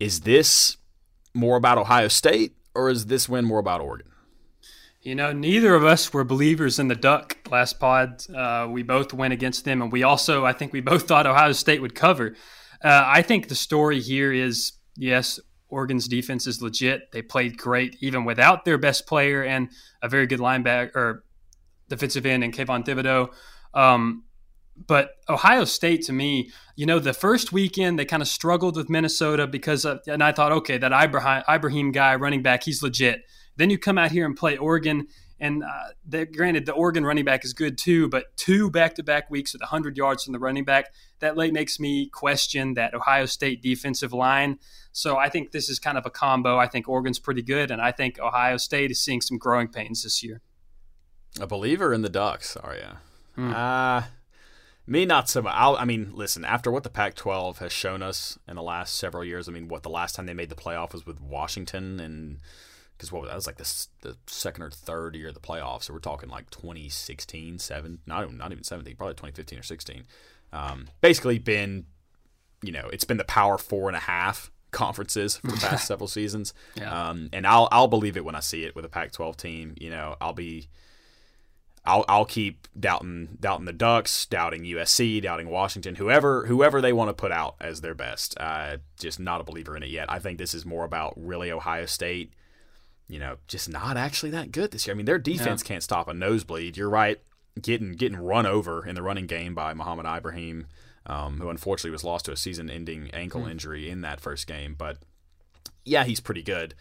Is 0.00 0.22
this 0.22 0.78
more 1.32 1.56
about 1.56 1.78
Ohio 1.78 2.08
State 2.08 2.56
or 2.74 2.90
is 2.90 3.06
this 3.06 3.28
win 3.28 3.44
more 3.44 3.60
about 3.60 3.80
Oregon? 3.80 4.08
You 5.00 5.14
know, 5.14 5.32
neither 5.32 5.74
of 5.74 5.84
us 5.84 6.12
were 6.12 6.24
believers 6.24 6.78
in 6.78 6.88
the 6.88 6.96
Duck 6.96 7.38
last 7.50 7.78
pod. 7.78 8.24
Uh, 8.34 8.66
we 8.68 8.82
both 8.82 9.12
went 9.12 9.32
against 9.32 9.64
them, 9.64 9.80
and 9.80 9.92
we 9.92 10.02
also, 10.02 10.44
I 10.44 10.52
think, 10.52 10.72
we 10.72 10.80
both 10.80 11.02
thought 11.08 11.26
Ohio 11.26 11.52
State 11.52 11.80
would 11.80 11.94
cover. 11.94 12.34
Uh, 12.82 13.04
I 13.06 13.22
think 13.22 13.48
the 13.48 13.54
story 13.54 14.00
here 14.00 14.32
is 14.32 14.72
yes, 14.96 15.38
Oregon's 15.68 16.08
defense 16.08 16.46
is 16.46 16.62
legit. 16.62 17.12
They 17.12 17.22
played 17.22 17.58
great 17.58 17.96
even 18.00 18.24
without 18.24 18.64
their 18.64 18.78
best 18.78 19.06
player 19.06 19.42
and 19.42 19.70
a 20.02 20.08
very 20.08 20.26
good 20.26 20.40
linebacker 20.40 20.94
or 20.94 21.24
defensive 21.88 22.26
end 22.26 22.44
in 22.44 22.52
Kayvon 22.52 22.84
Thibodeaux. 22.84 23.32
Um, 23.74 24.24
but 24.86 25.10
Ohio 25.28 25.64
State 25.64 26.02
to 26.02 26.12
me, 26.12 26.50
you 26.76 26.86
know, 26.86 26.98
the 26.98 27.12
first 27.12 27.52
weekend 27.52 27.98
they 27.98 28.04
kind 28.04 28.22
of 28.22 28.28
struggled 28.28 28.76
with 28.76 28.88
Minnesota 28.88 29.46
because, 29.46 29.84
and 29.84 30.22
I 30.22 30.32
thought, 30.32 30.52
okay, 30.52 30.78
that 30.78 30.92
Ibrahim, 30.92 31.42
Ibrahim 31.48 31.92
guy 31.92 32.14
running 32.14 32.42
back, 32.42 32.62
he's 32.62 32.82
legit. 32.82 33.22
Then 33.58 33.70
you 33.70 33.78
come 33.78 33.98
out 33.98 34.12
here 34.12 34.24
and 34.24 34.36
play 34.36 34.56
Oregon, 34.56 35.08
and 35.40 35.62
uh, 35.62 36.24
granted, 36.32 36.64
the 36.64 36.72
Oregon 36.72 37.04
running 37.04 37.24
back 37.24 37.44
is 37.44 37.52
good 37.52 37.76
too, 37.76 38.08
but 38.08 38.36
two 38.36 38.70
back-to-back 38.70 39.30
weeks 39.30 39.52
with 39.52 39.62
100 39.62 39.96
yards 39.96 40.24
from 40.24 40.32
the 40.32 40.38
running 40.38 40.64
back, 40.64 40.92
that 41.18 41.36
late 41.36 41.52
makes 41.52 41.78
me 41.78 42.08
question 42.08 42.74
that 42.74 42.94
Ohio 42.94 43.26
State 43.26 43.60
defensive 43.60 44.12
line. 44.12 44.58
So 44.92 45.16
I 45.16 45.28
think 45.28 45.50
this 45.50 45.68
is 45.68 45.78
kind 45.78 45.98
of 45.98 46.06
a 46.06 46.10
combo. 46.10 46.56
I 46.56 46.68
think 46.68 46.88
Oregon's 46.88 47.18
pretty 47.18 47.42
good, 47.42 47.70
and 47.70 47.82
I 47.82 47.92
think 47.92 48.18
Ohio 48.20 48.56
State 48.58 48.90
is 48.90 49.00
seeing 49.00 49.20
some 49.20 49.38
growing 49.38 49.68
pains 49.68 50.04
this 50.04 50.22
year. 50.22 50.40
A 51.40 51.46
believer 51.46 51.92
in 51.92 52.02
the 52.02 52.08
Ducks, 52.08 52.56
are 52.56 52.76
you? 52.76 53.42
Hmm. 53.42 53.52
Uh, 53.52 54.02
me, 54.86 55.04
not 55.04 55.28
so 55.28 55.42
much. 55.42 55.54
I'll, 55.56 55.76
i 55.76 55.84
mean, 55.84 56.12
listen, 56.14 56.44
after 56.44 56.70
what 56.70 56.82
the 56.82 56.90
Pac 56.90 57.14
12 57.14 57.58
has 57.58 57.72
shown 57.72 58.02
us 58.02 58.38
in 58.48 58.56
the 58.56 58.62
last 58.62 58.96
several 58.96 59.24
years, 59.24 59.48
I 59.48 59.52
mean, 59.52 59.68
what 59.68 59.82
the 59.82 59.90
last 59.90 60.14
time 60.14 60.26
they 60.26 60.34
made 60.34 60.48
the 60.48 60.54
playoff 60.54 60.92
was 60.92 61.04
with 61.04 61.20
Washington, 61.20 62.00
and 62.00 62.38
because 62.98 63.12
what 63.12 63.22
was 63.22 63.30
that 63.30 63.36
was 63.36 63.46
like 63.46 63.56
the, 63.56 63.86
the 64.00 64.16
second 64.26 64.64
or 64.64 64.70
third 64.70 65.14
year 65.14 65.28
of 65.28 65.34
the 65.34 65.40
playoffs. 65.40 65.84
So 65.84 65.92
we're 65.92 66.00
talking 66.00 66.28
like 66.28 66.50
2016, 66.50 67.60
7, 67.60 67.98
not, 68.06 68.24
even, 68.24 68.36
not 68.36 68.50
even 68.50 68.64
17, 68.64 68.96
probably 68.96 69.14
2015 69.14 69.58
or 69.60 69.62
16. 69.62 70.04
Um, 70.52 70.88
basically, 71.00 71.38
been, 71.38 71.86
you 72.62 72.72
know, 72.72 72.88
it's 72.92 73.04
been 73.04 73.16
the 73.16 73.24
power 73.24 73.56
four 73.56 73.88
and 73.88 73.96
a 73.96 74.00
half 74.00 74.50
conferences 74.72 75.36
for 75.36 75.46
the 75.46 75.56
past 75.58 75.86
several 75.86 76.08
seasons. 76.08 76.52
Yeah. 76.74 77.10
Um, 77.10 77.28
and 77.32 77.46
I'll, 77.46 77.68
I'll 77.70 77.88
believe 77.88 78.16
it 78.16 78.24
when 78.24 78.34
I 78.34 78.40
see 78.40 78.64
it 78.64 78.74
with 78.74 78.84
a 78.84 78.88
Pac 78.88 79.12
12 79.12 79.36
team. 79.36 79.74
You 79.78 79.90
know, 79.90 80.16
I'll 80.20 80.32
be 80.32 80.68
I'll 81.84 82.04
I'll 82.06 82.24
keep 82.26 82.68
doubting 82.78 83.38
doubting 83.40 83.64
the 83.64 83.72
Ducks, 83.72 84.26
doubting 84.26 84.64
USC, 84.64 85.22
doubting 85.22 85.48
Washington, 85.48 85.94
whoever 85.94 86.46
whoever 86.46 86.80
they 86.80 86.92
want 86.92 87.08
to 87.08 87.14
put 87.14 87.32
out 87.32 87.56
as 87.60 87.80
their 87.80 87.94
best. 87.94 88.36
Uh, 88.38 88.76
just 88.98 89.18
not 89.18 89.40
a 89.40 89.44
believer 89.44 89.76
in 89.76 89.82
it 89.82 89.88
yet. 89.88 90.10
I 90.12 90.18
think 90.18 90.38
this 90.38 90.52
is 90.52 90.66
more 90.66 90.84
about 90.84 91.14
really 91.16 91.50
Ohio 91.50 91.86
State. 91.86 92.34
You 93.08 93.18
know, 93.18 93.36
just 93.46 93.68
not 93.68 93.96
actually 93.96 94.30
that 94.30 94.52
good 94.52 94.70
this 94.70 94.86
year. 94.86 94.94
I 94.94 94.96
mean, 94.96 95.06
their 95.06 95.18
defense 95.18 95.62
yeah. 95.62 95.68
can't 95.68 95.82
stop 95.82 96.08
a 96.08 96.14
nosebleed. 96.14 96.76
You're 96.76 96.90
right, 96.90 97.18
getting 97.60 97.92
getting 97.92 98.18
run 98.18 98.46
over 98.46 98.86
in 98.86 98.94
the 98.94 99.02
running 99.02 99.26
game 99.26 99.54
by 99.54 99.72
Mohamed 99.74 100.06
Ibrahim, 100.06 100.66
um, 101.06 101.40
who 101.40 101.48
unfortunately 101.48 101.90
was 101.90 102.04
lost 102.04 102.26
to 102.26 102.32
a 102.32 102.36
season-ending 102.36 103.10
ankle 103.12 103.42
mm. 103.42 103.50
injury 103.50 103.88
in 103.88 104.02
that 104.02 104.20
first 104.20 104.46
game. 104.46 104.74
But 104.76 104.98
yeah, 105.84 106.04
he's 106.04 106.20
pretty 106.20 106.42
good. 106.42 106.74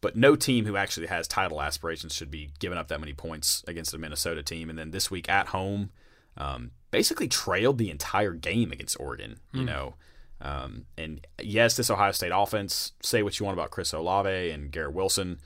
But 0.00 0.14
no 0.14 0.36
team 0.36 0.66
who 0.66 0.76
actually 0.76 1.08
has 1.08 1.26
title 1.26 1.60
aspirations 1.60 2.14
should 2.14 2.30
be 2.30 2.50
giving 2.60 2.78
up 2.78 2.88
that 2.88 3.00
many 3.00 3.12
points 3.12 3.64
against 3.66 3.94
a 3.94 3.98
Minnesota 3.98 4.42
team. 4.42 4.70
And 4.70 4.78
then 4.78 4.92
this 4.92 5.10
week 5.10 5.28
at 5.28 5.48
home, 5.48 5.90
um, 6.36 6.70
basically 6.90 7.26
trailed 7.28 7.78
the 7.78 7.90
entire 7.90 8.34
game 8.34 8.70
against 8.70 9.00
Oregon. 9.00 9.40
You 9.52 9.62
mm. 9.62 9.66
know, 9.66 9.94
um, 10.40 10.84
and 10.96 11.26
yes, 11.42 11.76
this 11.76 11.90
Ohio 11.90 12.12
State 12.12 12.30
offense. 12.32 12.92
Say 13.02 13.22
what 13.22 13.40
you 13.40 13.46
want 13.46 13.58
about 13.58 13.70
Chris 13.70 13.92
Olave 13.92 14.50
and 14.50 14.70
Garrett 14.70 14.92
Wilson, 14.92 15.40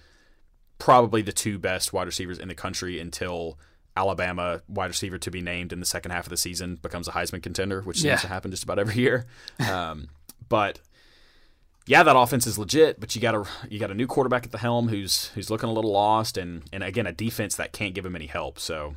probably 0.81 1.23
the 1.23 1.33
two 1.33 1.59
best 1.59 1.93
wide 1.93 2.07
receivers 2.07 2.39
in 2.39 2.49
the 2.49 2.55
country 2.55 2.99
until 2.99 3.59
Alabama 3.97 4.63
wide 4.67 4.87
receiver 4.87 5.19
to 5.19 5.31
be 5.31 5.41
named 5.41 5.73
in 5.73 5.79
the 5.79 5.87
second 5.87 6.11
half 6.11 6.25
of 6.25 6.31
the 6.31 6.37
season 6.37 6.77
becomes 6.77 7.07
a 7.07 7.13
Heisman 7.13 7.43
contender, 7.43 7.83
which 7.83 7.99
seems 7.99 8.05
yeah. 8.05 8.17
to 8.17 8.29
happen 8.29 8.51
just 8.51 8.65
about 8.65 8.79
every 8.79 8.97
year. 8.97 9.27
Um, 9.71 10.09
but 10.49 10.81
yeah, 11.87 12.03
that 12.03 12.17
offense 12.17 12.47
is 12.47 12.59
legit, 12.59 12.99
but 12.99 13.15
you 13.15 13.21
got 13.21 13.35
a 13.35 13.45
you 13.69 13.79
got 13.79 13.91
a 13.91 13.95
new 13.95 14.07
quarterback 14.07 14.45
at 14.45 14.53
the 14.53 14.59
helm 14.59 14.89
who's 14.89 15.27
who's 15.29 15.51
looking 15.51 15.69
a 15.69 15.73
little 15.73 15.93
lost, 15.93 16.37
and 16.37 16.63
and 16.73 16.83
again 16.83 17.07
a 17.07 17.13
defense 17.13 17.57
that 17.57 17.73
can't 17.73 17.95
give 17.95 18.07
him 18.07 18.17
any 18.17 18.27
help. 18.27 18.59
So, 18.59 18.95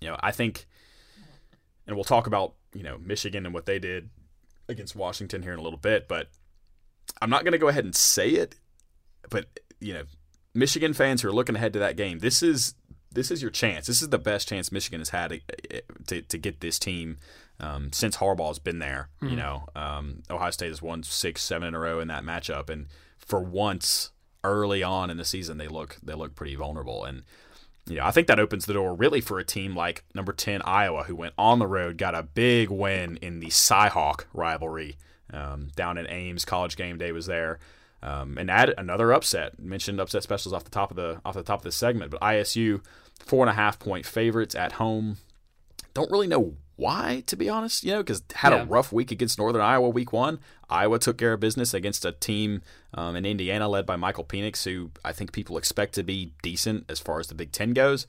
you 0.00 0.08
know, 0.08 0.16
I 0.20 0.32
think, 0.32 0.66
and 1.86 1.96
we'll 1.96 2.04
talk 2.04 2.26
about 2.26 2.54
you 2.74 2.82
know 2.82 2.98
Michigan 2.98 3.44
and 3.44 3.54
what 3.54 3.66
they 3.66 3.78
did 3.78 4.10
against 4.68 4.96
Washington 4.96 5.42
here 5.42 5.52
in 5.52 5.58
a 5.58 5.62
little 5.62 5.78
bit, 5.78 6.08
but 6.08 6.28
I'm 7.22 7.30
not 7.30 7.44
going 7.44 7.52
to 7.52 7.58
go 7.58 7.68
ahead 7.68 7.84
and 7.84 7.94
say 7.94 8.30
it, 8.30 8.56
but 9.30 9.46
you 9.80 9.94
know, 9.94 10.04
Michigan 10.58 10.92
fans 10.92 11.22
who 11.22 11.28
are 11.28 11.32
looking 11.32 11.56
ahead 11.56 11.72
to 11.74 11.78
that 11.78 11.96
game, 11.96 12.18
this 12.18 12.42
is 12.42 12.74
this 13.12 13.30
is 13.30 13.40
your 13.40 13.50
chance. 13.50 13.86
This 13.86 14.02
is 14.02 14.10
the 14.10 14.18
best 14.18 14.48
chance 14.48 14.70
Michigan 14.70 15.00
has 15.00 15.10
had 15.10 15.28
to, 15.30 15.82
to, 16.08 16.22
to 16.22 16.38
get 16.38 16.60
this 16.60 16.78
team 16.78 17.16
um, 17.58 17.90
since 17.92 18.18
Harbaugh's 18.18 18.58
been 18.58 18.80
there. 18.80 19.08
Mm-hmm. 19.16 19.26
You 19.26 19.30
hmm. 19.30 19.36
know, 19.36 19.68
um, 19.74 20.22
Ohio 20.30 20.50
State 20.50 20.68
has 20.68 20.82
won 20.82 21.02
six, 21.02 21.42
seven 21.42 21.68
in 21.68 21.74
a 21.74 21.78
row 21.78 22.00
in 22.00 22.08
that 22.08 22.24
matchup, 22.24 22.68
and 22.68 22.86
for 23.18 23.40
once 23.40 24.10
early 24.44 24.82
on 24.82 25.10
in 25.10 25.16
the 25.16 25.24
season, 25.24 25.58
they 25.58 25.68
look 25.68 25.96
they 26.02 26.14
look 26.14 26.34
pretty 26.34 26.56
vulnerable. 26.56 27.04
And 27.04 27.22
you 27.86 27.96
know, 27.96 28.04
I 28.04 28.10
think 28.10 28.26
that 28.26 28.40
opens 28.40 28.66
the 28.66 28.74
door 28.74 28.94
really 28.94 29.20
for 29.20 29.38
a 29.38 29.44
team 29.44 29.74
like 29.74 30.04
number 30.14 30.32
ten 30.32 30.60
Iowa, 30.62 31.04
who 31.04 31.14
went 31.14 31.34
on 31.38 31.58
the 31.58 31.66
road, 31.66 31.98
got 31.98 32.14
a 32.14 32.22
big 32.22 32.68
win 32.68 33.16
in 33.22 33.40
the 33.40 33.48
Cyhawk 33.48 34.24
rivalry 34.32 34.96
um, 35.32 35.68
down 35.76 35.98
in 35.98 36.06
Ames. 36.08 36.44
College 36.44 36.76
Game 36.76 36.98
Day 36.98 37.12
was 37.12 37.26
there. 37.26 37.58
Um, 38.00 38.38
and 38.38 38.48
add 38.48 38.72
another 38.78 39.12
upset. 39.12 39.58
Mentioned 39.58 40.00
upset 40.00 40.22
specials 40.22 40.52
off 40.52 40.62
the 40.62 40.70
top 40.70 40.90
of 40.90 40.96
the 40.96 41.20
off 41.24 41.34
the 41.34 41.42
top 41.42 41.60
of 41.60 41.64
this 41.64 41.76
segment, 41.76 42.12
but 42.12 42.20
ISU 42.20 42.80
four 43.18 43.42
and 43.42 43.50
a 43.50 43.54
half 43.54 43.78
point 43.78 44.06
favorites 44.06 44.54
at 44.54 44.72
home. 44.72 45.16
Don't 45.94 46.10
really 46.10 46.28
know 46.28 46.54
why, 46.76 47.24
to 47.26 47.34
be 47.34 47.48
honest. 47.48 47.82
You 47.82 47.92
know, 47.92 47.98
because 47.98 48.22
had 48.34 48.52
yeah. 48.52 48.62
a 48.62 48.64
rough 48.64 48.92
week 48.92 49.10
against 49.10 49.38
Northern 49.38 49.62
Iowa 49.62 49.88
week 49.88 50.12
one. 50.12 50.38
Iowa 50.70 51.00
took 51.00 51.18
care 51.18 51.32
of 51.32 51.40
business 51.40 51.74
against 51.74 52.04
a 52.04 52.12
team 52.12 52.62
um, 52.94 53.16
in 53.16 53.24
Indiana 53.26 53.68
led 53.68 53.84
by 53.84 53.96
Michael 53.96 54.24
Penix, 54.24 54.64
who 54.64 54.92
I 55.04 55.12
think 55.12 55.32
people 55.32 55.58
expect 55.58 55.94
to 55.94 56.04
be 56.04 56.34
decent 56.42 56.84
as 56.88 57.00
far 57.00 57.18
as 57.18 57.26
the 57.26 57.34
Big 57.34 57.50
Ten 57.50 57.72
goes. 57.72 58.06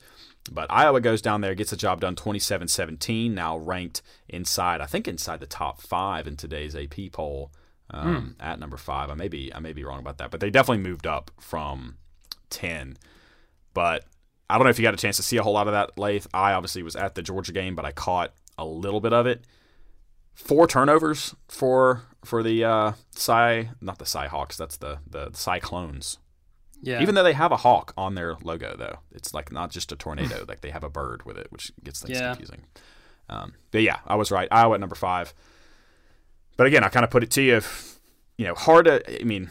But 0.50 0.70
Iowa 0.70 1.00
goes 1.00 1.20
down 1.20 1.40
there, 1.40 1.54
gets 1.54 1.70
the 1.70 1.76
job 1.76 2.00
done 2.00 2.16
27 2.16 2.68
17, 2.68 3.34
now 3.34 3.58
ranked 3.58 4.02
inside, 4.28 4.80
I 4.80 4.86
think 4.86 5.06
inside 5.08 5.40
the 5.40 5.46
top 5.46 5.80
five 5.80 6.26
in 6.26 6.36
today's 6.36 6.76
AP 6.76 7.12
poll 7.12 7.50
um, 7.92 8.36
mm. 8.38 8.44
at 8.44 8.58
number 8.58 8.76
five. 8.76 9.10
I 9.10 9.14
may 9.14 9.28
be 9.28 9.52
I 9.54 9.60
may 9.60 9.72
be 9.72 9.84
wrong 9.84 9.98
about 9.98 10.18
that, 10.18 10.30
but 10.30 10.40
they 10.40 10.50
definitely 10.50 10.82
moved 10.82 11.06
up 11.06 11.30
from 11.40 11.96
ten. 12.48 12.96
But 13.74 14.04
I 14.48 14.56
don't 14.56 14.64
know 14.64 14.70
if 14.70 14.78
you 14.78 14.82
got 14.82 14.94
a 14.94 14.98
chance 14.98 15.16
to 15.16 15.22
see 15.22 15.36
a 15.36 15.42
whole 15.42 15.52
lot 15.52 15.68
of 15.68 15.72
that, 15.72 15.98
Lath. 15.98 16.26
I 16.34 16.52
obviously 16.52 16.82
was 16.82 16.96
at 16.96 17.14
the 17.14 17.22
Georgia 17.22 17.52
game, 17.52 17.74
but 17.74 17.84
I 17.84 17.92
caught 17.92 18.32
a 18.58 18.64
little 18.64 19.00
bit 19.00 19.12
of 19.12 19.26
it. 19.26 19.44
Four 20.34 20.66
turnovers 20.66 21.34
for 21.48 22.02
for 22.24 22.42
the 22.42 22.64
uh, 22.64 22.92
Cy, 23.10 23.70
not 23.80 23.98
the 23.98 24.06
Cy 24.06 24.26
Hawks. 24.26 24.56
That's 24.56 24.76
the 24.76 24.98
the 25.08 25.30
Cyclones. 25.32 26.18
Yeah. 26.82 27.02
Even 27.02 27.14
though 27.14 27.22
they 27.22 27.34
have 27.34 27.52
a 27.52 27.58
hawk 27.58 27.92
on 27.96 28.14
their 28.14 28.36
logo, 28.42 28.74
though, 28.76 29.00
it's 29.12 29.34
like 29.34 29.52
not 29.52 29.70
just 29.70 29.92
a 29.92 29.96
tornado. 29.96 30.44
like 30.48 30.62
they 30.62 30.70
have 30.70 30.84
a 30.84 30.88
bird 30.88 31.24
with 31.26 31.36
it, 31.36 31.52
which 31.52 31.72
gets 31.84 32.00
things 32.00 32.18
yeah. 32.18 32.30
confusing. 32.30 32.62
Um, 33.28 33.52
but 33.70 33.82
yeah, 33.82 33.98
I 34.06 34.16
was 34.16 34.30
right. 34.30 34.48
Iowa 34.50 34.74
at 34.74 34.80
number 34.80 34.96
five. 34.96 35.34
But 36.60 36.66
again, 36.66 36.84
I 36.84 36.90
kind 36.90 37.04
of 37.04 37.10
put 37.10 37.22
it 37.22 37.30
to 37.30 37.40
you, 37.40 37.56
if, 37.56 37.98
you 38.36 38.44
know, 38.44 38.54
hard 38.54 38.84
to, 38.84 39.18
I 39.18 39.24
mean, 39.24 39.48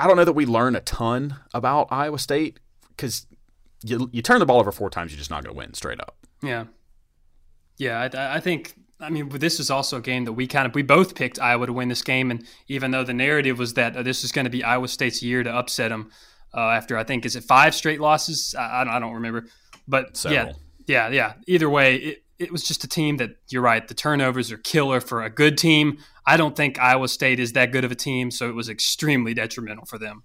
I 0.00 0.08
don't 0.08 0.16
know 0.16 0.24
that 0.24 0.32
we 0.32 0.46
learn 0.46 0.74
a 0.74 0.80
ton 0.80 1.36
about 1.54 1.86
Iowa 1.92 2.18
State 2.18 2.58
because 2.88 3.28
you, 3.84 4.10
you 4.12 4.20
turn 4.20 4.40
the 4.40 4.44
ball 4.44 4.58
over 4.58 4.72
four 4.72 4.90
times, 4.90 5.12
you're 5.12 5.18
just 5.18 5.30
not 5.30 5.44
going 5.44 5.54
to 5.54 5.56
win 5.56 5.74
straight 5.74 6.00
up. 6.00 6.16
Yeah. 6.42 6.64
Yeah. 7.78 8.00
I, 8.12 8.38
I 8.38 8.40
think, 8.40 8.74
I 8.98 9.10
mean, 9.10 9.28
this 9.28 9.60
is 9.60 9.70
also 9.70 9.98
a 9.98 10.00
game 10.00 10.24
that 10.24 10.32
we 10.32 10.48
kind 10.48 10.66
of, 10.66 10.74
we 10.74 10.82
both 10.82 11.14
picked 11.14 11.38
Iowa 11.38 11.66
to 11.66 11.72
win 11.72 11.88
this 11.88 12.02
game. 12.02 12.32
And 12.32 12.44
even 12.66 12.90
though 12.90 13.04
the 13.04 13.14
narrative 13.14 13.60
was 13.60 13.74
that 13.74 13.96
uh, 13.96 14.02
this 14.02 14.24
is 14.24 14.32
going 14.32 14.46
to 14.46 14.50
be 14.50 14.64
Iowa 14.64 14.88
State's 14.88 15.22
year 15.22 15.44
to 15.44 15.54
upset 15.54 15.90
them 15.90 16.10
uh, 16.52 16.70
after, 16.70 16.98
I 16.98 17.04
think, 17.04 17.24
is 17.26 17.36
it 17.36 17.44
five 17.44 17.76
straight 17.76 18.00
losses? 18.00 18.56
I, 18.58 18.82
I 18.88 18.98
don't 18.98 19.14
remember. 19.14 19.46
But 19.86 20.16
Several. 20.16 20.60
yeah, 20.88 21.08
yeah, 21.08 21.10
yeah. 21.10 21.32
Either 21.46 21.70
way, 21.70 21.94
it, 21.94 22.24
it 22.40 22.50
was 22.50 22.64
just 22.64 22.82
a 22.82 22.88
team 22.88 23.18
that 23.18 23.36
you're 23.50 23.62
right. 23.62 23.86
The 23.86 23.94
turnovers 23.94 24.50
are 24.50 24.56
killer 24.56 25.00
for 25.00 25.22
a 25.22 25.30
good 25.30 25.56
team. 25.56 25.98
I 26.26 26.36
don't 26.36 26.56
think 26.56 26.78
Iowa 26.78 27.08
State 27.08 27.38
is 27.38 27.52
that 27.52 27.70
good 27.70 27.84
of 27.84 27.92
a 27.92 27.94
team, 27.94 28.30
so 28.30 28.48
it 28.48 28.54
was 28.54 28.68
extremely 28.68 29.34
detrimental 29.34 29.84
for 29.84 29.98
them. 29.98 30.22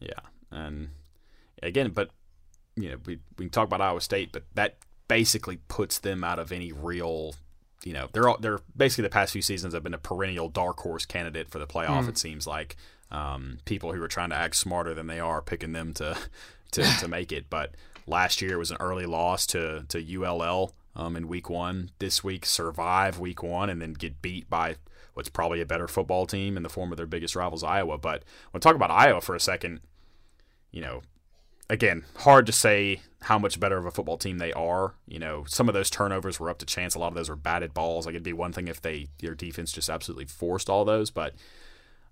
Yeah, 0.00 0.20
and 0.50 0.90
again, 1.62 1.90
but 1.90 2.10
you 2.76 2.90
know, 2.90 2.96
we 3.06 3.18
we 3.38 3.44
can 3.46 3.50
talk 3.50 3.66
about 3.66 3.80
Iowa 3.80 4.00
State, 4.00 4.32
but 4.32 4.44
that 4.54 4.78
basically 5.08 5.58
puts 5.68 5.98
them 5.98 6.24
out 6.24 6.38
of 6.38 6.52
any 6.52 6.72
real. 6.72 7.34
You 7.84 7.92
know, 7.92 8.08
they're 8.12 8.28
all, 8.28 8.38
they're 8.38 8.60
basically 8.76 9.02
the 9.02 9.10
past 9.10 9.32
few 9.32 9.42
seasons 9.42 9.74
have 9.74 9.82
been 9.82 9.94
a 9.94 9.98
perennial 9.98 10.48
dark 10.48 10.78
horse 10.80 11.04
candidate 11.04 11.48
for 11.48 11.58
the 11.58 11.66
playoff. 11.66 12.04
Mm. 12.04 12.10
It 12.10 12.18
seems 12.18 12.46
like 12.46 12.76
um, 13.10 13.58
people 13.64 13.92
who 13.92 14.02
are 14.02 14.08
trying 14.08 14.30
to 14.30 14.36
act 14.36 14.56
smarter 14.56 14.94
than 14.94 15.08
they 15.08 15.20
are 15.20 15.42
picking 15.42 15.72
them 15.72 15.92
to 15.94 16.16
to, 16.72 16.82
to 16.82 17.08
make 17.08 17.30
it, 17.30 17.46
but 17.50 17.74
last 18.06 18.42
year 18.42 18.58
was 18.58 18.72
an 18.72 18.78
early 18.80 19.06
loss 19.06 19.46
to 19.46 19.84
to 19.88 20.24
ULL 20.24 20.72
um, 20.94 21.16
in 21.16 21.28
week 21.28 21.48
one. 21.48 21.90
This 21.98 22.22
week, 22.22 22.46
survive 22.46 23.18
week 23.18 23.42
one 23.42 23.70
and 23.70 23.80
then 23.80 23.92
get 23.92 24.22
beat 24.22 24.48
by 24.48 24.76
what's 25.14 25.28
probably 25.28 25.60
a 25.60 25.66
better 25.66 25.88
football 25.88 26.26
team 26.26 26.56
in 26.56 26.62
the 26.62 26.68
form 26.68 26.92
of 26.92 26.96
their 26.96 27.06
biggest 27.06 27.36
rivals, 27.36 27.62
Iowa. 27.62 27.98
But 27.98 28.24
when 28.50 28.60
talk 28.60 28.74
about 28.74 28.90
Iowa 28.90 29.20
for 29.20 29.34
a 29.34 29.40
second, 29.40 29.80
you 30.70 30.80
know, 30.80 31.02
again, 31.68 32.04
hard 32.18 32.46
to 32.46 32.52
say 32.52 33.00
how 33.22 33.38
much 33.38 33.60
better 33.60 33.78
of 33.78 33.86
a 33.86 33.90
football 33.90 34.16
team 34.16 34.38
they 34.38 34.52
are. 34.52 34.94
You 35.06 35.18
know, 35.18 35.44
some 35.46 35.68
of 35.68 35.74
those 35.74 35.90
turnovers 35.90 36.40
were 36.40 36.50
up 36.50 36.58
to 36.58 36.66
chance. 36.66 36.94
A 36.94 36.98
lot 36.98 37.08
of 37.08 37.14
those 37.14 37.28
were 37.28 37.36
batted 37.36 37.74
balls. 37.74 38.06
Like 38.06 38.14
it'd 38.14 38.22
be 38.22 38.32
one 38.32 38.52
thing 38.52 38.68
if 38.68 38.80
they 38.80 39.08
their 39.20 39.34
defense 39.34 39.72
just 39.72 39.90
absolutely 39.90 40.26
forced 40.26 40.70
all 40.70 40.84
those, 40.84 41.10
but 41.10 41.34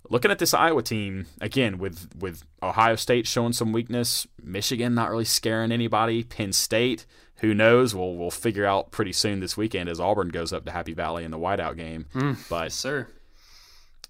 looking 0.08 0.30
at 0.30 0.38
this 0.38 0.54
Iowa 0.54 0.82
team 0.82 1.26
again 1.40 1.78
with 1.78 2.08
with 2.18 2.44
Ohio 2.62 2.96
State 2.96 3.26
showing 3.26 3.52
some 3.52 3.72
weakness, 3.72 4.26
Michigan 4.42 4.94
not 4.94 5.10
really 5.10 5.24
scaring 5.24 5.72
anybody, 5.72 6.24
Penn 6.24 6.52
State 6.52 7.06
who 7.40 7.54
knows? 7.54 7.94
We'll 7.94 8.16
we'll 8.16 8.30
figure 8.30 8.66
out 8.66 8.90
pretty 8.90 9.12
soon 9.12 9.40
this 9.40 9.56
weekend 9.56 9.88
as 9.88 9.98
Auburn 10.00 10.28
goes 10.28 10.52
up 10.52 10.64
to 10.66 10.70
Happy 10.70 10.92
Valley 10.92 11.24
in 11.24 11.30
the 11.30 11.38
whiteout 11.38 11.76
game. 11.76 12.06
Mm, 12.14 12.36
but 12.48 12.64
yes, 12.64 12.74
sir, 12.74 13.08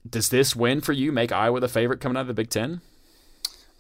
does 0.09 0.29
this 0.29 0.57
win 0.57 0.81
for 0.81 0.93
you 0.93 1.13
make 1.13 1.33
Iowa 1.33 1.61
the 1.61 1.69
favorite 1.69 2.01
coming 2.01 2.17
out 2.17 2.23
of 2.23 2.27
the 2.27 2.35
Big 2.35 2.51
Ten? 2.51 2.81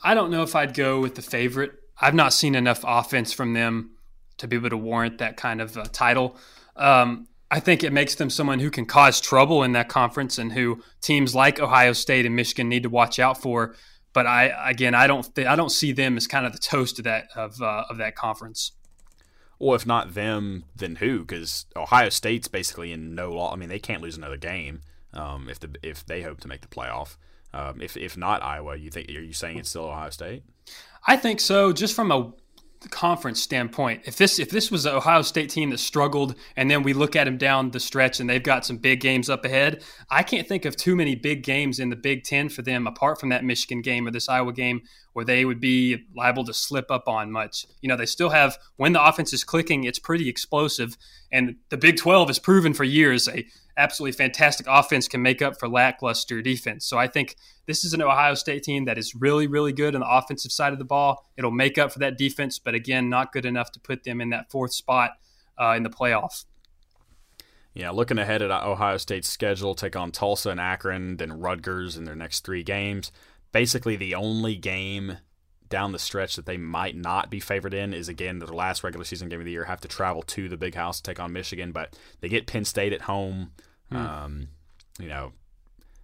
I 0.02 0.14
don't 0.14 0.30
know 0.30 0.42
if 0.42 0.54
I'd 0.54 0.74
go 0.74 1.00
with 1.00 1.14
the 1.14 1.22
favorite. 1.22 1.72
I've 2.00 2.14
not 2.14 2.32
seen 2.32 2.54
enough 2.54 2.84
offense 2.86 3.32
from 3.32 3.52
them 3.52 3.90
to 4.38 4.48
be 4.48 4.56
able 4.56 4.70
to 4.70 4.76
warrant 4.76 5.18
that 5.18 5.36
kind 5.36 5.60
of 5.60 5.76
uh, 5.76 5.84
title. 5.92 6.36
Um, 6.76 7.28
I 7.50 7.60
think 7.60 7.82
it 7.82 7.92
makes 7.92 8.14
them 8.14 8.30
someone 8.30 8.60
who 8.60 8.70
can 8.70 8.86
cause 8.86 9.20
trouble 9.20 9.62
in 9.64 9.72
that 9.72 9.88
conference 9.88 10.38
and 10.38 10.52
who 10.52 10.82
teams 11.00 11.34
like 11.34 11.58
Ohio 11.58 11.92
State 11.92 12.24
and 12.24 12.36
Michigan 12.36 12.68
need 12.68 12.84
to 12.84 12.88
watch 12.88 13.18
out 13.18 13.42
for. 13.42 13.74
But 14.12 14.26
I 14.26 14.70
again, 14.70 14.94
I 14.94 15.06
don't 15.06 15.34
th- 15.34 15.46
I 15.46 15.56
don't 15.56 15.70
see 15.70 15.92
them 15.92 16.16
as 16.16 16.26
kind 16.26 16.46
of 16.46 16.52
the 16.52 16.58
toast 16.58 16.98
of 16.98 17.04
that 17.04 17.26
of 17.36 17.60
uh, 17.60 17.84
of 17.90 17.98
that 17.98 18.14
conference. 18.14 18.72
Well, 19.60 19.76
if 19.76 19.86
not 19.86 20.14
them, 20.14 20.64
then 20.74 20.96
who? 20.96 21.20
Because 21.20 21.66
Ohio 21.76 22.08
State's 22.08 22.48
basically 22.48 22.92
in 22.92 23.14
no 23.14 23.30
law. 23.30 23.52
I 23.52 23.56
mean, 23.56 23.68
they 23.68 23.78
can't 23.78 24.02
lose 24.02 24.16
another 24.16 24.38
game 24.38 24.80
um, 25.12 25.48
if 25.50 25.60
the 25.60 25.76
if 25.82 26.04
they 26.04 26.22
hope 26.22 26.40
to 26.40 26.48
make 26.48 26.62
the 26.62 26.68
playoff. 26.68 27.16
Um, 27.52 27.80
if 27.82 27.96
if 27.96 28.16
not 28.16 28.42
Iowa, 28.42 28.76
you 28.76 28.90
think 28.90 29.08
are 29.10 29.12
you 29.12 29.34
saying 29.34 29.58
it's 29.58 29.68
still 29.68 29.84
Ohio 29.84 30.10
State? 30.10 30.44
I 31.06 31.16
think 31.16 31.40
so. 31.40 31.72
Just 31.74 31.94
from 31.94 32.10
a 32.10 32.32
conference 32.88 33.42
standpoint, 33.42 34.02
if 34.06 34.16
this 34.16 34.38
if 34.38 34.50
this 34.50 34.70
was 34.70 34.86
an 34.86 34.94
Ohio 34.94 35.22
State 35.22 35.50
team 35.50 35.70
that 35.70 35.78
struggled, 35.78 36.34
and 36.56 36.70
then 36.70 36.82
we 36.82 36.94
look 36.94 37.14
at 37.14 37.24
them 37.24 37.36
down 37.36 37.70
the 37.70 37.80
stretch, 37.80 38.20
and 38.20 38.28
they've 38.28 38.42
got 38.42 38.64
some 38.64 38.78
big 38.78 39.00
games 39.00 39.28
up 39.28 39.44
ahead, 39.44 39.82
I 40.10 40.22
can't 40.22 40.48
think 40.48 40.64
of 40.64 40.76
too 40.76 40.96
many 40.96 41.14
big 41.14 41.42
games 41.42 41.78
in 41.78 41.90
the 41.90 41.96
Big 41.96 42.24
Ten 42.24 42.48
for 42.48 42.62
them 42.62 42.86
apart 42.86 43.20
from 43.20 43.28
that 43.28 43.44
Michigan 43.44 43.82
game 43.82 44.06
or 44.06 44.10
this 44.10 44.28
Iowa 44.28 44.52
game 44.52 44.82
where 45.12 45.24
they 45.24 45.44
would 45.44 45.60
be 45.60 46.04
liable 46.16 46.44
to 46.44 46.54
slip 46.54 46.90
up 46.90 47.08
on 47.08 47.30
much. 47.30 47.66
You 47.82 47.88
know, 47.88 47.96
they 47.96 48.06
still 48.06 48.30
have 48.30 48.56
when 48.76 48.92
the 48.92 49.04
offense 49.04 49.32
is 49.32 49.44
clicking, 49.44 49.84
it's 49.84 49.98
pretty 49.98 50.28
explosive, 50.28 50.96
and 51.30 51.56
the 51.68 51.76
Big 51.76 51.98
Twelve 51.98 52.28
has 52.28 52.38
proven 52.38 52.72
for 52.72 52.84
years 52.84 53.28
a 53.28 53.44
absolutely 53.80 54.12
fantastic 54.12 54.66
offense 54.68 55.08
can 55.08 55.22
make 55.22 55.40
up 55.40 55.58
for 55.58 55.68
lackluster 55.68 56.42
defense. 56.42 56.84
So 56.84 56.98
I 56.98 57.06
think 57.06 57.36
this 57.66 57.84
is 57.84 57.94
an 57.94 58.02
Ohio 58.02 58.34
State 58.34 58.62
team 58.62 58.84
that 58.84 58.98
is 58.98 59.14
really, 59.14 59.46
really 59.46 59.72
good 59.72 59.94
on 59.94 60.02
the 60.02 60.08
offensive 60.08 60.52
side 60.52 60.72
of 60.72 60.78
the 60.78 60.84
ball. 60.84 61.26
It'll 61.36 61.50
make 61.50 61.78
up 61.78 61.92
for 61.92 61.98
that 62.00 62.18
defense, 62.18 62.58
but 62.58 62.74
again, 62.74 63.08
not 63.08 63.32
good 63.32 63.46
enough 63.46 63.72
to 63.72 63.80
put 63.80 64.04
them 64.04 64.20
in 64.20 64.30
that 64.30 64.50
fourth 64.50 64.74
spot 64.74 65.12
uh, 65.58 65.74
in 65.76 65.82
the 65.82 65.90
playoff. 65.90 66.44
Yeah, 67.72 67.90
looking 67.90 68.18
ahead 68.18 68.42
at 68.42 68.50
Ohio 68.50 68.96
State's 68.96 69.28
schedule, 69.28 69.74
take 69.74 69.96
on 69.96 70.10
Tulsa 70.10 70.50
and 70.50 70.60
Akron, 70.60 71.16
then 71.16 71.40
Rutgers 71.40 71.96
in 71.96 72.04
their 72.04 72.16
next 72.16 72.44
three 72.44 72.62
games. 72.62 73.12
Basically, 73.52 73.96
the 73.96 74.14
only 74.14 74.56
game 74.56 75.18
down 75.70 75.92
the 75.92 75.98
stretch 75.98 76.36
that 76.36 76.46
they 76.46 76.56
might 76.56 76.96
not 76.96 77.30
be 77.30 77.40
favored 77.40 77.72
in 77.72 77.94
is 77.94 78.08
again 78.08 78.40
their 78.40 78.48
last 78.48 78.82
regular 78.82 79.04
season 79.04 79.28
game 79.28 79.38
of 79.38 79.46
the 79.46 79.52
year. 79.52 79.64
Have 79.64 79.80
to 79.82 79.88
travel 79.88 80.22
to 80.22 80.48
the 80.48 80.56
Big 80.56 80.74
House 80.74 81.00
to 81.00 81.04
take 81.04 81.20
on 81.20 81.32
Michigan, 81.32 81.72
but 81.72 81.96
they 82.20 82.28
get 82.28 82.46
Penn 82.46 82.64
State 82.64 82.92
at 82.92 83.02
home. 83.02 83.52
Hmm. 83.90 83.96
Um, 83.96 84.48
you 84.98 85.08
know, 85.08 85.32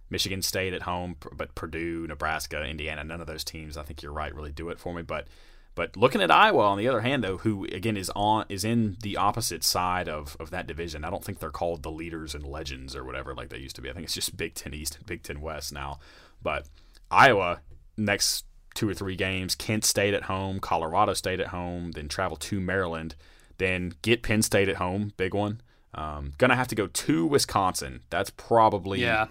Michigan 0.09 0.41
State 0.41 0.73
at 0.73 0.83
home, 0.83 1.15
but 1.33 1.55
Purdue, 1.55 2.07
Nebraska, 2.07 2.63
Indiana, 2.63 3.03
none 3.03 3.21
of 3.21 3.27
those 3.27 3.43
teams. 3.43 3.77
I 3.77 3.83
think 3.83 4.01
you're 4.01 4.11
right, 4.11 4.33
really 4.33 4.51
do 4.51 4.69
it 4.69 4.79
for 4.79 4.93
me. 4.93 5.01
But 5.01 5.27
but 5.75 5.95
looking 5.95 6.21
at 6.21 6.31
Iowa, 6.31 6.63
on 6.63 6.79
the 6.79 6.87
other 6.87 7.01
hand, 7.01 7.23
though, 7.23 7.37
who 7.37 7.65
again 7.65 7.97
is 7.97 8.11
on 8.15 8.45
is 8.49 8.63
in 8.63 8.97
the 9.03 9.17
opposite 9.17 9.63
side 9.63 10.09
of, 10.09 10.35
of 10.39 10.49
that 10.49 10.65
division. 10.65 11.03
I 11.03 11.09
don't 11.09 11.23
think 11.23 11.39
they're 11.39 11.51
called 11.51 11.83
the 11.83 11.91
leaders 11.91 12.33
and 12.33 12.45
legends 12.45 12.95
or 12.95 13.03
whatever 13.03 13.35
like 13.35 13.49
they 13.49 13.59
used 13.59 13.75
to 13.75 13.81
be. 13.81 13.89
I 13.89 13.93
think 13.93 14.05
it's 14.05 14.15
just 14.15 14.35
Big 14.37 14.55
Ten 14.55 14.73
East 14.73 14.95
and 14.97 15.05
Big 15.05 15.23
Ten 15.23 15.39
West 15.39 15.71
now. 15.71 15.99
But 16.41 16.67
Iowa 17.11 17.61
next 17.95 18.45
two 18.73 18.87
or 18.87 18.93
three 18.93 19.15
games, 19.15 19.55
Kent 19.55 19.83
State 19.85 20.13
at 20.13 20.23
home, 20.23 20.59
Colorado 20.59 21.13
State 21.13 21.39
at 21.39 21.47
home, 21.47 21.91
then 21.91 22.07
travel 22.07 22.37
to 22.37 22.59
Maryland, 22.59 23.15
then 23.57 23.93
get 24.01 24.23
Penn 24.23 24.41
State 24.41 24.69
at 24.69 24.75
home, 24.75 25.13
big 25.17 25.33
one. 25.33 25.61
Um, 25.97 26.33
gonna 26.37 26.55
have 26.55 26.67
to 26.67 26.75
go 26.75 26.87
to 26.87 27.25
Wisconsin. 27.25 28.01
That's 28.09 28.29
probably 28.29 29.01
yeah. 29.01 29.27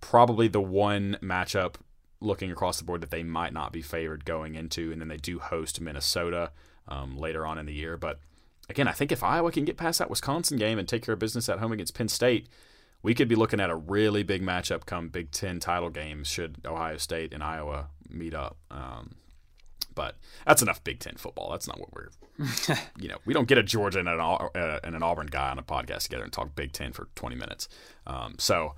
probably 0.00 0.48
the 0.48 0.60
one 0.60 1.18
matchup 1.22 1.74
looking 2.20 2.50
across 2.50 2.78
the 2.78 2.84
board 2.84 3.02
that 3.02 3.10
they 3.10 3.22
might 3.22 3.52
not 3.52 3.72
be 3.72 3.82
favored 3.82 4.24
going 4.24 4.54
into, 4.54 4.90
and 4.90 5.00
then 5.00 5.08
they 5.08 5.18
do 5.18 5.38
host 5.38 5.80
Minnesota 5.80 6.52
um, 6.88 7.16
later 7.16 7.46
on 7.46 7.58
in 7.58 7.66
the 7.66 7.74
year. 7.74 7.96
But 7.96 8.18
again, 8.68 8.88
I 8.88 8.92
think 8.92 9.12
if 9.12 9.22
Iowa 9.22 9.52
can 9.52 9.64
get 9.66 9.76
past 9.76 9.98
that 9.98 10.10
Wisconsin 10.10 10.56
game 10.56 10.78
and 10.78 10.88
take 10.88 11.02
care 11.04 11.12
of 11.12 11.18
business 11.18 11.48
at 11.48 11.58
home 11.58 11.72
against 11.72 11.94
Penn 11.94 12.08
State, 12.08 12.48
we 13.02 13.14
could 13.14 13.28
be 13.28 13.34
looking 13.34 13.60
at 13.60 13.70
a 13.70 13.76
really 13.76 14.22
big 14.22 14.42
matchup 14.42 14.86
come 14.86 15.08
Big 15.08 15.30
Ten 15.30 15.60
title 15.60 15.90
games 15.90 16.28
should 16.28 16.56
Ohio 16.64 16.96
State 16.96 17.34
and 17.34 17.42
Iowa 17.42 17.88
meet 18.08 18.34
up. 18.34 18.56
Um, 18.70 19.16
but 20.00 20.16
that's 20.46 20.62
enough 20.62 20.82
Big 20.82 20.98
Ten 20.98 21.16
football. 21.16 21.50
That's 21.50 21.68
not 21.68 21.78
what 21.78 21.92
we're, 21.92 22.08
you 22.98 23.06
know, 23.06 23.18
we 23.26 23.34
don't 23.34 23.46
get 23.46 23.58
a 23.58 23.62
Georgia 23.62 23.98
and 23.98 24.08
an, 24.08 24.18
uh, 24.18 24.80
and 24.82 24.96
an 24.96 25.02
Auburn 25.02 25.26
guy 25.26 25.50
on 25.50 25.58
a 25.58 25.62
podcast 25.62 26.04
together 26.04 26.24
and 26.24 26.32
talk 26.32 26.56
Big 26.56 26.72
Ten 26.72 26.92
for 26.92 27.08
20 27.16 27.36
minutes. 27.36 27.68
Um, 28.06 28.36
so 28.38 28.74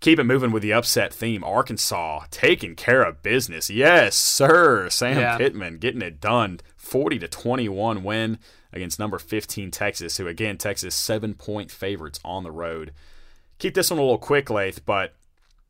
keep 0.00 0.18
it 0.18 0.24
moving 0.24 0.52
with 0.52 0.62
the 0.62 0.74
upset 0.74 1.14
theme. 1.14 1.42
Arkansas 1.42 2.24
taking 2.30 2.74
care 2.74 3.02
of 3.02 3.22
business. 3.22 3.70
Yes, 3.70 4.14
sir. 4.14 4.90
Sam 4.90 5.16
yeah. 5.16 5.38
Pittman 5.38 5.78
getting 5.78 6.02
it 6.02 6.20
done. 6.20 6.60
40 6.76 7.18
to 7.20 7.28
21 7.28 8.04
win 8.04 8.38
against 8.70 8.98
number 8.98 9.18
15 9.18 9.70
Texas, 9.70 10.18
who 10.18 10.26
again 10.26 10.58
Texas 10.58 10.94
seven 10.94 11.32
point 11.32 11.70
favorites 11.70 12.20
on 12.22 12.42
the 12.42 12.52
road. 12.52 12.92
Keep 13.58 13.72
this 13.72 13.90
one 13.90 13.98
a 13.98 14.02
little 14.02 14.18
quick, 14.18 14.50
Lath, 14.50 14.84
but 14.84 15.14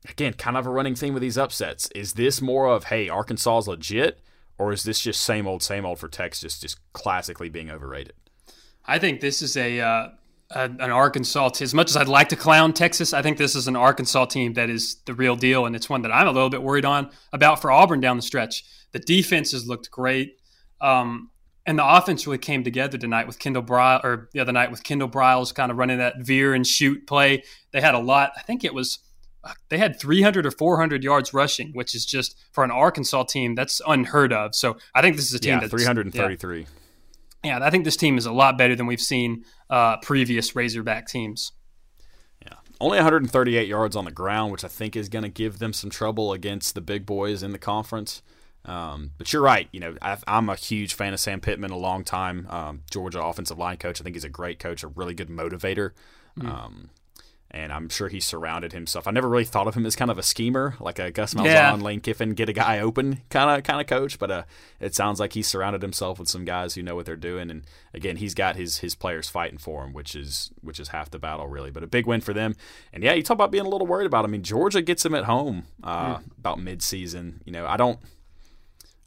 again, 0.08 0.32
kind 0.32 0.56
of 0.56 0.66
a 0.66 0.70
running 0.70 0.96
theme 0.96 1.14
with 1.14 1.22
these 1.22 1.38
upsets. 1.38 1.88
Is 1.94 2.14
this 2.14 2.42
more 2.42 2.66
of 2.66 2.86
hey, 2.86 3.08
Arkansas 3.08 3.58
is 3.58 3.68
legit, 3.68 4.18
or 4.58 4.72
is 4.72 4.82
this 4.82 5.00
just 5.00 5.20
same 5.20 5.46
old, 5.46 5.62
same 5.62 5.86
old 5.86 5.98
for 5.98 6.08
Texas, 6.08 6.58
just 6.58 6.78
classically 6.92 7.48
being 7.48 7.70
overrated? 7.70 8.14
I 8.84 8.98
think 8.98 9.20
this 9.20 9.42
is 9.42 9.56
a 9.56 9.80
uh, 9.80 10.08
an 10.50 10.90
Arkansas 10.90 11.50
team. 11.50 11.64
As 11.64 11.74
much 11.74 11.90
as 11.90 11.96
I'd 11.96 12.08
like 12.08 12.30
to 12.30 12.36
clown 12.36 12.72
Texas, 12.72 13.12
I 13.12 13.22
think 13.22 13.36
this 13.36 13.54
is 13.54 13.68
an 13.68 13.76
Arkansas 13.76 14.26
team 14.26 14.54
that 14.54 14.70
is 14.70 14.96
the 15.04 15.14
real 15.14 15.36
deal, 15.36 15.66
and 15.66 15.76
it's 15.76 15.90
one 15.90 16.02
that 16.02 16.12
I'm 16.12 16.26
a 16.26 16.32
little 16.32 16.50
bit 16.50 16.62
worried 16.62 16.84
on 16.84 17.10
about 17.32 17.60
for 17.60 17.70
Auburn 17.70 18.00
down 18.00 18.16
the 18.16 18.22
stretch. 18.22 18.64
The 18.92 18.98
defense 18.98 19.52
has 19.52 19.66
looked 19.66 19.90
great, 19.90 20.38
um, 20.80 21.30
and 21.66 21.78
the 21.78 21.86
offense 21.86 22.26
really 22.26 22.38
came 22.38 22.64
together 22.64 22.96
tonight 22.96 23.26
with 23.26 23.38
Kendal 23.38 23.62
Briles, 23.62 24.02
or 24.04 24.30
the 24.32 24.40
other 24.40 24.52
night 24.52 24.70
with 24.70 24.82
Kendal 24.82 25.10
Briles 25.10 25.54
kind 25.54 25.70
of 25.70 25.76
running 25.76 25.98
that 25.98 26.20
veer 26.20 26.54
and 26.54 26.66
shoot 26.66 27.06
play. 27.06 27.42
They 27.72 27.82
had 27.82 27.94
a 27.94 28.00
lot. 28.00 28.32
I 28.36 28.40
think 28.40 28.64
it 28.64 28.72
was 28.72 29.00
they 29.68 29.78
had 29.78 29.98
300 29.98 30.46
or 30.46 30.50
400 30.50 31.02
yards 31.02 31.34
rushing, 31.34 31.72
which 31.72 31.94
is 31.94 32.04
just 32.04 32.36
for 32.52 32.64
an 32.64 32.70
Arkansas 32.70 33.24
team 33.24 33.54
that's 33.54 33.80
unheard 33.86 34.32
of. 34.32 34.54
So 34.54 34.76
I 34.94 35.02
think 35.02 35.16
this 35.16 35.26
is 35.26 35.34
a 35.34 35.38
team 35.38 35.54
yeah, 35.54 35.60
that's 35.60 35.70
333. 35.70 36.60
Yeah, 36.60 36.66
yeah, 37.44 37.58
I 37.64 37.70
think 37.70 37.84
this 37.84 37.96
team 37.96 38.18
is 38.18 38.26
a 38.26 38.32
lot 38.32 38.58
better 38.58 38.74
than 38.74 38.86
we've 38.86 39.00
seen 39.00 39.44
uh, 39.70 39.98
previous 39.98 40.56
Razorback 40.56 41.06
teams. 41.06 41.52
Yeah, 42.42 42.54
only 42.80 42.96
138 42.98 43.68
yards 43.68 43.96
on 43.96 44.04
the 44.04 44.10
ground, 44.10 44.52
which 44.52 44.64
I 44.64 44.68
think 44.68 44.96
is 44.96 45.08
going 45.08 45.22
to 45.22 45.28
give 45.28 45.58
them 45.58 45.72
some 45.72 45.90
trouble 45.90 46.32
against 46.32 46.74
the 46.74 46.80
big 46.80 47.06
boys 47.06 47.42
in 47.42 47.52
the 47.52 47.58
conference. 47.58 48.22
Um, 48.64 49.12
but 49.16 49.32
you're 49.32 49.42
right. 49.42 49.68
You 49.72 49.80
know, 49.80 49.96
I, 50.02 50.18
am 50.26 50.48
a 50.48 50.56
huge 50.56 50.94
fan 50.94 51.14
of 51.14 51.20
Sam 51.20 51.40
Pittman, 51.40 51.70
a 51.70 51.76
long 51.76 52.04
time 52.04 52.46
um, 52.50 52.82
Georgia 52.90 53.22
offensive 53.22 53.56
line 53.56 53.78
coach. 53.78 54.00
I 54.00 54.04
think 54.04 54.16
he's 54.16 54.24
a 54.24 54.28
great 54.28 54.58
coach, 54.58 54.82
a 54.82 54.88
really 54.88 55.14
good 55.14 55.28
motivator. 55.28 55.92
Mm. 56.38 56.48
Um, 56.48 56.90
and 57.50 57.72
I'm 57.72 57.88
sure 57.88 58.08
he 58.08 58.20
surrounded 58.20 58.72
himself. 58.72 59.06
I 59.06 59.10
never 59.10 59.28
really 59.28 59.44
thought 59.44 59.66
of 59.66 59.74
him 59.74 59.86
as 59.86 59.96
kind 59.96 60.10
of 60.10 60.18
a 60.18 60.22
schemer, 60.22 60.74
like 60.80 60.98
a 60.98 61.10
Gus 61.10 61.32
Malzahn, 61.32 61.44
yeah. 61.46 61.74
Lane 61.74 62.00
Kiffin, 62.00 62.34
get 62.34 62.50
a 62.50 62.52
guy 62.52 62.78
open 62.80 63.22
kind 63.30 63.50
of 63.50 63.64
kind 63.64 63.80
of 63.80 63.86
coach. 63.86 64.18
But 64.18 64.30
uh, 64.30 64.42
it 64.80 64.94
sounds 64.94 65.18
like 65.18 65.32
he 65.32 65.42
surrounded 65.42 65.80
himself 65.80 66.18
with 66.18 66.28
some 66.28 66.44
guys 66.44 66.74
who 66.74 66.82
know 66.82 66.94
what 66.94 67.06
they're 67.06 67.16
doing. 67.16 67.50
And 67.50 67.62
again, 67.94 68.16
he's 68.16 68.34
got 68.34 68.56
his 68.56 68.78
his 68.78 68.94
players 68.94 69.30
fighting 69.30 69.58
for 69.58 69.82
him, 69.84 69.94
which 69.94 70.14
is 70.14 70.50
which 70.60 70.78
is 70.78 70.88
half 70.88 71.10
the 71.10 71.18
battle 71.18 71.46
really. 71.46 71.70
But 71.70 71.82
a 71.82 71.86
big 71.86 72.06
win 72.06 72.20
for 72.20 72.34
them. 72.34 72.54
And 72.92 73.02
yeah, 73.02 73.14
you 73.14 73.22
talk 73.22 73.36
about 73.36 73.50
being 73.50 73.66
a 73.66 73.70
little 73.70 73.86
worried 73.86 74.06
about. 74.06 74.24
Him. 74.26 74.30
I 74.30 74.32
mean, 74.32 74.42
Georgia 74.42 74.82
gets 74.82 75.04
him 75.06 75.14
at 75.14 75.24
home 75.24 75.64
uh, 75.82 76.16
mm. 76.16 76.24
about 76.38 76.58
midseason. 76.58 77.36
You 77.46 77.52
know, 77.52 77.66
I 77.66 77.78
don't. 77.78 77.98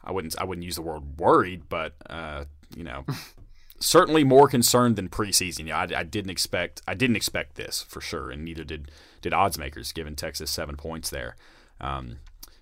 I 0.04 0.12
wouldn't 0.12 0.36
I 0.40 0.46
wouldn't 0.46 0.66
use 0.66 0.76
the 0.76 0.82
word 0.82 1.20
worried, 1.20 1.70
but 1.70 1.94
uh, 2.10 2.46
you 2.76 2.84
know, 2.84 3.06
certainly 3.82 4.24
more 4.24 4.48
concerned 4.48 4.96
than 4.96 5.10
preseason. 5.10 5.68
Yeah, 5.68 5.80
I, 5.80 6.00
I, 6.00 6.04
didn't 6.04 6.32
expect 6.32 6.82
I 6.88 6.94
didn't 6.94 7.16
expect 7.16 7.56
this 7.56 7.82
for 7.82 8.02
sure, 8.02 8.32
and 8.32 8.46
neither 8.46 8.64
did 8.64 8.92
did 9.22 9.34
odds 9.34 9.58
makers, 9.58 9.92
given 9.92 10.16
Texas 10.16 10.50
seven 10.50 10.76
points 10.76 11.10
there. 11.10 11.36
Um, 11.80 12.18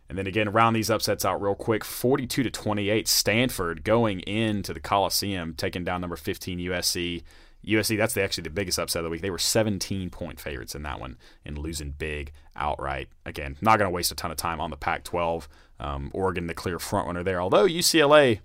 and 0.07 0.17
then 0.17 0.25
again, 0.25 0.49
round 0.49 0.75
these 0.75 0.89
upsets 0.89 1.23
out 1.23 1.41
real 1.41 1.55
quick. 1.55 1.85
Forty-two 1.85 2.43
to 2.43 2.49
twenty-eight, 2.49 3.07
Stanford 3.07 3.83
going 3.83 4.21
into 4.21 4.73
the 4.73 4.79
Coliseum, 4.79 5.53
taking 5.55 5.83
down 5.83 6.01
number 6.01 6.15
fifteen 6.15 6.59
USC. 6.59 7.23
USC, 7.65 7.97
that's 7.97 8.13
the, 8.13 8.23
actually 8.23 8.43
the 8.43 8.49
biggest 8.49 8.79
upset 8.79 9.01
of 9.01 9.03
the 9.03 9.09
week. 9.09 9.21
They 9.21 9.29
were 9.29 9.37
17 9.37 10.09
point 10.11 10.39
favorites 10.39 10.75
in 10.75 10.83
that 10.83 10.97
one 10.97 11.17
and 11.45 11.57
losing 11.57 11.91
big 11.91 12.31
outright. 12.55 13.09
Again, 13.25 13.57
not 13.59 13.77
going 13.77 13.89
to 13.89 13.93
waste 13.93 14.13
a 14.13 14.15
ton 14.15 14.31
of 14.31 14.37
time 14.37 14.61
on 14.61 14.69
the 14.69 14.77
Pac 14.77 15.03
12. 15.03 15.49
Um, 15.77 16.09
Oregon, 16.13 16.47
the 16.47 16.53
clear 16.53 16.79
front 16.79 17.07
runner 17.07 17.21
there. 17.21 17.41
Although 17.41 17.67
UCLA, 17.67 18.39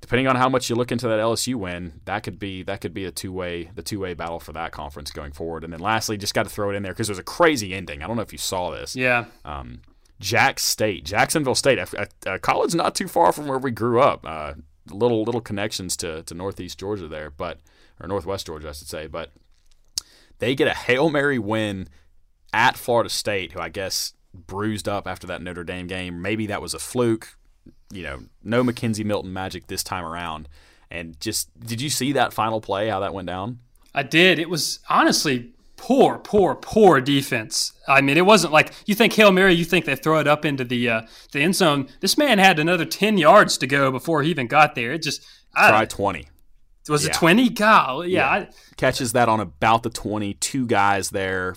depending 0.00 0.26
on 0.26 0.36
how 0.36 0.48
much 0.48 0.70
you 0.70 0.76
look 0.76 0.92
into 0.92 1.08
that 1.08 1.18
LSU 1.18 1.54
win, 1.56 2.00
that 2.06 2.22
could 2.22 2.38
be 2.38 2.62
that 2.64 2.80
could 2.80 2.94
be 2.94 3.04
a 3.04 3.10
two 3.10 3.32
way 3.32 3.70
the 3.74 3.82
two 3.82 4.00
way 4.00 4.14
battle 4.14 4.40
for 4.40 4.52
that 4.52 4.72
conference 4.72 5.10
going 5.10 5.32
forward. 5.32 5.64
And 5.64 5.72
then 5.72 5.80
lastly, 5.80 6.16
just 6.16 6.34
got 6.34 6.44
to 6.44 6.48
throw 6.48 6.70
it 6.70 6.74
in 6.74 6.82
there 6.82 6.92
because 6.92 7.08
was 7.08 7.18
a 7.18 7.22
crazy 7.22 7.74
ending. 7.74 8.02
I 8.02 8.06
don't 8.06 8.16
know 8.16 8.22
if 8.22 8.32
you 8.32 8.38
saw 8.38 8.70
this. 8.70 8.96
Yeah. 8.96 9.26
Um, 9.44 9.82
Jack 10.18 10.58
State, 10.58 11.04
Jacksonville 11.04 11.54
State, 11.54 11.78
a, 11.78 12.08
a, 12.26 12.34
a, 12.34 12.38
college 12.38 12.74
not 12.74 12.94
too 12.94 13.08
far 13.08 13.32
from 13.32 13.46
where 13.46 13.58
we 13.58 13.70
grew 13.70 14.00
up. 14.00 14.24
Uh, 14.26 14.54
little 14.90 15.22
little 15.22 15.40
connections 15.40 15.96
to 15.98 16.22
to 16.24 16.34
Northeast 16.34 16.78
Georgia 16.78 17.08
there, 17.08 17.30
but 17.30 17.58
or 18.00 18.08
Northwest 18.08 18.46
Georgia, 18.46 18.68
I 18.68 18.72
should 18.72 18.88
say. 18.88 19.06
But 19.06 19.32
they 20.38 20.54
get 20.54 20.68
a 20.68 20.74
hail 20.74 21.10
mary 21.10 21.38
win 21.38 21.88
at 22.52 22.76
Florida 22.76 23.10
State, 23.10 23.52
who 23.52 23.60
I 23.60 23.68
guess 23.68 24.14
bruised 24.32 24.88
up 24.88 25.06
after 25.06 25.26
that 25.26 25.42
Notre 25.42 25.64
Dame 25.64 25.86
game. 25.86 26.22
Maybe 26.22 26.46
that 26.46 26.62
was 26.62 26.74
a 26.74 26.78
fluke 26.78 27.36
you 27.92 28.02
know, 28.02 28.20
no 28.42 28.62
McKenzie 28.62 29.04
Milton 29.04 29.32
magic 29.32 29.66
this 29.66 29.82
time 29.82 30.04
around. 30.04 30.48
And 30.90 31.20
just, 31.20 31.48
did 31.60 31.80
you 31.80 31.90
see 31.90 32.12
that 32.12 32.32
final 32.32 32.60
play, 32.60 32.88
how 32.88 33.00
that 33.00 33.14
went 33.14 33.26
down? 33.26 33.60
I 33.94 34.02
did. 34.02 34.38
It 34.38 34.50
was 34.50 34.80
honestly 34.88 35.52
poor, 35.76 36.18
poor, 36.18 36.54
poor 36.54 37.00
defense. 37.00 37.72
I 37.88 38.00
mean, 38.00 38.16
it 38.16 38.26
wasn't 38.26 38.52
like 38.52 38.72
you 38.86 38.94
think 38.94 39.12
Hail 39.14 39.32
Mary, 39.32 39.54
you 39.54 39.64
think 39.64 39.84
they 39.84 39.96
throw 39.96 40.18
it 40.18 40.26
up 40.26 40.44
into 40.44 40.64
the 40.64 40.88
uh, 40.88 41.02
the 41.32 41.40
end 41.40 41.56
zone. 41.56 41.88
This 42.00 42.18
man 42.18 42.38
had 42.38 42.58
another 42.58 42.84
10 42.84 43.18
yards 43.18 43.56
to 43.58 43.66
go 43.66 43.90
before 43.90 44.22
he 44.22 44.30
even 44.30 44.46
got 44.46 44.74
there. 44.74 44.92
It 44.92 45.02
just. 45.02 45.24
I, 45.54 45.70
Try 45.70 45.84
20. 45.86 46.28
Was 46.88 47.04
yeah. 47.04 47.10
it 47.10 47.14
20? 47.14 47.48
God, 47.50 48.06
yeah. 48.06 48.18
yeah. 48.18 48.28
I, 48.28 48.48
Catches 48.76 49.12
that 49.12 49.28
on 49.28 49.40
about 49.40 49.82
the 49.82 49.90
20. 49.90 50.34
Two 50.34 50.66
guys 50.66 51.10
there 51.10 51.54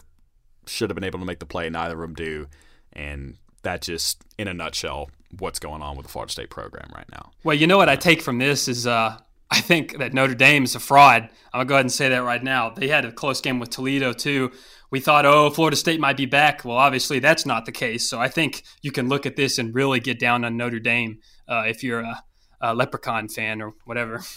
should 0.65 0.89
have 0.89 0.95
been 0.95 1.03
able 1.03 1.19
to 1.19 1.25
make 1.25 1.39
the 1.39 1.45
play. 1.45 1.69
Neither 1.69 1.95
of 1.95 2.01
them 2.01 2.15
do. 2.15 2.47
And 2.93 3.37
that 3.63 3.81
just, 3.81 4.23
in 4.37 4.47
a 4.47 4.53
nutshell, 4.53 5.09
what's 5.39 5.59
going 5.59 5.81
on 5.81 5.95
with 5.95 6.05
the 6.05 6.11
Florida 6.11 6.31
State 6.31 6.49
program 6.49 6.89
right 6.95 7.09
now. 7.11 7.31
Well, 7.43 7.55
you 7.55 7.67
know 7.67 7.77
what 7.77 7.89
I 7.89 7.95
take 7.95 8.21
from 8.21 8.37
this 8.37 8.67
is 8.67 8.87
uh, 8.87 9.17
I 9.51 9.61
think 9.61 9.99
that 9.99 10.13
Notre 10.13 10.35
Dame 10.35 10.63
is 10.63 10.75
a 10.75 10.79
fraud. 10.79 11.29
I'm 11.53 11.59
gonna 11.59 11.65
go 11.65 11.75
ahead 11.75 11.85
and 11.85 11.91
say 11.91 12.09
that 12.09 12.23
right 12.23 12.43
now. 12.43 12.71
They 12.71 12.87
had 12.87 13.05
a 13.05 13.11
close 13.11 13.41
game 13.41 13.59
with 13.59 13.69
Toledo 13.69 14.13
too. 14.13 14.51
We 14.89 14.99
thought, 14.99 15.25
oh, 15.25 15.49
Florida 15.49 15.75
State 15.75 15.99
might 15.99 16.17
be 16.17 16.25
back. 16.25 16.63
Well, 16.65 16.77
obviously 16.77 17.19
that's 17.19 17.45
not 17.45 17.65
the 17.65 17.71
case. 17.71 18.07
So 18.07 18.19
I 18.19 18.29
think 18.29 18.63
you 18.81 18.91
can 18.91 19.09
look 19.09 19.25
at 19.25 19.35
this 19.35 19.57
and 19.57 19.73
really 19.73 19.99
get 19.99 20.19
down 20.19 20.45
on 20.45 20.57
Notre 20.57 20.79
Dame 20.79 21.19
uh, 21.47 21.63
if 21.67 21.83
you're 21.83 22.01
a, 22.01 22.23
a, 22.61 22.75
Leprechaun 22.75 23.27
fan 23.27 23.61
or 23.61 23.73
whatever. 23.85 24.21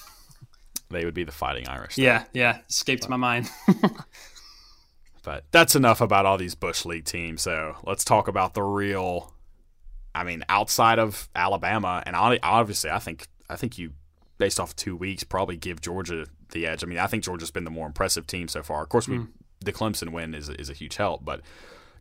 They 0.88 1.04
would 1.04 1.14
be 1.14 1.24
the 1.24 1.32
Fighting 1.32 1.66
Irish. 1.66 1.96
Though. 1.96 2.04
Yeah, 2.04 2.24
yeah, 2.32 2.58
escaped 2.68 3.02
but, 3.02 3.10
my 3.10 3.16
mind. 3.16 3.50
but 5.24 5.44
that's 5.50 5.74
enough 5.74 6.00
about 6.00 6.26
all 6.26 6.38
these 6.38 6.54
Bush 6.54 6.84
League 6.84 7.06
teams. 7.06 7.42
So 7.42 7.74
let's 7.84 8.04
talk 8.04 8.28
about 8.28 8.54
the 8.54 8.62
real 8.62 9.34
I 10.16 10.24
mean, 10.24 10.44
outside 10.48 10.98
of 10.98 11.28
Alabama, 11.36 12.02
and 12.06 12.16
obviously, 12.16 12.90
I 12.90 12.98
think 12.98 13.28
I 13.50 13.56
think 13.56 13.76
you, 13.76 13.92
based 14.38 14.58
off 14.58 14.74
two 14.74 14.96
weeks, 14.96 15.22
probably 15.24 15.58
give 15.58 15.82
Georgia 15.82 16.26
the 16.52 16.66
edge. 16.66 16.82
I 16.82 16.86
mean, 16.86 16.98
I 16.98 17.06
think 17.06 17.22
Georgia's 17.22 17.50
been 17.50 17.64
the 17.64 17.70
more 17.70 17.86
impressive 17.86 18.26
team 18.26 18.48
so 18.48 18.62
far. 18.62 18.82
Of 18.82 18.88
course, 18.88 19.06
we, 19.06 19.18
mm. 19.18 19.28
the 19.60 19.74
Clemson 19.74 20.12
win 20.12 20.34
is 20.34 20.48
is 20.48 20.70
a 20.70 20.72
huge 20.72 20.96
help, 20.96 21.22
but 21.22 21.42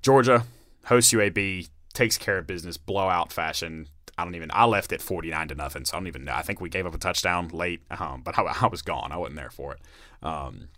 Georgia 0.01 0.45
hosts 0.85 1.11
UAB, 1.11 1.67
takes 1.93 2.17
care 2.17 2.37
of 2.37 2.47
business, 2.47 2.77
blowout 2.77 3.33
fashion. 3.33 3.89
I 4.17 4.23
don't 4.23 4.35
even. 4.35 4.49
I 4.53 4.63
left 4.63 4.93
it 4.93 5.01
forty 5.01 5.29
nine 5.29 5.49
to 5.49 5.55
nothing, 5.55 5.83
so 5.83 5.97
I 5.97 5.99
don't 5.99 6.07
even. 6.07 6.23
know. 6.23 6.33
I 6.33 6.41
think 6.41 6.61
we 6.61 6.69
gave 6.69 6.85
up 6.85 6.95
a 6.95 6.97
touchdown 6.97 7.49
late, 7.49 7.81
um, 7.91 8.21
but 8.23 8.39
I, 8.39 8.43
I, 8.43 8.67
was 8.67 8.81
gone. 8.81 9.11
I 9.11 9.17
wasn't 9.17 9.35
there 9.35 9.49
for 9.49 9.73
it. 9.73 9.81
Um, 10.23 10.69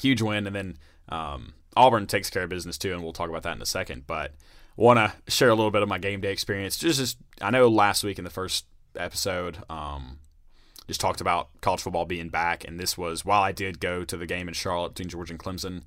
huge 0.00 0.22
win, 0.22 0.46
and 0.46 0.54
then 0.54 0.76
um, 1.08 1.54
Auburn 1.76 2.06
takes 2.06 2.30
care 2.30 2.44
of 2.44 2.50
business 2.50 2.78
too, 2.78 2.92
and 2.92 3.02
we'll 3.02 3.12
talk 3.12 3.28
about 3.28 3.42
that 3.42 3.56
in 3.56 3.62
a 3.62 3.66
second. 3.66 4.06
But 4.06 4.32
want 4.76 4.98
to 4.98 5.32
share 5.32 5.48
a 5.48 5.54
little 5.54 5.70
bit 5.70 5.82
of 5.82 5.88
my 5.88 5.98
game 5.98 6.20
day 6.20 6.32
experience. 6.32 6.76
Just, 6.76 6.98
just 6.98 7.18
I 7.40 7.50
know 7.50 7.68
last 7.68 8.04
week 8.04 8.18
in 8.18 8.24
the 8.24 8.30
first 8.30 8.66
episode, 8.96 9.58
um, 9.68 10.18
just 10.86 11.00
talked 11.00 11.20
about 11.20 11.48
college 11.60 11.80
football 11.80 12.04
being 12.04 12.28
back, 12.28 12.64
and 12.66 12.78
this 12.78 12.96
was 12.96 13.24
while 13.24 13.42
I 13.42 13.52
did 13.52 13.80
go 13.80 14.04
to 14.04 14.16
the 14.16 14.26
game 14.26 14.48
in 14.48 14.54
Charlotte 14.54 14.90
between 14.90 15.08
Georgia 15.08 15.32
and 15.32 15.40
Clemson. 15.40 15.82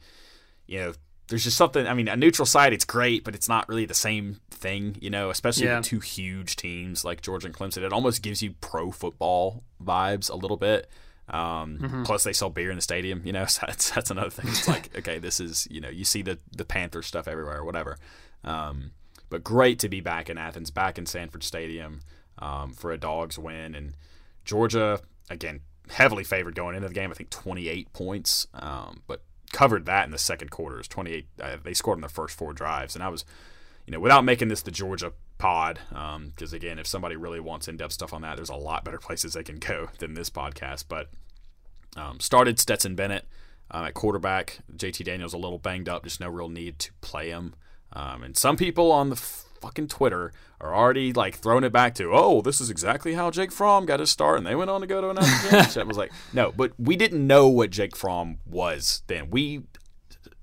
You 0.68 0.80
know, 0.80 0.94
there's 1.28 1.44
just 1.44 1.58
something. 1.58 1.88
I 1.88 1.94
mean, 1.94 2.08
a 2.08 2.16
neutral 2.16 2.46
site, 2.46 2.74
it's 2.74 2.86
great, 2.86 3.24
but 3.24 3.36
it's 3.36 3.50
not 3.50 3.68
really 3.68 3.86
the 3.86 3.94
same 3.94 4.40
thing. 4.50 4.98
You 5.02 5.10
know, 5.10 5.30
especially 5.30 5.66
yeah. 5.66 5.78
with 5.78 5.86
two 5.86 6.00
huge 6.00 6.56
teams 6.56 7.04
like 7.04 7.22
Georgia 7.22 7.48
and 7.48 7.56
Clemson. 7.56 7.84
It 7.84 7.94
almost 7.94 8.22
gives 8.22 8.42
you 8.42 8.54
pro 8.62 8.92
football 8.92 9.64
vibes 9.84 10.30
a 10.30 10.36
little 10.36 10.58
bit. 10.58 10.90
Um, 11.28 11.80
mm-hmm. 11.80 12.04
Plus, 12.04 12.24
they 12.24 12.34
sell 12.34 12.52
beer 12.52 12.70
in 12.70 12.76
the 12.76 12.82
stadium. 12.82 13.22
You 13.26 13.34
know, 13.34 13.46
so 13.48 13.66
that's 13.68 13.92
that's 13.92 14.12
another 14.12 14.30
thing. 14.30 14.48
It's 14.48 14.68
like 14.68 14.96
okay, 14.98 15.20
this 15.20 15.40
is 15.40 15.68
you 15.70 15.82
know 15.82 15.90
you 15.90 16.06
see 16.06 16.22
the 16.22 16.40
the 16.56 16.66
Panther 16.66 17.02
stuff 17.02 17.28
everywhere, 17.28 17.58
or 17.58 17.66
whatever. 17.66 17.98
Um, 18.46 18.92
but 19.30 19.44
great 19.44 19.80
to 19.80 19.90
be 19.90 20.00
back 20.00 20.30
in 20.30 20.38
Athens, 20.38 20.72
back 20.72 20.98
in 20.98 21.06
Sanford 21.06 21.44
Stadium 21.44 22.02
um, 22.40 22.72
for 22.72 22.92
a 22.92 22.98
Dogs 22.98 23.38
win. 23.38 23.76
And 23.76 23.94
Georgia, 24.46 25.02
again, 25.30 25.62
heavily 25.90 26.24
favored 26.24 26.56
going 26.56 26.76
into 26.76 26.88
the 26.88 26.94
game. 26.94 27.12
I 27.12 27.16
think 27.16 27.32
28 27.32 27.92
points, 27.92 28.48
um, 28.54 29.02
but 29.08 29.24
covered 29.52 29.86
that 29.86 30.06
in 30.06 30.12
the 30.12 30.18
second 30.18 30.52
quarter. 30.52 30.82
28. 30.82 31.28
Uh, 31.42 31.58
they 31.64 31.74
scored 31.74 31.98
in 31.98 32.02
their 32.02 32.10
first 32.10 32.38
four 32.38 32.54
drives, 32.54 32.96
and 32.96 33.04
I 33.04 33.10
was, 33.10 33.26
you 33.86 33.92
know, 33.92 34.00
without 34.00 34.24
making 34.24 34.48
this 34.48 34.62
the 34.62 34.72
Georgia 34.72 35.14
pod, 35.38 35.80
because 35.90 36.54
um, 36.54 36.56
again, 36.56 36.80
if 36.80 36.88
somebody 36.88 37.16
really 37.16 37.40
wants 37.40 37.68
in-depth 37.68 37.94
stuff 37.94 38.14
on 38.14 38.22
that, 38.22 38.36
there's 38.36 38.50
a 38.50 38.56
lot 38.56 38.86
better 38.86 38.98
places 39.00 39.34
they 39.34 39.44
can 39.44 39.58
go 39.58 39.90
than 40.00 40.14
this 40.14 40.30
podcast. 40.30 40.86
But 40.88 41.10
um, 41.98 42.20
started 42.20 42.60
Stetson 42.60 42.96
Bennett 42.96 43.28
uh, 43.72 43.86
at 43.88 43.94
quarterback. 43.94 44.60
JT 44.76 45.04
Daniels 45.06 45.34
a 45.34 45.38
little 45.38 45.60
banged 45.60 45.90
up, 45.90 46.04
just 46.04 46.20
no 46.20 46.30
real 46.30 46.50
need 46.50 46.80
to 46.80 46.92
play 47.02 47.30
him. 47.30 47.56
Um, 47.96 48.24
and 48.24 48.38
some 48.38 48.58
people 48.58 48.92
on 48.92 49.10
the 49.10 49.16
fucking 49.16 49.88
Twitter 49.88 50.32
are 50.62 50.76
already 50.76 51.14
like 51.14 51.36
throwing 51.36 51.64
it 51.64 51.72
back 51.72 51.96
to, 51.96 52.12
oh, 52.14 52.42
this 52.42 52.62
is 52.62 52.70
exactly 52.70 53.14
how 53.14 53.32
Jake 53.32 53.52
Fromm 53.52 53.86
got 53.86 54.00
his 54.00 54.12
start, 54.12 54.38
and 54.38 54.46
they 54.46 54.56
went 54.56 54.70
on 54.70 54.82
to 54.82 54.88
go 54.88 55.02
to 55.02 55.10
another 55.10 55.28
championship. 55.28 55.78
I 55.84 55.88
was 55.88 55.98
like, 55.98 56.12
no, 56.34 56.52
but 56.52 56.74
we 56.78 56.96
didn't 56.96 57.26
know 57.26 57.48
what 57.48 57.70
Jake 57.72 57.96
Fromm 57.96 58.40
was 58.46 59.02
then. 59.08 59.30
We 59.30 59.64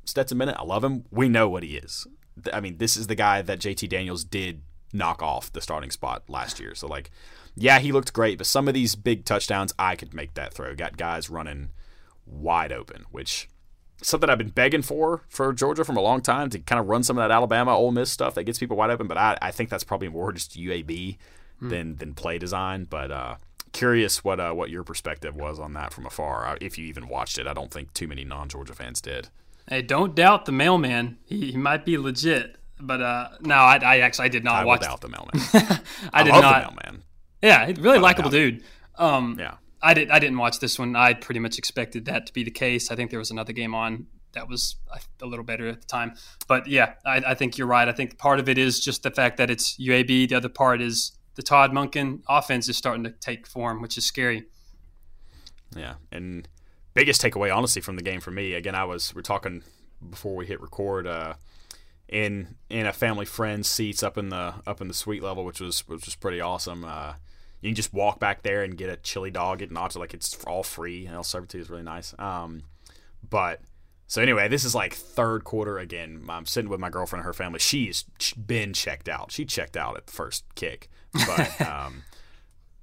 Stetson 0.05 0.39
Bennett, 0.39 0.57
I 0.59 0.65
love 0.65 0.83
him. 0.83 1.05
We 1.11 1.29
know 1.29 1.49
what 1.49 1.63
he 1.63 1.77
is. 1.77 2.07
I 2.53 2.61
mean, 2.61 2.79
this 2.79 2.97
is 2.97 3.07
the 3.07 3.15
guy 3.15 3.43
that 3.43 3.61
JT 3.61 3.89
Daniels 3.89 4.25
did 4.25 4.63
knock 4.93 5.23
off 5.23 5.53
the 5.53 5.61
starting 5.61 5.91
spot 5.91 6.25
last 6.29 6.59
year. 6.59 6.75
So 6.75 6.87
like, 6.87 7.11
yeah, 7.55 7.79
he 7.79 7.93
looked 7.93 8.13
great, 8.13 8.39
but 8.39 8.47
some 8.47 8.69
of 8.69 8.75
these 8.75 8.95
big 8.95 9.25
touchdowns, 9.25 9.73
I 9.79 9.97
could 9.97 10.15
make 10.15 10.35
that 10.35 10.53
throw. 10.53 10.75
Got 10.75 10.97
guys 10.97 11.31
running 11.31 11.71
wide 12.27 12.73
open, 12.73 13.05
which 13.11 13.49
something 14.03 14.29
I've 14.29 14.39
been 14.39 14.51
begging 14.51 14.83
for 14.83 15.23
for 15.29 15.53
Georgia 15.53 15.85
from 15.85 15.97
a 15.97 16.01
long 16.01 16.21
time 16.21 16.51
to 16.51 16.59
kind 16.59 16.81
of 16.81 16.89
run 16.89 17.03
some 17.03 17.19
of 17.19 17.23
that 17.23 17.31
Alabama 17.31 17.77
Ole 17.77 17.93
Miss 17.93 18.11
stuff 18.11 18.35
that 18.35 18.45
gets 18.45 18.59
people 18.59 18.77
wide 18.77 18.91
open. 18.91 19.07
But 19.07 19.19
I, 19.19 19.39
I 19.41 19.51
think 19.51 19.71
that's 19.71 19.85
probably 19.85 20.09
more 20.09 20.33
just 20.33 20.57
UAB 20.57 21.19
hmm. 21.59 21.69
than 21.69 21.97
than 21.97 22.15
play 22.15 22.39
design. 22.39 22.87
But 22.89 23.11
uh, 23.11 23.37
curious 23.73 24.23
what 24.23 24.41
uh, 24.41 24.53
what 24.53 24.71
your 24.71 24.85
perspective 24.85 25.35
was 25.35 25.59
on 25.59 25.73
that 25.75 25.93
from 25.93 26.07
afar, 26.07 26.47
uh, 26.47 26.57
if 26.61 26.79
you 26.79 26.87
even 26.87 27.09
watched 27.09 27.39
it. 27.39 27.47
I 27.47 27.55
don't 27.55 27.71
think 27.71 27.93
too 27.95 28.09
many 28.09 28.25
non 28.25 28.49
Georgia 28.49 28.75
fans 28.75 29.01
did. 29.01 29.29
Hey, 29.69 29.83
don't 29.83 30.15
doubt 30.15 30.45
the 30.45 30.53
mailman. 30.53 31.19
He, 31.25 31.53
he 31.53 31.57
might 31.57 31.85
be 31.85 31.97
legit. 31.97 32.57
But 32.81 33.01
uh, 33.01 33.29
no, 33.41 33.55
I, 33.55 33.79
I 33.83 33.99
actually 33.99 34.25
I 34.25 34.29
did 34.29 34.45
not 34.45 34.63
I 34.63 34.65
watch. 34.65 34.81
doubt 34.81 35.01
the 35.01 35.09
mailman. 35.09 35.31
I, 35.35 35.81
I, 36.13 36.23
did 36.25 36.31
not. 36.31 36.43
The 36.43 36.75
mailman. 36.75 37.03
Yeah, 37.41 37.73
really 37.79 37.99
likable 37.99 38.31
dude. 38.31 38.63
Um, 38.97 39.37
yeah. 39.39 39.55
I 39.83 39.95
did. 39.95 40.11
I 40.11 40.19
didn't 40.19 40.39
watch 40.39 40.61
this 40.61 40.79
one. 40.79 40.95
I 40.95 41.15
pretty 41.15 41.41
much 41.41 41.59
expected 41.59 42.05
that 42.05 42.27
to 42.27 42.33
be 42.33 42.45
the 42.45 42.51
case. 42.51 42.91
I 42.91 42.97
think 42.97 43.11
there 43.11 43.19
was 43.19 43.31
another 43.31 43.53
game 43.53 43.75
on 43.75 44.07
that 44.33 44.49
was 44.49 44.77
a 45.21 45.27
little 45.27 45.45
better 45.45 45.69
at 45.69 45.81
the 45.81 45.87
time. 45.87 46.15
But 46.49 46.67
yeah, 46.67 46.95
I, 47.05 47.23
I, 47.29 47.35
think 47.35 47.59
you're 47.59 47.67
right. 47.67 47.87
I 47.89 47.93
think 47.93 48.19
part 48.19 48.39
of 48.39 48.49
it 48.49 48.59
is 48.59 48.81
just 48.81 49.03
the 49.03 49.11
fact 49.11 49.37
that 49.37 49.51
it's 49.51 49.77
UAB. 49.79 50.29
The 50.29 50.35
other 50.35 50.49
part 50.49 50.81
is 50.81 51.13
the 51.35 51.43
Todd 51.43 51.73
Monken 51.73 52.23
offense 52.29 52.69
is 52.69 52.77
starting 52.77 53.05
to 53.05 53.11
take 53.11 53.47
form, 53.47 53.83
which 53.83 53.97
is 53.99 54.05
scary. 54.05 54.45
Yeah, 55.77 55.95
and 56.11 56.49
biggest 56.95 57.23
takeaway, 57.23 57.55
honestly, 57.55 57.83
from 57.83 57.97
the 57.97 58.03
game 58.03 58.21
for 58.21 58.31
me. 58.31 58.55
Again, 58.55 58.75
I 58.75 58.85
was 58.85 59.15
we're 59.15 59.23
talking 59.23 59.63
before 60.09 60.35
we 60.35 60.47
hit 60.47 60.61
record. 60.61 61.07
Uh, 61.07 61.35
in 62.09 62.57
in 62.69 62.87
a 62.87 62.93
family 62.93 63.25
friend 63.25 63.65
seats 63.65 64.03
up 64.03 64.19
in 64.19 64.29
the 64.29 64.55
up 64.67 64.83
in 64.83 64.89
the 64.89 64.95
suite 64.95 65.23
level, 65.23 65.45
which 65.45 65.61
was 65.61 65.81
which 65.89 66.05
was 66.05 66.15
pretty 66.15 66.41
awesome. 66.41 66.85
Uh, 66.85 67.15
you 67.63 67.71
can 67.71 67.77
just 67.77 67.95
walk 67.95 68.19
back 68.19 68.43
there 68.43 68.63
and 68.63 68.77
get 68.77 68.91
a 68.91 68.97
chili 68.97 69.31
dog, 69.31 69.61
get 69.61 69.71
nacho, 69.71 69.97
like 69.97 70.15
it's 70.15 70.37
all 70.45 70.65
free. 70.65 71.07
And 71.07 71.15
El 71.15 71.23
Servitude 71.23 71.61
is 71.61 71.71
really 71.71 71.85
nice. 71.85 72.13
Um, 72.19 72.65
but 73.29 73.61
so 74.09 74.21
anyway, 74.21 74.49
this 74.49 74.65
is 74.65 74.75
like 74.75 74.95
third 74.95 75.45
quarter 75.45 75.79
again. 75.79 76.25
I'm 76.29 76.45
sitting 76.45 76.69
with 76.69 76.81
my 76.81 76.91
girlfriend 76.91 77.21
and 77.21 77.27
her 77.27 77.33
family. 77.33 77.61
She's 77.61 78.03
been 78.37 78.73
checked 78.73 79.09
out. 79.09 79.31
She 79.31 79.45
checked 79.45 79.77
out 79.77 79.97
at 79.97 80.07
the 80.07 80.13
first 80.13 80.45
kick, 80.57 80.91
but 81.27 81.61
um, 81.67 82.03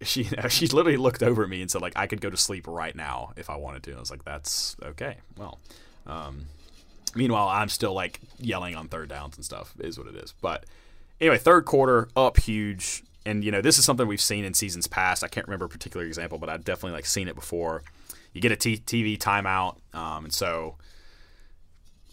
she 0.01 0.23
she 0.49 0.67
literally 0.67 0.97
looked 0.97 1.21
over 1.21 1.43
at 1.43 1.49
me 1.49 1.61
and 1.61 1.69
said 1.69 1.81
like 1.81 1.93
I 1.97 2.07
could 2.07 2.21
go 2.21 2.29
to 2.29 2.37
sleep 2.37 2.65
right 2.65 2.95
now 2.95 3.33
if 3.35 3.49
I 3.49 3.57
wanted 3.57 3.83
to. 3.83 3.91
And 3.91 3.97
I 3.97 3.99
was 3.99 4.11
like, 4.11 4.23
that's 4.23 4.77
okay. 4.81 5.17
Well, 5.37 5.59
um, 6.07 6.45
meanwhile 7.15 7.49
I'm 7.49 7.69
still 7.69 7.93
like 7.93 8.21
yelling 8.39 8.75
on 8.75 8.87
third 8.87 9.09
downs 9.09 9.35
and 9.35 9.43
stuff. 9.43 9.73
Is 9.79 9.99
what 9.99 10.07
it 10.07 10.15
is. 10.15 10.33
But 10.41 10.65
anyway, 11.19 11.37
third 11.37 11.65
quarter 11.65 12.07
up 12.15 12.39
huge 12.39 13.03
and 13.29 13.43
you 13.43 13.51
know 13.51 13.61
this 13.61 13.77
is 13.77 13.85
something 13.85 14.07
we've 14.07 14.19
seen 14.19 14.43
in 14.43 14.53
seasons 14.53 14.87
past. 14.87 15.23
I 15.23 15.27
can't 15.27 15.47
remember 15.47 15.65
a 15.65 15.69
particular 15.69 16.05
example, 16.05 16.39
but 16.39 16.49
I've 16.49 16.65
definitely 16.65 16.93
like 16.93 17.05
seen 17.05 17.27
it 17.27 17.35
before. 17.35 17.83
You 18.33 18.41
get 18.41 18.51
a 18.51 18.55
t- 18.55 18.77
TV 18.77 19.17
timeout, 19.17 19.77
um, 19.93 20.25
and 20.25 20.33
so 20.33 20.75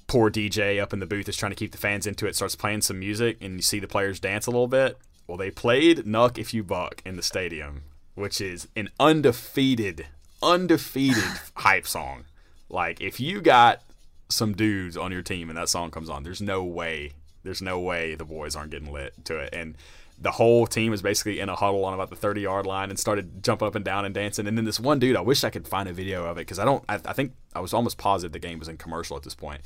poor 0.07 0.31
DJ 0.31 0.81
up 0.81 0.93
in 0.93 1.01
the 1.01 1.07
booth 1.07 1.29
is 1.29 1.37
trying 1.37 1.53
to 1.53 1.57
keep 1.57 1.73
the 1.73 1.79
fans 1.79 2.07
into 2.07 2.27
it. 2.27 2.37
Starts 2.37 2.55
playing 2.55 2.83
some 2.83 2.99
music, 2.99 3.39
and 3.41 3.55
you 3.55 3.62
see 3.62 3.81
the 3.81 3.89
players 3.89 4.21
dance 4.21 4.47
a 4.47 4.51
little 4.51 4.69
bit. 4.69 4.99
Well, 5.27 5.39
they 5.39 5.51
played 5.51 6.05
"Nuck 6.05 6.39
If 6.39 6.53
You 6.53 6.62
Buck" 6.62 7.01
in 7.05 7.17
the 7.17 7.23
stadium, 7.23 7.83
which 8.14 8.41
is 8.41 8.69
an 8.77 8.91
undefeated, 9.01 10.07
undefeated 10.43 11.25
hype 11.55 11.87
song. 11.87 12.25
Like 12.69 13.01
if 13.01 13.21
you 13.21 13.41
got 13.41 13.83
some 14.29 14.55
dudes 14.55 14.97
on 14.97 15.12
your 15.12 15.23
team 15.23 15.49
and 15.49 15.57
that 15.57 15.69
song 15.69 15.91
comes 15.91 16.11
on, 16.11 16.25
there's 16.25 16.43
no 16.43 16.62
way, 16.62 17.12
there's 17.43 17.62
no 17.62 17.79
way 17.81 18.14
the 18.14 18.25
boys 18.25 18.55
aren't 18.55 18.73
getting 18.73 18.93
lit 18.93 19.14
to 19.25 19.39
it. 19.39 19.55
And 19.55 19.77
the 20.19 20.33
whole 20.33 20.67
team 20.67 20.91
was 20.91 21.03
basically 21.03 21.41
in 21.41 21.49
a 21.49 21.55
huddle 21.55 21.85
on 21.85 21.93
about 21.95 22.11
the 22.11 22.17
30 22.17 22.41
yard 22.41 22.67
line 22.67 22.91
and 22.91 22.99
started 22.99 23.43
jumping 23.43 23.69
up 23.69 23.75
and 23.75 23.85
down 23.85 24.05
and 24.05 24.14
dancing. 24.14 24.47
And 24.47 24.57
then 24.57 24.64
this 24.64 24.81
one 24.81 24.99
dude, 24.99 25.17
I 25.17 25.21
wish 25.21 25.45
I 25.45 25.51
could 25.51 25.69
find 25.69 25.89
a 25.89 25.93
video 25.93 26.25
of 26.25 26.39
it 26.39 26.43
because 26.43 26.59
I 26.59 26.64
don't, 26.64 26.83
I, 26.89 26.95
I, 27.05 27.12
think 27.12 27.33
I 27.55 27.61
was 27.61 27.75
almost 27.75 27.99
positive 27.99 28.33
the 28.33 28.39
game 28.39 28.59
was 28.59 28.69
in 28.69 28.79
commercial 28.79 29.17
at 29.17 29.23
this 29.23 29.35
point. 29.35 29.61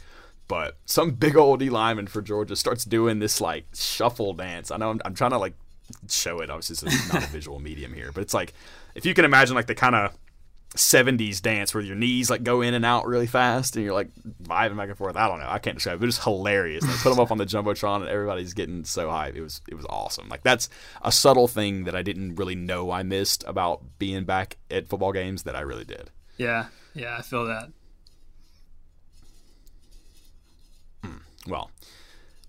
But 0.49 0.77
some 0.85 1.13
big 1.13 1.37
old 1.37 1.61
D 1.61 1.71
lineman 1.71 2.09
for 2.09 2.21
Georgia 2.21 2.57
starts 2.57 2.85
doing 2.85 3.21
this 3.21 3.41
like 3.41 3.67
shuffle 3.73 4.33
dance. 4.33 4.73
I 4.73 4.79
know 4.79 4.91
I'm, 4.91 5.01
I'm 5.05 5.15
trying 5.15 5.31
to 5.31 5.39
like 5.39 5.55
show 6.09 6.41
it. 6.41 6.51
Obviously, 6.51 6.89
it's 6.89 7.13
not 7.13 7.23
a 7.23 7.27
visual 7.29 7.59
medium 7.61 7.95
here, 7.95 8.11
but 8.13 8.23
it's 8.23 8.35
like 8.35 8.53
if 8.97 9.07
you 9.07 9.15
can 9.15 9.25
imagine 9.25 9.55
like 9.55 9.69
the 9.69 9.77
kind 9.77 9.95
of 9.95 10.13
70s 10.77 11.43
dance 11.43 11.75
where 11.75 11.83
your 11.83 11.97
knees 11.97 12.31
like 12.31 12.45
go 12.45 12.63
in 12.63 12.75
and 12.75 12.85
out 12.85 13.05
really 13.05 13.27
fast 13.27 13.75
and 13.75 13.85
you're 13.85 13.95
like 13.95 14.11
vibing 14.41 14.77
back 14.77 14.89
and 14.89 14.97
forth. 14.97 15.17
I 15.17 15.27
don't 15.27 15.41
know. 15.41 15.49
I 15.49 15.59
can't 15.59 15.77
describe 15.77 15.97
it. 15.97 16.01
But 16.01 16.09
it's 16.09 16.23
hilarious. 16.23 16.85
They 16.85 16.93
put 16.93 17.11
them 17.11 17.19
up 17.19 17.33
on 17.33 17.39
the 17.39 17.47
jumbotron 17.47 18.03
and 18.03 18.09
everybody's 18.09 18.55
getting 18.55 18.85
so 18.85 19.09
hyped. 19.09 19.35
It 19.35 19.43
was 19.43 19.61
it 19.69 19.75
was 19.75 19.85
awesome. 19.89 20.29
Like 20.29 20.43
that's 20.43 20.69
a 21.03 21.11
subtle 21.11 21.49
thing 21.49 21.85
that 21.85 21.97
I 21.97 22.03
didn't 22.03 22.37
really 22.37 22.55
know 22.55 22.93
I 22.93 23.03
missed 23.03 23.43
about 23.49 23.83
being 23.99 24.25
back 24.25 24.59
at 24.71 24.89
football 24.89 25.13
games 25.13 25.43
that 25.43 25.57
I 25.57 25.61
really 25.61 25.85
did. 25.85 26.11
Yeah, 26.39 26.67
yeah, 26.95 27.17
I 27.19 27.23
feel 27.23 27.47
that. 27.47 27.71
Hmm. 31.05 31.17
Well, 31.49 31.73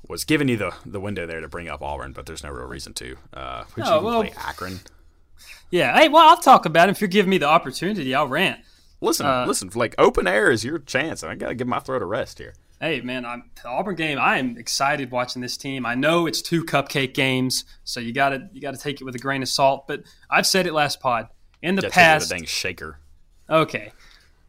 was 0.08 0.26
giving 0.26 0.48
you 0.48 0.58
the 0.58 0.74
the 0.86 1.00
window 1.00 1.26
there 1.26 1.42
to 1.42 1.48
bring 1.48 1.70
up 1.70 1.82
Auburn, 1.82 2.12
but 2.12 2.28
there's 2.28 2.44
no 2.44 2.52
real 2.52 2.68
reason 2.68 2.94
to. 2.96 3.18
Uh, 3.34 3.64
would 3.76 3.88
oh, 3.88 4.00
you 4.00 4.06
well, 4.06 4.22
play 4.22 4.34
Akron? 4.38 4.80
Yeah. 5.72 5.98
Hey, 5.98 6.10
well, 6.10 6.28
I'll 6.28 6.38
talk 6.38 6.66
about 6.66 6.90
it 6.90 6.92
if 6.92 7.02
you're 7.02 7.08
giving 7.08 7.30
me 7.30 7.38
the 7.38 7.48
opportunity. 7.48 8.14
I'll 8.14 8.28
rant. 8.28 8.60
Listen, 9.00 9.26
uh, 9.26 9.46
listen. 9.48 9.72
Like 9.74 9.96
open 9.98 10.28
air 10.28 10.52
is 10.52 10.64
your 10.64 10.78
chance. 10.78 11.24
I 11.24 11.34
gotta 11.36 11.56
give 11.56 11.68
my 11.68 11.80
throat 11.80 12.04
a 12.04 12.06
rest 12.06 12.38
here. 12.38 12.54
Hey, 12.80 13.02
man, 13.02 13.26
I'm 13.26 13.50
the 13.62 13.70
Auburn 13.70 13.96
game. 13.96 14.20
I 14.20 14.38
am 14.38 14.58
excited 14.58 15.12
watching 15.12 15.42
this 15.42 15.58
team. 15.58 15.86
I 15.86 15.96
know 15.96 16.28
it's 16.28 16.42
two 16.42 16.64
cupcake 16.64 17.14
games, 17.14 17.66
so 17.84 18.00
you 18.00 18.14
gotta 18.14 18.50
you 18.54 18.62
gotta 18.62 18.78
take 18.78 19.02
it 19.02 19.06
with 19.06 19.16
a 19.16 19.20
grain 19.20 19.42
of 19.42 19.50
salt. 19.50 19.88
But 19.88 20.04
I've 20.30 20.46
said 20.46 20.68
it 20.68 20.74
last 20.74 21.00
pod 21.00 21.30
in 21.62 21.76
the 21.76 21.90
past. 21.90 22.30
dang 22.30 22.46
shaker. 22.46 23.00
Okay, 23.50 23.92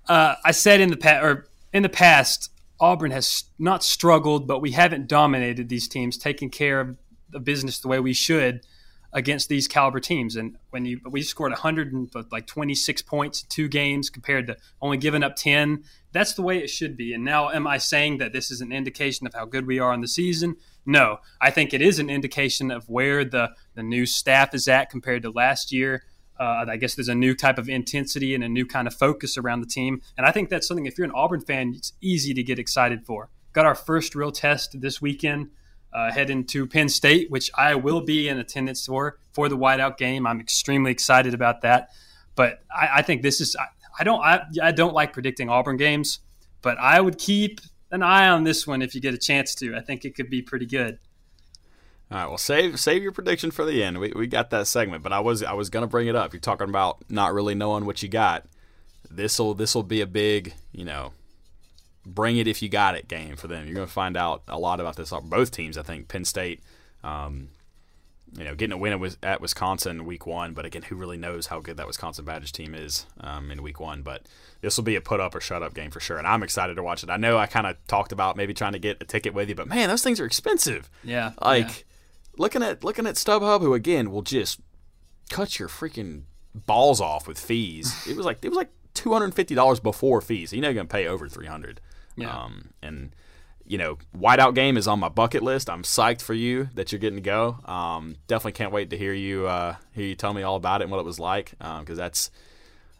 uh, 0.08 0.34
I 0.44 0.50
said 0.50 0.80
in 0.80 0.90
the 0.90 0.96
past 0.96 1.24
or 1.24 1.46
in 1.72 1.82
the 1.82 1.88
past, 1.88 2.50
Auburn 2.78 3.10
has 3.10 3.44
not 3.58 3.82
struggled, 3.82 4.46
but 4.46 4.60
we 4.60 4.72
haven't 4.72 5.08
dominated 5.08 5.68
these 5.70 5.88
teams, 5.88 6.18
taking 6.18 6.50
care 6.50 6.80
of 6.80 6.98
the 7.30 7.40
business 7.40 7.78
the 7.78 7.88
way 7.88 8.00
we 8.00 8.12
should 8.12 8.60
against 9.12 9.48
these 9.48 9.68
caliber 9.68 10.00
teams. 10.00 10.36
And 10.36 10.56
when 10.70 10.84
you 10.84 11.00
we 11.08 11.22
scored 11.22 11.52
100 11.52 11.92
and 11.92 12.10
like 12.30 12.46
26 12.46 13.02
points 13.02 13.42
in 13.42 13.48
two 13.48 13.68
games 13.68 14.10
compared 14.10 14.46
to 14.46 14.56
only 14.80 14.96
giving 14.96 15.22
up 15.22 15.36
10, 15.36 15.84
that's 16.12 16.34
the 16.34 16.42
way 16.42 16.58
it 16.58 16.68
should 16.68 16.96
be. 16.96 17.12
And 17.12 17.24
now, 17.24 17.50
am 17.50 17.66
I 17.66 17.78
saying 17.78 18.18
that 18.18 18.32
this 18.32 18.50
is 18.50 18.60
an 18.60 18.72
indication 18.72 19.26
of 19.26 19.34
how 19.34 19.44
good 19.44 19.66
we 19.66 19.78
are 19.78 19.92
in 19.92 20.00
the 20.00 20.08
season? 20.08 20.56
No, 20.86 21.18
I 21.40 21.50
think 21.50 21.72
it 21.72 21.82
is 21.82 21.98
an 21.98 22.10
indication 22.10 22.70
of 22.70 22.88
where 22.88 23.24
the 23.24 23.50
the 23.74 23.82
new 23.82 24.06
staff 24.06 24.54
is 24.54 24.66
at 24.68 24.90
compared 24.90 25.22
to 25.22 25.30
last 25.30 25.72
year. 25.72 26.04
Uh, 26.40 26.64
I 26.66 26.76
guess 26.76 26.94
there's 26.94 27.08
a 27.08 27.14
new 27.14 27.34
type 27.34 27.58
of 27.58 27.68
intensity 27.68 28.34
and 28.34 28.42
a 28.42 28.48
new 28.48 28.66
kind 28.66 28.88
of 28.88 28.94
focus 28.94 29.36
around 29.36 29.60
the 29.60 29.66
team, 29.66 30.00
and 30.16 30.26
I 30.26 30.32
think 30.32 30.48
that's 30.48 30.66
something. 30.66 30.86
If 30.86 30.98
you're 30.98 31.04
an 31.04 31.12
Auburn 31.14 31.42
fan, 31.42 31.74
it's 31.76 31.92
easy 32.00 32.34
to 32.34 32.42
get 32.42 32.58
excited 32.58 33.06
for. 33.06 33.28
Got 33.52 33.66
our 33.66 33.74
first 33.74 34.14
real 34.14 34.32
test 34.32 34.80
this 34.80 35.00
weekend 35.00 35.50
uh, 35.92 36.10
heading 36.10 36.44
to 36.46 36.66
Penn 36.66 36.88
State, 36.88 37.30
which 37.30 37.50
I 37.54 37.74
will 37.74 38.00
be 38.00 38.28
in 38.28 38.38
attendance 38.38 38.86
for 38.86 39.18
for 39.32 39.48
the 39.48 39.56
whiteout 39.56 39.96
game. 39.96 40.26
I'm 40.26 40.40
extremely 40.40 40.90
excited 40.90 41.34
about 41.34 41.62
that. 41.62 41.90
But 42.34 42.62
I, 42.74 42.88
I 42.96 43.02
think 43.02 43.22
this 43.22 43.40
is 43.40 43.56
I, 43.56 43.66
I 43.98 44.04
don't 44.04 44.20
I, 44.22 44.44
I 44.62 44.72
don't 44.72 44.94
like 44.94 45.12
predicting 45.12 45.48
Auburn 45.48 45.76
games, 45.76 46.20
but 46.62 46.78
I 46.78 47.00
would 47.00 47.18
keep 47.18 47.60
an 47.90 48.02
eye 48.02 48.28
on 48.28 48.44
this 48.44 48.66
one 48.66 48.82
if 48.82 48.94
you 48.94 49.00
get 49.00 49.14
a 49.14 49.18
chance 49.18 49.54
to. 49.56 49.76
I 49.76 49.80
think 49.80 50.04
it 50.04 50.14
could 50.14 50.30
be 50.30 50.42
pretty 50.42 50.66
good. 50.66 50.98
All 52.10 52.18
right, 52.18 52.26
well, 52.26 52.38
save 52.38 52.78
save 52.78 53.02
your 53.02 53.12
prediction 53.12 53.50
for 53.50 53.64
the 53.64 53.82
end. 53.82 53.98
We, 53.98 54.12
we 54.14 54.26
got 54.26 54.50
that 54.50 54.66
segment, 54.66 55.02
but 55.02 55.12
I 55.12 55.20
was 55.20 55.42
I 55.42 55.52
was 55.52 55.70
gonna 55.70 55.86
bring 55.86 56.08
it 56.08 56.16
up. 56.16 56.32
You're 56.32 56.40
talking 56.40 56.68
about 56.68 57.04
not 57.08 57.32
really 57.32 57.54
knowing 57.54 57.86
what 57.86 58.02
you 58.02 58.08
got. 58.08 58.46
This'll 59.10 59.54
this'll 59.54 59.82
be 59.82 60.00
a 60.00 60.06
big 60.06 60.54
you 60.72 60.84
know 60.84 61.12
bring 62.04 62.36
it 62.36 62.48
if 62.48 62.62
you 62.62 62.68
got 62.68 62.94
it 62.94 63.08
game 63.08 63.36
for 63.36 63.48
them. 63.48 63.66
You're 63.66 63.74
going 63.74 63.86
to 63.86 63.92
find 63.92 64.16
out 64.16 64.42
a 64.48 64.58
lot 64.58 64.80
about 64.80 64.96
this. 64.96 65.12
Both 65.24 65.50
teams, 65.50 65.78
I 65.78 65.82
think, 65.82 66.08
Penn 66.08 66.24
State, 66.24 66.60
um, 67.04 67.48
you 68.36 68.44
know, 68.44 68.54
getting 68.54 68.72
a 68.72 68.78
win 68.78 69.14
at 69.22 69.40
Wisconsin 69.40 70.04
week 70.04 70.26
one. 70.26 70.54
But 70.54 70.64
again, 70.64 70.82
who 70.82 70.96
really 70.96 71.16
knows 71.16 71.46
how 71.46 71.60
good 71.60 71.76
that 71.76 71.86
Wisconsin 71.86 72.24
Badgers 72.24 72.52
team 72.52 72.74
is 72.74 73.06
um, 73.20 73.50
in 73.50 73.62
week 73.62 73.78
one? 73.78 74.02
But 74.02 74.26
this 74.62 74.76
will 74.76 74.84
be 74.84 74.96
a 74.96 75.00
put 75.00 75.20
up 75.20 75.34
or 75.34 75.40
shut 75.40 75.62
up 75.62 75.74
game 75.74 75.90
for 75.90 76.00
sure. 76.00 76.18
And 76.18 76.26
I'm 76.26 76.42
excited 76.42 76.74
to 76.76 76.82
watch 76.82 77.02
it. 77.02 77.10
I 77.10 77.16
know 77.16 77.36
I 77.36 77.46
kind 77.46 77.66
of 77.66 77.76
talked 77.86 78.12
about 78.12 78.36
maybe 78.36 78.54
trying 78.54 78.72
to 78.72 78.78
get 78.78 79.02
a 79.02 79.04
ticket 79.04 79.34
with 79.34 79.48
you, 79.48 79.54
but 79.54 79.68
man, 79.68 79.88
those 79.88 80.02
things 80.02 80.18
are 80.18 80.24
expensive. 80.24 80.88
Yeah. 81.04 81.32
Like 81.40 81.68
yeah. 81.68 81.82
looking 82.38 82.62
at 82.62 82.82
looking 82.82 83.06
at 83.06 83.16
StubHub, 83.16 83.60
who 83.60 83.74
again 83.74 84.10
will 84.10 84.22
just 84.22 84.60
cut 85.30 85.58
your 85.58 85.68
freaking 85.68 86.22
balls 86.54 87.00
off 87.00 87.28
with 87.28 87.38
fees. 87.38 88.06
It 88.08 88.16
was 88.16 88.26
like 88.26 88.38
it 88.42 88.48
was 88.48 88.56
like 88.56 88.70
two 88.94 89.12
hundred 89.12 89.26
and 89.26 89.34
fifty 89.34 89.54
dollars 89.54 89.78
before 89.78 90.20
fees. 90.20 90.50
So 90.50 90.56
you're 90.56 90.72
going 90.72 90.86
to 90.86 90.92
pay 90.92 91.06
over 91.06 91.28
three 91.28 91.46
hundred. 91.46 91.80
Yeah. 92.16 92.36
Um, 92.36 92.70
and 92.82 93.14
you 93.64 93.78
know, 93.78 93.98
whiteout 94.16 94.54
game 94.54 94.76
is 94.76 94.88
on 94.88 94.98
my 94.98 95.08
bucket 95.08 95.42
list. 95.42 95.70
I'm 95.70 95.82
psyched 95.82 96.20
for 96.20 96.34
you 96.34 96.68
that 96.74 96.92
you're 96.92 96.98
getting 96.98 97.18
to 97.18 97.22
go. 97.22 97.58
Um, 97.64 98.16
definitely 98.26 98.52
can't 98.52 98.72
wait 98.72 98.90
to 98.90 98.98
hear 98.98 99.12
you 99.12 99.46
uh, 99.46 99.76
hear 99.92 100.06
you 100.06 100.14
tell 100.14 100.34
me 100.34 100.42
all 100.42 100.56
about 100.56 100.80
it 100.80 100.84
and 100.84 100.90
what 100.90 100.98
it 100.98 101.04
was 101.04 101.20
like 101.20 101.50
because 101.58 101.90
um, 101.90 101.96
that's 101.96 102.30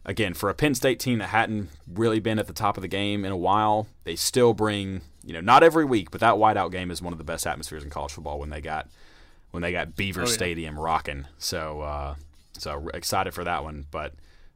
again 0.04 0.34
for 0.34 0.48
a 0.48 0.54
Penn 0.54 0.74
State 0.74 1.00
team 1.00 1.18
that 1.18 1.28
hadn't 1.28 1.70
really 1.92 2.20
been 2.20 2.38
at 2.38 2.46
the 2.46 2.52
top 2.52 2.76
of 2.76 2.82
the 2.82 2.88
game 2.88 3.24
in 3.24 3.32
a 3.32 3.36
while. 3.36 3.86
They 4.04 4.16
still 4.16 4.54
bring 4.54 5.02
you 5.24 5.32
know 5.32 5.40
not 5.40 5.62
every 5.62 5.84
week, 5.84 6.10
but 6.10 6.20
that 6.20 6.34
whiteout 6.34 6.72
game 6.72 6.90
is 6.90 7.02
one 7.02 7.12
of 7.12 7.18
the 7.18 7.24
best 7.24 7.46
atmospheres 7.46 7.84
in 7.84 7.90
college 7.90 8.12
football 8.12 8.38
when 8.38 8.50
they 8.50 8.60
got 8.60 8.88
when 9.50 9.62
they 9.62 9.72
got 9.72 9.96
Beaver 9.96 10.22
oh, 10.22 10.26
yeah. 10.26 10.32
Stadium 10.32 10.78
rocking. 10.78 11.26
So 11.38 11.80
uh, 11.82 12.14
so 12.56 12.88
excited 12.94 13.34
for 13.34 13.44
that 13.44 13.64
one, 13.64 13.86
but. 13.90 14.14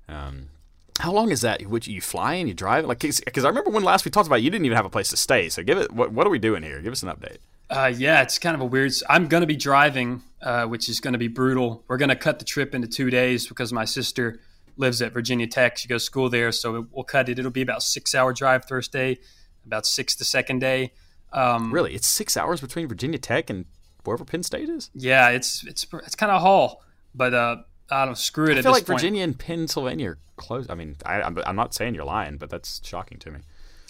Um, 0.09 0.50
how 0.99 1.12
long 1.12 1.30
is 1.30 1.40
that? 1.42 1.62
Which 1.66 1.88
you 1.88 2.01
fly 2.01 2.34
and 2.34 2.49
You 2.49 2.55
drive? 2.55 2.86
Like, 2.86 3.01
because 3.01 3.44
I 3.44 3.49
remember 3.49 3.70
when 3.70 3.84
last 3.84 4.05
we 4.05 4.11
talked 4.11 4.26
about, 4.26 4.40
it, 4.40 4.42
you 4.42 4.51
didn't 4.51 4.66
even 4.66 4.76
have 4.76 4.86
a 4.86 4.90
place 4.90 5.11
to 5.11 5.16
stay. 5.16 5.49
So 5.49 5.62
give 5.62 5.78
it. 5.78 5.92
What, 5.92 6.12
what 6.12 6.26
are 6.26 6.30
we 6.30 6.38
doing 6.38 6.62
here? 6.62 6.80
Give 6.80 6.92
us 6.92 7.03
an 7.03 7.09
update. 7.09 7.38
Uh, 7.68 7.92
yeah, 7.97 8.22
it's 8.22 8.38
kind 8.38 8.55
of 8.55 8.61
a 8.61 8.64
weird. 8.64 8.92
I'm 9.09 9.26
going 9.26 9.40
to 9.40 9.47
be 9.47 9.57
driving, 9.57 10.22
uh, 10.40 10.66
which 10.66 10.88
is 10.88 11.01
going 11.01 11.12
to 11.12 11.18
be 11.18 11.28
brutal. 11.28 11.84
We're 11.88 11.97
going 11.97 12.11
to 12.11 12.16
cut 12.16 12.38
the 12.38 12.44
trip 12.44 12.74
into 12.74 12.86
two 12.86 13.11
days 13.11 13.47
because 13.47 13.72
my 13.72 13.84
sister 13.84 14.40
lives 14.76 15.03
at 15.03 15.12
Virginia 15.12 15.47
Tech. 15.47 15.76
She 15.78 15.88
goes 15.88 16.03
to 16.03 16.07
school 16.07 16.28
there, 16.28 16.53
so 16.53 16.86
we'll 16.92 17.05
cut 17.05 17.28
it. 17.28 17.38
It'll 17.38 17.51
be 17.51 17.62
about 17.62 17.82
six 17.82 18.14
hour 18.14 18.32
drive 18.32 18.66
first 18.66 18.92
day, 18.92 19.18
about 19.64 19.86
six 19.86 20.14
the 20.14 20.24
second 20.24 20.61
day. 20.61 20.92
Um, 21.32 21.72
really, 21.72 21.94
it's 21.94 22.07
six 22.07 22.36
hours 22.36 22.61
between 22.61 22.86
Virginia 22.88 23.18
Tech 23.18 23.51
and 23.51 23.64
wherever 24.05 24.24
Penn 24.24 24.42
State 24.44 24.68
is. 24.68 24.90
Yeah, 24.94 25.30
it's 25.30 25.66
it's 25.66 25.86
it's 26.05 26.14
kind 26.14 26.30
of 26.30 26.36
a 26.36 26.40
haul, 26.40 26.84
but 27.14 27.34
uh, 27.34 27.57
I 27.91 28.05
don't 28.05 28.18
screw 28.18 28.51
it. 28.51 28.59
I 28.59 28.62
feel 28.62 28.72
like 28.72 28.87
point. 28.87 28.99
Virginia 29.01 29.22
and 29.22 29.39
Pennsylvania 29.39 30.11
are 30.11 30.18
close. 30.37 30.66
I 30.68 30.74
mean, 30.74 30.97
I, 31.05 31.22
I'm, 31.22 31.39
I'm 31.47 31.57
not 31.57 31.74
saying 31.74 31.95
you're 31.95 32.05
lying, 32.05 32.37
but 32.37 32.51
that's 32.51 32.80
shocking 32.84 33.18
to 33.18 33.30
me. 33.30 33.41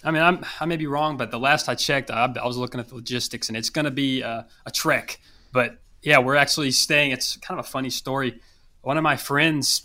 I 0.03 0.11
mean, 0.11 0.21
I'm, 0.21 0.45
i 0.59 0.65
may 0.65 0.77
be 0.77 0.87
wrong, 0.87 1.17
but 1.17 1.31
the 1.31 1.39
last 1.39 1.67
I 1.67 1.75
checked, 1.75 2.11
I, 2.11 2.25
I 2.25 2.45
was 2.45 2.57
looking 2.57 2.79
at 2.79 2.89
the 2.89 2.95
logistics, 2.95 3.47
and 3.47 3.57
it's 3.57 3.69
going 3.69 3.85
to 3.85 3.91
be 3.91 4.21
a, 4.21 4.45
a 4.65 4.71
trek. 4.71 5.19
But 5.51 5.79
yeah, 6.01 6.19
we're 6.19 6.35
actually 6.35 6.71
staying. 6.71 7.11
It's 7.11 7.37
kind 7.37 7.59
of 7.59 7.65
a 7.65 7.69
funny 7.69 7.89
story. 7.89 8.39
One 8.81 8.97
of 8.97 9.03
my 9.03 9.17
friends, 9.17 9.83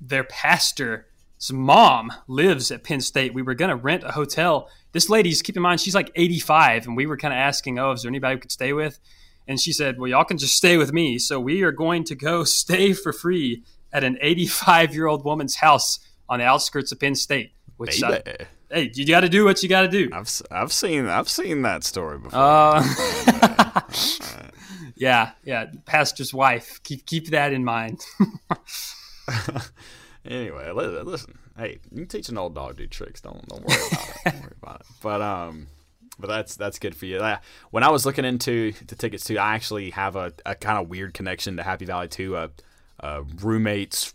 their 0.00 0.24
pastor's 0.24 1.04
mom 1.52 2.12
lives 2.26 2.70
at 2.70 2.82
Penn 2.82 3.00
State. 3.00 3.32
We 3.34 3.42
were 3.42 3.54
going 3.54 3.70
to 3.70 3.76
rent 3.76 4.02
a 4.02 4.12
hotel. 4.12 4.68
This 4.90 5.08
lady's, 5.08 5.40
keep 5.40 5.56
in 5.56 5.62
mind, 5.62 5.80
she's 5.80 5.94
like 5.94 6.10
85, 6.14 6.86
and 6.86 6.96
we 6.96 7.06
were 7.06 7.16
kind 7.16 7.32
of 7.32 7.38
asking, 7.38 7.78
oh, 7.78 7.92
is 7.92 8.02
there 8.02 8.10
anybody 8.10 8.34
we 8.34 8.40
could 8.40 8.52
stay 8.52 8.72
with? 8.72 8.98
And 9.46 9.60
she 9.60 9.72
said, 9.72 9.98
Well, 9.98 10.08
y'all 10.08 10.24
can 10.24 10.38
just 10.38 10.56
stay 10.56 10.76
with 10.76 10.92
me. 10.92 11.18
So 11.18 11.40
we 11.40 11.62
are 11.62 11.72
going 11.72 12.04
to 12.04 12.14
go 12.14 12.44
stay 12.44 12.92
for 12.92 13.12
free 13.12 13.62
at 13.92 14.04
an 14.04 14.18
85 14.20 14.94
year 14.94 15.06
old 15.06 15.24
woman's 15.24 15.56
house 15.56 15.98
on 16.28 16.38
the 16.38 16.44
outskirts 16.44 16.92
of 16.92 17.00
Penn 17.00 17.14
State. 17.14 17.52
Which 17.76 18.02
I, 18.02 18.22
hey, 18.70 18.90
you 18.94 19.06
got 19.06 19.20
to 19.20 19.28
do 19.28 19.44
what 19.44 19.62
you 19.62 19.68
got 19.68 19.82
to 19.82 19.88
do. 19.88 20.08
I've 20.12 20.30
I've 20.50 20.72
seen 20.72 21.06
I've 21.06 21.28
seen 21.28 21.62
that 21.62 21.84
story 21.84 22.18
before. 22.18 22.38
Uh, 22.38 23.74
yeah, 24.96 25.32
yeah. 25.44 25.66
Pastor's 25.84 26.32
wife. 26.32 26.80
Keep 26.84 27.06
keep 27.06 27.30
that 27.30 27.52
in 27.52 27.64
mind. 27.64 28.00
anyway, 30.24 30.70
listen. 30.70 31.38
Hey, 31.56 31.80
you 31.90 31.98
can 31.98 32.06
teach 32.06 32.28
an 32.28 32.38
old 32.38 32.54
dog 32.54 32.76
to 32.76 32.84
do 32.84 32.86
tricks. 32.86 33.20
Don't 33.20 33.46
don't 33.48 33.66
worry 33.66 33.80
about 33.90 34.08
it. 34.08 34.16
Don't 34.24 34.42
worry 34.42 34.54
about 34.62 34.80
it. 34.80 34.86
But 35.02 35.22
um, 35.22 35.66
but 36.22 36.28
that's 36.28 36.56
that's 36.56 36.78
good 36.78 36.94
for 36.94 37.04
you. 37.04 37.20
When 37.70 37.82
I 37.82 37.90
was 37.90 38.06
looking 38.06 38.24
into 38.24 38.72
the 38.86 38.94
tickets 38.94 39.24
too, 39.24 39.38
I 39.38 39.54
actually 39.54 39.90
have 39.90 40.16
a, 40.16 40.32
a 40.46 40.54
kind 40.54 40.78
of 40.78 40.88
weird 40.88 41.12
connection 41.12 41.58
to 41.58 41.62
Happy 41.62 41.84
Valley 41.84 42.08
too. 42.08 42.36
A, 42.36 42.50
a 43.00 43.22
roommate's 43.22 44.14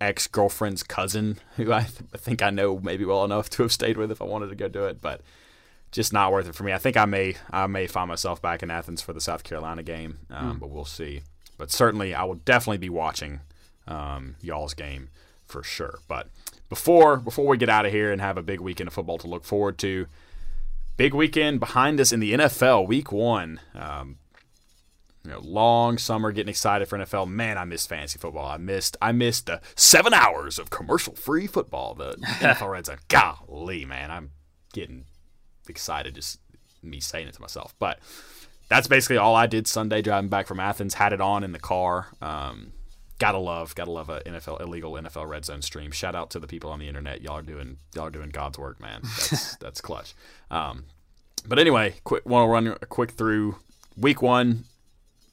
ex 0.00 0.26
girlfriend's 0.26 0.82
cousin, 0.82 1.38
who 1.56 1.72
I, 1.72 1.80
th- 1.80 2.08
I 2.14 2.16
think 2.16 2.42
I 2.42 2.50
know 2.50 2.78
maybe 2.78 3.04
well 3.04 3.24
enough 3.24 3.50
to 3.50 3.62
have 3.62 3.72
stayed 3.72 3.96
with 3.96 4.10
if 4.10 4.22
I 4.22 4.24
wanted 4.24 4.48
to 4.48 4.54
go 4.54 4.68
do 4.68 4.86
it, 4.86 5.02
but 5.02 5.20
just 5.90 6.12
not 6.12 6.32
worth 6.32 6.48
it 6.48 6.54
for 6.54 6.64
me. 6.64 6.72
I 6.72 6.78
think 6.78 6.96
I 6.96 7.04
may 7.04 7.34
I 7.50 7.66
may 7.66 7.86
find 7.86 8.08
myself 8.08 8.40
back 8.40 8.62
in 8.62 8.70
Athens 8.70 9.02
for 9.02 9.12
the 9.12 9.20
South 9.20 9.44
Carolina 9.44 9.82
game, 9.82 10.18
um, 10.30 10.56
mm. 10.56 10.60
but 10.60 10.70
we'll 10.70 10.84
see. 10.84 11.22
But 11.58 11.70
certainly, 11.70 12.14
I 12.14 12.24
will 12.24 12.36
definitely 12.36 12.78
be 12.78 12.88
watching 12.88 13.40
um, 13.86 14.36
y'all's 14.40 14.74
game 14.74 15.10
for 15.44 15.62
sure. 15.62 15.98
But 16.08 16.28
before 16.68 17.18
before 17.18 17.46
we 17.46 17.58
get 17.58 17.68
out 17.68 17.84
of 17.84 17.92
here 17.92 18.10
and 18.10 18.20
have 18.20 18.38
a 18.38 18.42
big 18.42 18.60
weekend 18.60 18.88
of 18.88 18.94
football 18.94 19.18
to 19.18 19.26
look 19.26 19.44
forward 19.44 19.78
to, 19.78 20.06
big 20.96 21.14
weekend 21.14 21.60
behind 21.60 22.00
us 22.00 22.12
in 22.12 22.20
the 22.20 22.32
NFL, 22.32 22.86
Week 22.86 23.12
One. 23.12 23.60
Um, 23.74 24.18
you 25.24 25.30
know, 25.30 25.40
long 25.40 25.98
summer, 25.98 26.32
getting 26.32 26.50
excited 26.50 26.88
for 26.88 26.98
NFL. 26.98 27.28
Man, 27.28 27.56
I 27.56 27.64
missed 27.64 27.88
fantasy 27.88 28.18
football. 28.18 28.46
I 28.46 28.56
missed 28.56 28.96
I 29.00 29.12
missed 29.12 29.46
the 29.46 29.60
seven 29.76 30.12
hours 30.12 30.58
of 30.58 30.70
commercial 30.70 31.14
free 31.14 31.46
football. 31.46 31.94
The 31.94 32.16
NFL 32.16 32.70
Red. 32.70 32.88
Golly, 33.08 33.84
man, 33.84 34.10
I'm 34.10 34.30
getting 34.72 35.04
excited 35.68 36.16
just 36.16 36.40
me 36.82 36.98
saying 36.98 37.28
it 37.28 37.34
to 37.34 37.40
myself. 37.40 37.74
But 37.78 38.00
that's 38.68 38.88
basically 38.88 39.16
all 39.16 39.36
I 39.36 39.46
did 39.46 39.68
Sunday 39.68 40.02
driving 40.02 40.28
back 40.28 40.48
from 40.48 40.58
Athens. 40.58 40.94
Had 40.94 41.12
it 41.12 41.20
on 41.20 41.44
in 41.44 41.52
the 41.52 41.60
car. 41.60 42.08
Um, 42.20 42.72
gotta 43.22 43.38
love, 43.38 43.72
gotta 43.76 43.92
love 43.92 44.10
a 44.10 44.20
NFL 44.22 44.60
illegal 44.60 44.94
NFL 44.94 45.28
red 45.28 45.44
zone 45.44 45.62
stream. 45.62 45.92
Shout 45.92 46.16
out 46.16 46.28
to 46.30 46.40
the 46.40 46.48
people 46.48 46.70
on 46.70 46.80
the 46.80 46.88
internet. 46.88 47.22
Y'all 47.22 47.36
are 47.36 47.42
doing 47.42 47.78
y'all 47.94 48.06
are 48.06 48.10
doing 48.10 48.30
God's 48.30 48.58
work, 48.58 48.80
man. 48.80 49.00
That's 49.04 49.56
that's 49.56 49.80
clutch. 49.80 50.14
Um, 50.50 50.86
but 51.46 51.60
anyway, 51.60 51.94
quick 52.02 52.26
want 52.26 52.48
to 52.48 52.52
run 52.52 52.66
a 52.82 52.86
quick 52.86 53.12
through 53.12 53.56
week 53.96 54.22
one 54.22 54.64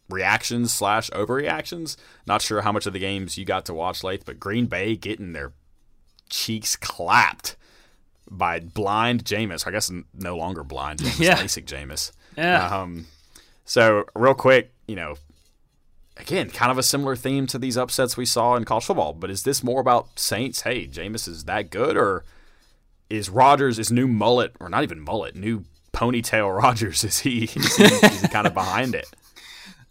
reactions 0.08 0.72
slash 0.72 1.10
overreactions. 1.10 1.98
Not 2.28 2.44
sure 2.44 2.62
how 2.62 2.72
much 2.72 2.86
of 2.86 2.94
the 2.94 3.00
games 3.00 3.40
you 3.40 3.46
got 3.46 3.66
to 3.66 3.74
watch 3.74 4.04
late, 4.04 4.24
but 4.24 4.40
Green 4.40 4.68
Bay 4.68 4.96
getting 4.96 5.34
their 5.34 5.54
cheeks 6.30 6.76
clapped 6.76 7.56
by 8.30 8.60
blind 8.60 9.26
Jameis. 9.26 9.66
I 9.66 9.72
guess 9.72 9.92
no 10.14 10.38
longer 10.38 10.64
blind 10.64 11.00
Jameis, 11.00 11.20
yeah. 11.26 11.38
LASIK 11.38 11.66
Jameis. 11.66 12.12
Yeah. 12.38 12.82
Um, 12.82 13.08
so 13.66 14.06
real 14.16 14.36
quick, 14.36 14.74
you 14.88 14.96
know, 14.96 15.16
again, 16.20 16.50
kind 16.50 16.72
of 16.72 16.78
a 16.78 16.84
similar 16.84 17.16
theme 17.16 17.48
to 17.48 17.58
these 17.58 17.78
upsets 17.78 18.18
we 18.18 18.26
saw 18.26 18.56
in 18.56 18.66
college 18.66 18.86
football. 18.86 19.14
But 19.14 19.32
is 19.32 19.44
this 19.44 19.64
more 19.64 19.82
about 19.82 20.20
Saints? 20.20 20.62
Hey, 20.62 20.88
Jameis 20.88 21.28
is 21.28 21.46
that 21.46 21.70
good, 21.72 21.98
or 21.98 22.24
is 23.10 23.30
Rodgers 23.30 23.78
his 23.78 23.92
new 23.92 24.08
mullet, 24.08 24.54
or 24.60 24.70
not 24.70 24.84
even 24.84 25.00
mullet, 25.00 25.36
new 25.36 25.64
ponytail 25.94 26.56
Rodgers? 26.62 27.04
Is 27.04 27.20
he, 27.20 27.46
is 27.46 27.78
he, 27.78 27.84
is 27.84 28.22
he 28.22 28.28
kind 28.28 28.48
of 28.48 28.54
behind 28.54 28.96
it? 28.96 29.08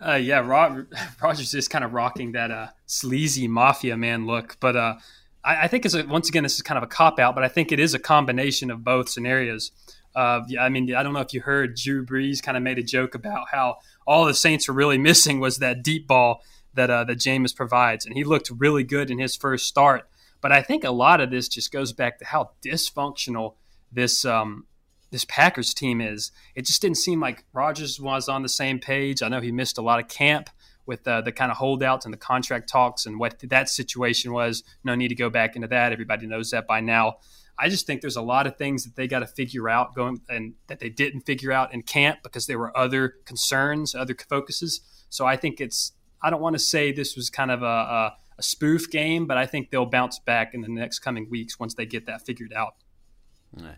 Uh, 0.01 0.15
yeah, 0.15 0.39
Rod, 0.39 0.87
Rodgers 1.21 1.53
is 1.55 1.67
kind 1.67 1.85
of 1.85 1.93
rocking 1.93 2.31
that 2.31 2.53
uh, 2.53 2.69
sleazy 2.87 3.49
mafia 3.49 3.97
man 3.97 4.27
look, 4.27 4.57
but 4.61 4.77
uh, 4.77 4.95
I, 5.43 5.65
I, 5.65 5.67
think 5.67 5.85
it's 5.85 5.95
a, 5.95 6.07
once 6.07 6.29
again 6.29 6.45
this 6.45 6.55
is 6.55 6.63
kind 6.63 6.79
of 6.79 6.85
a 6.85 6.87
cop 6.87 7.19
out, 7.19 7.35
but 7.35 7.43
I 7.43 7.49
think 7.49 7.73
it 7.73 7.81
is 7.81 7.95
a 7.95 7.99
combination 7.99 8.71
of 8.71 8.85
both 8.85 9.09
scenarios. 9.09 9.73
Uh, 10.15 10.43
I 10.59 10.69
mean, 10.69 10.95
I 10.95 11.03
don't 11.03 11.15
know 11.15 11.21
if 11.21 11.35
you 11.35 11.41
heard 11.41 11.75
Drew 11.77 12.07
Brees 12.07 12.41
kind 12.41 12.57
of 12.57 12.63
made 12.63 12.79
a 12.79 12.83
joke 12.85 13.17
about 13.17 13.49
how 13.51 13.79
all 14.09 14.25
the 14.25 14.35
Saints 14.35 14.67
were 14.67 14.75
really 14.75 14.99
missing 15.11 15.39
was 15.39 15.59
that 15.59 15.85
deep 15.85 16.09
ball 16.09 16.43
that 16.75 16.91
uh, 16.91 17.05
that 17.05 17.19
Jameis 17.19 17.55
provides, 17.55 18.07
and 18.07 18.17
he 18.17 18.25
looked 18.25 18.51
really 18.51 18.83
good 18.83 19.11
in 19.11 19.19
his 19.19 19.37
first 19.37 19.67
start. 19.67 20.09
But 20.41 20.53
I 20.53 20.63
think 20.63 20.85
a 20.85 20.91
lot 20.91 21.21
of 21.21 21.31
this 21.31 21.49
just 21.49 21.71
goes 21.71 21.93
back 21.93 22.19
to 22.19 22.25
how 22.25 22.51
dysfunctional 22.65 23.55
this 23.93 24.25
um, 24.25 24.67
this 25.11 25.25
Packers 25.25 25.75
team 25.75 26.01
is. 26.01 26.33
It 26.55 26.67
just 26.67 26.83
didn't 26.83 26.99
seem 26.99 27.21
like 27.21 27.45
Rodgers 27.53 28.01
was 28.01 28.29
on 28.29 28.43
the 28.43 28.49
same 28.49 28.79
page. 28.79 29.23
I 29.23 29.29
know 29.29 29.41
he 29.41 29.53
missed 29.53 29.79
a 29.79 29.83
lot 29.83 30.01
of 30.01 30.09
camp 30.09 30.51
with 30.89 31.07
uh, 31.07 31.21
the 31.21 31.31
kind 31.31 31.53
of 31.53 31.59
holdouts 31.59 32.07
and 32.07 32.13
the 32.13 32.19
contract 32.19 32.69
talks 32.69 33.07
and 33.07 33.21
what 33.21 33.39
that 33.41 33.69
situation 33.69 34.33
was. 34.33 34.65
No 34.83 34.95
need 34.97 35.09
to 35.09 35.15
go 35.15 35.31
back 35.31 35.55
into 35.55 35.69
that. 35.69 35.93
Everybody 35.93 36.27
knows 36.27 36.51
that 36.51 36.67
by 36.67 36.81
now. 36.81 37.19
I 37.59 37.69
just 37.69 37.87
think 37.87 38.01
there's 38.01 38.17
a 38.17 38.23
lot 38.23 38.47
of 38.47 38.57
things 38.57 38.85
that 38.85 38.97
they 38.97 39.07
got 39.07 39.19
to 39.19 39.27
figure 39.27 39.69
out 39.69 39.95
going 39.95 40.23
and 40.29 40.55
that 40.69 40.81
they 40.81 40.89
didn't 40.89 41.21
figure 41.23 41.53
out 41.53 41.75
in 41.75 41.83
camp 41.83 42.21
because 42.23 42.47
there 42.47 42.59
were 42.59 42.77
other 42.77 43.17
concerns, 43.27 43.95
other 43.95 44.17
focuses. 44.29 44.81
So 45.11 45.27
I 45.27 45.37
think 45.37 45.61
it's 45.61 45.93
I 46.23 46.31
don't 46.31 46.41
want 46.41 46.55
to 46.55 46.61
say 46.61 46.91
this 46.91 47.15
was 47.15 47.31
kind 47.31 47.51
of 47.51 47.63
a, 47.63 47.67
a, 47.67 48.17
a 48.39 48.43
spoof 48.43 48.91
game, 48.91 49.27
but 49.27 49.37
I 49.37 49.47
think 49.47 49.71
they'll 49.71 49.87
bounce 49.87 50.19
back 50.19 50.55
in 50.55 50.63
the 50.63 50.69
next 50.69 51.01
coming 51.01 51.29
weeks 51.31 51.61
once 51.61 51.75
they 51.75 51.87
get 51.87 52.07
that 52.07 52.25
figured 52.25 52.53
out. 52.53 52.75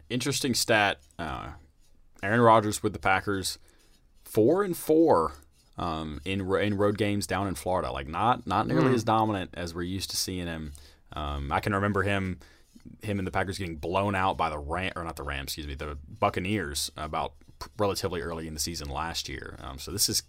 Interesting 0.09 0.55
stat: 0.55 0.99
uh, 1.19 1.49
Aaron 2.23 2.41
Rodgers 2.41 2.83
with 2.83 2.93
the 2.93 2.99
Packers, 2.99 3.59
four 4.25 4.63
and 4.63 4.77
four 4.77 5.35
um, 5.81 6.21
in 6.27 6.41
in 6.57 6.77
road 6.77 6.99
games 6.99 7.27
down 7.27 7.49
in 7.49 7.55
Florida. 7.57 7.91
Like 7.91 8.07
not 8.07 8.47
not 8.47 8.69
nearly 8.69 8.91
mm. 8.91 8.95
as 8.95 9.03
dominant 9.03 9.51
as 9.55 9.75
we're 9.75 9.83
used 9.83 10.11
to 10.11 10.17
seeing 10.17 10.47
him. 10.47 10.73
Um, 11.15 11.51
I 11.51 11.59
can 11.59 11.75
remember 11.75 12.03
him 12.03 12.39
him 13.03 13.19
and 13.19 13.27
the 13.27 13.33
Packers 13.33 13.59
getting 13.59 13.77
blown 13.77 14.15
out 14.15 14.37
by 14.37 14.51
the 14.51 14.59
Ram 14.59 14.93
or 14.95 15.05
not 15.05 15.17
the 15.17 15.23
Rams, 15.23 15.49
excuse 15.49 15.67
me, 15.67 15.75
the 15.75 15.99
Buccaneers 16.21 16.91
about 16.97 17.33
relatively 17.79 18.21
early 18.21 18.47
in 18.47 18.55
the 18.55 18.61
season 18.61 18.89
last 18.89 19.29
year. 19.29 19.59
Um, 19.63 19.79
so 19.79 19.91
this 19.91 20.09
is 20.09 20.23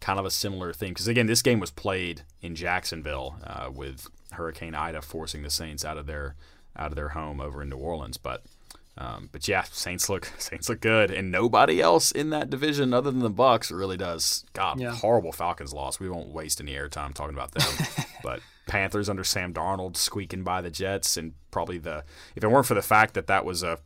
kind 0.00 0.18
of 0.18 0.24
a 0.24 0.30
similar 0.30 0.72
thing 0.72 0.90
because 0.90 1.08
again, 1.08 1.26
this 1.26 1.42
game 1.42 1.60
was 1.60 1.70
played 1.70 2.22
in 2.40 2.54
Jacksonville 2.54 3.36
uh, 3.44 3.70
with 3.70 4.08
Hurricane 4.32 4.74
Ida 4.74 5.02
forcing 5.02 5.42
the 5.42 5.50
Saints 5.50 5.84
out 5.84 5.98
of 5.98 6.06
their 6.06 6.36
out 6.76 6.88
of 6.88 6.96
their 6.96 7.10
home 7.10 7.40
over 7.40 7.62
in 7.62 7.68
New 7.68 7.76
Orleans, 7.76 8.16
but. 8.16 8.42
Um, 9.00 9.30
but 9.32 9.48
yeah, 9.48 9.62
Saints 9.62 10.10
look 10.10 10.26
Saints 10.38 10.68
look 10.68 10.80
good, 10.80 11.10
and 11.10 11.32
nobody 11.32 11.80
else 11.80 12.12
in 12.12 12.30
that 12.30 12.50
division 12.50 12.92
other 12.92 13.10
than 13.10 13.20
the 13.20 13.30
Bucs 13.30 13.76
really 13.76 13.96
does. 13.96 14.44
God, 14.52 14.78
yeah. 14.78 14.94
horrible 14.94 15.32
Falcons 15.32 15.72
loss. 15.72 15.98
We 15.98 16.10
won't 16.10 16.28
waste 16.28 16.60
any 16.60 16.74
airtime 16.74 17.14
talking 17.14 17.34
about 17.34 17.52
them. 17.52 17.86
but 18.22 18.40
Panthers 18.66 19.08
under 19.08 19.24
Sam 19.24 19.54
Darnold 19.54 19.96
squeaking 19.96 20.44
by 20.44 20.60
the 20.60 20.70
Jets, 20.70 21.16
and 21.16 21.32
probably 21.50 21.78
the 21.78 22.04
if 22.36 22.44
it 22.44 22.48
weren't 22.48 22.66
for 22.66 22.74
the 22.74 22.82
fact 22.82 23.14
that 23.14 23.26
that 23.28 23.46
was 23.46 23.62
a 23.62 23.78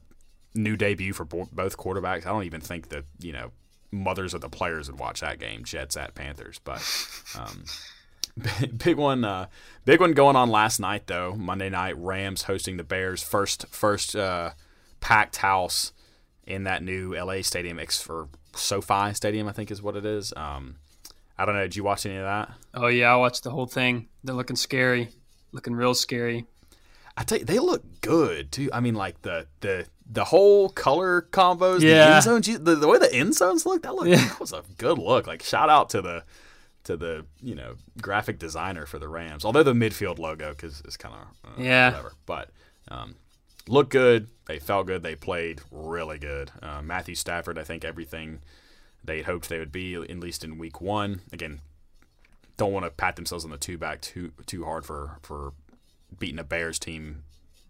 new 0.56 0.76
debut 0.76 1.12
for 1.12 1.24
bo- 1.24 1.48
both 1.52 1.76
quarterbacks. 1.76 2.26
I 2.26 2.30
don't 2.30 2.44
even 2.44 2.60
think 2.60 2.88
that 2.88 3.04
you 3.20 3.32
know 3.32 3.52
mothers 3.92 4.34
of 4.34 4.40
the 4.40 4.48
players 4.48 4.90
would 4.90 4.98
watch 4.98 5.20
that 5.20 5.38
game, 5.38 5.62
Jets 5.62 5.96
at 5.96 6.16
Panthers. 6.16 6.60
But 6.64 6.82
um, 7.38 7.64
big 8.76 8.96
one, 8.96 9.24
uh, 9.24 9.46
big 9.84 10.00
one 10.00 10.12
going 10.12 10.34
on 10.34 10.50
last 10.50 10.80
night 10.80 11.06
though. 11.06 11.34
Monday 11.34 11.70
night, 11.70 11.96
Rams 11.96 12.42
hosting 12.42 12.76
the 12.78 12.84
Bears. 12.84 13.22
First, 13.22 13.66
first 13.68 14.16
uh, 14.16 14.50
packed 15.04 15.36
house 15.36 15.92
in 16.46 16.64
that 16.64 16.82
new 16.82 17.14
LA 17.14 17.42
stadium, 17.42 17.78
for 17.86 18.28
SoFi 18.54 19.12
Stadium, 19.14 19.46
I 19.48 19.52
think 19.52 19.70
is 19.70 19.82
what 19.82 19.96
it 19.96 20.04
is. 20.06 20.32
Um, 20.36 20.76
I 21.38 21.44
don't 21.44 21.54
know. 21.54 21.62
Did 21.62 21.76
you 21.76 21.84
watch 21.84 22.06
any 22.06 22.16
of 22.16 22.24
that? 22.24 22.50
Oh 22.72 22.86
yeah, 22.86 23.12
I 23.12 23.16
watched 23.16 23.42
the 23.44 23.50
whole 23.50 23.66
thing. 23.66 24.08
They're 24.22 24.34
looking 24.34 24.56
scary, 24.56 25.10
looking 25.52 25.74
real 25.74 25.94
scary. 25.94 26.46
I 27.16 27.22
tell 27.22 27.38
you, 27.38 27.44
they 27.44 27.58
look 27.58 27.82
good 28.00 28.50
too. 28.50 28.70
I 28.72 28.80
mean, 28.80 28.94
like 28.94 29.20
the 29.22 29.46
the 29.60 29.86
the 30.10 30.24
whole 30.24 30.68
color 30.70 31.22
combos, 31.30 31.80
Yeah. 31.80 32.06
the 32.08 32.14
end 32.16 32.22
zones, 32.24 32.46
the, 32.58 32.74
the 32.76 32.88
way 32.88 32.98
the 32.98 33.12
end 33.14 33.34
zones 33.34 33.64
look, 33.66 33.82
that 33.82 33.94
look 33.94 34.08
that 34.08 34.40
was 34.40 34.52
a 34.52 34.62
good 34.78 34.98
look. 34.98 35.26
Like 35.26 35.42
shout 35.42 35.68
out 35.70 35.90
to 35.90 36.02
the 36.02 36.24
to 36.84 36.96
the 36.96 37.24
you 37.42 37.54
know 37.54 37.74
graphic 38.00 38.38
designer 38.38 38.86
for 38.86 38.98
the 38.98 39.08
Rams. 39.08 39.44
Although 39.44 39.62
the 39.62 39.72
midfield 39.74 40.18
logo 40.18 40.50
because 40.50 40.82
it's 40.84 40.96
kind 40.96 41.14
of 41.14 41.50
uh, 41.50 41.62
Yeah. 41.62 41.90
whatever, 41.90 42.12
but 42.26 42.50
um, 42.88 43.14
look 43.68 43.90
good. 43.90 44.28
They 44.46 44.58
felt 44.58 44.86
good. 44.86 45.02
They 45.02 45.14
played 45.14 45.60
really 45.70 46.18
good. 46.18 46.50
Uh, 46.62 46.82
Matthew 46.82 47.14
Stafford, 47.14 47.58
I 47.58 47.64
think 47.64 47.84
everything 47.84 48.40
they 49.02 49.18
had 49.18 49.26
hoped 49.26 49.48
they 49.48 49.58
would 49.58 49.72
be 49.72 49.94
at 49.94 50.20
least 50.20 50.44
in 50.44 50.58
week 50.58 50.80
one. 50.80 51.20
Again, 51.32 51.60
don't 52.56 52.72
want 52.72 52.84
to 52.84 52.90
pat 52.90 53.16
themselves 53.16 53.44
on 53.44 53.50
the 53.50 53.56
two 53.56 53.78
back 53.78 54.00
too 54.00 54.32
too 54.46 54.64
hard 54.64 54.84
for 54.84 55.18
for 55.22 55.52
beating 56.18 56.38
a 56.38 56.44
Bears 56.44 56.78
team 56.78 57.24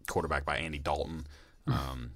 quarterback 0.06 0.44
by 0.44 0.56
Andy 0.58 0.78
Dalton. 0.78 1.26
Um, 1.66 2.12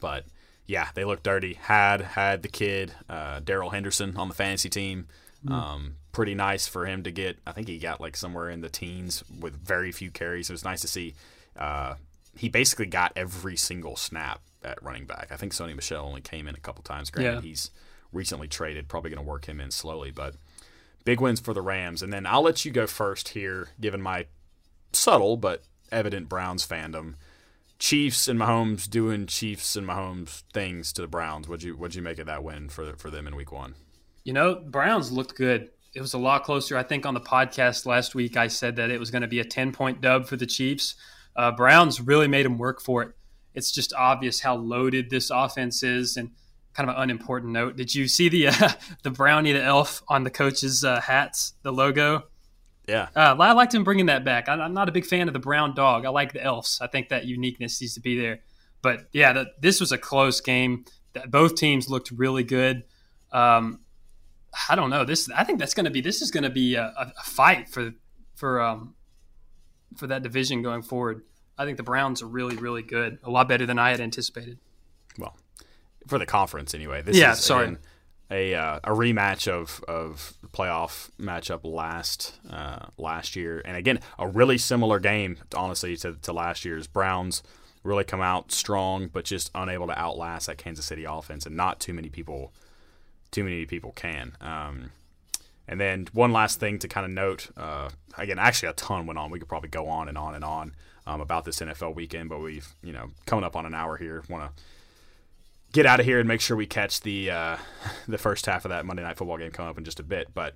but 0.00 0.24
yeah, 0.66 0.88
they 0.94 1.04
looked 1.04 1.24
dirty. 1.24 1.54
Had 1.54 2.00
had 2.00 2.42
the 2.42 2.48
kid 2.48 2.92
uh, 3.08 3.40
Darrell 3.40 3.70
Henderson 3.70 4.16
on 4.16 4.28
the 4.28 4.34
fantasy 4.34 4.70
team. 4.70 5.08
Um, 5.46 5.96
pretty 6.12 6.34
nice 6.34 6.66
for 6.66 6.86
him 6.86 7.02
to 7.02 7.10
get. 7.10 7.38
I 7.46 7.52
think 7.52 7.68
he 7.68 7.78
got 7.78 8.00
like 8.00 8.16
somewhere 8.16 8.48
in 8.48 8.62
the 8.62 8.70
teens 8.70 9.22
with 9.38 9.54
very 9.54 9.92
few 9.92 10.10
carries. 10.10 10.48
It 10.48 10.54
was 10.54 10.64
nice 10.64 10.80
to 10.80 10.88
see. 10.88 11.14
Uh, 11.54 11.94
he 12.36 12.48
basically 12.48 12.86
got 12.86 13.12
every 13.16 13.56
single 13.56 13.96
snap 13.96 14.40
at 14.62 14.82
running 14.82 15.06
back. 15.06 15.28
I 15.30 15.36
think 15.36 15.52
Sony 15.52 15.74
Michel 15.74 16.04
only 16.04 16.20
came 16.20 16.48
in 16.48 16.54
a 16.54 16.60
couple 16.60 16.82
times. 16.82 17.10
Granted, 17.10 17.34
Yeah. 17.44 17.48
he's 17.48 17.70
recently 18.12 18.48
traded. 18.48 18.88
Probably 18.88 19.10
going 19.10 19.22
to 19.24 19.28
work 19.28 19.46
him 19.46 19.60
in 19.60 19.70
slowly, 19.70 20.10
but 20.10 20.34
big 21.04 21.20
wins 21.20 21.40
for 21.40 21.52
the 21.54 21.62
Rams. 21.62 22.02
And 22.02 22.12
then 22.12 22.26
I'll 22.26 22.42
let 22.42 22.64
you 22.64 22.70
go 22.72 22.86
first 22.86 23.30
here, 23.30 23.68
given 23.80 24.00
my 24.00 24.26
subtle 24.92 25.36
but 25.36 25.62
evident 25.92 26.28
Browns 26.28 26.66
fandom. 26.66 27.14
Chiefs 27.78 28.28
and 28.28 28.38
Mahomes 28.40 28.88
doing 28.88 29.26
Chiefs 29.26 29.76
and 29.76 29.86
Mahomes 29.86 30.42
things 30.52 30.92
to 30.94 31.02
the 31.02 31.08
Browns. 31.08 31.48
What'd 31.48 31.64
you 31.64 31.76
what'd 31.76 31.94
you 31.94 32.02
make 32.02 32.18
of 32.18 32.26
that 32.26 32.42
win 32.44 32.68
for 32.68 32.94
for 32.96 33.10
them 33.10 33.26
in 33.26 33.36
Week 33.36 33.52
One? 33.52 33.74
You 34.22 34.32
know, 34.32 34.54
Browns 34.54 35.12
looked 35.12 35.34
good. 35.34 35.70
It 35.92 36.00
was 36.00 36.14
a 36.14 36.18
lot 36.18 36.44
closer. 36.44 36.76
I 36.78 36.82
think 36.82 37.04
on 37.04 37.14
the 37.14 37.20
podcast 37.20 37.84
last 37.84 38.14
week, 38.14 38.36
I 38.36 38.46
said 38.48 38.76
that 38.76 38.90
it 38.90 38.98
was 38.98 39.10
going 39.10 39.22
to 39.22 39.28
be 39.28 39.40
a 39.40 39.44
10 39.44 39.72
point 39.72 40.00
dub 40.00 40.26
for 40.26 40.36
the 40.36 40.46
Chiefs. 40.46 40.94
Uh, 41.36 41.50
Browns 41.52 42.00
really 42.00 42.28
made 42.28 42.46
him 42.46 42.58
work 42.58 42.80
for 42.80 43.02
it. 43.02 43.12
It's 43.54 43.70
just 43.72 43.92
obvious 43.94 44.40
how 44.40 44.56
loaded 44.56 45.10
this 45.10 45.30
offense 45.30 45.82
is. 45.82 46.16
And 46.16 46.30
kind 46.74 46.88
of 46.90 46.96
an 46.96 47.02
unimportant 47.02 47.52
note 47.52 47.76
did 47.76 47.94
you 47.94 48.08
see 48.08 48.28
the, 48.28 48.48
uh, 48.48 48.68
the 49.02 49.10
brownie, 49.10 49.52
the 49.52 49.62
elf 49.62 50.02
on 50.08 50.24
the 50.24 50.30
coach's 50.30 50.84
uh, 50.84 51.00
hats, 51.00 51.54
the 51.62 51.72
logo? 51.72 52.24
Yeah, 52.86 53.08
Uh, 53.16 53.34
I 53.38 53.52
liked 53.52 53.72
him 53.74 53.82
bringing 53.82 54.06
that 54.06 54.24
back. 54.26 54.48
I- 54.48 54.60
I'm 54.60 54.74
not 54.74 54.88
a 54.90 54.92
big 54.92 55.06
fan 55.06 55.26
of 55.28 55.32
the 55.32 55.40
brown 55.40 55.74
dog. 55.74 56.04
I 56.04 56.10
like 56.10 56.32
the 56.34 56.42
elves. 56.42 56.78
I 56.82 56.86
think 56.86 57.08
that 57.08 57.24
uniqueness 57.24 57.80
needs 57.80 57.94
to 57.94 58.00
be 58.00 58.20
there. 58.20 58.40
But 58.82 59.06
yeah, 59.12 59.32
the, 59.32 59.46
this 59.60 59.80
was 59.80 59.90
a 59.92 59.96
close 59.98 60.40
game. 60.42 60.84
That 61.14 61.30
both 61.30 61.54
teams 61.54 61.88
looked 61.88 62.10
really 62.10 62.42
good. 62.44 62.82
Um, 63.32 63.80
I 64.68 64.74
don't 64.76 64.90
know. 64.90 65.04
This 65.04 65.30
I 65.30 65.44
think 65.44 65.58
that's 65.60 65.72
going 65.74 65.84
to 65.84 65.90
be 65.90 66.00
this 66.00 66.20
is 66.22 66.30
going 66.30 66.42
to 66.44 66.50
be 66.50 66.74
a, 66.74 66.82
a, 66.82 67.12
a 67.18 67.22
fight 67.24 67.68
for 67.68 67.92
for 68.34 68.60
um, 68.60 68.94
for 69.96 70.06
that 70.08 70.22
division 70.22 70.62
going 70.62 70.82
forward. 70.82 71.22
I 71.56 71.64
think 71.64 71.76
the 71.76 71.82
Browns 71.84 72.22
are 72.22 72.26
really 72.26 72.56
really 72.56 72.82
good. 72.82 73.18
A 73.22 73.30
lot 73.30 73.48
better 73.48 73.66
than 73.66 73.78
I 73.78 73.90
had 73.90 74.00
anticipated. 74.00 74.58
well, 75.18 75.36
for 76.06 76.18
the 76.18 76.26
conference 76.26 76.74
anyway. 76.74 77.02
This 77.02 77.16
Yeah, 77.16 77.32
is 77.32 77.40
sorry. 77.40 77.64
again, 77.66 77.78
a 78.30 78.54
uh, 78.54 78.80
a 78.84 78.90
rematch 78.90 79.46
of 79.48 79.82
of 79.86 80.34
the 80.42 80.48
playoff 80.48 81.10
matchup 81.20 81.60
last 81.62 82.38
uh, 82.50 82.86
last 82.98 83.36
year, 83.36 83.62
and 83.64 83.76
again 83.76 84.00
a 84.18 84.26
really 84.26 84.58
similar 84.58 84.98
game, 84.98 85.36
honestly, 85.54 85.96
to, 85.98 86.14
to 86.22 86.32
last 86.32 86.64
year's 86.64 86.86
Browns. 86.86 87.42
Really 87.82 88.04
come 88.04 88.22
out 88.22 88.50
strong, 88.50 89.08
but 89.12 89.26
just 89.26 89.50
unable 89.54 89.86
to 89.88 89.98
outlast 89.98 90.46
that 90.46 90.56
Kansas 90.56 90.86
City 90.86 91.04
offense, 91.04 91.44
and 91.44 91.54
not 91.54 91.80
too 91.80 91.92
many 91.92 92.08
people, 92.08 92.50
too 93.30 93.44
many 93.44 93.66
people 93.66 93.92
can. 93.92 94.32
Um, 94.40 94.90
and 95.66 95.80
then 95.80 96.08
one 96.12 96.32
last 96.32 96.60
thing 96.60 96.78
to 96.80 96.88
kind 96.88 97.06
of 97.06 97.12
note, 97.12 97.48
uh, 97.56 97.88
again, 98.18 98.38
actually 98.38 98.68
a 98.68 98.74
ton 98.74 99.06
went 99.06 99.18
on. 99.18 99.30
We 99.30 99.38
could 99.38 99.48
probably 99.48 99.70
go 99.70 99.88
on 99.88 100.08
and 100.08 100.18
on 100.18 100.34
and 100.34 100.44
on 100.44 100.74
um, 101.06 101.20
about 101.20 101.44
this 101.44 101.60
NFL 101.60 101.94
weekend, 101.94 102.28
but 102.28 102.40
we've 102.40 102.74
you 102.82 102.92
know 102.92 103.10
coming 103.26 103.44
up 103.44 103.56
on 103.56 103.66
an 103.66 103.74
hour 103.74 103.96
here. 103.96 104.22
Want 104.28 104.54
to 104.56 104.62
get 105.72 105.86
out 105.86 106.00
of 106.00 106.06
here 106.06 106.18
and 106.18 106.28
make 106.28 106.40
sure 106.40 106.56
we 106.56 106.66
catch 106.66 107.00
the 107.00 107.30
uh, 107.30 107.56
the 108.08 108.18
first 108.18 108.46
half 108.46 108.64
of 108.64 108.70
that 108.70 108.84
Monday 108.86 109.02
night 109.02 109.16
football 109.16 109.38
game 109.38 109.50
coming 109.50 109.70
up 109.70 109.78
in 109.78 109.84
just 109.84 110.00
a 110.00 110.04
bit. 110.04 110.28
But 110.34 110.54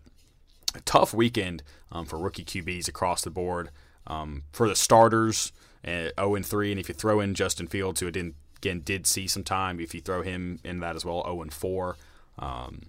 a 0.74 0.80
tough 0.80 1.14
weekend 1.14 1.62
um, 1.90 2.06
for 2.06 2.18
rookie 2.18 2.44
QBs 2.44 2.88
across 2.88 3.22
the 3.22 3.30
board. 3.30 3.70
Um, 4.06 4.44
for 4.52 4.68
the 4.68 4.76
starters, 4.76 5.52
uh, 5.86 6.08
0 6.18 6.34
and 6.34 6.46
3, 6.46 6.72
and 6.72 6.80
if 6.80 6.88
you 6.88 6.94
throw 6.94 7.20
in 7.20 7.34
Justin 7.34 7.66
Fields, 7.66 8.00
who 8.00 8.10
didn't 8.10 8.36
again 8.56 8.80
did 8.80 9.06
see 9.06 9.26
some 9.26 9.44
time, 9.44 9.80
if 9.80 9.94
you 9.94 10.00
throw 10.00 10.22
him 10.22 10.60
in 10.64 10.80
that 10.80 10.96
as 10.96 11.04
well, 11.04 11.22
0 11.24 11.42
and 11.42 11.52
4. 11.52 11.96
Um, 12.38 12.82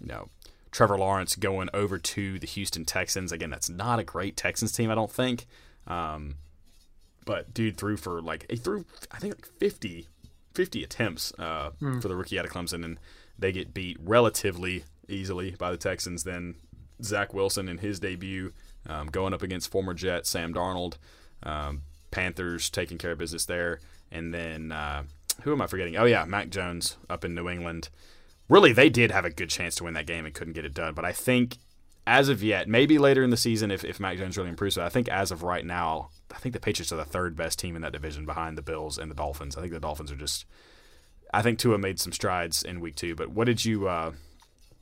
you 0.00 0.06
know, 0.06 0.28
Trevor 0.70 0.98
Lawrence 0.98 1.36
going 1.36 1.68
over 1.74 1.98
to 1.98 2.38
the 2.38 2.46
Houston 2.46 2.84
Texans. 2.84 3.32
Again, 3.32 3.50
that's 3.50 3.68
not 3.68 3.98
a 3.98 4.04
great 4.04 4.36
Texans 4.36 4.72
team, 4.72 4.90
I 4.90 4.94
don't 4.94 5.10
think. 5.10 5.46
Um, 5.86 6.36
but 7.26 7.52
dude 7.52 7.76
threw 7.76 7.96
for 7.96 8.20
like 8.20 8.46
he 8.50 8.56
threw 8.56 8.84
I 9.10 9.18
think 9.18 9.34
like 9.34 9.46
50, 9.58 10.06
50 10.54 10.84
attempts 10.84 11.32
uh, 11.38 11.70
for 12.00 12.08
the 12.08 12.16
rookie 12.16 12.38
out 12.38 12.44
of 12.44 12.50
Clemson, 12.50 12.84
and 12.84 12.98
they 13.38 13.52
get 13.52 13.74
beat 13.74 13.98
relatively 14.00 14.84
easily 15.08 15.52
by 15.52 15.70
the 15.70 15.76
Texans. 15.76 16.24
Then 16.24 16.54
Zach 17.02 17.34
Wilson 17.34 17.68
in 17.68 17.78
his 17.78 18.00
debut, 18.00 18.52
um, 18.88 19.08
going 19.08 19.34
up 19.34 19.42
against 19.42 19.70
former 19.70 19.94
Jet 19.94 20.26
Sam 20.26 20.54
Darnold, 20.54 20.96
um, 21.42 21.82
Panthers 22.10 22.70
taking 22.70 22.98
care 22.98 23.12
of 23.12 23.18
business 23.18 23.44
there, 23.44 23.80
and 24.10 24.32
then 24.32 24.72
uh, 24.72 25.04
who 25.42 25.52
am 25.52 25.62
I 25.62 25.66
forgetting? 25.66 25.96
Oh 25.96 26.04
yeah, 26.04 26.24
Mac 26.24 26.50
Jones 26.50 26.96
up 27.08 27.24
in 27.24 27.34
New 27.34 27.48
England. 27.48 27.88
Really, 28.50 28.72
they 28.72 28.90
did 28.90 29.12
have 29.12 29.24
a 29.24 29.30
good 29.30 29.48
chance 29.48 29.76
to 29.76 29.84
win 29.84 29.94
that 29.94 30.06
game 30.08 30.26
and 30.26 30.34
couldn't 30.34 30.54
get 30.54 30.64
it 30.64 30.74
done. 30.74 30.92
But 30.92 31.04
I 31.04 31.12
think 31.12 31.58
as 32.04 32.28
of 32.28 32.42
yet, 32.42 32.68
maybe 32.68 32.98
later 32.98 33.22
in 33.22 33.30
the 33.30 33.36
season 33.36 33.70
if, 33.70 33.84
if 33.84 34.00
Mac 34.00 34.18
Jones 34.18 34.36
really 34.36 34.50
improves, 34.50 34.74
but 34.74 34.84
I 34.84 34.88
think 34.88 35.08
as 35.08 35.30
of 35.30 35.44
right 35.44 35.64
now, 35.64 36.10
I 36.34 36.38
think 36.38 36.52
the 36.52 36.60
Patriots 36.60 36.92
are 36.92 36.96
the 36.96 37.04
third 37.04 37.36
best 37.36 37.60
team 37.60 37.76
in 37.76 37.82
that 37.82 37.92
division 37.92 38.26
behind 38.26 38.58
the 38.58 38.62
Bills 38.62 38.98
and 38.98 39.08
the 39.08 39.14
Dolphins. 39.14 39.56
I 39.56 39.60
think 39.60 39.72
the 39.72 39.78
Dolphins 39.80 40.10
are 40.10 40.16
just. 40.16 40.46
I 41.32 41.42
think 41.42 41.60
Tua 41.60 41.78
made 41.78 42.00
some 42.00 42.10
strides 42.12 42.64
in 42.64 42.80
week 42.80 42.96
two, 42.96 43.14
but 43.14 43.30
what 43.30 43.44
did 43.44 43.64
you? 43.64 43.86
Uh, 43.86 44.12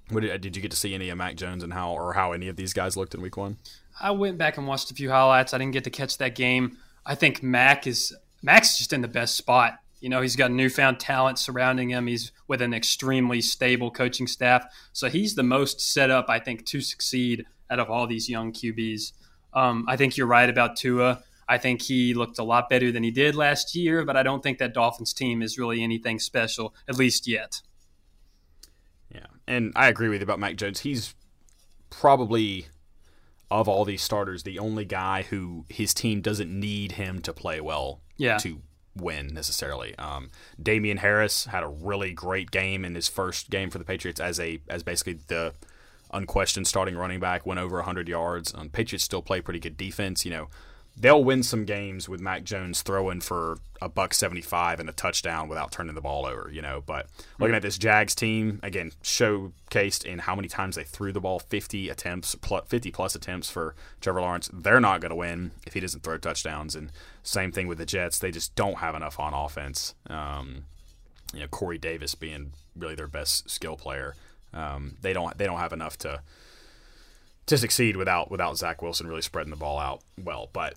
what 0.08 0.20
did, 0.20 0.40
did 0.40 0.56
you 0.56 0.62
get 0.62 0.70
to 0.70 0.76
see 0.76 0.94
any 0.94 1.10
of 1.10 1.18
Mac 1.18 1.36
Jones 1.36 1.62
and 1.62 1.74
how 1.74 1.92
or 1.92 2.14
how 2.14 2.32
any 2.32 2.48
of 2.48 2.56
these 2.56 2.72
guys 2.72 2.96
looked 2.96 3.14
in 3.14 3.20
week 3.20 3.36
one? 3.36 3.58
I 4.00 4.12
went 4.12 4.38
back 4.38 4.56
and 4.56 4.66
watched 4.66 4.90
a 4.90 4.94
few 4.94 5.10
highlights. 5.10 5.52
I 5.52 5.58
didn't 5.58 5.74
get 5.74 5.84
to 5.84 5.90
catch 5.90 6.16
that 6.18 6.34
game. 6.34 6.78
I 7.04 7.14
think 7.14 7.42
Mac 7.42 7.86
is 7.86 8.16
Mac's 8.42 8.78
just 8.78 8.94
in 8.94 9.02
the 9.02 9.08
best 9.08 9.36
spot. 9.36 9.78
You 10.00 10.08
know, 10.08 10.20
he's 10.20 10.36
got 10.36 10.50
newfound 10.52 11.00
talent 11.00 11.38
surrounding 11.38 11.90
him. 11.90 12.06
He's 12.06 12.30
with 12.46 12.62
an 12.62 12.72
extremely 12.72 13.40
stable 13.40 13.90
coaching 13.90 14.26
staff. 14.26 14.64
So 14.92 15.08
he's 15.08 15.34
the 15.34 15.42
most 15.42 15.80
set 15.80 16.10
up, 16.10 16.26
I 16.28 16.38
think, 16.38 16.64
to 16.66 16.80
succeed 16.80 17.44
out 17.70 17.80
of 17.80 17.90
all 17.90 18.06
these 18.06 18.28
young 18.28 18.52
QBs. 18.52 19.12
Um, 19.54 19.84
I 19.88 19.96
think 19.96 20.16
you're 20.16 20.26
right 20.26 20.48
about 20.48 20.76
Tua. 20.76 21.22
I 21.48 21.58
think 21.58 21.82
he 21.82 22.14
looked 22.14 22.38
a 22.38 22.44
lot 22.44 22.68
better 22.68 22.92
than 22.92 23.02
he 23.02 23.10
did 23.10 23.34
last 23.34 23.74
year, 23.74 24.04
but 24.04 24.16
I 24.16 24.22
don't 24.22 24.42
think 24.42 24.58
that 24.58 24.74
Dolphins 24.74 25.12
team 25.14 25.42
is 25.42 25.58
really 25.58 25.82
anything 25.82 26.18
special, 26.18 26.74
at 26.86 26.96
least 26.96 27.26
yet. 27.26 27.62
Yeah, 29.12 29.26
and 29.46 29.72
I 29.74 29.88
agree 29.88 30.08
with 30.10 30.20
you 30.20 30.24
about 30.24 30.38
Mac 30.38 30.56
Jones. 30.56 30.80
He's 30.80 31.14
probably 31.90 32.66
of 33.50 33.66
all 33.66 33.86
these 33.86 34.02
starters 34.02 34.42
the 34.42 34.58
only 34.58 34.84
guy 34.84 35.22
who 35.22 35.64
his 35.70 35.94
team 35.94 36.20
doesn't 36.20 36.50
need 36.50 36.92
him 36.92 37.20
to 37.22 37.32
play 37.32 37.60
well 37.62 38.02
Yeah. 38.18 38.36
to 38.38 38.60
win 39.00 39.28
necessarily. 39.28 39.96
Um, 39.98 40.30
Damien 40.62 40.98
Harris 40.98 41.46
had 41.46 41.62
a 41.62 41.68
really 41.68 42.12
great 42.12 42.50
game 42.50 42.84
in 42.84 42.94
his 42.94 43.08
first 43.08 43.50
game 43.50 43.70
for 43.70 43.78
the 43.78 43.84
Patriots 43.84 44.20
as 44.20 44.38
a 44.38 44.60
as 44.68 44.82
basically 44.82 45.18
the 45.28 45.54
unquestioned 46.12 46.66
starting 46.66 46.96
running 46.96 47.20
back. 47.20 47.46
Went 47.46 47.60
over 47.60 47.76
100 47.76 48.08
yards. 48.08 48.54
Um, 48.54 48.70
Patriots 48.70 49.04
still 49.04 49.22
play 49.22 49.40
pretty 49.40 49.60
good 49.60 49.76
defense. 49.76 50.24
You 50.24 50.30
know, 50.30 50.48
they'll 51.00 51.22
win 51.22 51.42
some 51.42 51.64
games 51.64 52.08
with 52.08 52.20
Mac 52.20 52.44
Jones 52.44 52.82
throwing 52.82 53.20
for 53.20 53.58
a 53.80 53.88
buck 53.88 54.12
75 54.12 54.80
and 54.80 54.88
a 54.88 54.92
touchdown 54.92 55.48
without 55.48 55.70
turning 55.70 55.94
the 55.94 56.00
ball 56.00 56.26
over. 56.26 56.50
You 56.52 56.62
know, 56.62 56.82
but 56.84 57.06
looking 57.38 57.54
at 57.54 57.62
this 57.62 57.78
Jags 57.78 58.14
team 58.14 58.60
again, 58.62 58.92
showcased 59.02 60.04
in 60.04 60.20
how 60.20 60.34
many 60.34 60.48
times 60.48 60.76
they 60.76 60.84
threw 60.84 61.12
the 61.12 61.20
ball 61.20 61.38
50 61.38 61.88
attempts, 61.88 62.34
50 62.34 62.90
plus 62.90 63.14
attempts 63.14 63.50
for 63.50 63.74
Trevor 64.00 64.20
Lawrence. 64.20 64.50
They're 64.52 64.80
not 64.80 65.00
going 65.00 65.10
to 65.10 65.16
win 65.16 65.52
if 65.66 65.74
he 65.74 65.80
doesn't 65.80 66.02
throw 66.02 66.18
touchdowns. 66.18 66.74
And 66.74 66.90
same 67.22 67.52
thing 67.52 67.68
with 67.68 67.78
the 67.78 67.86
Jets. 67.86 68.18
They 68.18 68.30
just 68.30 68.54
don't 68.54 68.78
have 68.78 68.94
enough 68.94 69.20
on 69.20 69.34
offense. 69.34 69.94
Um, 70.08 70.64
you 71.32 71.40
know 71.40 71.48
Corey 71.48 71.78
Davis 71.78 72.14
being 72.14 72.52
really 72.76 72.94
their 72.94 73.08
best 73.08 73.50
skill 73.50 73.76
player. 73.76 74.14
Um, 74.52 74.96
they 75.02 75.12
don't 75.12 75.36
they 75.36 75.46
don't 75.46 75.58
have 75.58 75.72
enough 75.72 75.98
to 75.98 76.22
to 77.48 77.58
succeed 77.58 77.96
without 77.96 78.30
without 78.30 78.56
Zach 78.56 78.80
Wilson 78.82 79.06
really 79.06 79.22
spreading 79.22 79.50
the 79.50 79.56
ball 79.56 79.78
out 79.78 80.02
well. 80.22 80.48
But 80.52 80.74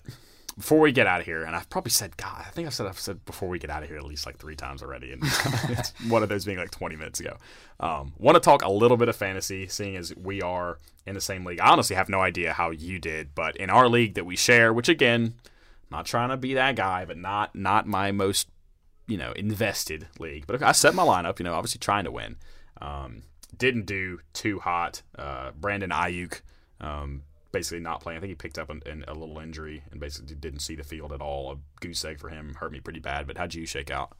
before 0.58 0.80
we 0.80 0.92
get 0.92 1.06
out 1.06 1.20
of 1.20 1.26
here, 1.26 1.44
and 1.44 1.56
I've 1.56 1.70
probably 1.70 1.90
said, 1.90 2.16
God, 2.16 2.44
I 2.46 2.50
think 2.50 2.66
I've 2.66 2.74
said 2.74 2.86
I've 2.86 3.00
said 3.00 3.24
before 3.24 3.48
we 3.48 3.58
get 3.58 3.70
out 3.70 3.82
of 3.82 3.88
here 3.88 3.98
at 3.98 4.04
least 4.04 4.26
like 4.26 4.38
three 4.38 4.56
times 4.56 4.82
already, 4.82 5.12
and 5.12 5.22
it's 5.68 5.92
one 6.08 6.22
of 6.22 6.28
those 6.28 6.44
being 6.44 6.58
like 6.58 6.70
20 6.70 6.96
minutes 6.96 7.20
ago. 7.20 7.36
Um, 7.80 8.12
Want 8.18 8.36
to 8.36 8.40
talk 8.40 8.62
a 8.62 8.70
little 8.70 8.96
bit 8.96 9.08
of 9.08 9.16
fantasy, 9.16 9.68
seeing 9.68 9.96
as 9.96 10.14
we 10.16 10.42
are 10.42 10.78
in 11.06 11.14
the 11.14 11.20
same 11.20 11.44
league. 11.44 11.60
I 11.60 11.70
honestly 11.70 11.96
have 11.96 12.08
no 12.08 12.20
idea 12.20 12.52
how 12.52 12.70
you 12.70 12.98
did, 12.98 13.34
but 13.34 13.56
in 13.56 13.70
our 13.70 13.88
league 13.88 14.14
that 14.14 14.26
we 14.26 14.36
share, 14.36 14.72
which 14.72 14.88
again, 14.88 15.34
not 15.90 16.06
trying 16.06 16.30
to 16.30 16.36
be 16.36 16.54
that 16.54 16.76
guy, 16.76 17.04
but 17.04 17.18
not 17.18 17.54
not 17.54 17.86
my 17.86 18.12
most 18.12 18.48
you 19.06 19.16
know 19.16 19.32
invested 19.32 20.06
league. 20.18 20.46
But 20.46 20.62
I 20.62 20.72
set 20.72 20.94
my 20.94 21.02
lineup, 21.02 21.38
you 21.38 21.44
know, 21.44 21.54
obviously 21.54 21.78
trying 21.78 22.04
to 22.04 22.10
win. 22.10 22.36
Um, 22.80 23.22
didn't 23.56 23.86
do 23.86 24.20
too 24.32 24.58
hot. 24.60 25.02
Uh, 25.16 25.50
Brandon 25.58 25.90
Aiyuk. 25.90 26.40
Um, 26.82 27.22
basically 27.52 27.80
not 27.80 28.00
playing. 28.00 28.16
I 28.16 28.20
think 28.20 28.30
he 28.30 28.34
picked 28.34 28.58
up 28.58 28.70
an, 28.70 28.82
an, 28.86 29.04
a 29.06 29.14
little 29.14 29.38
injury 29.38 29.82
and 29.90 30.00
basically 30.00 30.34
didn't 30.34 30.60
see 30.60 30.74
the 30.74 30.82
field 30.82 31.12
at 31.12 31.20
all. 31.20 31.52
A 31.52 31.56
goose 31.80 32.04
egg 32.04 32.18
for 32.18 32.30
him 32.30 32.54
hurt 32.54 32.72
me 32.72 32.80
pretty 32.80 32.98
bad. 32.98 33.26
But 33.26 33.38
how'd 33.38 33.54
you 33.54 33.66
shake 33.66 33.90
out? 33.90 34.16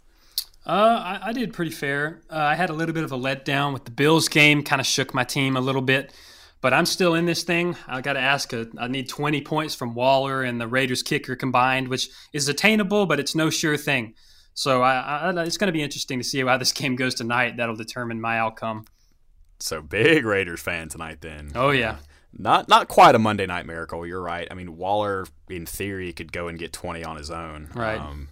Uh, 0.64 1.18
I, 1.20 1.28
I, 1.28 1.32
did 1.32 1.52
pretty 1.52 1.72
fair. 1.72 2.20
Uh, 2.30 2.36
I 2.36 2.54
had 2.54 2.70
a 2.70 2.72
little 2.72 2.94
bit 2.94 3.02
of 3.02 3.10
a 3.10 3.16
letdown 3.16 3.72
with 3.72 3.84
the 3.84 3.90
Bills 3.90 4.28
game. 4.28 4.62
Kind 4.62 4.80
of 4.80 4.86
shook 4.86 5.12
my 5.12 5.24
team 5.24 5.56
a 5.56 5.60
little 5.60 5.82
bit, 5.82 6.12
but 6.60 6.72
I'm 6.72 6.86
still 6.86 7.14
in 7.14 7.26
this 7.26 7.42
thing. 7.42 7.74
I 7.88 8.00
got 8.00 8.12
to 8.12 8.20
ask. 8.20 8.52
A, 8.52 8.68
I 8.78 8.86
need 8.86 9.08
20 9.08 9.40
points 9.40 9.74
from 9.74 9.94
Waller 9.94 10.44
and 10.44 10.60
the 10.60 10.68
Raiders 10.68 11.02
kicker 11.02 11.34
combined, 11.34 11.88
which 11.88 12.10
is 12.32 12.48
attainable, 12.48 13.06
but 13.06 13.18
it's 13.18 13.34
no 13.34 13.50
sure 13.50 13.76
thing. 13.76 14.14
So 14.54 14.82
I, 14.82 15.32
I, 15.32 15.42
it's 15.42 15.56
going 15.56 15.66
to 15.66 15.72
be 15.72 15.82
interesting 15.82 16.20
to 16.20 16.24
see 16.24 16.44
how 16.44 16.58
this 16.58 16.72
game 16.72 16.94
goes 16.94 17.16
tonight. 17.16 17.56
That'll 17.56 17.74
determine 17.74 18.20
my 18.20 18.38
outcome. 18.38 18.84
So 19.58 19.82
big 19.82 20.24
Raiders 20.24 20.60
fan 20.60 20.88
tonight, 20.90 21.22
then. 21.22 21.50
Oh 21.56 21.70
yeah 21.70 21.96
not 22.36 22.68
not 22.68 22.88
quite 22.88 23.14
a 23.14 23.18
Monday 23.18 23.46
night 23.46 23.66
miracle. 23.66 24.06
You're 24.06 24.22
right. 24.22 24.48
I 24.50 24.54
mean, 24.54 24.76
Waller 24.76 25.26
in 25.48 25.66
theory 25.66 26.12
could 26.12 26.32
go 26.32 26.48
and 26.48 26.58
get 26.58 26.72
20 26.72 27.04
on 27.04 27.16
his 27.16 27.30
own. 27.30 27.68
Right. 27.74 28.00
Um, 28.00 28.28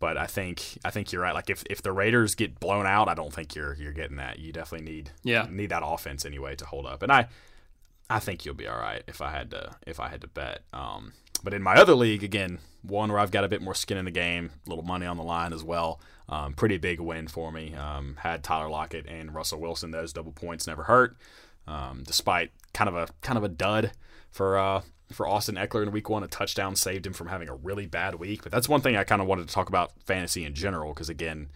but 0.00 0.16
I 0.16 0.26
think 0.26 0.78
I 0.84 0.90
think 0.90 1.12
you're 1.12 1.22
right. 1.22 1.34
Like 1.34 1.50
if, 1.50 1.64
if 1.68 1.82
the 1.82 1.92
Raiders 1.92 2.34
get 2.34 2.60
blown 2.60 2.86
out, 2.86 3.08
I 3.08 3.14
don't 3.14 3.32
think 3.32 3.54
you're 3.54 3.74
you're 3.74 3.92
getting 3.92 4.16
that. 4.16 4.38
You 4.38 4.52
definitely 4.52 4.90
need 4.90 5.10
yeah 5.22 5.46
need 5.50 5.70
that 5.70 5.82
offense 5.84 6.24
anyway 6.24 6.54
to 6.56 6.66
hold 6.66 6.86
up. 6.86 7.02
And 7.02 7.10
I 7.12 7.28
I 8.10 8.20
think 8.20 8.44
you'll 8.44 8.54
be 8.54 8.68
all 8.68 8.78
right 8.78 9.02
if 9.06 9.20
I 9.20 9.30
had 9.30 9.50
to 9.50 9.76
if 9.86 10.00
I 10.00 10.08
had 10.08 10.20
to 10.22 10.28
bet. 10.28 10.62
Um, 10.72 11.12
but 11.42 11.54
in 11.54 11.62
my 11.62 11.74
other 11.74 11.94
league, 11.94 12.24
again, 12.24 12.58
one 12.82 13.10
where 13.10 13.20
I've 13.20 13.30
got 13.30 13.44
a 13.44 13.48
bit 13.48 13.62
more 13.62 13.74
skin 13.74 13.96
in 13.96 14.04
the 14.04 14.10
game, 14.10 14.50
a 14.66 14.68
little 14.68 14.84
money 14.84 15.06
on 15.06 15.16
the 15.16 15.22
line 15.22 15.52
as 15.52 15.62
well. 15.62 16.00
Um, 16.28 16.52
pretty 16.52 16.78
big 16.78 17.00
win 17.00 17.28
for 17.28 17.52
me. 17.52 17.74
Um, 17.74 18.16
had 18.20 18.42
Tyler 18.42 18.68
Lockett 18.68 19.06
and 19.06 19.34
Russell 19.34 19.60
Wilson. 19.60 19.92
Those 19.92 20.12
double 20.12 20.32
points 20.32 20.66
never 20.66 20.84
hurt 20.84 21.16
um, 21.68 22.02
despite 22.06 22.50
kind 22.72 22.88
of 22.88 22.96
a 22.96 23.08
kind 23.20 23.36
of 23.36 23.44
a 23.44 23.48
dud 23.48 23.92
for 24.30 24.58
uh, 24.58 24.82
for 25.12 25.26
Austin 25.26 25.56
Ekeler 25.56 25.82
in 25.82 25.92
Week 25.92 26.08
One. 26.08 26.22
A 26.22 26.28
touchdown 26.28 26.74
saved 26.74 27.06
him 27.06 27.12
from 27.12 27.28
having 27.28 27.48
a 27.48 27.54
really 27.54 27.86
bad 27.86 28.16
week. 28.16 28.42
But 28.42 28.52
that's 28.52 28.68
one 28.68 28.80
thing 28.80 28.96
I 28.96 29.04
kind 29.04 29.20
of 29.22 29.28
wanted 29.28 29.46
to 29.48 29.54
talk 29.54 29.68
about 29.68 29.92
fantasy 30.04 30.44
in 30.44 30.54
general 30.54 30.92
because 30.92 31.08
again, 31.08 31.48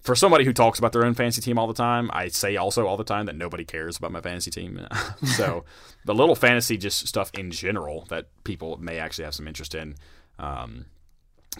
for 0.00 0.14
somebody 0.14 0.44
who 0.44 0.52
talks 0.52 0.78
about 0.78 0.92
their 0.92 1.04
own 1.04 1.14
fantasy 1.14 1.40
team 1.40 1.58
all 1.58 1.66
the 1.66 1.74
time, 1.74 2.10
I 2.12 2.28
say 2.28 2.56
also 2.56 2.86
all 2.86 2.96
the 2.96 3.04
time 3.04 3.26
that 3.26 3.36
nobody 3.36 3.64
cares 3.64 3.96
about 3.96 4.12
my 4.12 4.20
fantasy 4.20 4.50
team. 4.50 4.86
so 5.24 5.64
the 6.04 6.14
little 6.14 6.34
fantasy 6.34 6.76
just 6.76 7.06
stuff 7.06 7.30
in 7.34 7.50
general 7.50 8.06
that 8.08 8.26
people 8.44 8.76
may 8.78 8.98
actually 8.98 9.24
have 9.24 9.34
some 9.34 9.48
interest 9.48 9.74
in. 9.74 9.94
Um, 10.38 10.86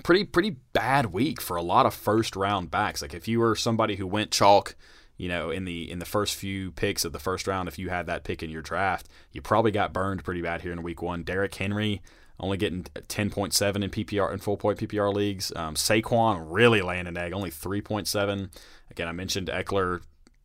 pretty 0.02 0.24
pretty 0.24 0.56
bad 0.72 1.06
week 1.06 1.40
for 1.40 1.56
a 1.56 1.62
lot 1.62 1.86
of 1.86 1.94
first 1.94 2.34
round 2.34 2.70
backs. 2.70 3.00
Like 3.02 3.14
if 3.14 3.28
you 3.28 3.40
were 3.40 3.54
somebody 3.54 3.96
who 3.96 4.06
went 4.06 4.30
chalk 4.30 4.74
you 5.16 5.28
know, 5.28 5.50
in 5.50 5.64
the 5.64 5.90
in 5.90 5.98
the 5.98 6.04
first 6.04 6.34
few 6.34 6.72
picks 6.72 7.04
of 7.04 7.12
the 7.12 7.18
first 7.18 7.46
round, 7.46 7.68
if 7.68 7.78
you 7.78 7.90
had 7.90 8.06
that 8.06 8.24
pick 8.24 8.42
in 8.42 8.50
your 8.50 8.62
draft, 8.62 9.08
you 9.32 9.40
probably 9.40 9.70
got 9.70 9.92
burned 9.92 10.24
pretty 10.24 10.42
bad 10.42 10.62
here 10.62 10.72
in 10.72 10.82
week 10.82 11.02
one. 11.02 11.22
Derrick 11.22 11.54
Henry 11.54 12.02
only 12.40 12.56
getting 12.56 12.82
10.7 12.82 13.82
in 13.82 13.90
PPR 13.90 14.32
in 14.32 14.38
full 14.38 14.56
point 14.56 14.78
PPR 14.78 15.14
leagues. 15.14 15.52
Um, 15.54 15.74
Saquon 15.74 16.44
really 16.48 16.82
laying 16.82 17.06
an 17.06 17.16
egg, 17.16 17.32
only 17.32 17.50
3.7. 17.50 18.50
Again, 18.90 19.08
I 19.08 19.12
mentioned 19.12 19.48
Ekeler, 19.48 20.00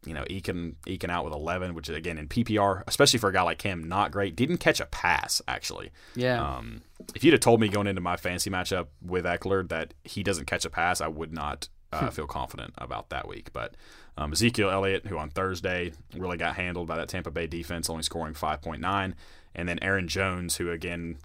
you 0.05 0.13
know, 0.13 0.24
eking 0.30 0.76
eking 0.86 1.09
out 1.09 1.26
with 1.26 1.34
11, 1.34 1.74
which 1.74 1.89
is 1.89 1.95
again 1.95 2.17
in 2.17 2.28
PPR, 2.28 2.84
especially 2.88 3.20
for 3.20 3.30
a 3.30 3.34
guy 3.34 3.41
like 3.41 3.61
him, 3.63 3.88
not 3.88 4.11
great. 4.11 4.36
Didn't 4.36 4.57
catch 4.57 4.80
a 4.80 4.86
pass 4.86 5.41
actually. 5.47 5.91
Yeah. 6.15 6.57
Um, 6.57 6.82
if 7.15 7.24
you'd 7.24 7.34
have 7.34 7.41
told 7.41 7.59
me 7.59 7.70
going 7.70 7.88
into 7.88 8.01
my 8.01 8.17
fantasy 8.17 8.51
matchup 8.51 8.88
with 9.01 9.26
Ekeler 9.26 9.67
that 9.70 9.95
he 10.03 10.22
doesn't 10.22 10.45
catch 10.45 10.65
a 10.65 10.70
pass, 10.70 11.01
I 11.01 11.07
would 11.07 11.34
not 11.34 11.70
uh, 11.91 12.09
feel 12.09 12.27
confident 12.27 12.73
about 12.77 13.09
that 13.09 13.27
week. 13.27 13.51
But 13.53 13.75
um, 14.17 14.31
Ezekiel 14.31 14.69
Elliott, 14.69 15.07
who 15.07 15.17
on 15.17 15.29
Thursday 15.29 15.93
really 16.15 16.37
got 16.37 16.55
handled 16.55 16.87
by 16.87 16.97
that 16.97 17.09
Tampa 17.09 17.31
Bay 17.31 17.47
defense, 17.47 17.89
only 17.89 18.03
scoring 18.03 18.33
5.9. 18.33 19.13
And 19.55 19.69
then 19.69 19.79
Aaron 19.81 20.07
Jones, 20.07 20.57
who 20.57 20.71
again, 20.71 21.17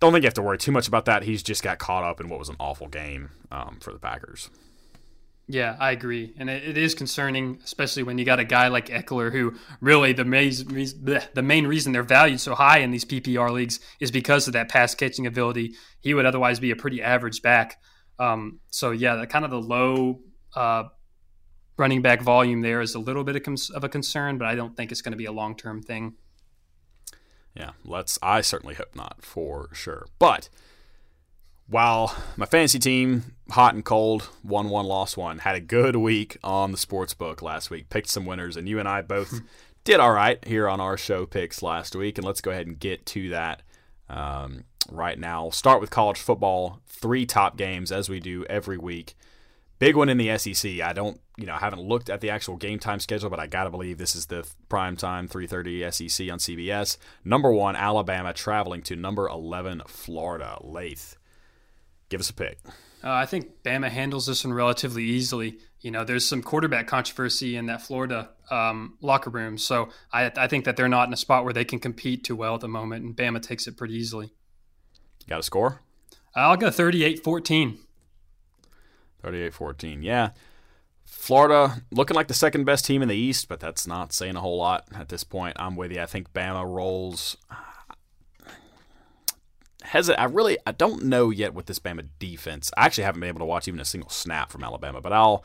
don't 0.00 0.12
think 0.12 0.22
you 0.22 0.26
have 0.26 0.34
to 0.34 0.42
worry 0.42 0.58
too 0.58 0.72
much 0.72 0.88
about 0.88 1.04
that. 1.06 1.22
He's 1.22 1.42
just 1.42 1.62
got 1.62 1.78
caught 1.78 2.04
up 2.04 2.20
in 2.20 2.28
what 2.28 2.38
was 2.38 2.48
an 2.48 2.56
awful 2.58 2.88
game 2.88 3.30
um, 3.50 3.78
for 3.80 3.92
the 3.92 3.98
Packers. 3.98 4.50
Yeah, 5.48 5.76
I 5.78 5.92
agree, 5.92 6.34
and 6.38 6.50
it, 6.50 6.64
it 6.70 6.76
is 6.76 6.92
concerning, 6.94 7.60
especially 7.62 8.02
when 8.02 8.18
you 8.18 8.24
got 8.24 8.40
a 8.40 8.44
guy 8.44 8.66
like 8.66 8.88
Ekeler, 8.88 9.30
who 9.30 9.54
really 9.80 10.12
the 10.12 10.24
main 10.24 10.50
the 10.50 11.42
main 11.42 11.68
reason 11.68 11.92
they're 11.92 12.02
valued 12.02 12.40
so 12.40 12.56
high 12.56 12.78
in 12.78 12.90
these 12.90 13.04
PPR 13.04 13.52
leagues 13.52 13.78
is 14.00 14.10
because 14.10 14.48
of 14.48 14.54
that 14.54 14.68
pass 14.68 14.96
catching 14.96 15.24
ability. 15.24 15.74
He 16.00 16.14
would 16.14 16.26
otherwise 16.26 16.58
be 16.58 16.72
a 16.72 16.76
pretty 16.76 17.00
average 17.00 17.42
back. 17.42 17.80
Um, 18.18 18.60
so 18.70 18.90
yeah, 18.90 19.16
the 19.16 19.26
kind 19.26 19.44
of 19.44 19.50
the 19.50 19.60
low 19.60 20.20
uh, 20.54 20.84
running 21.76 22.02
back 22.02 22.22
volume 22.22 22.62
there 22.62 22.80
is 22.80 22.94
a 22.94 22.98
little 22.98 23.24
bit 23.24 23.36
of, 23.36 23.42
cons- 23.42 23.70
of 23.70 23.84
a 23.84 23.88
concern, 23.88 24.38
but 24.38 24.46
I 24.46 24.54
don't 24.54 24.76
think 24.76 24.90
it's 24.90 25.02
going 25.02 25.12
to 25.12 25.18
be 25.18 25.26
a 25.26 25.32
long 25.32 25.56
term 25.56 25.82
thing. 25.82 26.14
Yeah, 27.54 27.70
let's. 27.84 28.18
I 28.22 28.42
certainly 28.42 28.74
hope 28.74 28.94
not 28.94 29.24
for 29.24 29.70
sure. 29.72 30.06
But 30.18 30.50
while 31.68 32.14
my 32.36 32.46
fantasy 32.46 32.78
team, 32.78 33.34
hot 33.50 33.74
and 33.74 33.84
cold, 33.84 34.28
won 34.44 34.68
one, 34.68 34.86
lost 34.86 35.16
one, 35.16 35.38
had 35.38 35.56
a 35.56 35.60
good 35.60 35.96
week 35.96 36.36
on 36.44 36.70
the 36.70 36.78
sports 36.78 37.14
book 37.14 37.40
last 37.42 37.70
week, 37.70 37.88
picked 37.88 38.08
some 38.08 38.26
winners, 38.26 38.56
and 38.56 38.68
you 38.68 38.78
and 38.78 38.88
I 38.88 39.00
both 39.00 39.40
did 39.84 40.00
all 40.00 40.12
right 40.12 40.44
here 40.44 40.68
on 40.68 40.80
our 40.80 40.98
show 40.98 41.24
picks 41.24 41.62
last 41.62 41.96
week. 41.96 42.18
And 42.18 42.26
let's 42.26 42.42
go 42.42 42.50
ahead 42.50 42.66
and 42.66 42.78
get 42.78 43.06
to 43.06 43.30
that 43.30 43.62
um, 44.08 44.64
right 44.90 45.18
now. 45.18 45.44
We'll 45.44 45.52
start 45.52 45.80
with 45.80 45.90
college 45.90 46.18
football, 46.18 46.80
three 46.86 47.26
top 47.26 47.56
games 47.56 47.92
as 47.92 48.08
we 48.08 48.20
do 48.20 48.44
every 48.46 48.78
week. 48.78 49.14
Big 49.78 49.94
one 49.94 50.08
in 50.08 50.16
the 50.16 50.36
SEC. 50.38 50.80
I 50.80 50.94
don't, 50.94 51.20
you 51.36 51.44
know, 51.44 51.54
I 51.54 51.58
haven't 51.58 51.82
looked 51.82 52.08
at 52.08 52.22
the 52.22 52.30
actual 52.30 52.56
game 52.56 52.78
time 52.78 52.98
schedule, 52.98 53.28
but 53.28 53.38
I 53.38 53.46
gotta 53.46 53.68
believe 53.68 53.98
this 53.98 54.16
is 54.16 54.26
the 54.26 54.46
prime 54.70 54.96
time 54.96 55.28
3:30 55.28 55.92
SEC 55.92 56.30
on 56.30 56.38
CBS. 56.38 56.96
Number 57.24 57.52
one, 57.52 57.76
Alabama 57.76 58.32
traveling 58.32 58.80
to 58.82 58.96
number 58.96 59.28
11, 59.28 59.82
Florida. 59.86 60.58
Lath, 60.62 61.16
give 62.08 62.20
us 62.20 62.30
a 62.30 62.34
pick. 62.34 62.58
Uh, 63.04 63.12
I 63.12 63.26
think 63.26 63.62
Bama 63.62 63.90
handles 63.90 64.26
this 64.26 64.44
one 64.44 64.54
relatively 64.54 65.04
easily. 65.04 65.58
You 65.80 65.90
know, 65.90 66.04
there's 66.04 66.26
some 66.26 66.42
quarterback 66.42 66.86
controversy 66.86 67.56
in 67.56 67.66
that 67.66 67.82
Florida 67.82 68.30
um, 68.50 68.96
locker 69.00 69.30
room, 69.30 69.58
so 69.58 69.88
I, 70.12 70.32
I 70.36 70.46
think 70.46 70.64
that 70.64 70.76
they're 70.76 70.88
not 70.88 71.08
in 71.08 71.12
a 71.12 71.16
spot 71.16 71.44
where 71.44 71.52
they 71.52 71.64
can 71.64 71.78
compete 71.78 72.24
too 72.24 72.36
well 72.36 72.54
at 72.54 72.60
the 72.60 72.68
moment, 72.68 73.04
and 73.04 73.16
Bama 73.16 73.42
takes 73.42 73.66
it 73.66 73.76
pretty 73.76 73.94
easily. 73.94 74.32
Got 75.28 75.40
a 75.40 75.42
score? 75.42 75.80
I'll 76.34 76.56
go 76.56 76.70
38 76.70 77.24
14. 77.24 77.78
38 79.22 79.54
14. 79.54 80.02
Yeah. 80.02 80.30
Florida 81.04 81.82
looking 81.90 82.14
like 82.14 82.28
the 82.28 82.34
second 82.34 82.64
best 82.64 82.84
team 82.84 83.00
in 83.00 83.08
the 83.08 83.16
East, 83.16 83.48
but 83.48 83.60
that's 83.60 83.86
not 83.86 84.12
saying 84.12 84.36
a 84.36 84.40
whole 84.40 84.58
lot 84.58 84.86
at 84.94 85.08
this 85.08 85.24
point. 85.24 85.56
I'm 85.58 85.76
with 85.76 85.92
you. 85.92 86.00
I 86.02 86.06
think 86.06 86.32
Bama 86.32 86.64
rolls. 86.64 87.36
Has 89.82 90.08
it? 90.08 90.18
I 90.18 90.24
really 90.24 90.58
I 90.66 90.72
don't 90.72 91.04
know 91.04 91.30
yet 91.30 91.54
with 91.54 91.66
this 91.66 91.78
Bama 91.78 92.08
defense. 92.18 92.72
I 92.76 92.86
actually 92.86 93.04
haven't 93.04 93.20
been 93.20 93.28
able 93.28 93.38
to 93.38 93.44
watch 93.46 93.68
even 93.68 93.80
a 93.80 93.84
single 93.84 94.10
snap 94.10 94.50
from 94.50 94.64
Alabama, 94.64 95.00
but 95.00 95.12
I'll 95.12 95.44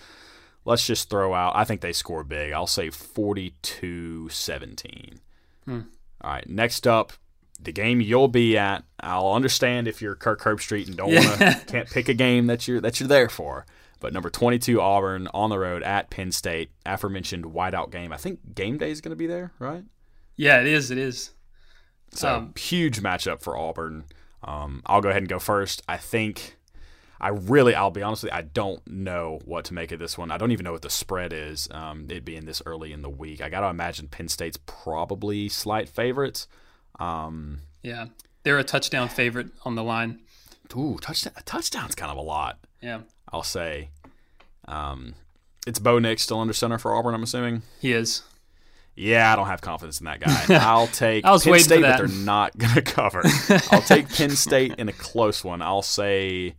let's 0.66 0.86
just 0.86 1.10
throw 1.10 1.34
out. 1.34 1.56
I 1.56 1.64
think 1.64 1.82
they 1.82 1.94
score 1.94 2.24
big. 2.24 2.54
I'll 2.54 2.68
say 2.68 2.90
42-17. 2.90 5.18
Hmm. 5.66 5.80
All 6.22 6.32
right, 6.32 6.48
next 6.50 6.88
up, 6.88 7.14
the 7.60 7.72
game 7.72 8.02
you'll 8.02 8.28
be 8.28 8.58
at. 8.58 8.84
I'll 9.00 9.34
understand 9.34 9.88
if 9.88 10.02
you're 10.02 10.16
Kirk 10.16 10.42
Herbstreit 10.42 10.88
and 10.88 10.98
don't 10.98 11.14
want 11.14 11.40
to 11.40 11.62
can't 11.68 11.88
pick 11.90 12.10
a 12.10 12.14
game 12.14 12.48
that 12.48 12.68
you're 12.68 12.82
that 12.82 13.00
you're 13.00 13.08
there 13.08 13.30
for. 13.30 13.66
But 14.00 14.14
number 14.14 14.32
22 14.32 14.82
Auburn 14.82 15.28
on 15.34 15.52
the 15.52 15.60
road 15.60 15.84
at 15.84 16.10
Penn 16.10 16.32
State, 16.32 16.72
aforementioned 16.86 17.46
whiteout 17.46 17.92
game. 17.92 18.12
I 18.12 18.18
think 18.18 18.56
game 18.56 18.80
day 18.80 18.90
is 18.90 19.00
going 19.00 19.12
to 19.12 19.16
be 19.16 19.28
there, 19.28 19.52
right? 19.60 19.84
Yeah, 20.36 20.60
it 20.60 20.66
is. 20.68 20.90
It 20.90 20.98
is. 20.98 21.32
So 22.14 22.36
um, 22.36 22.54
huge 22.58 23.00
matchup 23.02 23.42
for 23.42 23.56
Auburn. 23.56 24.06
Um, 24.44 24.82
I'll 24.88 25.02
go 25.02 25.10
ahead 25.10 25.22
and 25.22 25.30
go 25.30 25.38
first. 25.38 25.84
I 25.88 25.98
think 25.98 26.58
I 27.24 27.30
really, 27.30 27.76
I'll 27.76 27.92
be 27.92 28.02
honest 28.02 28.24
with 28.24 28.32
you, 28.34 28.38
I 28.40 28.42
don't 28.42 28.86
know 28.88 29.40
what 29.46 29.66
to 29.66 29.76
make 29.76 29.92
of 29.92 30.00
this 30.00 30.18
one. 30.18 30.32
I 30.32 30.38
don't 30.40 30.52
even 30.52 30.64
know 30.64 30.72
what 30.72 30.82
the 30.82 30.90
spread 30.90 31.32
is. 31.34 31.68
Um, 31.70 32.08
it 32.10 32.26
being 32.26 32.46
this 32.46 32.64
early 32.66 32.92
in 32.92 33.04
the 33.04 33.12
week, 33.12 33.42
I 33.42 33.50
got 33.50 33.62
to 33.62 33.68
imagine 33.68 34.08
Penn 34.08 34.28
State's 34.28 34.58
probably 34.66 35.48
slight 35.48 35.88
favorites. 35.88 36.48
Um, 37.00 37.60
yeah, 37.84 38.08
they're 38.42 38.58
a 38.58 38.64
touchdown 38.64 39.08
favorite 39.08 39.50
on 39.64 39.76
the 39.76 39.84
line. 39.84 40.20
Ooh, 40.76 40.98
touchdown! 41.00 41.34
A 41.38 41.44
touchdown's 41.44 41.94
kind 41.96 42.12
of 42.12 42.18
a 42.18 42.22
lot. 42.22 42.58
Yeah, 42.82 43.02
I'll 43.32 43.44
say. 43.44 43.90
Um, 44.68 45.14
It's 45.68 45.80
Bo 45.80 46.00
Nix 46.00 46.24
still 46.24 46.40
under 46.40 46.54
center 46.54 46.78
for 46.80 46.96
Auburn. 46.96 47.14
I'm 47.14 47.24
assuming. 47.24 47.62
He 47.80 47.92
is. 47.94 48.24
Yeah, 48.96 49.32
I 49.32 49.36
don't 49.36 49.48
have 49.48 49.62
confidence 49.62 50.00
in 50.00 50.06
that 50.06 50.20
guy. 50.22 50.46
I'll 50.62 50.88
take 50.88 51.24
I 51.24 51.32
was 51.32 51.44
Penn 51.44 51.52
waiting 51.52 51.68
for 51.68 51.74
State, 51.76 51.82
but 51.82 51.98
they're 51.98 52.08
not 52.26 52.58
going 52.58 52.74
to 52.76 52.82
cover. 52.82 53.22
I'll 53.72 53.82
take 53.82 54.10
Penn 54.10 54.32
State 54.32 54.76
in 54.78 54.90
a 54.90 54.94
close 54.94 55.44
one. 55.44 55.62
I'll 55.62 55.82
say 55.82 56.56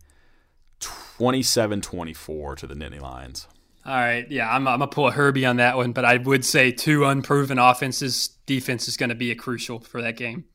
27-24 1.23 2.57
to 2.57 2.67
the 2.67 2.73
Nittany 2.73 2.99
Lions. 3.01 3.47
All 3.85 3.95
right, 3.95 4.29
yeah, 4.31 4.49
I'm, 4.49 4.67
I'm 4.67 4.79
gonna 4.79 4.87
pull 4.87 5.07
a 5.07 5.11
Herbie 5.11 5.45
on 5.45 5.57
that 5.57 5.75
one, 5.75 5.91
but 5.91 6.05
I 6.05 6.17
would 6.17 6.45
say 6.45 6.71
two 6.71 7.03
unproven 7.03 7.59
offenses. 7.59 8.29
Defense 8.45 8.87
is 8.87 8.95
going 8.97 9.09
to 9.09 9.15
be 9.15 9.29
a 9.31 9.35
crucial 9.35 9.79
for 9.79 10.01
that 10.01 10.15
game. 10.15 10.45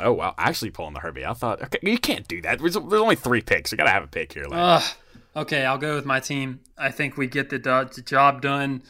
Oh 0.00 0.12
wow, 0.12 0.34
actually 0.38 0.70
pulling 0.70 0.94
the 0.94 1.00
Herbie. 1.00 1.24
I 1.24 1.32
thought 1.32 1.62
okay, 1.62 1.78
you 1.82 1.98
can't 1.98 2.28
do 2.28 2.40
that. 2.42 2.58
There's, 2.60 2.74
there's 2.74 2.92
only 3.02 3.16
three 3.16 3.40
picks. 3.40 3.72
You 3.72 3.78
got 3.78 3.84
to 3.84 3.90
have 3.90 4.04
a 4.04 4.08
pick 4.08 4.32
here. 4.34 4.44
Like, 4.44 4.52
Uh, 5.34 5.40
okay, 5.40 5.64
I'll 5.64 5.78
go 5.78 5.96
with 5.96 6.04
my 6.04 6.20
team. 6.20 6.60
I 6.78 6.90
think 6.90 7.16
we 7.16 7.26
get 7.26 7.50
the, 7.50 7.58
do- 7.58 7.88
the 7.92 8.02
job 8.02 8.40
done. 8.42 8.82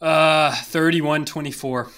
Uh, 0.00 0.50
31-24. 0.50 1.90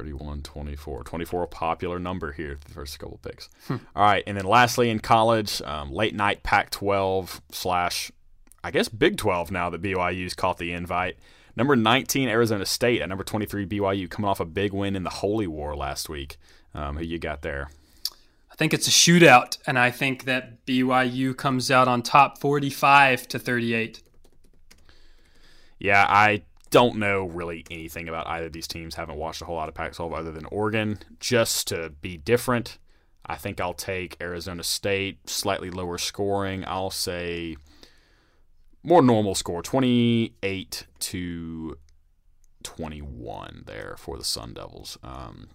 31 0.00 0.40
24 0.40 1.04
24 1.04 1.42
a 1.42 1.46
popular 1.46 1.98
number 1.98 2.32
here 2.32 2.58
the 2.64 2.72
first 2.72 2.98
couple 2.98 3.18
picks. 3.22 3.50
All 3.68 3.78
right 3.94 4.24
and 4.26 4.34
then 4.34 4.46
lastly 4.46 4.88
in 4.88 4.98
college 4.98 5.60
um, 5.62 5.92
late 5.92 6.14
night 6.14 6.42
pac 6.42 6.70
12 6.70 7.42
slash 7.52 8.10
i 8.64 8.70
guess 8.70 8.88
big 8.88 9.18
12 9.18 9.50
now 9.50 9.68
that 9.68 9.82
byu's 9.82 10.32
caught 10.34 10.56
the 10.56 10.72
invite. 10.72 11.18
Number 11.54 11.76
19 11.76 12.30
arizona 12.30 12.64
state 12.64 13.02
at 13.02 13.10
number 13.10 13.24
23 13.24 13.66
byu 13.66 14.08
coming 14.08 14.26
off 14.28 14.40
a 14.40 14.46
big 14.46 14.72
win 14.72 14.96
in 14.96 15.02
the 15.02 15.10
holy 15.10 15.46
war 15.46 15.76
last 15.76 16.08
week. 16.08 16.38
Um, 16.74 16.96
who 16.96 17.04
you 17.04 17.18
got 17.18 17.42
there? 17.42 17.68
I 18.50 18.54
think 18.54 18.72
it's 18.72 18.88
a 18.88 18.90
shootout, 18.90 19.58
and 19.66 19.78
I 19.78 19.90
think 19.90 20.24
that 20.24 20.64
BYU 20.66 21.36
comes 21.36 21.70
out 21.70 21.88
on 21.88 22.02
top 22.02 22.38
45 22.38 23.28
to 23.28 23.38
38. 23.38 24.02
yeah 25.78 26.06
i 26.08 26.42
don't 26.70 26.96
know 26.96 27.24
really 27.26 27.64
anything 27.70 28.08
about 28.08 28.26
either 28.26 28.46
of 28.46 28.52
these 28.52 28.68
teams 28.68 28.94
haven't 28.94 29.16
watched 29.16 29.42
a 29.42 29.44
whole 29.44 29.56
lot 29.56 29.68
of 29.68 29.74
pac 29.74 29.92
12 29.92 30.12
other 30.12 30.32
than 30.32 30.46
oregon 30.46 30.98
just 31.18 31.68
to 31.68 31.90
be 32.00 32.16
different 32.16 32.78
I 33.30 33.36
think 33.36 33.60
I'll 33.60 33.74
take 33.74 34.16
Arizona 34.20 34.64
State, 34.64 35.30
slightly 35.30 35.70
lower 35.70 35.98
scoring. 35.98 36.64
I'll 36.66 36.90
say 36.90 37.56
more 38.82 39.02
normal 39.02 39.36
score, 39.36 39.62
28 39.62 40.86
to 40.98 41.78
21 42.64 43.62
there 43.66 43.94
for 43.98 44.18
the 44.18 44.24
Sun 44.24 44.54
Devils. 44.54 44.98
Um, 45.04 45.50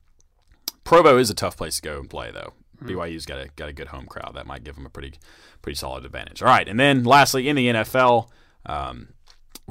Provo 0.86 1.18
is 1.18 1.30
a 1.30 1.34
tough 1.36 1.58
place 1.58 1.78
to 1.78 1.82
go 1.82 2.00
and 2.00 2.10
play, 2.10 2.32
though. 2.32 2.54
BYU's 2.82 3.26
got 3.26 3.40
a 3.40 3.50
got 3.56 3.70
a 3.70 3.74
good 3.74 3.88
home 3.88 4.06
crowd 4.06 4.34
that 4.36 4.46
might 4.46 4.64
give 4.64 4.76
them 4.76 4.86
a 4.86 4.90
pretty 4.90 5.14
pretty 5.62 5.78
solid 5.78 6.06
advantage. 6.06 6.42
All 6.42 6.48
right, 6.48 6.68
and 6.68 6.80
then 6.80 7.04
lastly 7.04 7.48
in 7.48 7.56
the 7.56 7.68
NFL, 7.68 8.30
um, 8.66 9.10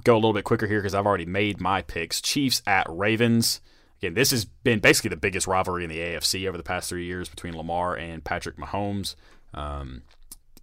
go 0.03 0.15
a 0.15 0.17
little 0.17 0.33
bit 0.33 0.45
quicker 0.45 0.67
here 0.67 0.81
because 0.81 0.95
I've 0.95 1.07
already 1.07 1.27
made 1.27 1.61
my 1.61 1.83
picks. 1.83 2.21
Chiefs 2.21 2.63
at 2.67 2.87
Ravens. 2.89 3.61
Again, 4.01 4.15
this 4.15 4.33
has 4.33 4.45
been 4.45 4.81
basically 4.81 5.11
the 5.11 5.17
biggest 5.17 5.47
rivalry 5.47 5.85
in 5.85 5.91
the 5.91 5.99
AFC 5.99 6.49
over 6.49 6.57
the 6.57 6.65
past 6.65 6.89
three 6.89 7.07
years 7.07 7.29
between 7.29 7.57
Lamar 7.57 7.97
and 7.97 8.25
Patrick 8.25 8.57
Mahomes. 8.57 9.15
Um, 9.55 10.03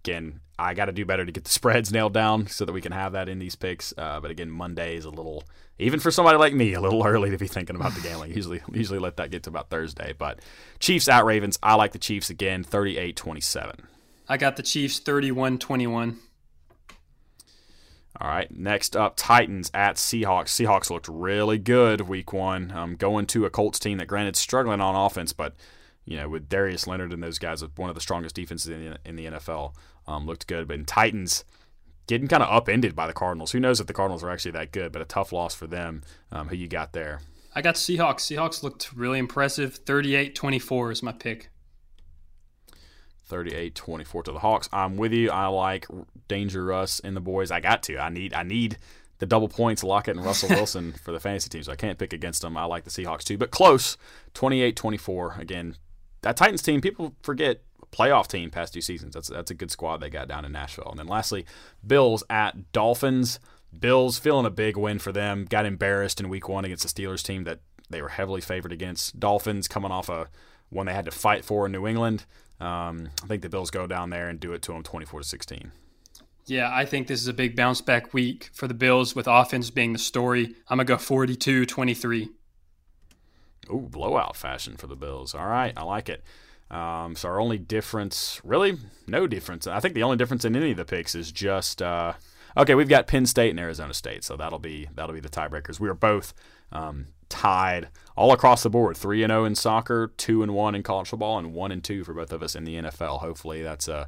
again, 0.04 0.40
I 0.58 0.74
got 0.74 0.86
to 0.86 0.92
do 0.92 1.04
better 1.04 1.24
to 1.24 1.32
get 1.32 1.44
the 1.44 1.50
spreads 1.50 1.92
nailed 1.92 2.12
down 2.12 2.46
so 2.46 2.64
that 2.64 2.72
we 2.72 2.80
can 2.80 2.92
have 2.92 3.12
that 3.12 3.28
in 3.28 3.38
these 3.38 3.56
picks. 3.56 3.94
Uh, 3.96 4.20
but 4.20 4.30
again, 4.30 4.50
Monday 4.50 4.96
is 4.96 5.04
a 5.04 5.10
little, 5.10 5.44
even 5.78 5.98
for 5.98 6.10
somebody 6.10 6.38
like 6.38 6.54
me, 6.54 6.74
a 6.74 6.80
little 6.80 7.02
early 7.06 7.30
to 7.30 7.38
be 7.38 7.48
thinking 7.48 7.76
about 7.76 7.94
the 7.94 8.00
gambling. 8.00 8.32
usually, 8.34 8.60
usually 8.70 8.98
let 8.98 9.16
that 9.16 9.30
get 9.30 9.44
to 9.44 9.50
about 9.50 9.70
Thursday. 9.70 10.14
But 10.16 10.40
Chiefs 10.78 11.08
at 11.08 11.24
Ravens. 11.24 11.58
I 11.62 11.74
like 11.74 11.92
the 11.92 11.98
Chiefs 11.98 12.30
again, 12.30 12.64
38-27. 12.64 13.80
I 14.28 14.36
got 14.36 14.56
the 14.56 14.62
Chiefs 14.62 14.98
31 14.98 15.58
21. 15.58 16.18
All 18.22 18.28
right, 18.28 18.48
next 18.56 18.94
up, 18.94 19.14
Titans 19.16 19.68
at 19.74 19.96
Seahawks. 19.96 20.50
Seahawks 20.50 20.90
looked 20.90 21.08
really 21.08 21.58
good 21.58 22.02
week 22.02 22.32
one, 22.32 22.70
um, 22.70 22.94
going 22.94 23.26
to 23.26 23.44
a 23.46 23.50
Colts 23.50 23.80
team 23.80 23.98
that, 23.98 24.06
granted, 24.06 24.36
struggling 24.36 24.80
on 24.80 24.94
offense, 24.94 25.32
but 25.32 25.56
you 26.04 26.16
know, 26.16 26.28
with 26.28 26.48
Darius 26.48 26.86
Leonard 26.86 27.12
and 27.12 27.20
those 27.20 27.40
guys, 27.40 27.64
one 27.74 27.88
of 27.88 27.96
the 27.96 28.00
strongest 28.00 28.36
defenses 28.36 28.68
in 28.68 28.90
the, 28.90 28.98
in 29.04 29.16
the 29.16 29.26
NFL, 29.26 29.74
um, 30.06 30.24
looked 30.24 30.46
good. 30.46 30.68
But 30.68 30.74
in 30.74 30.84
Titans, 30.84 31.44
getting 32.06 32.28
kind 32.28 32.44
of 32.44 32.48
upended 32.48 32.94
by 32.94 33.08
the 33.08 33.12
Cardinals. 33.12 33.50
Who 33.50 33.58
knows 33.58 33.80
if 33.80 33.88
the 33.88 33.92
Cardinals 33.92 34.22
are 34.22 34.30
actually 34.30 34.52
that 34.52 34.70
good? 34.70 34.92
But 34.92 35.02
a 35.02 35.06
tough 35.06 35.32
loss 35.32 35.54
for 35.54 35.66
them. 35.66 36.02
Um, 36.30 36.46
who 36.46 36.54
you 36.54 36.68
got 36.68 36.92
there? 36.92 37.22
I 37.56 37.60
got 37.60 37.74
Seahawks. 37.74 38.20
Seahawks 38.20 38.62
looked 38.62 38.92
really 38.92 39.18
impressive. 39.18 39.76
38 39.76 40.36
24 40.36 40.92
is 40.92 41.02
my 41.02 41.12
pick. 41.12 41.50
38-24 43.32 44.24
to 44.24 44.32
the 44.32 44.38
Hawks. 44.38 44.68
I'm 44.72 44.96
with 44.96 45.12
you. 45.12 45.30
I 45.30 45.46
like 45.46 45.86
Danger 46.28 46.64
Russ 46.64 47.00
and 47.00 47.16
the 47.16 47.20
boys. 47.20 47.50
I 47.50 47.60
got 47.60 47.82
to. 47.84 47.98
I 47.98 48.10
need. 48.10 48.34
I 48.34 48.42
need 48.42 48.76
the 49.18 49.26
double 49.26 49.48
points, 49.48 49.84
Lockett 49.84 50.16
and 50.16 50.24
Russell 50.24 50.48
Wilson 50.50 50.92
for 51.04 51.12
the 51.12 51.20
fantasy 51.20 51.48
team. 51.48 51.62
So 51.62 51.72
I 51.72 51.76
can't 51.76 51.98
pick 51.98 52.12
against 52.12 52.42
them. 52.42 52.56
I 52.56 52.64
like 52.64 52.84
the 52.84 52.90
Seahawks 52.90 53.22
too, 53.22 53.38
but 53.38 53.50
close. 53.50 53.96
28-24. 54.34 55.38
Again, 55.38 55.76
that 56.22 56.36
Titans 56.36 56.62
team. 56.62 56.80
People 56.80 57.14
forget 57.22 57.62
playoff 57.92 58.26
team 58.26 58.50
past 58.50 58.74
two 58.74 58.80
seasons. 58.80 59.14
That's 59.14 59.28
that's 59.28 59.50
a 59.50 59.54
good 59.54 59.70
squad 59.70 59.98
they 59.98 60.10
got 60.10 60.28
down 60.28 60.44
in 60.44 60.52
Nashville. 60.52 60.88
And 60.90 60.98
then 60.98 61.06
lastly, 61.06 61.46
Bills 61.86 62.24
at 62.28 62.72
Dolphins. 62.72 63.38
Bills 63.78 64.18
feeling 64.18 64.44
a 64.44 64.50
big 64.50 64.76
win 64.76 64.98
for 64.98 65.12
them. 65.12 65.46
Got 65.48 65.66
embarrassed 65.66 66.20
in 66.20 66.28
Week 66.28 66.48
One 66.48 66.64
against 66.64 66.82
the 66.82 67.02
Steelers 67.02 67.22
team 67.22 67.44
that 67.44 67.60
they 67.88 68.02
were 68.02 68.08
heavily 68.08 68.40
favored 68.40 68.72
against. 68.72 69.18
Dolphins 69.18 69.68
coming 69.68 69.92
off 69.92 70.08
a 70.08 70.28
one 70.68 70.86
they 70.86 70.94
had 70.94 71.04
to 71.04 71.10
fight 71.10 71.44
for 71.44 71.66
in 71.66 71.72
New 71.72 71.86
England. 71.86 72.24
Um, 72.62 73.08
I 73.24 73.26
think 73.26 73.42
the 73.42 73.48
Bills 73.48 73.70
go 73.70 73.88
down 73.88 74.10
there 74.10 74.28
and 74.28 74.38
do 74.38 74.52
it 74.52 74.62
to 74.62 74.72
them 74.72 74.84
24 74.84 75.20
to 75.20 75.26
16. 75.26 75.72
Yeah, 76.46 76.70
I 76.72 76.84
think 76.84 77.08
this 77.08 77.20
is 77.20 77.26
a 77.26 77.32
big 77.32 77.56
bounce 77.56 77.80
back 77.80 78.14
week 78.14 78.50
for 78.52 78.68
the 78.68 78.74
Bills 78.74 79.16
with 79.16 79.26
offense 79.26 79.70
being 79.70 79.92
the 79.92 79.98
story. 79.98 80.54
I'm 80.68 80.78
going 80.78 80.86
to 80.86 80.92
go 80.92 80.98
42 80.98 81.66
23. 81.66 82.30
Ooh, 83.70 83.88
blowout 83.90 84.36
fashion 84.36 84.76
for 84.76 84.86
the 84.86 84.96
Bills. 84.96 85.34
All 85.34 85.46
right, 85.46 85.72
I 85.76 85.82
like 85.82 86.08
it. 86.08 86.22
Um, 86.70 87.16
so 87.16 87.28
our 87.28 87.40
only 87.40 87.58
difference, 87.58 88.40
really, 88.44 88.78
no 89.06 89.26
difference. 89.26 89.66
I 89.66 89.80
think 89.80 89.94
the 89.94 90.02
only 90.04 90.16
difference 90.16 90.44
in 90.44 90.56
any 90.56 90.70
of 90.70 90.76
the 90.76 90.84
picks 90.84 91.14
is 91.14 91.30
just 91.30 91.82
uh, 91.82 92.14
okay. 92.56 92.74
We've 92.74 92.88
got 92.88 93.06
Penn 93.06 93.26
State 93.26 93.50
and 93.50 93.60
Arizona 93.60 93.92
State, 93.92 94.24
so 94.24 94.36
that'll 94.36 94.58
be 94.58 94.88
that'll 94.94 95.14
be 95.14 95.20
the 95.20 95.28
tiebreakers. 95.28 95.78
We 95.78 95.88
are 95.88 95.94
both 95.94 96.32
um, 96.72 97.08
tied 97.32 97.88
all 98.14 98.32
across 98.32 98.62
the 98.62 98.70
board, 98.70 98.96
three 98.96 99.22
and 99.22 99.30
zero 99.30 99.44
in 99.44 99.54
soccer, 99.54 100.12
two 100.16 100.42
and 100.42 100.54
one 100.54 100.74
in 100.74 100.82
college 100.82 101.08
football, 101.08 101.38
and 101.38 101.54
one 101.54 101.72
and 101.72 101.82
two 101.82 102.04
for 102.04 102.12
both 102.12 102.32
of 102.32 102.42
us 102.42 102.54
in 102.54 102.64
the 102.64 102.74
NFL. 102.76 103.20
Hopefully, 103.20 103.62
that's 103.62 103.88
a 103.88 104.06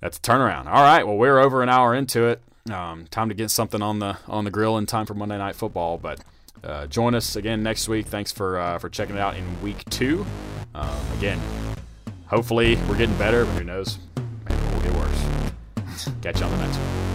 that's 0.00 0.18
a 0.18 0.20
turnaround. 0.20 0.66
All 0.66 0.82
right, 0.82 1.06
well, 1.06 1.16
we're 1.16 1.38
over 1.38 1.62
an 1.62 1.68
hour 1.68 1.94
into 1.94 2.26
it. 2.26 2.42
Um, 2.70 3.06
time 3.06 3.28
to 3.28 3.34
get 3.34 3.50
something 3.50 3.80
on 3.80 4.00
the 4.00 4.18
on 4.26 4.44
the 4.44 4.50
grill 4.50 4.76
in 4.76 4.86
time 4.86 5.06
for 5.06 5.14
Monday 5.14 5.38
Night 5.38 5.56
Football, 5.56 5.98
but. 5.98 6.20
Uh, 6.64 6.88
join 6.88 7.14
us 7.14 7.36
again 7.36 7.62
next 7.62 7.88
week. 7.88 8.04
Thanks 8.04 8.32
for 8.32 8.58
uh, 8.58 8.80
for 8.80 8.88
checking 8.88 9.14
it 9.14 9.20
out 9.20 9.36
in 9.36 9.62
week 9.62 9.84
two. 9.90 10.26
Um, 10.74 10.90
again, 11.16 11.40
hopefully 12.26 12.74
we're 12.88 12.98
getting 12.98 13.16
better, 13.16 13.44
but 13.44 13.52
who 13.52 13.62
knows? 13.62 14.00
Maybe 14.48 14.60
we'll 14.72 14.80
get 14.80 14.92
worse. 14.94 16.10
Catch 16.20 16.40
you 16.40 16.46
on 16.46 16.50
the 16.50 16.58
next 16.58 16.76
one. 16.76 17.07